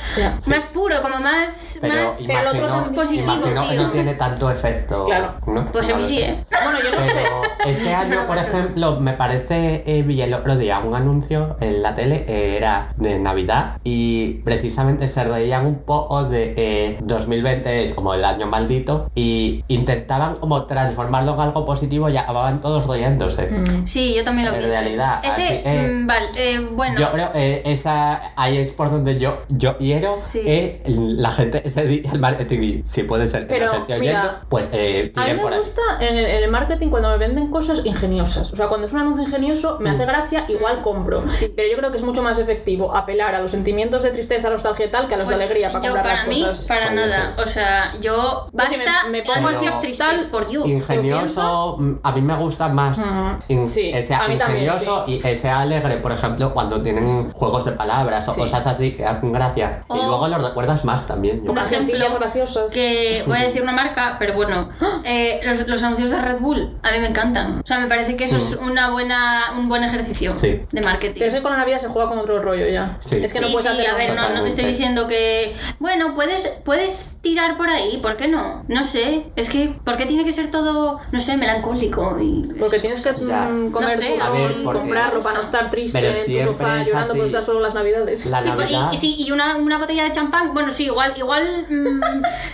más 0.47 0.65
puro, 0.67 1.01
como 1.01 1.19
más, 1.19 1.77
Pero 1.81 1.93
más 1.93 2.19
el 2.19 2.47
otro 2.47 2.67
imagino, 2.67 2.91
positivo, 2.95 3.23
imagino 3.33 3.67
tío. 3.67 3.81
no 3.83 3.91
tiene 3.91 4.13
tanto 4.15 4.49
efecto. 4.51 5.05
Claro. 5.05 5.35
¿no? 5.45 5.71
Pues 5.71 5.89
a 5.89 5.95
mí 5.95 6.03
sí, 6.03 6.17
sé. 6.17 6.25
¿eh? 6.25 6.45
Bueno, 6.63 6.79
yo 6.83 6.97
no 6.97 7.03
sé. 7.05 7.11
Pero 7.15 7.41
este 7.65 7.93
año, 7.93 8.27
por 8.27 8.37
ejemplo, 8.37 8.99
me 8.99 9.13
parece, 9.13 9.83
eh, 9.85 10.03
vi 10.03 10.21
el 10.21 10.33
otro 10.33 10.55
día 10.57 10.79
un 10.79 10.95
anuncio 10.95 11.57
en 11.61 11.81
la 11.81 11.95
tele, 11.95 12.25
eh, 12.27 12.57
era 12.57 12.93
de 12.97 13.19
Navidad, 13.19 13.77
y 13.83 14.35
precisamente 14.43 15.07
se 15.07 15.23
reían 15.23 15.65
un 15.65 15.79
poco 15.83 16.25
de 16.25 16.53
eh, 16.57 16.97
2020 17.01 17.83
es 17.83 17.93
como 17.93 18.13
el 18.13 18.23
año 18.25 18.47
maldito, 18.47 19.09
y 19.15 19.63
intentaban 19.67 20.35
como 20.37 20.65
transformarlo 20.65 21.33
en 21.35 21.39
algo 21.39 21.65
positivo 21.65 22.09
y 22.09 22.17
acababan 22.17 22.61
todos 22.61 22.87
riéndose. 22.87 23.49
Mm. 23.49 23.85
Sí, 23.87 24.13
yo 24.15 24.23
también 24.23 24.49
lo 24.49 24.55
En 24.55 24.63
vi. 24.65 24.71
sí. 24.71 24.79
realidad, 24.79 25.19
Ese, 25.23 25.43
así, 25.43 25.61
eh, 25.65 25.91
mm, 25.93 26.07
vale, 26.07 26.27
eh, 26.35 26.59
bueno. 26.71 26.99
Yo 26.99 27.11
creo 27.11 27.26
que 27.31 27.61
esa 27.65 28.31
ahí 28.35 28.57
es 28.57 28.71
por 28.71 28.91
donde 28.91 29.19
yo, 29.19 29.43
yo 29.49 29.77
quiero 29.77 30.21
Sí. 30.25 30.41
que 30.43 30.81
la 30.87 31.31
gente 31.31 31.67
se 31.69 31.81
dedique 31.83 32.09
al 32.09 32.19
marketing 32.19 32.59
y 32.61 32.81
si 32.85 33.03
puede 33.03 33.27
ser 33.27 33.47
que 33.47 33.55
Pero, 33.55 33.67
nos 33.67 33.77
esté 33.81 33.99
mira, 33.99 34.21
oyendo, 34.21 34.39
pues 34.49 34.69
eh, 34.73 35.11
A 35.15 35.25
mí 35.25 35.33
me 35.33 35.39
por 35.41 35.55
gusta 35.57 35.81
en 35.99 36.17
el, 36.17 36.25
en 36.25 36.43
el 36.43 36.51
marketing 36.51 36.89
cuando 36.89 37.09
me 37.09 37.17
venden 37.17 37.49
cosas 37.49 37.85
ingeniosas. 37.85 38.51
O 38.53 38.55
sea, 38.55 38.67
cuando 38.67 38.87
es 38.87 38.93
un 38.93 38.99
anuncio 38.99 39.23
ingenioso, 39.25 39.77
me 39.79 39.89
hace 39.89 40.03
Mm. 40.05 40.07
gracia, 40.07 40.45
igual 40.49 40.81
compro. 40.81 41.23
Pero 41.55 41.69
yo 41.71 41.77
creo 41.77 41.91
que 41.91 41.97
es 41.97 42.03
mucho 42.03 42.21
más 42.23 42.39
efectivo 42.39 42.95
apelar 42.95 43.35
a 43.35 43.41
los 43.41 43.51
sentimientos 43.51 44.03
de 44.03 44.11
tristeza, 44.11 44.49
nostalgia 44.49 44.85
y 44.85 44.89
tal, 44.89 45.07
que 45.07 45.15
a 45.15 45.17
los 45.17 45.27
Pues 45.27 45.39
de 45.39 45.45
alegría 45.45 45.67
para 45.71 45.83
yo, 45.85 45.91
comprar 45.93 46.03
para 46.03 46.15
las 46.25 46.27
mí, 46.27 46.41
cosas. 46.41 46.67
para 46.67 46.91
nada. 46.91 47.35
O 47.37 47.47
sea, 47.47 47.93
yo. 48.01 48.45
Sí 48.47 48.57
Basta 48.57 48.77
me- 48.77 49.09
me 49.11 49.17
me, 49.17 49.23
pongo 49.23 49.47
así, 49.49 49.65
tristes 49.81 50.25
por 50.31 50.49
you. 50.49 50.65
Ingenioso, 50.65 51.79
a 52.03 52.11
mí 52.11 52.21
me 52.21 52.35
gusta 52.35 52.69
más 52.69 52.97
Ujú. 52.97 53.07
in- 53.53 53.67
Sí, 53.67 53.91
que 53.91 54.03
sea 54.03 54.19
a 54.23 54.27
mí 54.27 54.37
también, 54.37 54.65
ingenioso 54.65 55.03
y 55.07 55.19
que 55.19 55.35
sea 55.35 55.61
alegre, 55.61 55.97
por 55.97 56.11
ejemplo, 56.11 56.53
cuando 56.53 56.81
tienen 56.81 57.07
juegos 57.33 57.65
de 57.65 57.71
palabras 57.73 58.27
o 58.27 58.31
Sí. 58.33 58.41
cosas 58.41 58.65
así 58.67 58.91
que 58.91 59.05
hacen 59.05 59.31
gracia. 59.31 59.83
Y 59.89 59.93
luego 59.97 60.27
los 60.27 60.41
recuerdas 60.43 60.85
más 60.85 61.05
también. 61.07 61.43
yo 61.43 61.51
Un 61.51 61.55
creo. 61.57 61.65
ejemplo 61.67 62.19
graciosas. 62.19 62.73
Que 62.73 63.23
voy 63.27 63.37
a 63.37 63.41
decir 63.41 63.61
una 63.61 63.71
marca, 63.83 64.15
pero 64.19 64.33
bueno, 64.33 64.69
eh, 65.03 65.41
los, 65.43 65.67
los 65.67 65.83
anuncios 65.83 66.11
de 66.11 66.19
Red 66.19 66.39
Bull 66.39 66.77
a 66.83 66.91
mí 66.91 66.99
me 66.99 67.07
encantan. 67.07 67.59
O 67.63 67.67
sea, 67.67 67.79
me 67.79 67.87
parece 67.87 68.15
que 68.15 68.25
eso 68.25 68.37
es 68.37 68.55
una 68.61 68.91
buena, 68.91 69.53
un 69.57 69.67
buen 69.69 69.83
ejercicio 69.83 70.33
Mm. 70.33 70.37
Sí. 70.37 70.61
de 70.71 70.81
marketing. 70.81 71.19
Pero 71.19 71.27
es 71.27 71.33
que 71.33 71.41
con 71.41 71.51
la 71.51 71.57
Navidad 71.59 71.79
se 71.79 71.87
juega 71.89 72.09
con 72.09 72.17
otro 72.19 72.41
rollo 72.41 72.67
ya. 72.67 72.97
Sí. 72.99 73.23
Es 73.23 73.33
que 73.33 73.39
no 73.41 73.47
sí, 73.47 73.53
puedes 73.53 73.69
sí, 73.71 73.77
hacer 73.77 73.89
a 73.89 73.95
ver, 73.95 74.15
no, 74.15 74.29
no 74.29 74.43
te 74.43 74.49
estoy 74.49 74.65
diciendo 74.65 75.07
que. 75.07 75.55
Bueno, 75.79 76.15
puedes, 76.15 76.59
puedes 76.65 77.19
tirar 77.21 77.57
por 77.57 77.69
ahí, 77.69 77.99
¿por 78.01 78.17
qué 78.17 78.27
no? 78.27 78.63
No 78.67 78.83
sé. 78.83 79.27
Es 79.35 79.49
que, 79.49 79.77
¿por 79.83 79.97
qué 79.97 80.05
tiene 80.05 80.23
que 80.25 80.33
ser 80.33 80.49
todo, 80.51 80.99
no 81.11 81.19
sé, 81.19 81.37
melancólico? 81.37 82.17
Y 82.21 82.53
Porque 82.59 82.79
tienes 82.79 83.01
que 83.03 83.13
cosas? 83.13 83.27
Ya. 83.29 83.41
mm, 83.49 83.71
comer 83.71 83.89
No 83.89 83.95
sé, 83.95 84.19
a 84.21 84.29
ver, 84.29 84.51
porque- 84.63 84.79
comprarlo 84.79 85.19
para 85.21 85.35
no 85.35 85.41
estar 85.41 85.69
triste 85.69 85.99
Pero 85.99 86.13
en 86.13 86.19
tu 86.19 86.25
siempre 86.25 86.53
sofá 86.53 86.81
es 86.81 86.93
llorando 87.01 87.13
así. 87.13 87.19
porque 87.21 87.27
están 87.29 87.43
solo 87.43 87.59
las 87.61 87.73
Navidades. 87.75 88.25
La 88.29 88.41
Y, 88.41 88.43
y- 88.45 88.47
Navidad. 88.49 88.89
y 88.91 88.97
sí, 88.97 89.15
y 89.19 89.31
una, 89.31 89.55
una 89.57 89.77
botella 89.77 90.03
de 90.03 90.11
champán, 90.11 90.53
bueno, 90.53 90.71
sí, 90.71 90.85
igual, 90.85 91.13
igual, 91.17 91.65
mm, 91.69 92.01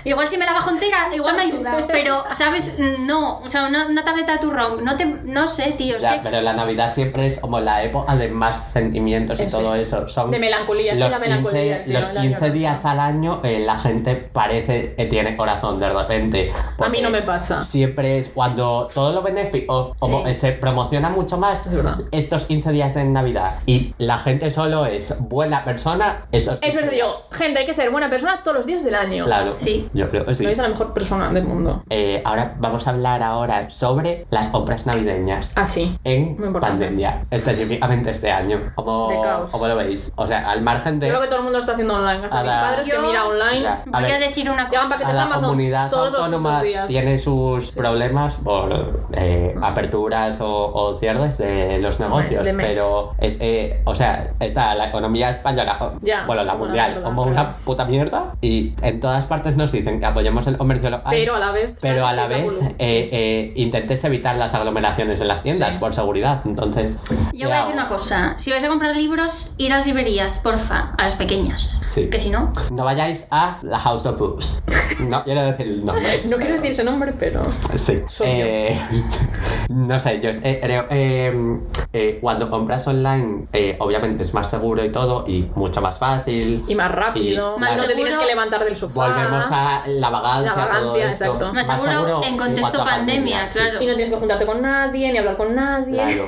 igual 0.05 0.27
si 0.27 0.37
me 0.37 0.45
la 0.45 0.53
bajo 0.53 0.69
entera, 0.71 1.09
igual 1.15 1.35
me 1.35 1.41
ayuda. 1.43 1.85
Pero, 1.87 2.23
¿sabes? 2.37 2.77
No, 2.99 3.39
o 3.39 3.49
sea, 3.49 3.65
una, 3.67 3.87
una 3.87 4.03
tableta 4.03 4.33
de 4.33 4.39
turrón, 4.39 4.83
no 4.83 4.95
te, 4.97 5.05
no 5.05 5.47
sé, 5.47 5.71
tío, 5.77 5.97
es 5.97 6.03
Ya, 6.03 6.15
que 6.21 6.29
pero 6.29 6.41
la 6.41 6.53
Navidad 6.53 6.93
siempre 6.93 7.27
es 7.27 7.39
como 7.39 7.59
la 7.59 7.83
época 7.83 8.15
de 8.15 8.29
más 8.29 8.71
sentimientos 8.71 9.39
y 9.39 9.43
Eso. 9.43 9.59
todo 9.59 9.75
eso. 9.75 10.07
Son 10.09 10.31
De 10.31 10.39
melancolía, 10.39 10.93
los 10.95 11.09
la 11.09 11.19
melancolía, 11.19 11.83
15, 11.83 11.91
tío, 11.91 11.99
los 11.99 12.09
el 12.11 12.17
año 12.17 12.29
15 12.29 12.47
no 12.47 12.53
días 12.53 12.85
al 12.85 12.99
año 12.99 13.41
eh, 13.43 13.59
la 13.65 13.77
gente 13.77 14.15
parece 14.15 14.93
que 14.95 15.05
tiene 15.05 15.35
corazón 15.37 15.79
de 15.79 15.89
repente. 15.89 16.51
A 16.79 16.89
mí 16.89 17.01
no 17.01 17.09
me 17.09 17.21
pasa. 17.21 17.63
Siempre 17.63 18.19
es 18.19 18.29
cuando 18.29 18.89
todo 18.93 19.13
lo 19.13 19.21
benéfico, 19.21 19.95
como 19.99 20.19
Sí. 20.19 20.25
que 20.25 20.35
se 20.35 20.51
promociona 20.53 21.09
mucho 21.09 21.37
más 21.37 21.67
estos 22.11 22.45
15 22.45 22.71
días 22.71 22.93
de 22.95 23.03
Navidad 23.05 23.55
y 23.65 23.93
la 23.97 24.17
gente 24.17 24.32
solo 24.51 24.85
es 24.85 25.15
buena 25.19 25.63
persona 25.65 26.25
esos 26.31 26.55
Es 26.55 26.59
15 26.61 26.77
verdad, 26.77 26.91
días. 26.91 27.29
gente, 27.31 27.59
hay 27.59 27.65
que 27.65 27.73
ser 27.73 27.89
buena 27.91 28.09
persona 28.09 28.41
todos 28.43 28.57
los 28.57 28.65
días 28.65 28.83
del 28.83 28.95
año. 28.95 29.25
Claro, 29.25 29.55
Sí. 29.59 29.89
yo 29.93 30.09
creo 30.09 30.25
que 30.25 30.35
sí. 30.35 30.43
Lo 30.43 30.49
dice 30.49 30.61
la 30.61 30.69
mejor 30.69 30.93
persona 30.93 31.29
del 31.31 31.43
mundo. 31.45 31.83
Eh, 31.89 32.21
ahora 32.25 32.55
vamos 32.59 32.87
a 32.87 32.91
hablar 32.91 33.21
ahora 33.23 33.69
sobre 33.69 34.25
las 34.29 34.49
compras 34.49 34.85
navideñas 34.85 35.53
Ah, 35.57 35.65
sí. 35.65 35.97
en 36.03 36.35
Muy 36.37 36.47
importante. 36.47 36.85
pandemia, 36.85 37.25
específicamente 37.31 38.11
este 38.11 38.31
año. 38.31 38.71
¿Cómo, 38.75 39.09
De 39.09 39.21
caos. 39.21 39.49
cómo 39.51 39.67
lo 39.67 39.75
veis? 39.75 40.11
O 40.15 40.27
sea, 40.27 40.49
al 40.49 40.61
margen 40.61 40.99
de 40.99 41.07
Yo 41.07 41.13
creo 41.13 41.21
que 41.21 41.27
todo 41.27 41.37
el 41.39 41.43
mundo 41.43 41.59
está 41.59 41.73
haciendo 41.73 41.95
online. 41.95 42.23
Hasta 42.25 42.39
A 42.39 42.43
mis 42.43 42.51
la- 42.51 42.61
padres 42.61 42.85
que 42.87 42.91
Yo- 42.95 43.01
mira 43.01 43.25
online. 43.25 43.61
Ya. 43.61 43.83
Voy 43.85 44.03
a, 44.03 44.07
ver, 44.07 44.19
decir 44.19 44.49
una 44.49 44.69
Llevan 44.69 44.85
cosa. 44.87 44.89
paquetes 44.89 45.13
a 45.13 45.15
la 45.15 45.23
Amazon 45.23 45.43
comunidad 45.43 45.89
todos 45.89 46.11
los 46.11 46.15
autónoma 46.21 46.49
putos 46.49 46.63
días. 46.63 46.87
tiene 46.87 47.19
sus 47.19 47.71
Sí. 47.71 47.79
problemas 47.79 48.35
por 48.35 49.03
eh, 49.13 49.55
aperturas 49.61 50.41
o, 50.41 50.47
o 50.73 50.95
cierres 50.99 51.37
de 51.37 51.79
los 51.79 51.99
negocios, 51.99 52.43
de 52.43 52.53
mes. 52.53 52.67
pero 52.69 53.15
es, 53.19 53.37
eh, 53.41 53.81
o 53.85 53.95
sea, 53.95 54.22
está 54.39 54.75
la 54.75 54.87
economía 54.89 55.29
española, 55.29 55.77
o- 55.79 55.93
Ya, 56.01 56.25
bueno, 56.25 56.43
la 56.43 56.53
una 56.55 56.63
mundial, 56.65 56.91
mierda, 56.91 57.03
como 57.05 57.23
pero- 57.23 57.33
una 57.33 57.55
puta 57.57 57.85
mierda 57.85 58.33
y 58.41 58.73
en 58.81 58.99
todas 58.99 59.25
partes 59.25 59.55
nos 59.57 59.71
dicen 59.71 59.99
que 59.99 60.05
apoyemos 60.05 60.47
el 60.47 60.57
comercio 60.57 60.89
local. 60.89 61.11
Pero 61.11 61.35
a 61.35 61.39
la 61.39 61.51
vez. 61.51 61.77
pero 61.81 62.05
a 62.07 62.13
la 62.13 62.27
vez 62.27 62.47
eh, 62.79 63.09
eh, 63.11 63.53
intentes 63.55 64.03
evitar 64.03 64.35
las 64.35 64.53
aglomeraciones 64.53 65.21
en 65.21 65.27
las 65.27 65.43
tiendas 65.43 65.73
Sí. 65.73 65.79
por 65.79 65.93
seguridad. 65.93 66.41
Entonces, 66.45 66.97
Yo 67.33 67.47
voy 67.47 67.57
a 67.57 67.61
decir 67.61 67.73
una 67.73 67.87
cosa. 67.87 68.35
Si 68.37 68.51
vais 68.51 68.63
a 68.63 68.67
comprar 68.67 68.95
libros, 68.95 69.51
ir 69.57 69.71
a 69.73 69.77
las 69.77 69.85
librerías, 69.87 70.39
porfa, 70.39 70.93
a 70.97 71.03
las 71.03 71.15
pequeñas. 71.15 71.81
Sí. 71.85 72.09
Que 72.09 72.19
si 72.19 72.29
no, 72.29 72.53
no 72.71 72.83
vayáis 72.85 73.27
a 73.31 73.57
la 73.61 73.79
House 73.79 74.05
of 74.05 74.17
Books. 74.19 74.63
No 75.07 75.23
quiero 75.23 75.43
decir 75.43 75.67
el 75.67 75.85
nombre. 75.85 76.03
No 76.29 76.37
quiero 76.37 76.55
decir 76.55 76.71
ese 76.71 76.83
nombre, 76.83 77.13
pero. 77.17 77.41
Sí. 77.75 78.01
Soy 78.07 78.27
Eh, 78.29 78.79
no 79.69 79.99
sé, 79.99 80.19
yo 80.21 80.29
eh, 80.29 80.59
creo 80.61 80.85
eh, 80.89 81.59
eh, 81.93 82.17
cuando 82.21 82.49
compras 82.49 82.87
online, 82.87 83.45
eh, 83.53 83.75
es 84.19 84.33
más 84.33 84.49
seguro 84.49 84.83
y 84.83 84.89
todo, 84.89 85.23
y 85.27 85.49
mucho 85.55 85.81
más 85.81 85.97
fácil. 85.97 86.63
Y 86.67 86.75
más 86.75 86.91
rápido. 86.91 87.55
Y- 87.57 87.59
más 87.59 87.71
no 87.77 87.83
te 87.83 87.89
Seguro- 87.89 87.95
tienes 87.95 88.17
que 88.17 88.25
levantar 88.25 88.63
del 88.63 88.75
sofá. 88.75 89.07
Volvemos 89.07 89.45
a 89.51 89.83
la 89.87 90.09
vagancia. 90.09 90.53
La 90.55 90.55
todo 90.55 90.67
vagancia, 90.93 91.11
esto. 91.11 91.25
exacto. 91.25 91.53
Más 91.53 91.67
seguro 91.67 92.21
en 92.23 92.37
contexto 92.37 92.81
a 92.81 92.85
pandemia, 92.85 93.49
sí, 93.49 93.59
claro. 93.59 93.81
Y 93.81 93.85
no 93.87 93.93
tienes 93.95 94.09
que 94.09 94.15
juntarte 94.17 94.45
con 94.45 94.61
nadie, 94.61 95.11
ni 95.11 95.17
hablar 95.17 95.37
con 95.37 95.55
nadie. 95.55 95.95
Claro. 95.95 96.27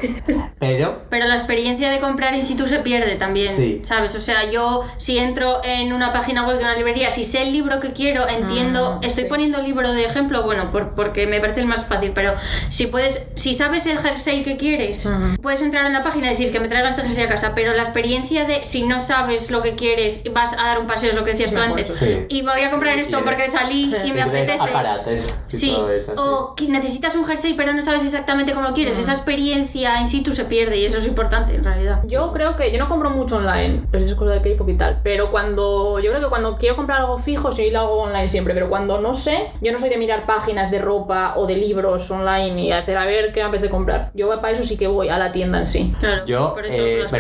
Pero 0.59 1.01
Pero 1.09 1.27
la 1.27 1.35
experiencia 1.35 1.89
de 1.89 1.99
comprar 1.99 2.33
in 2.35 2.43
situ 2.45 2.67
se 2.67 2.79
pierde 2.79 3.15
también, 3.15 3.47
Sí. 3.53 3.81
¿sabes? 3.83 4.15
O 4.15 4.21
sea, 4.21 4.49
yo 4.49 4.83
si 4.97 5.17
entro 5.17 5.61
en 5.63 5.93
una 5.93 6.11
página 6.13 6.45
web 6.47 6.57
de 6.57 6.63
una 6.63 6.75
librería, 6.75 7.09
si 7.11 7.25
sé 7.25 7.43
el 7.43 7.51
libro 7.53 7.79
que 7.79 7.93
quiero, 7.93 8.27
entiendo, 8.27 8.99
Mm, 9.01 9.03
estoy 9.05 9.23
sí. 9.23 9.29
poniendo 9.29 9.61
libro 9.61 9.91
de 9.93 10.05
ejemplo, 10.05 10.43
bueno, 10.43 10.71
por- 10.71 10.95
porque 10.95 11.27
me 11.27 11.39
parece 11.39 11.59
el 11.61 11.67
más 11.67 11.85
fácil, 11.85 12.11
pero 12.13 12.33
si 12.69 12.87
puedes, 12.87 13.27
si 13.35 13.53
sabes 13.53 13.85
el 13.85 13.99
jersey 13.99 14.43
que 14.43 14.57
quieres, 14.57 15.05
Ujú. 15.05 15.41
puedes 15.41 15.61
entrar 15.61 15.85
en 15.85 15.93
la 15.93 16.03
página 16.03 16.27
y 16.27 16.29
decir 16.31 16.51
que 16.51 16.59
me 16.59 16.67
traigas 16.67 16.91
este 16.91 17.03
jersey 17.03 17.23
a 17.25 17.29
casa, 17.29 17.53
pero 17.55 17.73
la 17.75 17.83
experiencia 17.83 18.45
de 18.45 18.65
si 18.65 18.83
no 18.83 18.99
sabes 18.99 19.51
lo 19.51 19.61
que 19.61 19.75
quieres, 19.75 20.21
vas 20.33 20.53
a 20.53 20.57
dar 20.57 20.79
un 20.79 20.87
paseo, 20.87 21.11
es 21.11 21.15
lo 21.17 21.23
que 21.23 21.31
decías 21.31 21.51
tú 21.51 21.59
antes, 21.59 21.87
sí. 21.87 22.25
y 22.29 22.41
voy 22.41 22.61
a 22.61 22.71
comprar 22.71 22.97
esto 22.99 23.17
de- 23.17 23.23
porque 23.23 23.49
salí 23.49 23.93
y 24.05 24.11
me 24.11 24.21
apetece. 24.21 24.59
aparates 24.61 25.43
y 25.49 25.55
Sí, 25.57 25.73
todo 25.75 25.91
eso, 25.91 26.11
sí. 26.11 26.17
o 26.17 26.55
que 26.55 26.67
necesitas 26.67 27.15
un 27.15 27.25
jersey 27.25 27.53
pero 27.55 27.73
no 27.73 27.81
sabes 27.81 28.03
exactamente 28.05 28.53
cómo 28.53 28.67
lo 28.69 28.73
quieres. 28.73 28.97
Esa 28.97 29.13
experiencia 29.13 29.99
in 30.01 30.07
situ 30.07 30.33
se 30.33 30.45
pierde 30.45 30.77
y 30.77 30.85
eso 30.85 30.97
es 30.97 31.07
importante 31.07 31.55
en 31.55 31.63
realidad. 31.63 32.01
Yo 32.05 32.31
creo 32.33 32.55
que 32.55 32.71
yo 32.71 32.79
no 32.79 32.87
compro 32.89 33.09
mucho 33.09 33.37
online, 33.37 33.83
es 33.93 34.13
cosa 34.15 34.33
de 34.33 34.41
K-pop 34.41 34.69
y 34.69 34.77
tal, 34.77 34.99
pero 35.03 35.31
cuando 35.31 35.99
yo 35.99 36.11
creo 36.11 36.21
que 36.23 36.29
cuando 36.29 36.57
quiero 36.57 36.75
comprar 36.75 37.01
algo 37.01 37.17
fijo 37.17 37.51
sí 37.51 37.71
lo 37.71 37.79
hago 37.81 38.01
online 38.03 38.27
siempre, 38.29 38.53
pero 38.53 38.69
cuando 38.69 38.99
no 39.01 39.13
sé, 39.13 39.51
yo 39.61 39.71
no 39.71 39.79
soy 39.79 39.89
de 39.89 39.97
mirar 39.97 40.25
páginas 40.25 40.71
de 40.71 40.79
ropa 40.79 41.33
o 41.37 41.45
de 41.47 41.55
libros 41.57 42.09
online 42.11 42.61
y 42.61 42.71
hacer 42.71 42.97
a 42.97 43.05
ver 43.05 43.33
qué 43.33 43.41
me 43.41 43.47
apetece 43.47 43.69
comprar. 43.69 44.11
Yo 44.13 44.29
para 44.41 44.51
eso 44.53 44.63
sí 44.63 44.77
que 44.77 44.87
voy 44.87 45.09
a 45.09 45.17
la 45.17 45.31
tienda 45.31 45.59
en 45.59 45.65
sí. 45.65 45.93
Claro. 45.99 46.25
Yo 46.25 46.53
por 46.53 46.65
eso 46.65 46.81
eh, 46.85 46.99
las 47.01 47.11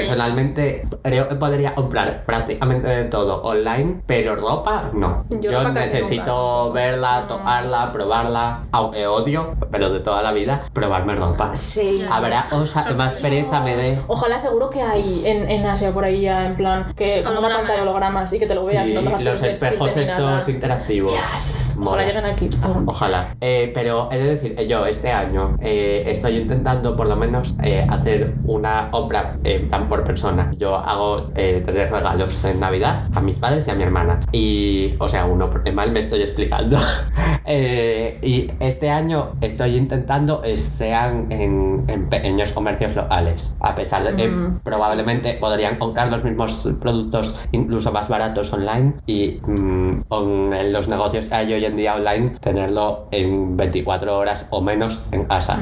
creo 0.53 1.27
que 1.27 1.35
podría 1.35 1.75
comprar 1.75 2.23
prácticamente 2.25 2.87
de 2.87 3.05
todo 3.05 3.41
online, 3.43 4.01
pero 4.05 4.35
ropa 4.35 4.91
no. 4.93 5.25
Yo 5.29 5.51
Yo, 5.51 5.59
ropa 5.59 5.73
casi 5.73 5.93
necesito 5.93 6.71
verla, 6.71 7.25
tocarla, 7.27 7.91
probarla, 7.91 8.65
aunque 8.71 9.07
odio, 9.07 9.55
pero 9.71 9.89
de 9.89 9.99
toda 9.99 10.21
la 10.21 10.31
vida, 10.31 10.63
probarme 10.73 11.15
ropa. 11.15 11.55
Sí. 11.55 12.05
Habrá 12.09 12.47
cosa 12.49 12.85
que 12.85 12.93
más 12.93 13.15
pereza 13.17 13.61
me 13.61 13.75
dé. 13.75 13.99
Ojalá 14.07 14.39
seguro 14.39 14.69
que 14.69 14.81
hay 14.81 15.23
en, 15.25 15.49
en 15.49 15.65
Asia 15.65 15.91
por 15.91 16.03
ahí 16.03 16.21
ya 16.21 16.45
en 16.45 16.55
plan 16.55 16.93
que 16.95 17.23
como 17.23 17.39
una 17.39 17.49
pantalla 17.49 17.75
de 17.75 17.81
hologramas 17.87 18.31
y 18.33 18.39
que 18.39 18.45
te 18.47 18.55
lo 18.55 18.65
veas 18.65 18.85
Sí, 18.85 18.91
y 18.91 18.95
no 18.95 19.01
tengas 19.01 19.23
que 19.23 19.29
los 19.29 19.43
espejos 19.43 19.97
estos 19.97 20.49
interactivos. 20.49 21.13
Yes. 21.13 21.75
Mola. 21.77 22.03
Ojalá 22.03 22.05
lleguen 22.05 22.25
aquí. 22.25 22.49
Ojalá. 22.85 23.35
Eh, 23.41 23.71
pero 23.73 24.09
he 24.11 24.17
de 24.17 24.35
decir, 24.35 24.55
yo 24.67 24.85
este 24.85 25.11
año 25.11 25.57
eh, 25.61 26.03
estoy 26.07 26.37
intentando 26.37 26.95
por 26.95 27.07
lo 27.07 27.15
menos 27.15 27.55
eh, 27.63 27.85
hacer 27.89 28.33
una 28.45 28.89
compra 28.91 29.37
en 29.43 29.69
plan 29.69 29.87
por 29.87 30.03
persona. 30.03 30.34
Yo 30.57 30.75
hago 30.77 31.31
eh, 31.35 31.61
tres 31.65 31.91
regalos 31.91 32.43
en 32.45 32.59
Navidad 32.59 33.03
a 33.15 33.21
mis 33.21 33.39
padres 33.39 33.67
y 33.67 33.71
a 33.71 33.75
mi 33.75 33.83
hermana. 33.83 34.19
Y, 34.31 34.95
o 34.99 35.07
sea, 35.09 35.25
uno, 35.25 35.49
porque 35.49 35.71
mal 35.71 35.91
me 35.91 35.99
estoy 35.99 36.21
explicando. 36.21 36.77
Eh, 37.47 38.17
y 38.23 38.49
este 38.59 38.89
año 38.89 39.33
estoy 39.39 39.77
intentando 39.77 40.41
es 40.43 40.63
sean 40.63 41.31
en, 41.31 41.83
en 41.87 42.09
pequeños 42.09 42.51
comercios 42.53 42.95
locales. 42.95 43.55
A 43.59 43.75
pesar 43.75 44.03
de 44.03 44.15
que 44.15 44.27
Mm. 44.27 44.61
probablemente 44.63 45.33
podrían 45.33 45.77
comprar 45.77 46.09
los 46.09 46.23
mismos 46.23 46.67
productos 46.81 47.35
incluso 47.51 47.91
más 47.91 48.09
baratos 48.09 48.51
online 48.51 48.95
y 49.05 49.39
mm, 49.45 50.01
con 50.07 50.71
los 50.73 50.87
negocios 50.87 51.29
que 51.29 51.35
hay 51.35 51.53
hoy 51.53 51.65
en 51.65 51.75
día 51.75 51.93
online 51.95 52.29
tenerlo 52.41 53.07
en 53.11 53.55
24 53.55 54.17
horas 54.17 54.47
o 54.49 54.61
menos 54.61 55.05
en 55.11 55.25
casa. 55.25 55.59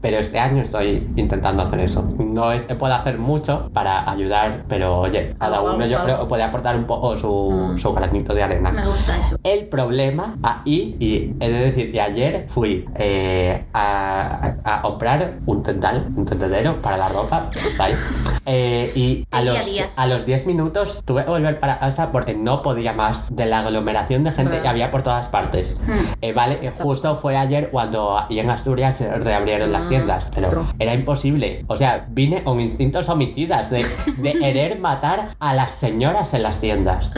Pero 0.00 0.18
este 0.18 0.38
año 0.40 0.62
estoy 0.62 1.08
intentando 1.16 1.62
hacer 1.62 1.80
eso. 1.80 2.04
No 2.18 2.50
es 2.50 2.66
que 2.66 2.74
pueda 2.74 2.96
hacer 2.96 3.18
mucho 3.18 3.70
para 3.72 4.00
ayudar, 4.10 4.64
pero 4.68 4.98
oye, 5.00 5.34
cada 5.38 5.58
Algo, 5.58 5.74
uno 5.74 5.86
yo 5.86 6.02
creo 6.02 6.28
puede 6.28 6.42
aportar 6.42 6.76
un 6.76 6.84
poco 6.84 7.16
su, 7.18 7.50
Mm. 7.72 7.78
su 7.78 7.92
granito 7.92 8.34
de 8.34 8.42
arena. 8.42 8.70
Me 8.72 8.86
gusta 8.86 9.16
eso. 9.18 9.36
El 9.42 9.68
problema 9.68 10.36
ahí, 10.42 10.96
y 10.98 11.34
he 11.44 11.50
de 11.50 11.58
decir 11.58 11.92
que 11.92 12.00
ayer 12.00 12.46
fui 12.48 12.84
eh, 12.96 13.64
a, 13.72 14.54
a- 14.64 14.78
a 14.78 14.82
comprar 14.82 15.38
un 15.46 15.62
tendal, 15.62 16.08
un 16.16 16.24
tendedero 16.24 16.74
para 16.80 16.96
la 16.96 17.08
ropa, 17.08 17.48
ahí. 17.78 17.94
Eh, 18.44 18.90
y 18.96 19.24
a 19.30 19.38
El 19.38 19.44
día 19.44 19.52
a 19.52 19.56
los, 19.58 19.66
día. 19.66 19.90
a 19.94 20.06
los 20.08 20.26
10 20.26 20.46
minutos 20.46 21.00
tuve 21.04 21.22
que 21.24 21.30
volver 21.30 21.60
para 21.60 21.78
casa 21.78 22.10
porque 22.10 22.34
no 22.34 22.60
podía 22.62 22.92
más 22.92 23.32
de 23.36 23.46
la 23.46 23.60
aglomeración 23.60 24.24
de 24.24 24.32
gente 24.32 24.50
Vale. 24.50 24.62
que 24.62 24.68
había 24.68 24.90
por 24.90 25.02
todas 25.04 25.28
partes. 25.28 25.80
Mm. 25.86 25.92
Eh, 26.22 26.32
vale, 26.32 26.58
eh, 26.60 26.72
justo 26.76 27.14
fue 27.14 27.36
ayer 27.36 27.70
cuando 27.70 28.18
ahí 28.18 28.40
en 28.40 28.50
Asturias 28.50 28.96
se 28.96 29.08
reabrieron 29.16 29.70
las 29.70 29.84
Mm, 29.84 29.88
tiendas, 29.90 30.32
pero 30.34 30.64
era 30.80 30.92
imposible. 30.92 31.64
O 31.68 31.78
sea, 31.78 32.06
vine 32.10 32.42
con 32.42 32.58
instintos 32.60 33.08
homicidas 33.08 33.70
de, 33.70 33.86
de 34.16 34.32
querer 34.34 34.78
matar 34.78 35.28
a 35.38 35.54
las 35.54 35.72
señoras 35.72 36.34
en 36.34 36.42
las 36.42 36.58
tiendas. 36.60 37.14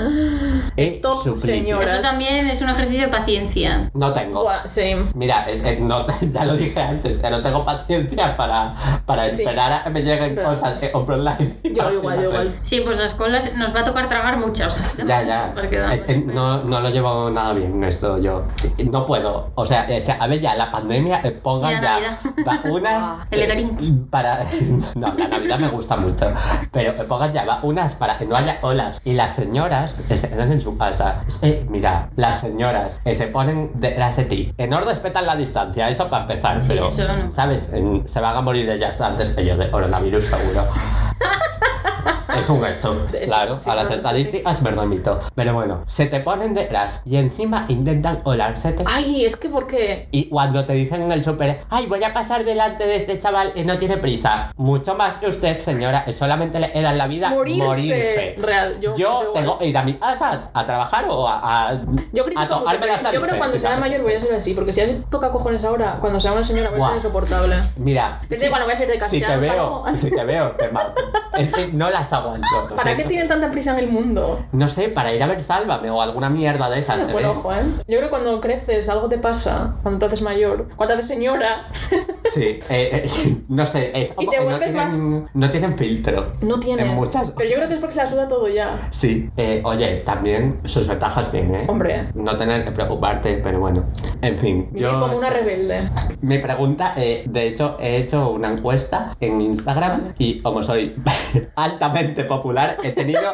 Es 0.76 0.94
Stop, 0.94 1.22
suplicio. 1.22 1.54
señora. 1.54 1.84
Eso 1.84 2.00
también 2.00 2.48
es 2.48 2.60
un 2.62 2.70
ejercicio 2.70 3.02
de 3.06 3.08
paciencia. 3.08 3.90
No 3.94 4.12
tengo. 4.12 4.42
Buah, 4.42 4.66
same. 4.66 5.04
Mira, 5.14 5.48
es 5.48 5.62
no, 5.80 6.06
ya 6.32 6.44
lo 6.44 6.56
dije 6.56 6.80
antes, 6.80 7.20
que 7.20 7.30
no 7.30 7.42
tengo 7.42 7.64
paciencia 7.64 8.36
para, 8.36 8.74
para 9.06 9.28
Sí. 9.28 9.42
esperar 9.42 9.72
a 9.72 9.84
que 9.84 9.90
me 9.90 10.02
lleguen 10.02 10.34
Claro. 10.34 10.50
cosas 10.50 10.78
que 10.78 10.90
compro 10.90 11.16
online. 11.16 11.54
Yo 11.62 11.92
igual, 11.92 12.22
yo 12.22 12.30
igual. 12.30 12.56
Sí, 12.60 12.80
pues 12.84 12.98
las 12.98 13.14
colas 13.14 13.54
nos 13.56 13.74
va 13.74 13.80
a 13.80 13.84
tocar 13.84 14.08
tragar 14.08 14.36
muchas. 14.38 14.96
Ya, 14.98 15.22
ya. 15.22 15.54
Es 15.92 16.06
no, 16.26 16.62
no 16.64 16.80
lo 16.80 16.90
llevo 16.90 17.30
nada 17.30 17.52
bien 17.54 17.82
esto 17.84 18.18
yo. 18.18 18.44
No 18.90 19.06
puedo. 19.06 19.50
O 19.54 19.66
sea, 19.66 19.86
o 19.88 20.00
sea, 20.00 20.16
a 20.20 20.26
ver 20.26 20.40
ya, 20.40 20.54
la 20.54 20.70
pandemia, 20.70 21.20
eh, 21.24 21.30
pongan 21.30 21.80
ya 21.82 22.18
vacunas. 22.44 23.18
El 23.30 23.40
eh, 23.50 23.70
para 24.10 24.44
No, 24.94 25.12
la 25.16 25.28
Navidad 25.28 25.58
me 25.58 25.68
gusta 25.68 25.96
mucho. 25.96 26.32
Pero 26.72 26.90
eh, 26.90 27.04
pongan 27.08 27.32
ya 27.32 27.44
vacunas 27.44 27.94
para 27.94 28.18
que 28.18 28.26
no 28.26 28.36
haya 28.36 28.58
olas. 28.62 29.00
Y 29.04 29.14
las 29.14 29.34
señoras 29.34 30.04
se 30.08 30.28
quedan 30.28 30.52
en 30.52 30.60
su 30.60 30.76
casa. 30.76 31.20
Mira, 31.68 32.10
las 32.16 32.40
señoras 32.40 33.00
que 33.00 33.14
se 33.14 33.26
ponen 33.28 33.70
detrás 33.74 34.16
de 34.16 34.24
ti, 34.24 34.54
que 34.56 34.66
no 34.66 34.80
respetan 34.80 35.26
la 35.26 35.36
distancia, 35.36 35.88
eso 35.88 36.08
para 36.08 36.22
empezar. 36.22 36.60
Sí, 36.62 36.68
pero, 36.68 36.88
eso 36.88 37.06
no. 37.08 37.32
¿sabes? 37.32 37.70
Se 38.04 38.20
van 38.20 38.36
a 38.36 38.40
morir 38.40 38.68
ellas 38.68 39.00
antes 39.00 39.32
que 39.32 39.44
yo 39.44 39.56
de 39.56 39.70
coronavirus, 39.70 40.24
seguro. 40.24 40.64
Es 42.38 42.48
un 42.50 42.64
Es- 42.64 43.26
claro. 43.26 43.60
sí, 43.62 43.70
a 43.70 43.74
las 43.74 43.90
estadísticas 43.90 44.62
me 44.62 44.70
remito. 44.70 45.20
Pero 45.34 45.54
bueno, 45.54 45.82
se 45.86 46.06
te 46.06 46.20
ponen 46.20 46.54
detrás 46.54 47.02
y 47.04 47.16
encima 47.16 47.66
intentan 47.68 48.20
olársete. 48.24 48.84
Ay, 48.86 49.24
es 49.24 49.36
que 49.36 49.48
porque. 49.48 50.08
Y 50.10 50.28
cuando 50.28 50.64
te 50.64 50.72
dicen 50.74 51.02
en 51.02 51.12
el 51.12 51.24
súper, 51.24 51.62
ay, 51.70 51.86
voy 51.86 52.02
a 52.04 52.12
pasar 52.12 52.44
delante 52.44 52.86
de 52.86 52.96
este 52.96 53.18
chaval 53.20 53.52
y 53.54 53.64
no 53.64 53.78
tiene 53.78 53.96
prisa. 53.96 54.52
Mucho 54.56 54.94
más 54.94 55.16
que 55.18 55.28
usted, 55.28 55.58
señora, 55.58 56.04
que 56.04 56.12
solamente 56.12 56.58
le 56.60 56.70
en 56.74 56.98
la 56.98 57.06
vida 57.06 57.30
Morirse. 57.30 57.62
morirse. 57.64 58.34
Real, 58.38 58.80
yo- 58.80 59.32
tengo 59.34 59.58
que 59.58 59.66
ir 59.66 59.76
a 59.78 59.82
mi 59.82 59.94
casa 59.94 60.44
a 60.52 60.66
trabajar 60.66 61.06
o 61.08 61.28
a, 61.28 61.68
a, 61.68 61.74
Yo 62.12 62.24
las 62.26 63.12
yo 63.12 63.20
creo 63.20 63.32
que 63.32 63.38
cuando 63.38 63.58
sea 63.58 63.76
mayor 63.78 64.02
voy 64.02 64.14
a 64.14 64.20
ser 64.20 64.34
así, 64.34 64.54
porque 64.54 64.72
si 64.72 64.80
así 64.80 65.02
toca 65.10 65.30
cojones 65.32 65.64
ahora, 65.64 65.98
cuando 66.00 66.20
sea 66.20 66.32
una 66.32 66.44
señora 66.44 66.70
voy 66.70 66.80
a 66.80 66.86
ser 66.86 66.96
insoportable. 66.96 67.56
Mira, 67.76 68.20
Pero 68.28 68.40
da 68.40 68.46
igual, 68.46 68.60
no 68.60 68.66
voy 68.66 68.74
a 68.74 68.78
ser 68.78 68.88
de 68.88 68.98
casa, 68.98 69.10
si 69.10 69.20
te 69.20 69.36
veo, 69.36 69.84
si 69.94 70.10
te 70.10 70.24
veo, 70.24 70.50
te 70.52 70.68
mato. 70.70 71.02
Es 71.36 71.52
que 71.52 71.68
no 71.68 71.90
las 71.90 72.12
aguanto. 72.16 72.46
¿Para 72.76 72.96
qué 72.96 73.04
tienen 73.04 73.28
tanta 73.28 73.50
prisa 73.50 73.72
en 73.72 73.84
el 73.84 73.90
mundo? 73.90 74.44
No 74.52 74.68
sé, 74.68 74.88
para 74.88 75.12
ir 75.12 75.22
a 75.22 75.26
ver 75.26 75.42
Sálvame 75.42 75.90
o 75.90 76.00
alguna 76.00 76.30
mierda 76.30 76.70
de 76.70 76.80
esas. 76.80 77.10
Bueno, 77.12 77.28
¿eh? 77.28 77.34
ojo, 77.36 77.52
¿eh? 77.52 77.62
Yo 77.78 77.84
creo 77.98 78.02
que 78.02 78.10
cuando 78.10 78.40
creces 78.40 78.88
algo 78.88 79.08
te 79.08 79.18
pasa, 79.18 79.74
cuando 79.82 80.00
te 80.00 80.06
haces 80.06 80.22
mayor, 80.22 80.68
cuando 80.76 80.94
te 80.94 81.00
haces 81.00 81.06
señora, 81.08 81.68
Sí, 82.32 82.58
eh, 82.68 83.02
eh, 83.04 83.08
no 83.48 83.64
sé, 83.66 83.92
es 83.94 84.14
Y 84.18 84.26
te 84.26 84.36
no 84.38 84.44
vuelves 84.44 84.72
tienen, 84.72 85.28
no 85.34 85.50
tienen 85.50 85.76
filtro. 85.78 86.32
no 86.40 86.58
tiene. 86.58 86.82
En 86.82 86.94
muchas 86.94 87.30
Pero 87.36 87.48
yo 87.48 87.56
creo 87.56 87.68
que 87.68 87.74
es 87.74 87.80
porque 87.80 87.94
se 87.94 88.02
la 88.02 88.06
suda 88.10 88.28
todo 88.28 88.48
ya. 88.48 88.88
Sí, 88.90 89.30
eh, 89.36 89.60
oye, 89.64 89.98
también 90.04 90.58
sus 90.64 90.88
ventajas 90.88 91.30
tiene. 91.30 91.62
¿eh? 91.62 91.66
Hombre. 91.68 92.10
No 92.14 92.36
tener 92.36 92.64
que 92.64 92.72
preocuparte, 92.72 93.40
pero 93.44 93.60
bueno. 93.60 93.84
En 94.22 94.36
fin, 94.38 94.68
Vive 94.72 94.80
yo. 94.90 95.00
como 95.00 95.16
una 95.16 95.30
rebelde. 95.30 95.88
Mi 96.22 96.38
pregunta, 96.38 96.94
eh, 96.96 97.24
de 97.28 97.46
hecho, 97.46 97.76
he 97.78 97.98
hecho 97.98 98.30
una 98.30 98.50
encuesta 98.50 99.14
en 99.20 99.40
Instagram 99.40 100.14
y 100.18 100.40
como 100.40 100.62
soy 100.64 100.96
altamente 101.54 102.03
popular, 102.12 102.76
he 102.82 102.90
tenido 102.90 103.32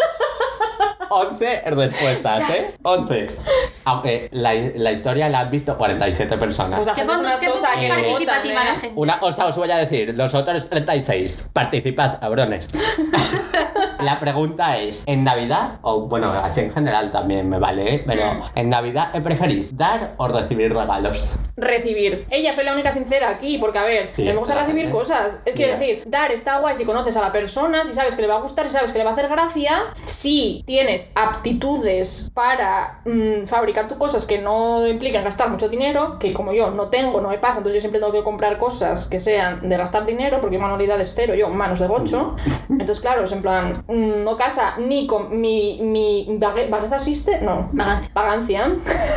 11 1.11 1.62
respuestas, 1.66 2.51
¿eh? 2.51 2.75
11. 2.83 3.27
Aunque 3.85 4.29
la, 4.33 4.55
la 4.77 4.93
historia 4.93 5.29
la 5.29 5.41
han 5.41 5.51
visto 5.51 5.77
47 5.77 6.39
personas. 6.39 6.81
Pues 6.81 6.95
Qué 6.95 7.03
una 7.03 7.37
qué 7.37 7.47
sosa 7.47 7.68
que 7.79 7.89
participativa 7.89 8.64
la 8.64 8.75
gente. 8.75 8.93
Una 8.95 9.18
cosa 9.18 9.47
os 9.47 9.57
voy 9.57 9.71
a 9.71 9.79
decir, 9.79 10.14
los 10.16 10.35
otros 10.35 10.68
36, 10.68 11.51
participad, 11.53 12.21
cabrones. 12.21 12.71
La 14.03 14.18
pregunta 14.20 14.76
es, 14.78 15.05
¿en 15.07 15.24
Navidad, 15.24 15.78
o 15.82 16.03
bueno, 16.07 16.30
así 16.32 16.61
en 16.61 16.70
general 16.72 17.11
también 17.11 17.48
me 17.48 17.59
vale, 17.59 17.94
¿eh? 17.96 18.05
pero 18.07 18.22
en 18.55 18.68
Navidad 18.70 19.11
¿qué 19.12 19.20
preferís, 19.20 19.76
dar 19.76 20.14
o 20.16 20.28
recibir 20.28 20.72
regalos? 20.74 21.38
Recibir. 21.57 22.26
Ella 22.30 22.53
soy 22.53 22.64
la 22.64 22.72
única 22.72 22.90
sincera 22.92 23.28
aquí, 23.28 23.59
porque 23.59 23.78
a 23.78 23.84
ver, 23.84 24.12
Sí, 24.16 24.24
me 24.24 24.32
gusta 24.34 24.53
está, 24.55 24.64
recibir 24.64 24.86
¿eh? 24.86 24.90
cosas. 24.90 25.42
Es 25.44 25.55
que 25.55 25.66
Ya. 25.68 25.72
decir, 25.76 26.03
dar 26.07 26.32
está 26.32 26.59
guay 26.61 26.74
si 26.76 26.84
conoces 26.84 27.16
a 27.16 27.20
la 27.20 27.32
persona, 27.32 27.84
si 27.84 27.94
sabes 27.94 28.16
que 28.16 28.22
le 28.22 28.28
va 28.28 28.36
a 28.36 28.40
gustar, 28.40 28.66
si 28.66 28.72
sabes 28.72 28.92
que 28.92 28.98
le 28.98 29.05
va 29.05 29.11
a 29.11 29.12
hacer 29.14 29.28
gracia, 29.28 29.72
si 30.05 30.62
tienes 30.66 31.11
aptitudes 31.14 32.30
para 32.34 33.01
mm, 33.05 33.46
fabricar 33.46 33.88
tus 33.88 33.98
cosas 33.98 34.26
que 34.26 34.38
no 34.38 34.86
implican 34.86 35.24
gastar 35.24 35.51
mucho 35.51 35.68
dinero, 35.68 36.18
que 36.18 36.32
como 36.32 36.53
yo 36.53 36.70
no 36.70 36.88
tengo, 36.88 37.20
no 37.20 37.28
me 37.28 37.38
pasa, 37.38 37.59
entonces 37.59 37.74
yo 37.74 37.80
siempre 37.80 38.01
tengo 38.01 38.12
que 38.12 38.22
comprar 38.22 38.59
cosas 38.59 39.07
que 39.07 39.20
sean 39.20 39.68
de 39.68 39.76
gastar 39.76 40.07
dinero, 40.07 40.40
porque 40.40 40.59
manualidades 40.59 41.12
cero, 41.14 41.34
yo 41.34 41.48
manos 41.48 41.80
de 41.80 41.86
gocho. 41.86 42.36
Entonces, 42.70 43.01
claro, 43.01 43.24
es 43.24 43.32
en 43.32 43.42
plan, 43.42 43.72
mm, 43.88 43.89
no 43.91 44.36
casa 44.36 44.74
ni 44.78 45.07
con 45.07 45.41
mi, 45.41 45.78
mi 45.82 46.26
vague- 46.38 46.68
vagueza 46.70 46.97
existe, 46.97 47.41
no. 47.41 47.68
Vagancia. 47.72 48.11
Vagancia. 48.14 48.68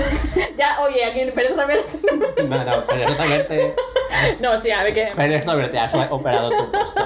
ya, 0.58 0.80
oye, 0.82 1.06
aquí 1.06 1.20
Pérez 1.32 1.56
Reverte. 1.56 2.00
No, 2.44 2.58
no, 2.64 2.84
pero 2.88 3.08
es 3.08 3.18
verte, 3.18 3.76
No, 4.42 4.58
sí, 4.58 4.70
a 4.72 4.84
ver 4.84 4.94
que. 4.94 5.08
pero 5.16 5.34
es 5.34 5.46
verte, 5.46 5.80
has 5.80 5.94
operado 6.12 6.50
tu 6.50 6.72
puesto. 6.72 7.02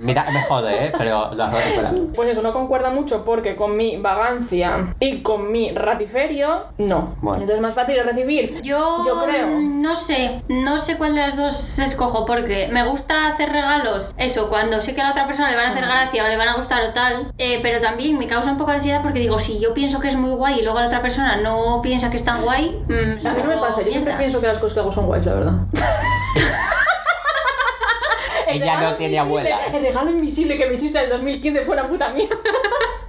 Mira, 0.00 0.26
me 0.30 0.42
jode, 0.42 0.86
¿eh? 0.86 0.92
pero 0.96 1.32
lo 1.34 1.44
has 1.44 1.52
recuperado. 1.52 2.06
Pues 2.14 2.28
eso, 2.30 2.42
no 2.42 2.52
concuerda 2.52 2.90
mucho 2.90 3.24
porque 3.24 3.56
con 3.56 3.76
mi 3.76 3.96
vagancia 3.96 4.94
y 5.00 5.22
con 5.22 5.50
mi 5.50 5.70
ratiferio, 5.72 6.66
no. 6.78 7.14
Bueno. 7.22 7.42
Entonces 7.42 7.56
es 7.56 7.62
más 7.62 7.74
fácil 7.74 8.02
recibir. 8.04 8.60
Yo, 8.62 9.02
Yo 9.06 9.24
creo. 9.24 9.46
mm, 9.48 9.80
no 9.82 9.96
sé, 9.96 10.42
no 10.48 10.78
sé 10.78 10.98
cuál 10.98 11.14
de 11.14 11.20
las 11.22 11.36
dos 11.36 11.78
escojo 11.78 12.26
porque 12.26 12.68
me 12.70 12.84
gusta 12.86 13.28
hacer 13.28 13.50
regalos, 13.50 14.12
eso, 14.18 14.48
cuando 14.50 14.82
sé 14.82 14.94
que 14.94 15.00
a 15.00 15.04
la 15.04 15.10
otra 15.12 15.26
persona 15.26 15.50
le 15.50 15.56
van 15.56 15.66
a 15.66 15.70
hacer 15.70 15.84
gracia 15.84 16.24
o 16.24 16.28
le 16.28 16.36
van 16.36 16.48
a 16.48 16.56
gustar 16.56 16.63
o 16.64 16.92
tal, 16.92 17.32
eh, 17.38 17.60
pero 17.62 17.80
también 17.80 18.18
me 18.18 18.26
causa 18.26 18.52
un 18.52 18.58
poco 18.58 18.70
de 18.70 18.78
ansiedad 18.78 19.02
porque 19.02 19.20
digo, 19.20 19.38
si 19.38 19.60
yo 19.60 19.74
pienso 19.74 20.00
que 20.00 20.08
es 20.08 20.16
muy 20.16 20.30
guay 20.30 20.60
y 20.60 20.62
luego 20.62 20.80
la 20.80 20.86
otra 20.86 21.02
persona 21.02 21.36
no 21.36 21.80
piensa 21.82 22.10
que 22.10 22.16
es 22.16 22.24
tan 22.24 22.42
guay, 22.42 22.82
mm, 22.88 23.18
es 23.18 23.26
A 23.26 23.34
mí 23.34 23.42
no 23.42 23.48
me 23.48 23.56
pasa, 23.58 23.82
yo 23.82 23.90
siempre 23.90 24.14
pienso 24.16 24.40
que 24.40 24.46
las 24.46 24.58
cosas 24.58 24.74
que 24.74 24.80
hago 24.80 24.92
son 24.92 25.06
guays, 25.06 25.26
la 25.26 25.34
verdad. 25.34 25.54
El 28.54 28.62
Ella 28.62 28.74
regalo 28.74 28.90
no 28.90 28.96
tiene 28.96 29.16
invisible- 29.16 29.20
abuela. 29.20 29.58
El 29.72 29.82
regalo 29.82 30.10
invisible 30.10 30.56
que 30.56 30.66
me 30.66 30.74
hiciste 30.74 30.98
en 30.98 31.04
el 31.04 31.10
2015 31.10 31.60
fue 31.62 31.74
una 31.74 31.88
puta 31.88 32.08
mierda. 32.10 32.36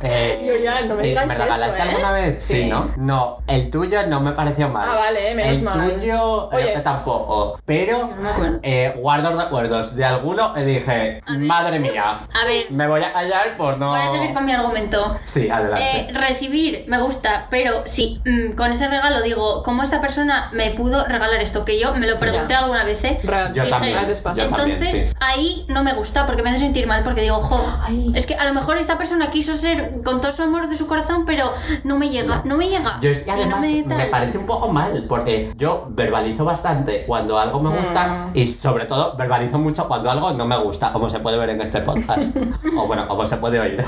Eh, 0.01 0.37
Tío, 0.41 0.55
ya, 0.57 0.81
no 0.81 0.95
me 0.95 1.03
eh, 1.03 1.07
digas 1.07 1.25
¿Me 1.27 1.33
eso, 1.33 1.43
regalaste 1.43 1.77
¿eh? 1.77 1.81
alguna 1.81 2.11
vez? 2.11 2.43
Sí. 2.43 2.53
Sí. 2.55 2.65
¿no? 2.65 2.91
No, 2.97 3.37
el 3.47 3.69
tuyo 3.71 4.05
no 4.07 4.21
me 4.21 4.31
pareció 4.33 4.69
mal. 4.69 4.87
Ah, 4.91 4.95
vale, 4.95 5.33
menos 5.35 5.57
el 5.57 5.61
mal. 5.63 5.73
tuyo 5.93 6.49
creo 6.49 6.71
Oye. 6.73 6.79
tampoco. 6.81 7.59
Pero 7.65 8.09
No 8.19 8.59
eh, 8.63 8.93
guardo 8.97 9.37
recuerdos 9.39 9.95
de 9.95 10.05
alguno 10.05 10.53
y 10.57 10.61
dije, 10.63 11.21
A 11.25 11.31
ver. 11.31 11.39
madre 11.41 11.79
mía, 11.79 12.27
A 12.33 12.45
ver, 12.45 12.65
me 12.69 12.87
voy 12.87 13.01
a 13.03 13.13
callar 13.13 13.57
por 13.57 13.77
no... 13.77 13.89
voy 13.91 13.99
a 13.99 14.09
seguir 14.09 14.33
con 14.33 14.45
mi 14.45 14.51
argumento. 14.51 15.17
Sí, 15.25 15.49
adelante. 15.49 15.83
Eh, 15.83 16.07
recibir 16.13 16.85
me 16.87 16.99
gusta, 17.01 17.47
pero 17.49 17.83
si 17.85 18.21
mm, 18.25 18.51
con 18.55 18.71
ese 18.71 18.87
regalo 18.87 19.21
digo, 19.21 19.63
¿cómo 19.63 19.83
esta 19.83 20.01
persona 20.01 20.49
me 20.53 20.71
pudo 20.71 21.05
regalar 21.05 21.41
esto? 21.41 21.65
Que 21.65 21.79
yo 21.79 21.93
me 21.95 22.05
lo 22.07 22.13
Sí. 22.15 22.21
pregunté 22.21 22.53
Ya. 22.53 22.59
alguna 22.59 22.83
vez, 22.83 23.03
¿eh? 23.03 23.19
Real. 23.23 23.53
Yo 23.53 23.63
Dije, 23.63 23.69
también, 23.75 23.97
yo 24.07 24.13
también, 24.21 24.47
Entonces, 24.47 25.07
sí. 25.09 25.13
ahí 25.19 25.34
no 25.67 25.83
me 25.83 25.93
gusta 25.93 26.25
porque 26.25 26.43
me 26.43 26.49
hace 26.49 26.59
sentir 26.59 26.87
mal 26.87 27.03
porque 27.03 27.21
digo, 27.21 27.37
jo, 27.37 27.59
Ay. 27.83 28.11
es 28.15 28.25
que 28.25 28.35
a 28.35 28.45
lo 28.45 28.53
mejor 28.53 28.77
esta 28.77 28.97
persona 28.97 29.29
quiso 29.31 29.55
ser 29.57 30.01
con 30.03 30.21
todo 30.21 30.31
su 30.31 30.43
amor 30.43 30.67
de 30.67 30.77
su 30.77 30.87
corazón, 30.87 31.25
pero 31.25 31.51
no 31.83 31.97
me 31.97 32.09
llega, 32.09 32.41
no 32.45 32.57
me 32.57 32.69
llega. 32.69 32.99
Yo 33.01 33.09
es 33.09 33.23
que 33.23 33.31
Y 33.31 33.33
no 33.47 33.57
además 33.57 33.61
me, 33.61 33.83
tal. 33.83 34.09
parece 34.09 34.37
un 34.37 34.45
poco 34.45 34.71
mal, 34.71 35.05
porque 35.07 35.51
yo 35.57 35.85
verbalizo 35.89 36.45
bastante 36.45 37.05
cuando 37.05 37.39
algo 37.39 37.59
me 37.61 37.69
gusta 37.69 38.29
Mm. 38.33 38.37
y 38.37 38.47
sobre 38.47 38.85
todo 38.85 39.15
verbalizo 39.17 39.57
mucho 39.59 39.87
cuando 39.87 40.09
algo 40.11 40.31
no 40.33 40.45
me 40.45 40.57
gusta, 40.57 40.91
como 40.93 41.09
se 41.09 41.19
puede 41.19 41.37
ver 41.37 41.49
en 41.51 41.61
este 41.61 41.81
podcast. 41.81 42.37
o 42.77 42.87
bueno, 42.87 43.07
como 43.07 43.25
se 43.25 43.37
puede 43.37 43.59
oír. 43.59 43.83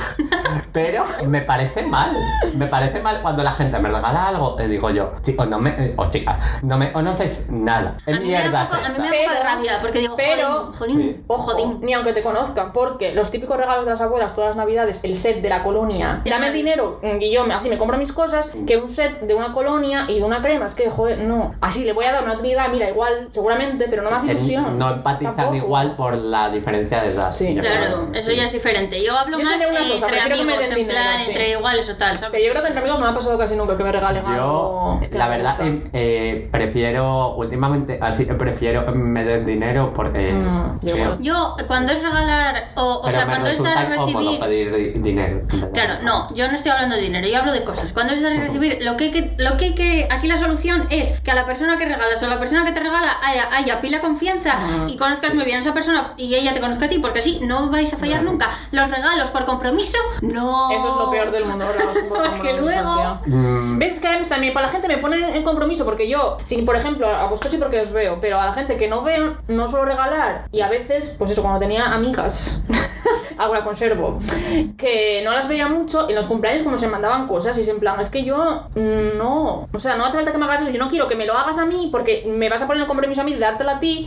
Pero 0.74 1.06
me 1.26 1.42
parece 1.42 1.84
mal, 1.84 2.16
me 2.54 2.68
parece 2.68 3.02
mal 3.02 3.22
cuando 3.22 3.44
la 3.44 3.54
gente 3.54 3.80
me 3.80 3.90
regala 3.90 4.28
algo 4.28 4.58
y 4.60 4.68
digo 4.68 4.90
yo, 4.92 5.14
chico, 5.24 5.46
no 5.46 5.60
me, 5.60 5.70
eh, 5.72 5.94
o 5.98 6.10
chica, 6.10 6.40
no 6.62 6.78
me 6.78 6.92
conoces 6.92 7.50
nada. 7.50 7.98
¿Qué 8.06 8.14
a 8.14 8.20
mí 8.20 8.26
me 8.28 8.32
da 8.34 8.40
mierda 8.42 8.60
un 8.60 8.64
es 8.66 8.70
poco, 8.70 8.86
a 8.86 8.90
mí 8.90 9.00
me 9.00 9.08
da 9.10 9.16
un 9.18 9.24
poco 9.24 9.34
de 9.34 9.44
rabia 9.44 9.80
porque 9.82 10.00
digo, 10.00 10.16
pero- 10.16 10.72
jolín, 10.78 10.98
Sí. 10.98 11.24
Ojo, 11.28 11.80
ni 11.82 11.94
aunque 11.94 12.14
te 12.14 12.22
conozcan, 12.22 12.74
porque 12.74 13.14
los 13.14 13.32
típicos 13.32 13.58
regalos 13.58 13.86
de 13.86 13.92
las 13.92 14.02
abuelas 14.02 14.36
todas 14.36 14.50
las 14.50 14.56
navidades, 14.58 15.00
el 15.04 15.16
set 15.18 15.42
de 15.42 15.50
la 15.50 15.64
colonia, 15.64 16.22
dame 16.26 16.48
el 16.48 16.54
dinero 16.54 17.00
mm, 17.02 17.22
y 17.22 17.32
yo 17.34 17.44
me- 17.46 17.54
así 17.54 17.70
me 17.70 17.78
compro 17.78 17.98
mis 17.98 18.12
cosas, 18.14 18.52
que 18.66 18.78
un 18.78 18.88
set 18.88 19.22
de 19.22 19.34
una 19.34 19.54
colonia 19.54 20.06
y 20.08 20.20
de 20.20 20.24
una 20.24 20.42
crema, 20.42 20.68
es 20.68 20.76
que, 20.76 20.90
joder, 20.90 21.20
no, 21.20 21.56
así 21.62 21.84
le 21.86 21.94
voy 21.94 22.06
a 22.06 22.14
dar 22.14 22.24
una 22.24 22.34
utilidad, 22.34 22.70
mira, 22.70 22.90
igual, 22.90 23.30
seguramente, 23.34 23.88
pero 23.90 24.02
no 24.04 24.10
me 24.12 24.18
hace 24.18 24.28
ilusión. 24.28 24.78
no 24.78 24.90
empatizan 24.92 25.36
Tampoco. 25.36 25.56
igual 25.58 25.96
por 25.96 26.16
la 26.16 26.50
diferencia 26.50 27.02
de 27.02 27.10
edad. 27.14 27.32
Sí. 27.32 27.56
Claro, 27.56 28.10
eso 28.14 28.32
Sí. 28.32 28.36
ya 28.38 28.44
es 28.46 28.52
diferente. 28.52 29.04
Yo 29.04 29.16
hablo 29.18 29.38
Yo 29.40 29.44
más 29.46 29.60
de 29.60 29.66
entre 29.66 30.44
me 30.46 30.57
amigos, 30.66 30.78
en 30.80 30.88
plan, 30.88 31.04
dinero, 31.04 31.24
sí. 31.26 31.32
entre 31.32 31.52
iguales 31.52 31.90
o 31.90 31.96
tal, 31.98 32.16
¿sabes? 32.16 32.32
Pero 32.32 32.46
yo 32.46 32.52
creo 32.52 32.62
que 32.64 32.68
entre 32.70 32.82
amigos 32.82 33.00
no 33.00 33.06
me 33.06 33.12
ha 33.12 33.16
pasado 33.16 33.38
casi 33.38 33.56
nunca 33.56 33.78
que 33.78 33.84
me 33.84 33.92
regalen 33.92 34.24
Yo, 34.24 34.32
algo. 34.32 35.02
la 35.12 35.28
verdad, 35.28 35.56
gusta. 35.58 35.66
eh, 35.68 35.90
eh, 35.94 36.48
prefiero, 36.52 37.36
últimamente, 37.36 38.00
así, 38.02 38.26
prefiero 38.26 38.86
que 38.86 38.92
me 38.92 39.24
den 39.24 39.46
dinero 39.46 39.94
porque... 39.94 40.32
Mm, 40.34 40.80
yo 40.82 40.94
creo- 40.94 40.98
igual. 41.06 41.18
Yo, 41.22 41.56
cuando 41.68 41.94
es 41.94 42.02
regalar, 42.04 42.72
o, 42.76 43.10
sea, 43.12 43.26
cuando 43.26 43.50
es 43.50 43.62
dar 43.64 43.78
a 43.78 43.86
recibir. 43.90 44.40
pedir 44.40 44.76
di- 44.76 45.00
dinero. 45.00 45.42
Claro, 45.74 45.96
no, 46.04 46.34
yo 46.34 46.48
no 46.50 46.56
estoy 46.58 46.72
hablando 46.72 46.96
de 46.96 47.02
dinero, 47.02 47.28
yo 47.28 47.40
hablo 47.40 47.52
de 47.52 47.64
cosas. 47.64 47.92
Cuando 47.94 48.14
es 48.14 48.22
dar 48.22 48.34
recibir, 48.38 48.80
lo 48.82 48.98
que, 48.98 49.06
hay 49.06 49.12
que, 49.12 49.34
lo 49.38 49.58
que 49.58 49.66
hay 49.66 49.76
que. 49.76 50.08
Aquí 50.12 50.28
la 50.28 50.38
solución 50.38 50.88
es 50.90 51.20
que 51.22 51.32
a 51.32 51.36
la 51.36 51.46
persona 51.46 51.78
que 51.78 51.86
regalas 51.86 52.22
o 52.22 52.26
a 52.26 52.30
la 52.30 52.40
persona 52.40 52.66
que 52.66 52.72
te 52.72 52.80
regala 52.80 53.18
haya, 53.24 53.48
haya 53.52 53.82
pila 53.82 54.00
confianza 54.02 54.58
y 54.88 54.96
conozcas 54.98 55.34
muy 55.34 55.46
bien 55.46 55.58
a 55.58 55.60
esa 55.62 55.74
persona 55.74 56.14
y 56.18 56.34
ella 56.36 56.54
te 56.54 56.60
conozca 56.60 56.86
a 56.86 56.90
ti, 56.90 57.00
porque 57.00 57.20
así 57.20 57.40
no 57.42 57.70
vais 57.70 57.92
a 57.94 57.98
fallar 57.98 58.24
nunca. 58.24 58.50
Los 58.72 58.90
regalos 58.90 59.30
por 59.30 59.46
compromiso, 59.46 59.98
no. 60.22 60.47
Eso 60.72 60.90
es 60.90 60.96
lo 60.96 61.12
peor 61.12 61.32
del 61.32 61.46
mundo. 61.46 61.66
Porque 62.10 62.54
luego-. 62.60 63.20
Mm, 63.26 63.78
¿Ves? 63.78 63.94
Es 63.96 64.00
que 64.00 64.08
además 64.08 64.30
también 64.30 64.54
para 64.54 64.68
la 64.68 64.72
gente 64.72 64.88
me 64.88 64.98
pone 64.98 65.36
en 65.38 65.44
compromiso 65.44 65.86
porque 65.86 66.08
yo, 66.08 66.38
si 66.44 66.62
por 66.62 66.76
ejemplo, 66.76 67.08
a 67.08 67.28
vosotros 67.28 67.52
sí 67.52 67.58
porque 67.58 67.80
os 67.82 67.92
veo, 67.92 68.20
pero 68.22 68.40
a 68.40 68.46
la 68.46 68.54
gente 68.54 68.78
que 68.78 68.88
no 68.88 69.04
veo, 69.04 69.36
no 69.48 69.68
suelo 69.70 69.86
regalar. 69.86 70.46
Y 70.52 70.62
a 70.62 70.70
veces, 70.70 71.16
pues 71.18 71.32
eso, 71.32 71.42
cuando 71.42 71.60
tenía 71.60 71.86
amigas, 71.86 72.64
alguna 73.38 73.64
conservo, 73.64 74.20
que 74.78 75.22
no 75.24 75.32
las 75.32 75.48
veía 75.48 75.68
mucho, 75.68 76.06
y 76.08 76.12
en 76.12 76.16
los 76.16 76.28
cumpleaños 76.28 76.64
como 76.64 76.78
se 76.78 76.88
mandaban 76.88 77.28
cosas 77.28 77.58
y 77.58 77.62
es 77.62 77.68
en 77.68 77.80
plan, 77.80 78.00
es 78.00 78.10
que 78.10 78.24
yo 78.24 78.64
mm, 78.76 79.18
no, 79.18 79.68
o 79.72 79.80
sea, 79.80 79.96
no 79.96 80.06
hace 80.06 80.16
falta 80.18 80.32
que 80.32 80.38
me 80.38 80.46
hagas 80.46 80.62
eso, 80.62 80.72
yo 80.72 80.80
no 80.80 80.90
quiero 80.90 81.08
que 81.08 81.16
me 81.16 81.26
lo 81.26 81.34
hagas 81.38 81.58
a 81.60 81.66
mí 81.66 81.90
porque 81.92 82.24
me 82.28 82.50
vas 82.50 82.62
a 82.62 82.68
poner 82.68 82.82
en 82.82 82.88
compromiso 82.88 83.22
a 83.22 83.24
mí 83.24 83.34
de 83.34 83.40
dártelo 83.40 83.72
a 83.72 83.80
ti 83.80 84.06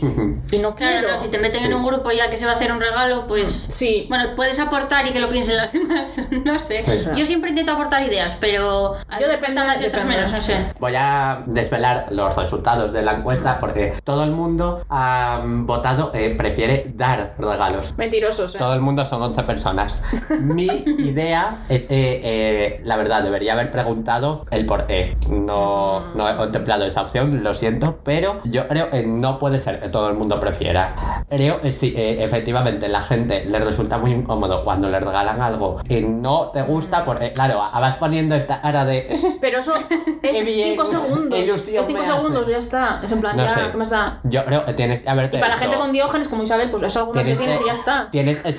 y 0.51 0.57
no 0.57 0.75
quiero. 0.75 0.99
Claro, 0.99 1.11
no, 1.11 1.17
si 1.17 1.27
te 1.29 1.37
meten 1.37 1.61
Sí. 1.61 1.67
en 1.67 1.73
un 1.73 1.85
grupo 1.85 2.11
ya 2.11 2.29
que 2.29 2.37
se 2.37 2.45
va 2.45 2.51
a 2.51 2.55
hacer 2.55 2.71
un 2.71 2.79
regalo, 2.79 3.27
pues. 3.27 3.51
Sí. 3.51 4.05
Bueno, 4.09 4.35
puedes 4.35 4.59
aportar 4.59 5.07
y 5.07 5.11
que 5.11 5.19
lo 5.19 5.29
piensen 5.29 5.57
las 5.57 5.71
demás, 5.73 6.19
no 6.45 6.57
sé. 6.59 6.81
Sí. 6.81 7.03
Yo 7.15 7.25
siempre 7.25 7.49
intento 7.49 7.73
aportar 7.73 8.03
ideas, 8.03 8.37
pero 8.39 8.95
a 9.09 9.19
Yo 9.19 9.27
cuesta 9.39 9.65
más 9.65 9.81
y 9.81 9.85
otras 9.85 10.05
menos, 10.05 10.31
no 10.31 10.37
sé. 10.37 10.55
Voy 10.79 10.93
a 10.95 11.43
desvelar 11.45 12.07
los 12.11 12.35
resultados 12.35 12.93
de 12.93 13.01
la 13.01 13.13
encuesta 13.13 13.59
porque 13.59 13.93
todo 14.03 14.23
el 14.23 14.31
mundo 14.31 14.83
ha 14.89 15.41
mm, 15.43 15.65
votado 15.65 16.11
eh, 16.13 16.35
prefiere 16.37 16.91
dar 16.95 17.35
regalos. 17.37 17.93
Mentirosos, 17.97 18.55
¿eh? 18.55 18.59
Todo 18.59 18.73
el 18.73 18.81
mundo 18.81 19.05
son 19.05 19.21
11 19.21 19.43
personas. 19.43 20.03
Mi 20.39 20.67
idea 20.67 21.57
es 21.69 21.87
que, 21.87 22.21
eh, 22.23 22.81
la 22.83 22.97
verdad, 22.97 23.23
debería 23.23 23.53
haber 23.53 23.71
preguntado 23.71 24.45
el 24.51 24.65
por 24.65 24.87
qué. 24.87 25.17
No, 25.29 26.13
no 26.15 26.29
he 26.29 26.35
contemplado 26.35 26.85
esa 26.85 27.01
opción, 27.01 27.43
lo 27.43 27.53
siento, 27.53 27.99
pero 28.03 28.39
yo 28.45 28.67
creo 28.67 28.89
que 28.89 29.05
no 29.05 29.39
puede 29.39 29.59
ser 29.59 29.79
que 29.79 29.89
todo 29.89 30.09
el 30.09 30.15
mundo 30.15 30.39
prefiera. 30.39 31.25
Creo 31.29 31.61
que 31.61 31.71
sí, 31.71 31.93
eh, 31.97 32.23
efectivamente, 32.23 32.87
la 32.87 33.01
gente 33.01 33.45
le 33.45 33.59
resulta 33.59 33.97
muy 33.97 34.11
incómodo 34.11 34.63
cuando 34.63 34.89
le 34.89 34.99
regalan 34.99 35.41
algo 35.41 35.81
que 35.83 36.01
no 36.01 36.20
te 36.53 36.61
gusta, 36.61 37.03
porque, 37.05 37.33
claro, 37.33 37.57
vas 37.59 37.97
poniendo 37.97 38.35
esta 38.35 38.61
cara 38.61 38.85
de. 38.85 39.19
Pero 39.41 39.59
eso 39.59 39.73
es 40.23 40.45
bien, 40.45 40.69
5 40.71 40.85
segundos. 40.85 41.39
ilusión 41.39 41.81
Es 41.81 41.87
5 41.87 41.99
me 41.99 42.05
hace. 42.05 42.15
segundos, 42.15 42.47
ya 42.47 42.57
está. 42.57 42.99
Es 43.03 43.11
en 43.11 43.21
plan, 43.21 43.35
No 43.37 43.43
ya, 43.43 43.49
sé. 43.49 43.61
¿qué 43.71 43.77
más 43.77 43.89
da? 43.89 44.19
Yo 44.23 44.45
creo 44.45 44.65
que 44.65 44.73
tienes 44.73 45.03
que 45.03 45.09
haberte. 45.09 45.37
Y 45.37 45.39
para 45.39 45.55
la 45.55 45.55
hecho- 45.61 45.69
gente 45.71 45.77
con 45.79 45.91
diógenes 45.91 46.27
como 46.27 46.43
Isabel, 46.43 46.69
pues 46.71 46.83
es 46.83 46.95
algo 46.97 47.11
que 47.11 47.23
tienes 47.23 47.39
que- 47.39 47.63
y 47.63 47.65
ya 47.65 47.73
está. 47.73 48.07
Tienes 48.11 48.39
que 48.39 48.51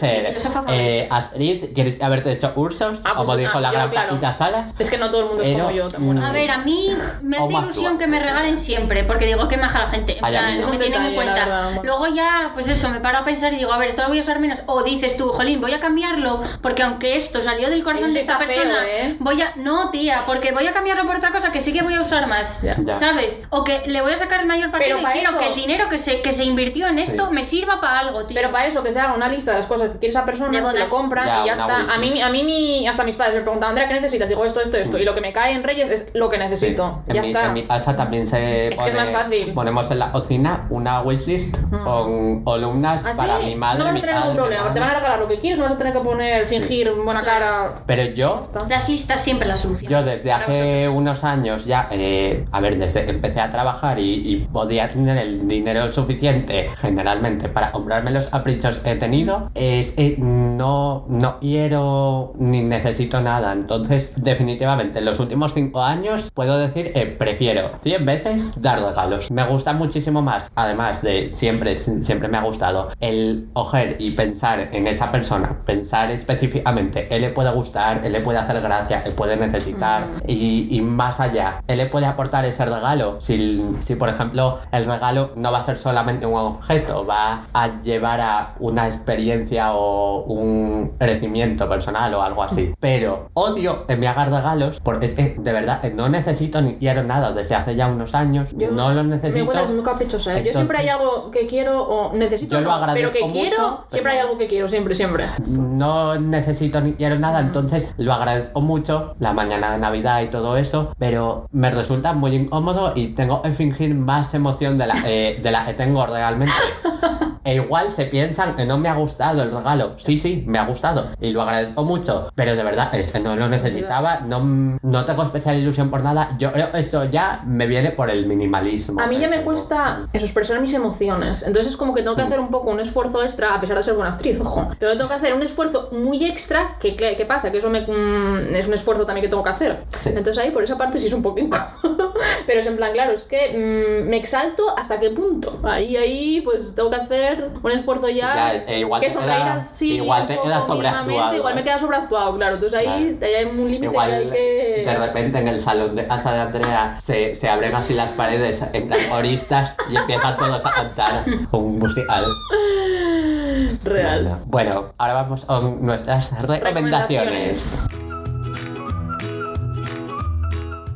favorito. 0.51 0.75
Eh, 0.83 1.09
actriz, 1.11 1.69
¿quieres 1.75 2.03
haberte 2.03 2.33
hecho 2.33 2.53
ursos? 2.57 3.01
Ah, 3.05 3.13
pues, 3.15 3.27
como 3.27 3.37
dijo 3.37 3.59
ah, 3.59 3.61
la 3.61 3.69
yo, 3.69 3.75
gran 3.75 3.91
claro. 3.91 4.09
Paquita 4.11 4.35
Salas. 4.35 4.75
Es 4.79 4.91
que 4.91 4.99
no 4.99 5.11
todo 5.11 5.23
el 5.23 5.27
mundo 5.29 5.43
es 5.43 5.49
Pero, 5.51 5.65
como 5.65 5.77
yo. 5.77 5.89
tan 5.89 6.05
buena. 6.07 6.21
mm, 6.21 6.25
A 6.25 6.33
ver, 6.33 6.51
a 6.51 6.59
mí 6.59 6.89
me 7.23 7.37
hace 7.39 7.53
ilusión 7.53 7.99
que 7.99 8.07
me 8.07 8.19
regalen 8.19 8.59
siempre, 8.59 9.05
porque 9.05 9.27
digo, 9.27 9.49
qué 9.49 9.57
maja 9.57 9.79
la 9.81 9.89
gente. 9.89 10.19
En 10.19 10.25
a 10.25 10.29
plan, 10.29 10.61
no. 10.61 10.69
me 10.69 10.75
Es 10.75 10.81
tienen 10.81 11.03
en 11.03 11.15
cuenta. 11.15 11.71
Luego 11.83 12.07
ya, 12.09 12.51
pues 12.55 12.69
eso, 12.69 12.89
me 12.91 13.01
paro 13.01 13.19
a 13.19 13.25
pensar 13.25 13.53
y 13.53 13.57
digo, 13.57 13.73
a 13.73 13.79
ver, 13.79 13.91
esto 13.91 14.03
lo 14.03 14.09
voy 14.09 14.19
a 14.19 14.21
usar 14.23 14.41
menos. 14.41 14.63
O 14.67 14.83
dices 14.83 15.17
tú, 15.17 15.29
jolín, 15.29 15.61
voy 15.61 15.73
a 15.73 15.81
cambiarlo, 15.81 16.41
porque 16.61 16.83
aunque 16.83 17.17
esto 17.17 17.41
salió 17.53 17.71
del 17.71 17.83
corazón 17.85 18.07
Eso 18.11 18.15
de 18.15 18.21
sí 18.23 18.31
esta 18.31 18.33
está 18.43 18.47
feo, 18.47 18.63
persona, 18.65 18.87
¿eh? 18.89 19.17
voy 19.19 19.41
a. 19.43 19.53
No, 19.57 19.91
tía, 19.91 20.21
porque 20.27 20.53
voy 20.53 20.67
a 20.67 20.73
cambiarlo 20.73 21.05
por 21.07 21.17
otra 21.17 21.31
cosa 21.33 21.53
que 21.53 21.61
sí 21.61 21.73
que 21.73 21.83
voy 21.83 21.95
a 21.95 22.03
usar 22.03 22.27
más. 22.27 22.63
Ya. 22.63 22.77
Ya. 22.83 22.95
¿Sabes? 22.95 23.47
O 23.51 23.65
que 23.65 23.83
le 23.87 24.01
voy 24.03 24.13
a 24.13 24.17
sacar 24.17 24.41
el 24.41 24.47
mayor 24.47 24.71
partido 24.71 24.97
Pero 24.97 25.01
y 25.01 25.03
para 25.03 25.13
quiero 25.15 25.31
eso- 25.31 25.39
que 25.39 25.47
el 25.49 25.55
dinero 25.55 25.89
que 25.89 25.99
se, 25.99 26.21
que 26.21 26.33
se 26.33 26.45
invirtió 26.45 26.89
en 26.89 26.95
Sí. 26.97 27.03
esto 27.03 27.31
me 27.31 27.45
sirva 27.45 27.81
para 27.81 27.99
algo, 28.01 28.25
tío. 28.25 28.35
Pero 28.35 28.51
para 28.51 28.67
eso, 28.67 28.83
que 28.83 28.93
se 28.93 29.01
haga 29.01 29.15
una 29.15 29.29
lista 29.29 29.53
de 29.53 29.59
las 29.59 29.67
cosas 29.67 29.91
que 29.91 29.99
quiere 29.99 30.11
esa 30.11 30.25
persona, 30.25 30.71
se 30.71 30.79
lo 30.79 30.89
compran 30.89 31.27
Ya, 31.27 31.43
y 31.43 31.47
ya 31.47 31.53
está. 31.53 31.95
A 31.95 31.99
mí, 31.99 32.21
a 32.21 32.29
mí 32.31 32.43
mi- 32.45 32.87
hasta 32.89 33.05
mis 33.05 33.17
padres 33.17 33.35
me 33.37 33.41
preguntan, 33.43 33.71
Andrea, 33.71 33.89
¿qué 33.89 33.95
necesitas? 33.95 34.29
Digo 34.29 34.45
esto, 34.45 34.61
esto, 34.61 34.77
esto. 34.79 34.99
Y 34.99 35.05
lo 35.05 35.15
que 35.15 35.21
me 35.21 35.33
cae 35.33 35.53
en 35.55 35.63
Reyes 35.63 35.91
es 35.91 36.11
lo 36.15 36.31
que 36.31 36.39
necesito. 36.39 37.03
En 37.07 37.15
Ya 37.15 37.21
mi, 37.23 37.27
está. 37.29 37.45
En 37.47 37.53
mi 37.55 37.67
casa 37.67 37.97
también 37.97 38.27
se 38.27 38.69
Es 38.73 38.81
que 38.81 38.89
es 38.89 38.95
más 38.95 39.11
fácil. 39.11 39.53
Ponemos 39.53 39.91
en 39.91 39.99
la 39.99 40.11
cocina 40.13 40.67
una 40.71 41.03
wishlist 41.03 41.57
con 41.85 42.45
columnas 42.45 43.05
¿Ah, 43.07 43.13
sí? 43.13 43.19
para 43.19 43.39
mi 43.39 43.55
madre, 43.55 43.79
no 43.79 43.85
vas 43.85 43.95
a 43.97 44.01
tener 44.01 44.17
ningún 44.17 44.37
problema. 44.37 44.73
Te 44.75 44.81
van 44.81 44.91
a 44.91 44.95
regalar 44.95 45.19
lo 45.21 45.29
que 45.29 45.39
quieres, 45.41 45.59
no 45.59 45.65
vas 45.65 45.75
a 45.75 45.79
tener 45.79 45.93
que 45.93 46.01
poner, 46.01 46.47
fingir 46.47 46.93
buena 46.93 47.23
cara. 47.23 47.42
Pero 47.87 48.05
yo, 48.15 48.41
Las 48.69 48.89
listas 48.89 49.23
siempre 49.23 49.49
la 49.49 49.57
solución. 49.57 49.91
yo 49.91 50.03
desde 50.03 50.31
Para 50.31 50.45
hace 50.47 50.89
unos 50.89 51.25
años 51.25 51.65
ya, 51.65 51.89
eh, 51.91 52.45
a 52.53 52.61
ver, 52.61 52.79
desde 52.79 53.05
que 53.05 53.11
empecé 53.11 53.41
a 53.41 53.51
trabajar 53.51 53.99
y, 53.99 54.23
y 54.25 54.37
podía 54.53 54.89
tener 54.89 55.17
el 55.19 55.47
dinero 55.49 55.91
suficiente 55.93 56.69
generalmente 56.81 57.49
para 57.49 57.73
comprarme 57.73 58.11
los 58.11 58.29
caprichos 58.29 58.79
que 58.79 58.93
he 58.93 58.97
tenido, 58.97 59.51
es, 59.55 59.95
eh, 59.99 60.17
no, 60.19 61.05
no 61.09 61.37
quiero 61.39 62.33
ni 62.39 62.63
necesito 62.63 63.21
nada. 63.21 63.53
Entonces, 63.53 64.15
definitivamente, 64.17 64.99
en 65.01 65.05
los 65.05 65.19
últimos 65.21 65.55
cinco 65.55 65.83
años 65.83 66.31
puedo 66.33 66.59
decir 66.59 66.93
que 66.93 67.07
prefiero 67.07 67.71
100 67.83 68.07
veces 68.07 68.63
dar 68.63 68.81
regalos. 68.81 69.31
Me 69.31 69.45
gusta 69.45 69.73
muchísimo 69.73 70.23
más, 70.23 70.51
además 70.55 71.03
de 71.03 71.31
siempre, 71.33 71.77
siempre 71.77 72.29
me 72.29 72.39
ha 72.39 72.43
gustado 72.43 72.91
el 73.01 73.49
coger 73.53 73.97
y 73.99 74.13
pensar 74.13 74.69
en 74.73 74.87
esa 74.87 75.11
persona, 75.11 75.61
pensar 75.65 76.11
específicamente, 76.11 77.09
él 77.15 77.23
le 77.23 77.32
puede 77.33 77.51
gustar, 77.51 78.01
él 78.05 78.13
le 78.13 78.21
puede 78.21 78.39
hacer 78.39 78.61
gracia, 78.61 79.03
él 79.05 79.13
puede 79.13 79.37
necesitar 79.37 80.07
y, 80.27 80.69
y 80.71 80.81
más 80.81 81.21
allá, 81.21 81.63
él 81.67 81.79
le 81.79 81.87
puede 81.87 82.07
aportar 82.07 82.45
ese 82.45 82.65
regalo. 82.65 83.21
Si, 83.21 83.65
si, 83.81 83.97
por 83.97 84.09
ejemplo, 84.09 84.59
el 84.71 84.85
regalo 84.85 85.33
no 85.37 85.51
va 85.53 85.59
a 85.59 85.63
ser 85.63 85.79
solamente 85.79 86.27
un 86.27 86.35
objeto, 86.37 87.05
va 87.07 87.45
a 87.53 87.83
llevar 87.83 88.21
a 88.21 88.55
una 88.61 88.87
experiencia 88.89 89.73
o 89.75 90.23
un 90.25 90.93
crecimiento 90.99 91.69
personal 91.69 92.13
o 92.15 92.23
algo 92.23 92.43
así. 92.43 92.75
Pero 92.81 93.31
odio 93.35 93.87
que 93.87 93.97
me 93.97 94.09
hagan 94.09 94.33
regalos 94.33 94.81
porque 94.83 95.07
es 95.07 95.15
que 95.15 95.37
de 95.39 95.53
verdad 95.53 95.83
no 95.95 96.09
necesito 96.09 96.61
ni 96.63 96.77
quiero 96.77 97.03
nada 97.03 97.33
desde 97.33 97.55
hace 97.55 97.75
ya 97.77 97.89
unos 97.89 98.15
años, 98.15 98.51
Yo 98.57 98.71
no 98.71 98.93
lo 98.93 99.05
Me 99.05 99.17
necesito. 99.17 99.47
cuentas 99.47 99.71
muy 99.71 99.83
caprichosa. 99.85 100.39
¿eh? 100.39 100.45
Yo 100.45 100.53
siempre 100.53 100.79
hay 100.79 100.89
algo 100.89 101.31
que 101.31 101.47
quiero 101.47 101.83
o 101.83 102.13
necesito, 102.15 102.57
Yo 102.57 102.61
lo 102.63 102.73
pero 102.93 103.11
que 103.11 103.21
mucho, 103.21 103.33
quiero, 103.33 103.85
siempre 103.87 104.13
hay 104.13 104.19
algo 104.19 104.39
que 104.39 104.47
quiero, 104.47 104.69
siempre, 104.69 104.95
siempre. 104.95 105.27
no 105.49 106.19
necesito 106.19 106.81
ni 106.81 106.93
quiero 106.95 107.19
nada, 107.23 107.41
entonces 107.41 107.95
lo 107.97 108.13
agradezco 108.13 108.61
mucho, 108.61 109.15
la 109.19 109.33
mañana 109.33 109.73
de 109.73 109.79
Navidad 109.79 110.21
y 110.21 110.27
todo 110.27 110.59
eso, 110.59 110.95
pero 110.99 111.49
me 111.53 111.71
resulta 111.71 112.13
muy 112.13 112.35
incómodo 112.35 112.93
y 112.95 113.09
tengo 113.09 113.41
que 113.41 113.53
fingir 113.53 113.95
más 113.95 114.35
emoción 114.35 114.77
de 114.77 114.87
la, 114.89 114.95
eh, 115.07 115.41
de 115.43 115.51
la 115.51 115.65
que 115.65 115.73
tengo 115.73 116.05
realmente. 116.05 116.53
E 117.45 117.57
igual 117.57 117.91
se 117.91 118.07
piensan 118.07 118.55
que 118.55 118.65
no 118.65 118.79
me 118.79 118.89
ha 118.89 118.95
gustado 118.95 119.43
el 119.43 119.51
regalo. 119.51 119.97
Sí, 119.99 120.17
sí, 120.17 120.45
me 120.47 120.61
ha 120.61 120.65
gustado 120.65 121.11
y 121.21 121.33
lo 121.33 121.43
agradezco 121.43 121.85
mucho, 121.85 122.31
pero 122.37 122.55
de 122.55 122.63
verdad 122.63 122.95
es 122.95 123.11
que 123.11 123.19
no 123.19 123.35
lo 123.35 123.49
necesitaba, 123.49 124.21
no, 124.21 124.79
no 124.81 125.05
tengo 125.05 125.25
especial 125.25 125.59
ilusión 125.59 125.91
por 125.91 126.03
nada. 126.03 126.29
Yo 126.39 126.53
creo 126.53 126.71
que 126.71 126.79
esto 126.79 127.05
ya 127.07 127.43
me 127.45 127.67
viene 127.67 127.91
por 127.91 128.11
el 128.11 128.27
minimalismo. 128.27 129.01
A 129.01 129.09
mí 129.09 129.19
ya 129.19 129.29
me 129.29 129.43
cuesta 129.43 130.09
expresar 130.13 130.61
mis 130.61 130.73
emociones. 130.75 131.43
Entonces 131.43 131.73
es 131.73 131.77
como 131.77 131.95
que 131.95 132.03
tengo 132.03 132.15
que 132.15 132.23
hacer 132.23 132.39
un 132.39 132.49
poco 132.49 132.71
un 132.71 132.79
esfuerzo 132.79 133.23
extra, 133.25 133.55
a 133.55 133.61
pesar 133.61 133.77
de 133.77 133.83
ser 133.83 133.95
buena 133.95 134.13
actriz, 134.13 134.39
ojo. 134.41 134.69
Pero 134.79 134.93
tengo 134.93 135.09
que 135.09 135.15
hacer 135.15 135.35
un 135.35 135.43
esfuerzo 135.43 135.89
muy 135.91 136.25
extra, 136.25 136.77
que 136.79 136.95
¿qué 137.11 137.17
qué 137.17 137.25
pasa? 137.27 137.51
Que 137.53 137.59
eso 137.59 137.69
me, 137.71 137.81
mm, 137.83 138.55
es 138.55 138.69
un 138.69 138.75
esfuerzo 138.75 139.05
también 139.07 139.23
que 139.25 139.29
tengo 139.29 139.43
que 139.45 139.51
hacer. 139.51 139.85
Sí. 139.91 140.09
Entonces 140.11 140.39
ahí 140.39 140.51
por 140.51 140.63
esa 140.65 140.77
parte 140.79 140.99
sí 140.99 141.07
es 141.09 141.13
un 141.13 141.23
poco 141.23 141.41
incómodo. 141.41 142.15
Pero 142.47 142.61
es 142.61 142.67
en 142.67 142.77
plan, 142.77 142.93
claro, 142.93 143.13
es 143.13 143.23
que 143.23 144.03
mm, 144.05 144.09
me 144.09 144.17
exalto 144.17 144.77
hasta 144.77 144.99
qué 145.01 145.11
punto. 145.11 145.61
Ahí, 145.65 145.97
ahí, 145.97 146.41
pues 146.43 146.75
tengo 146.75 146.91
que 146.91 146.97
hacer 146.97 147.51
un 147.63 147.71
esfuerzo 147.71 148.09
ya. 148.09 148.33
Ya, 148.35 148.55
es- 148.55 148.65
eh, 148.69 148.79
igual 148.81 149.01
que 149.01 149.09
queda- 149.09 149.55
así 149.55 149.95
igual 149.97 150.27
te 150.27 150.39
queda 150.39 150.63
sobreactuado, 150.63 151.35
Igual 151.37 151.55
me 151.55 151.61
¿eh? 151.61 151.65
queda 151.65 151.79
sobreactuado, 151.79 152.37
claro. 152.37 152.55
Entonces 152.55 152.79
ahí 152.79 153.17
Claro. 153.19 153.37
hay 153.37 153.45
un 153.47 153.71
límite 153.71 153.93
que. 154.33 154.85
de 154.87 154.97
repente 154.97 155.39
en 155.39 155.49
el 155.49 155.61
salón 155.61 155.95
de 155.97 156.07
casa 156.07 156.33
de 156.33 156.41
Andrea 156.41 156.97
se, 157.01 157.35
se 157.35 157.49
abren 157.49 157.75
así 157.75 157.95
las 157.95 158.11
paredes 158.11 158.63
en 158.73 158.89
plan 158.89 159.01
oristas 159.13 159.77
y 159.91 159.97
empiezan 159.97 160.37
todos 160.37 160.65
a 160.67 160.71
cantar 160.73 161.25
un 161.53 161.79
musical. 161.79 162.27
Real. 163.85 164.39
Bueno, 164.47 164.93
ahora 164.99 165.15
vamos 165.15 165.45
con 165.45 165.85
nuestras 165.85 166.41
recomendaciones. 166.47 167.87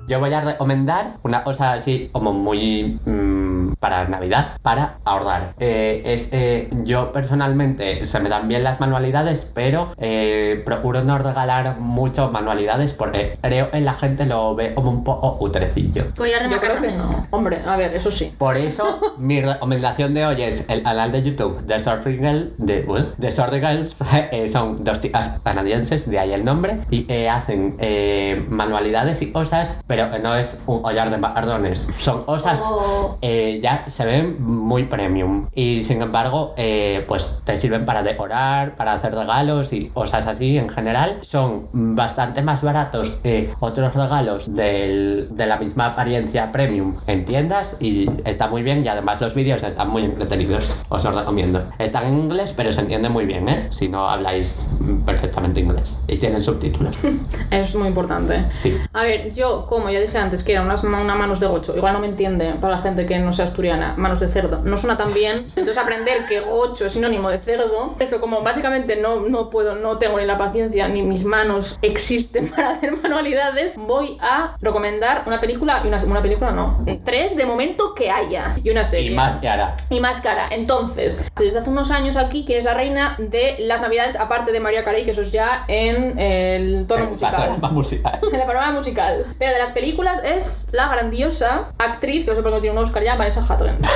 Yo 0.06 0.20
voy 0.20 0.32
a 0.32 0.40
recomendar 0.40 1.16
una 1.22 1.44
cosa 1.44 1.72
así 1.72 2.10
como 2.12 2.32
muy 2.32 3.00
mm, 3.04 3.74
para 3.80 4.06
Navidad, 4.08 4.58
para 4.62 4.98
ahorrar. 5.04 5.54
Eh, 5.58 6.02
es, 6.04 6.28
eh, 6.32 6.68
yo 6.84 7.12
personalmente 7.12 8.04
se 8.06 8.20
me 8.20 8.28
dan 8.28 8.48
bien 8.48 8.64
las 8.64 8.80
manualidades, 8.80 9.50
pero 9.54 9.92
eh, 9.98 10.62
procuro 10.64 11.02
no 11.02 11.18
regalar 11.18 11.80
mucho 11.80 12.30
manualidades 12.30 12.92
porque 12.92 13.38
creo 13.40 13.70
que 13.70 13.80
la 13.80 13.94
gente 13.94 14.26
lo 14.26 14.54
ve 14.54 14.74
como 14.74 14.90
un 14.90 15.04
poco 15.04 15.36
utrecillo. 15.40 16.04
Collar 16.16 16.44
de 16.44 16.50
Yo 16.50 16.60
creo 16.60 16.80
que 16.80 16.92
no. 16.92 17.26
Hombre, 17.30 17.60
a 17.66 17.76
ver, 17.76 17.94
eso 17.94 18.10
sí. 18.10 18.32
Por 18.36 18.56
eso, 18.56 19.14
mi 19.18 19.40
recomendación 19.40 20.14
de 20.14 20.26
hoy 20.26 20.42
es 20.42 20.68
el 20.68 20.82
canal 20.82 21.12
de 21.12 21.22
YouTube 21.22 21.64
de 21.64 21.80
Sorry 21.80 22.18
Girl, 22.18 22.54
de, 22.58 22.86
de 23.16 23.32
Sorry 23.32 23.60
Girls. 23.60 23.98
eh, 24.32 24.48
son 24.48 24.82
dos 24.84 25.00
chicas 25.00 25.38
canadienses, 25.42 26.08
de 26.08 26.18
ahí 26.18 26.32
el 26.32 26.44
nombre, 26.44 26.80
y 26.90 27.06
eh, 27.08 27.28
hacen 27.28 27.76
eh, 27.78 28.44
manualidades 28.48 29.22
y 29.22 29.32
cosas, 29.32 29.82
pero 29.86 29.95
que 30.10 30.18
no 30.18 30.34
es 30.34 30.60
un 30.66 30.82
collar 30.82 31.10
de 31.10 31.18
macarrones. 31.18 31.88
Son 31.98 32.24
cosas 32.24 32.60
Oh. 32.62 33.16
eh, 33.22 33.58
ya 33.62 33.84
se 33.88 34.04
ven 34.04 34.36
muy 34.42 34.84
premium. 34.84 35.48
Y 35.54 35.82
sin 35.84 36.02
embargo, 36.02 36.54
eh, 36.56 37.04
pues 37.08 37.40
te 37.44 37.56
sirven 37.56 37.84
para 37.86 38.02
decorar, 38.02 38.76
para 38.76 38.92
hacer 38.92 39.14
regalos 39.14 39.72
y 39.72 39.88
cosas 39.88 40.26
así 40.26 40.58
en 40.58 40.68
general. 40.68 41.18
Son 41.22 41.68
bastante 41.72 42.42
más 42.42 42.62
baratos 42.62 43.16
que 43.22 43.50
otros 43.60 43.94
regalos 43.94 44.46
del- 44.54 45.28
de 45.30 45.46
la 45.46 45.56
misma 45.58 45.86
apariencia 45.86 46.52
premium 46.52 46.94
en 47.06 47.24
tiendas 47.24 47.76
y 47.80 48.08
está 48.24 48.48
muy 48.48 48.62
bien 48.62 48.84
y 48.84 48.88
además 48.88 49.20
los 49.20 49.34
vídeos 49.34 49.62
están 49.62 49.88
muy 49.90 50.04
entretenidos. 50.04 50.78
Os 50.88 51.04
los 51.04 51.14
recomiendo. 51.14 51.62
Están 51.78 52.06
en 52.06 52.18
inglés, 52.20 52.52
pero 52.56 52.72
se 52.72 52.80
entiende 52.82 53.08
muy 53.08 53.24
bien, 53.26 53.48
¿eh? 53.48 53.66
Si 53.70 53.88
no 53.88 54.08
habláis 54.08 54.70
perfectamente 55.04 55.60
inglés. 55.60 56.02
Y 56.08 56.16
tienen 56.18 56.42
subtítulos. 56.42 56.98
Es 57.50 57.74
muy 57.74 57.88
importante. 57.88 58.44
Sí. 58.52 58.76
A 58.92 59.02
ver, 59.02 59.32
yo, 59.32 59.66
como 59.66 59.85
ya 59.90 60.00
dije 60.00 60.18
antes, 60.18 60.44
que 60.44 60.52
era 60.52 60.62
unas 60.62 60.82
una 60.84 61.14
manos 61.14 61.40
de 61.40 61.46
gocho, 61.46 61.76
igual 61.76 61.92
no 61.92 62.00
me 62.00 62.06
entiende 62.06 62.54
para 62.60 62.76
la 62.76 62.82
gente 62.82 63.06
que 63.06 63.18
no 63.18 63.32
sea 63.32 63.46
asturiana, 63.46 63.94
manos 63.96 64.20
de 64.20 64.28
cerdo, 64.28 64.60
no 64.64 64.76
suena 64.76 64.96
tan 64.96 65.12
bien, 65.12 65.46
entonces 65.48 65.78
aprender 65.78 66.26
que 66.26 66.40
gocho 66.40 66.86
es 66.86 66.92
sinónimo 66.92 67.30
de 67.30 67.38
cerdo, 67.38 67.94
eso 67.98 68.20
como 68.20 68.42
básicamente 68.42 68.96
no, 68.96 69.20
no 69.20 69.50
puedo, 69.50 69.74
no 69.74 69.98
tengo 69.98 70.18
ni 70.18 70.26
la 70.26 70.38
paciencia 70.38 70.88
ni 70.88 71.02
mis 71.02 71.24
manos 71.24 71.78
existen 71.82 72.48
para 72.54 72.70
hacer 72.70 72.96
manualidades, 72.96 73.76
voy 73.78 74.18
a 74.20 74.56
recomendar 74.60 75.22
una 75.26 75.40
película 75.40 75.80
y 75.84 75.88
una, 75.88 75.98
una 76.04 76.22
película 76.22 76.50
no, 76.50 76.84
tres 77.04 77.36
de 77.36 77.46
momento 77.46 77.94
que 77.94 78.10
haya 78.10 78.56
y 78.62 78.70
una 78.70 78.84
serie. 78.84 79.12
Y 79.12 79.14
más 79.14 79.36
ahora. 79.44 79.76
y 79.90 80.00
más 80.00 80.20
cara. 80.20 80.48
Entonces, 80.50 81.30
desde 81.36 81.58
hace 81.58 81.70
unos 81.70 81.90
años 81.90 82.16
aquí, 82.16 82.44
que 82.44 82.58
es 82.58 82.64
la 82.64 82.74
reina 82.74 83.16
de 83.18 83.56
las 83.60 83.80
navidades, 83.80 84.16
aparte 84.16 84.52
de 84.52 84.60
María 84.60 84.84
Carey, 84.84 85.04
que 85.04 85.12
eso 85.12 85.22
es 85.22 85.32
ya 85.32 85.64
en 85.68 86.18
el 86.18 86.86
tono 86.86 87.04
La 87.60 87.70
musical. 87.70 88.20
En 88.32 88.38
la 88.38 88.46
panorama 88.46 88.72
musical. 88.72 89.24
Pero 89.38 89.52
de 89.52 89.58
las 89.58 89.72
películas 89.76 90.22
es 90.24 90.68
la 90.72 90.88
grandiosa 90.88 91.70
actriz, 91.76 92.24
que 92.24 92.30
no 92.30 92.36
sé 92.36 92.40
por 92.40 92.50
qué 92.50 92.56
no 92.56 92.60
tiene 92.62 92.78
un 92.78 92.82
Oscar 92.82 93.02
ya, 93.02 93.14
Vanessa 93.14 93.42
Hudgens. 93.42 93.86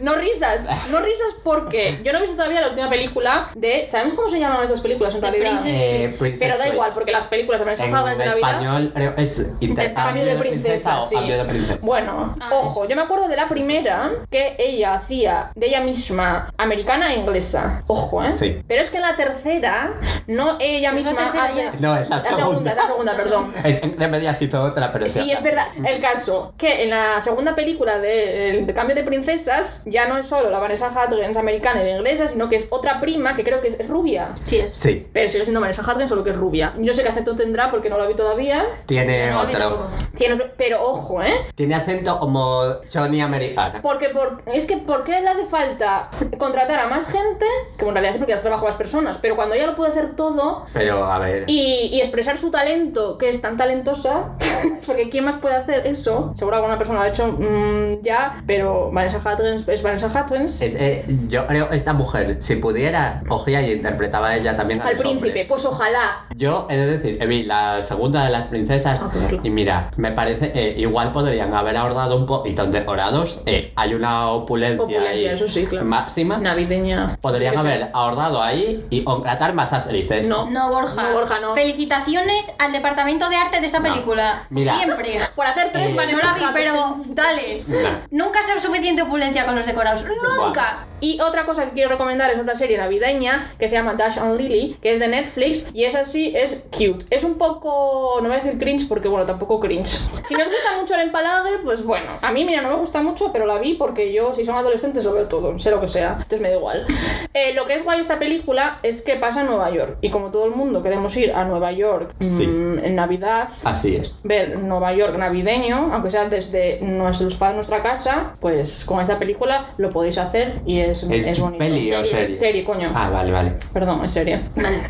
No 0.00 0.14
risas, 0.16 0.70
no 0.90 1.00
risas 1.00 1.34
porque 1.44 1.96
yo 2.02 2.12
no 2.12 2.18
he 2.18 2.22
visto 2.22 2.36
todavía 2.36 2.60
la 2.62 2.68
última 2.68 2.88
película 2.88 3.48
de. 3.54 3.86
¿Sabemos 3.88 4.14
cómo 4.14 4.28
se 4.28 4.38
llaman 4.40 4.64
esas 4.64 4.80
películas 4.80 5.14
en 5.14 5.20
realidad? 5.22 5.50
Princess 5.50 5.76
Eh. 5.76 6.10
Princess 6.18 6.38
Pero 6.40 6.56
da 6.56 6.64
Switch. 6.64 6.74
igual, 6.74 6.90
porque 6.94 7.12
las 7.12 7.24
películas 7.24 7.60
En 7.60 7.68
Hudgens 7.94 8.18
de 8.18 8.26
Navidad. 8.26 8.50
español 8.50 8.92
creo 8.94 9.14
es 9.16 9.50
intercambio 9.60 10.24
de 10.24 10.34
princesa, 10.36 11.02
sí. 11.02 11.16
de. 11.16 11.78
Bueno, 11.82 12.34
Ah, 12.40 12.48
ojo, 12.52 12.86
yo 12.88 12.96
me 12.96 13.02
acuerdo 13.02 13.28
de 13.28 13.36
la 13.36 13.48
primera 13.48 14.10
que 14.30 14.56
ella 14.58 14.94
hacía 14.94 15.50
de 15.54 15.66
ella 15.66 15.80
misma, 15.80 16.52
americana 16.56 17.12
e 17.12 17.18
inglesa. 17.18 17.82
Ojo, 17.86 18.24
¿eh? 18.24 18.32
Sí. 18.36 18.62
Pero 18.66 18.82
es 18.82 18.90
que 18.90 18.96
en 18.96 19.02
la 19.02 19.16
tercera, 19.16 19.94
no 20.26 20.56
ella 20.60 20.90
la 20.90 20.96
misma 20.96 21.32
ya. 21.54 21.72
No, 21.78 21.96
es 21.96 22.08
la 22.08 22.16
La 22.16 22.22
segunda, 22.22 22.36
segunda. 22.46 22.70
es 22.70 22.76
la 22.76 22.86
segunda, 22.86 23.16
perdón. 23.16 23.54
Es 23.64 23.82
entre 23.82 24.08
medias 24.08 24.40
hizo 24.42 24.62
otra, 24.62 24.92
pero 24.92 25.08
Sí, 25.08 25.30
es 25.30 25.42
verdad. 25.42 25.66
El 25.84 26.00
caso, 26.00 26.54
que 26.56 26.84
en 26.84 26.90
la 26.90 27.20
segunda 27.20 27.54
película 27.54 27.98
de, 27.98 28.62
de 28.66 28.74
Cambio 28.74 28.94
de 28.96 29.02
Princesas, 29.04 29.82
ya 29.90 30.06
no 30.08 30.16
es 30.16 30.26
solo 30.26 30.50
la 30.50 30.58
Vanessa 30.58 30.90
Hudgens 30.90 31.36
americana 31.36 31.82
y 31.82 31.90
inglesa, 31.90 32.28
sino 32.28 32.48
que 32.48 32.56
es 32.56 32.68
otra 32.70 33.00
prima 33.00 33.36
que 33.36 33.44
creo 33.44 33.60
que 33.60 33.68
es, 33.68 33.80
es 33.80 33.88
rubia. 33.88 34.34
Sí, 34.44 34.58
es. 34.58 34.72
Sí, 34.72 35.06
Pero 35.12 35.28
sigue 35.28 35.44
siendo 35.44 35.60
Vanessa 35.60 35.82
Hudgens, 35.82 36.08
solo 36.08 36.24
que 36.24 36.30
es 36.30 36.36
rubia. 36.36 36.72
No 36.76 36.92
sé 36.92 37.02
qué 37.02 37.08
acento 37.08 37.36
tendrá 37.36 37.70
porque 37.70 37.90
no 37.90 37.98
la 37.98 38.06
vi 38.06 38.14
todavía. 38.14 38.62
tiene 38.86 39.30
No, 39.30 39.40
a 39.40 39.42
otro. 39.42 39.88
Tiene 40.14 40.36
pero 40.56 40.82
ojo, 40.82 41.22
¿eh? 41.22 41.32
Tiene 41.54 41.74
acento 41.74 42.18
como 42.18 42.62
Johnny 42.92 43.20
americana. 43.20 43.80
Porque 43.82 44.08
por, 44.08 44.42
es 44.46 44.66
que 44.66 44.76
¿por 44.78 45.04
qué 45.04 45.20
le 45.20 45.28
hace 45.28 45.44
falta 45.44 46.10
contratar 46.38 46.80
a 46.80 46.88
más 46.88 47.08
gente? 47.08 47.46
Que 47.76 47.84
en 47.84 47.92
realidad 47.92 48.12
sí 48.12 48.18
porque 48.18 48.32
ya 48.32 48.40
trabajo 48.40 48.66
más 48.66 48.76
personas, 48.76 49.18
pero 49.18 49.36
cuando 49.36 49.54
ella 49.54 49.66
lo 49.66 49.76
puede 49.76 49.90
hacer 49.90 50.14
todo 50.14 50.66
Pero 50.72 51.04
a 51.04 51.18
ver. 51.18 51.44
y, 51.46 51.90
y 51.92 52.00
expresar 52.00 52.38
su 52.38 52.50
talento, 52.50 53.18
que 53.18 53.28
es 53.28 53.40
tan 53.40 53.56
talentosa, 53.56 54.36
porque 54.86 55.08
¿quién 55.10 55.24
más 55.24 55.36
puede 55.36 55.56
hacer 55.56 55.86
eso? 55.86 56.32
Seguro 56.36 56.56
alguna 56.56 56.78
persona 56.78 57.00
lo 57.00 57.04
ha 57.04 57.08
hecho 57.08 57.26
mm, 57.26 58.02
ya, 58.02 58.42
pero 58.46 58.90
Vanessa 58.90 59.18
Hudgens 59.18 59.66
es 59.68 59.79
Vanessa 59.82 60.06
Hudgens. 60.08 60.60
Es, 60.60 60.74
eh, 60.76 61.04
yo 61.28 61.46
creo 61.46 61.70
esta 61.70 61.92
mujer, 61.92 62.36
si 62.40 62.56
pudiera, 62.56 63.22
cogía 63.28 63.62
y 63.62 63.72
interpretaba 63.72 64.28
a 64.28 64.36
ella 64.36 64.56
también 64.56 64.80
a 64.80 64.84
al 64.84 64.92
los 64.94 65.02
príncipe, 65.02 65.26
hombres. 65.28 65.46
pues 65.46 65.64
ojalá. 65.64 66.26
Yo 66.36 66.66
he 66.70 66.76
de 66.76 66.98
decir, 66.98 67.26
vi 67.26 67.42
la 67.44 67.82
segunda 67.82 68.24
de 68.24 68.30
las 68.30 68.46
princesas 68.48 69.00
Ah, 69.02 69.10
pues 69.12 69.40
y 69.42 69.50
mira, 69.50 69.90
me 69.96 70.12
parece, 70.12 70.52
eh, 70.54 70.74
igual 70.78 71.12
podrían 71.12 71.54
haber 71.54 71.76
ahorrado 71.76 72.16
un 72.16 72.26
poquito 72.26 72.66
de 72.66 72.80
decorados. 72.80 73.42
eh, 73.46 73.72
hay 73.76 73.94
una 73.94 74.28
opulencia, 74.28 74.82
Opulencia, 74.82 75.10
ahí 75.10 75.26
eso 75.26 75.48
sí, 75.48 75.66
claro. 75.66 75.84
máxima. 75.86 76.38
Navideña. 76.38 77.06
Podrían 77.20 77.58
haber 77.58 77.90
ahorrado 77.92 78.42
ahí 78.42 78.84
y 78.90 79.04
contratar 79.04 79.54
más 79.54 79.72
actrices. 79.72 80.28
No. 80.28 80.50
No, 80.50 80.70
Borja. 80.70 81.02
No, 81.02 81.12
Borja, 81.12 81.40
no. 81.40 81.54
Felicitaciones 81.54 82.52
al 82.58 82.72
departamento 82.72 83.28
de 83.28 83.36
arte 83.36 83.60
de 83.60 83.66
esa 83.66 83.78
No. 83.80 83.84
película. 83.92 84.42
Mira. 84.50 84.76
Siempre. 84.76 85.20
Por 85.34 85.46
hacer 85.46 85.70
tres 85.72 85.92
Eh, 85.92 85.94
No 85.94 86.02
la 86.18 86.34
vi, 86.34 86.44
pero 86.52 86.92
dale. 87.14 87.60
No. 87.68 88.24
Nunca 88.24 88.42
será 88.42 88.60
suficiente 88.60 89.02
opulencia 89.02 89.46
con 89.46 89.54
los 89.56 89.66
decorados. 89.70 90.04
Nunca. 90.44 90.86
Y 91.02 91.18
otra 91.20 91.46
cosa 91.46 91.64
que 91.64 91.70
quiero 91.72 91.88
recomendar 91.88 92.30
es 92.30 92.38
otra 92.38 92.54
serie 92.56 92.76
navideña 92.76 93.50
que 93.58 93.68
se 93.68 93.76
llama 93.76 93.94
Dash 93.94 94.18
on 94.18 94.36
Lily, 94.36 94.76
que 94.82 94.92
es 94.92 94.98
de 95.00 95.08
Netflix 95.08 95.66
y 95.72 95.84
es 95.84 95.94
así, 95.94 96.34
es 96.36 96.66
cute. 96.70 97.06
Es 97.08 97.24
un 97.24 97.38
poco, 97.38 98.18
no 98.20 98.28
voy 98.28 98.36
a 98.36 98.40
decir 98.40 98.58
cringe 98.58 98.86
porque 98.86 99.08
bueno, 99.08 99.24
tampoco 99.24 99.60
cringe. 99.60 99.86
Si 100.28 100.34
nos 100.34 100.46
gusta 100.48 100.78
mucho 100.78 100.94
el 100.96 101.00
empalague, 101.00 101.58
pues 101.64 101.82
bueno, 101.84 102.12
a 102.20 102.30
mí 102.32 102.44
mira, 102.44 102.60
no 102.60 102.68
me 102.68 102.74
gusta 102.76 103.00
mucho, 103.00 103.32
pero 103.32 103.46
la 103.46 103.56
vi 103.58 103.74
porque 103.74 104.12
yo 104.12 104.34
si 104.34 104.44
son 104.44 104.56
adolescentes 104.56 105.02
lo 105.04 105.14
veo 105.14 105.26
todo, 105.26 105.58
sé 105.58 105.70
lo 105.70 105.80
que 105.80 105.88
sea, 105.88 106.10
entonces 106.18 106.42
me 106.42 106.50
da 106.50 106.56
igual. 106.56 106.84
Eh, 107.32 107.54
lo 107.54 107.66
que 107.66 107.74
es 107.76 107.84
guay 107.84 107.98
esta 108.00 108.18
película 108.18 108.78
es 108.82 109.00
que 109.00 109.16
pasa 109.16 109.40
en 109.40 109.46
Nueva 109.46 109.70
York 109.70 109.96
y 110.02 110.10
como 110.10 110.30
todo 110.30 110.44
el 110.46 110.50
mundo 110.50 110.82
queremos 110.82 111.16
ir 111.16 111.32
a 111.32 111.44
Nueva 111.44 111.72
York 111.72 112.14
Sí. 112.20 112.46
mm, 112.46 112.78
en 112.84 112.94
Navidad, 112.96 113.48
Así 113.64 113.96
es. 113.96 114.20
ver 114.24 114.58
Nueva 114.58 114.92
York 114.92 115.16
navideño, 115.16 115.90
aunque 115.94 116.10
sea 116.10 116.28
desde 116.28 116.80
nuestro 116.82 117.30
sofá 117.30 117.48
de 117.50 117.54
nuestra 117.54 117.82
casa, 117.82 118.34
pues 118.40 118.84
con 118.84 119.00
esta 119.00 119.18
película 119.18 119.59
lo 119.78 119.90
podéis 119.90 120.18
hacer 120.18 120.60
y 120.66 120.80
es, 120.80 121.02
¿Es, 121.04 121.26
es 121.26 121.40
bonito. 121.40 121.58
peli 121.58 121.76
o 121.92 121.96
Serie. 121.96 122.10
serie? 122.10 122.36
Serie, 122.36 122.64
coño. 122.64 122.90
Ah, 122.94 123.10
vale, 123.10 123.32
vale. 123.32 123.52
Perdón, 123.72 124.04
es 124.04 124.12
serie. 124.12 124.40
Vale. 124.56 124.80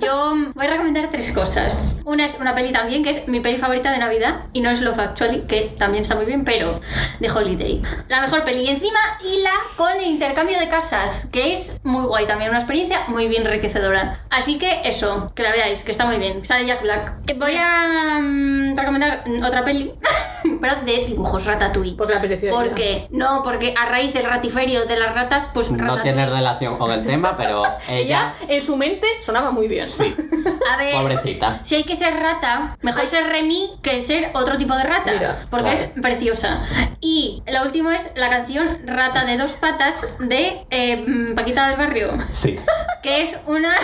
Yo 0.00 0.34
voy 0.54 0.66
a 0.66 0.70
recomendar 0.70 1.08
tres 1.10 1.32
cosas. 1.32 1.96
Una 2.04 2.26
es 2.26 2.38
una 2.40 2.54
peli 2.54 2.72
también, 2.72 3.02
que 3.02 3.10
es 3.10 3.28
mi 3.28 3.40
peli 3.40 3.58
favorita 3.58 3.90
de 3.90 3.98
Navidad, 3.98 4.40
y 4.52 4.60
no 4.60 4.70
es 4.70 4.80
Love 4.80 4.98
Actually, 4.98 5.42
que 5.42 5.74
también 5.78 6.02
está 6.02 6.14
muy 6.14 6.24
bien, 6.26 6.44
pero 6.44 6.80
de 7.20 7.30
Holiday. 7.30 7.82
La 8.08 8.20
mejor 8.20 8.44
peli. 8.44 8.60
Y 8.62 8.68
encima 8.68 8.98
hila 9.24 9.52
con 9.76 9.90
el 9.96 10.06
intercambio 10.06 10.58
de 10.58 10.68
casas, 10.68 11.28
que 11.32 11.52
es 11.54 11.78
muy 11.82 12.04
guay 12.06 12.26
también, 12.26 12.50
una 12.50 12.58
experiencia 12.58 13.00
muy 13.08 13.28
bien 13.28 13.46
enriquecedora. 13.46 14.18
Así 14.30 14.58
que 14.58 14.82
eso, 14.84 15.26
que 15.34 15.42
la 15.42 15.52
veáis, 15.52 15.82
que 15.82 15.92
está 15.92 16.04
muy 16.04 16.16
bien. 16.18 16.44
Sale 16.44 16.66
Jack 16.66 16.82
Black. 16.82 17.14
Voy 17.36 17.54
a 17.58 18.18
mm, 18.20 18.65
recomendar 18.76 19.24
otra 19.44 19.64
peli, 19.64 19.92
pero 20.60 20.74
de 20.84 21.06
dibujos 21.06 21.44
Ratatouille. 21.44 21.96
Porque 21.96 22.12
la 22.14 22.18
apeteció. 22.18 22.50
¿Por 22.52 22.74
qué? 22.74 23.06
No, 23.10 23.42
porque 23.42 23.74
a 23.78 23.86
raíz 23.86 24.12
del 24.14 24.24
ratiferio 24.24 24.86
de 24.86 24.96
las 24.96 25.14
ratas, 25.14 25.50
pues 25.52 25.70
No 25.70 26.00
tiene 26.00 26.26
relación 26.26 26.76
con 26.78 26.90
el 26.92 27.04
tema, 27.04 27.36
pero 27.36 27.62
Ella, 27.88 27.98
ella. 27.98 28.34
en 28.48 28.60
su 28.62 28.76
mente, 28.76 29.06
sonaba 29.24 29.50
muy 29.50 29.68
bien. 29.68 29.88
Sí, 29.90 30.14
A 30.72 30.76
ver, 30.76 30.94
pobrecita. 30.94 31.60
Si 31.64 31.74
hay 31.76 31.84
que 31.84 31.96
ser 31.96 32.14
rata, 32.14 32.76
mejor 32.82 33.02
Ay. 33.02 33.08
ser 33.08 33.26
Remy 33.26 33.70
que 33.82 34.02
ser 34.02 34.30
otro 34.34 34.56
tipo 34.58 34.74
de 34.76 34.84
rata. 34.84 35.12
Mira, 35.12 35.36
porque 35.50 35.64
vale. 35.70 35.80
es 35.80 35.86
preciosa. 36.00 36.62
Y 37.00 37.42
la 37.46 37.62
última 37.62 37.96
es 37.96 38.10
la 38.16 38.28
canción 38.30 38.78
Rata 38.86 39.24
de 39.24 39.36
dos 39.36 39.52
patas 39.52 40.06
de 40.18 40.66
eh, 40.70 41.04
mm, 41.06 41.34
Paquita 41.34 41.68
del 41.68 41.76
Barrio. 41.78 42.12
Sí, 42.32 42.56
Que 43.02 43.22
es 43.22 43.38
una, 43.46 43.74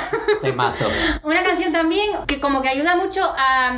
temazo. 0.41 0.87
una 1.23 1.43
canción 1.45 1.73
también 1.73 2.11
que 2.27 2.41
como 2.41 2.63
que 2.63 2.69
ayuda 2.69 2.97
mucho 2.97 3.23
a, 3.39 3.69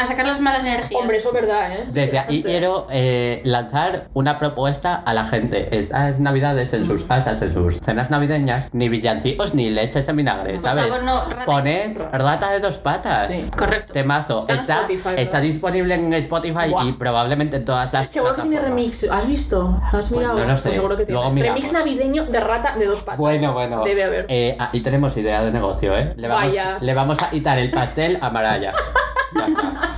a 0.00 0.06
sacar 0.06 0.26
las 0.26 0.40
malas 0.40 0.63
energías. 0.66 1.00
Hombre, 1.00 1.16
eso 1.18 1.28
es 1.28 1.34
verdad, 1.34 1.72
¿eh? 1.72 1.84
Desde 1.92 2.18
ahí 2.18 2.36
Gente. 2.36 2.48
quiero 2.48 2.86
eh, 2.90 3.40
lanzar 3.44 4.08
una 4.14 4.38
propuesta 4.38 4.94
a 4.96 5.14
la 5.14 5.24
gente. 5.24 5.76
Estas 5.78 6.20
navidades 6.20 6.72
en 6.74 6.86
sus 6.86 7.04
casas, 7.04 7.40
en 7.42 7.52
sus 7.52 7.78
cenas 7.80 8.10
navideñas, 8.10 8.72
ni 8.72 8.88
villancicos 8.88 9.54
ni 9.54 9.70
leches 9.70 10.08
en 10.08 10.16
vinagre, 10.16 10.54
Por 10.54 10.62
¿sabes? 10.62 10.84
favor, 10.86 11.02
no, 11.04 11.24
rata. 11.28 11.44
Poned 11.44 11.98
rata 12.12 12.50
de 12.50 12.60
dos 12.60 12.78
patas. 12.78 13.28
Sí. 13.28 13.50
Correcto. 13.56 13.92
Temazo. 13.92 14.40
Está 14.40 14.54
Está, 14.54 14.74
Spotify, 14.80 15.02
¿verdad? 15.04 15.22
está 15.22 15.40
disponible 15.40 15.94
en 15.94 16.12
Spotify 16.14 16.74
y 16.86 16.92
probablemente 16.92 17.56
en 17.56 17.64
todas 17.64 17.92
las 17.92 18.08
Seguro 18.10 18.34
que 18.36 18.42
tiene 18.42 18.60
remix. 18.60 19.04
¿Has 19.10 19.26
visto? 19.26 19.80
¿Lo 19.92 19.98
has 19.98 20.08
Pues 20.08 20.12
mirado? 20.12 20.38
no 20.38 20.46
lo 20.52 20.56
sé. 20.56 20.70
seguro 20.74 20.96
que 20.96 21.04
tiene. 21.06 21.42
Remix 21.42 21.72
navideño 21.72 22.24
de 22.26 22.40
rata 22.40 22.76
de 22.78 22.86
dos 22.86 23.00
patas. 23.02 23.18
Bueno, 23.18 23.52
bueno. 23.52 23.82
Debe 23.84 24.04
haber. 24.04 24.26
Eh, 24.28 24.56
ahí 24.58 24.80
tenemos 24.80 25.16
idea 25.16 25.42
de 25.42 25.50
negocio, 25.50 25.96
¿eh? 25.96 26.14
Le 26.16 26.28
vamos, 26.28 26.46
Vaya. 26.48 26.78
le 26.80 26.94
vamos 26.94 27.22
a 27.22 27.30
quitar 27.30 27.58
el 27.58 27.70
pastel 27.70 28.18
a 28.20 28.30
Maraya. 28.30 28.72
Ya 29.34 29.46
está. 29.46 29.94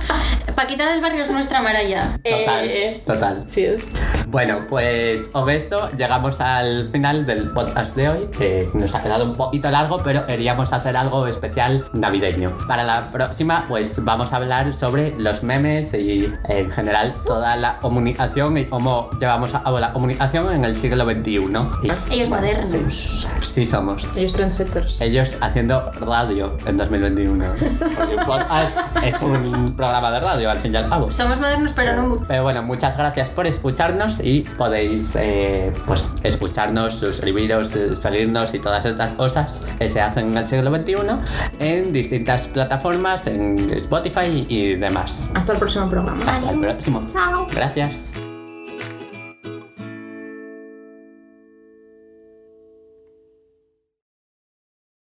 Paquita 0.55 0.89
del 0.91 1.01
Barrio 1.01 1.21
es 1.23 1.29
nuestra 1.29 1.61
Maraya. 1.61 2.19
Total. 2.23 2.65
Eh, 2.65 3.03
Total. 3.05 3.43
Sí 3.47 3.65
es. 3.65 3.91
Bueno, 4.27 4.65
pues 4.67 5.27
con 5.27 5.49
esto 5.49 5.89
llegamos 5.91 6.41
al 6.41 6.89
final 6.89 7.25
del 7.27 7.51
podcast 7.51 7.95
de 7.95 8.09
hoy, 8.09 8.27
que 8.35 8.67
nos 8.73 8.95
ha 8.95 9.03
quedado 9.03 9.25
un 9.25 9.35
poquito 9.35 9.69
largo, 9.69 10.01
pero 10.03 10.25
queríamos 10.25 10.73
hacer 10.73 10.97
algo 10.97 11.27
especial 11.27 11.85
navideño. 11.93 12.51
Para 12.67 12.83
la 12.83 13.11
próxima, 13.11 13.65
pues 13.67 14.03
vamos 14.03 14.33
a 14.33 14.37
hablar 14.37 14.73
sobre 14.73 15.13
los 15.19 15.43
memes 15.43 15.93
y 15.93 16.33
en 16.49 16.71
general 16.71 17.13
toda 17.25 17.55
la 17.55 17.77
comunicación 17.77 18.57
y 18.57 18.65
cómo 18.65 19.11
llevamos 19.19 19.53
a 19.53 19.61
cabo 19.61 19.79
la 19.79 19.93
comunicación 19.93 20.53
en 20.55 20.65
el 20.65 20.75
siglo 20.75 21.05
XXI. 21.05 21.37
Y 21.83 21.91
Ellos 22.13 22.29
modernos. 22.29 23.27
sí 23.47 23.65
somos. 23.65 24.17
Ellos 24.17 24.33
trendsetters. 24.33 24.99
Ellos 25.01 25.37
haciendo 25.41 25.91
radio 26.01 26.57
en 26.65 26.77
2021. 26.77 27.45
Porque 27.95 28.15
un 28.15 28.25
podcast 28.25 28.75
es 29.03 29.21
un 29.27 29.75
programa 29.75 30.11
de 30.11 30.19
radio, 30.19 30.49
al 30.49 30.59
fin 30.59 30.73
y 30.73 30.77
al 30.77 30.89
cabo. 30.89 31.11
Somos 31.11 31.39
modernos, 31.39 31.73
pero 31.73 31.95
no 31.95 32.07
mucho. 32.07 32.25
Pero 32.27 32.43
bueno, 32.43 32.63
muchas 32.63 32.97
gracias 32.97 33.29
por 33.29 33.47
escucharnos 33.47 34.19
y 34.19 34.41
podéis 34.57 35.15
eh, 35.15 35.71
pues 35.85 36.15
escucharnos, 36.23 36.95
suscribiros, 36.95 37.75
eh, 37.75 37.95
seguirnos 37.95 38.53
y 38.53 38.59
todas 38.59 38.85
estas 38.85 39.11
cosas 39.13 39.65
que 39.79 39.89
se 39.89 40.01
hacen 40.01 40.31
en 40.31 40.37
el 40.37 40.47
siglo 40.47 40.75
XXI 40.75 40.95
en 41.59 41.93
distintas 41.93 42.47
plataformas, 42.47 43.27
en 43.27 43.71
Spotify 43.73 44.45
y 44.47 44.75
demás. 44.75 45.29
Hasta 45.33 45.53
el 45.53 45.59
próximo 45.59 45.89
programa. 45.89 46.23
Hasta 46.31 46.51
el 46.51 46.59
próximo. 46.59 47.05
Chao. 47.07 47.47
Gracias. 47.53 48.26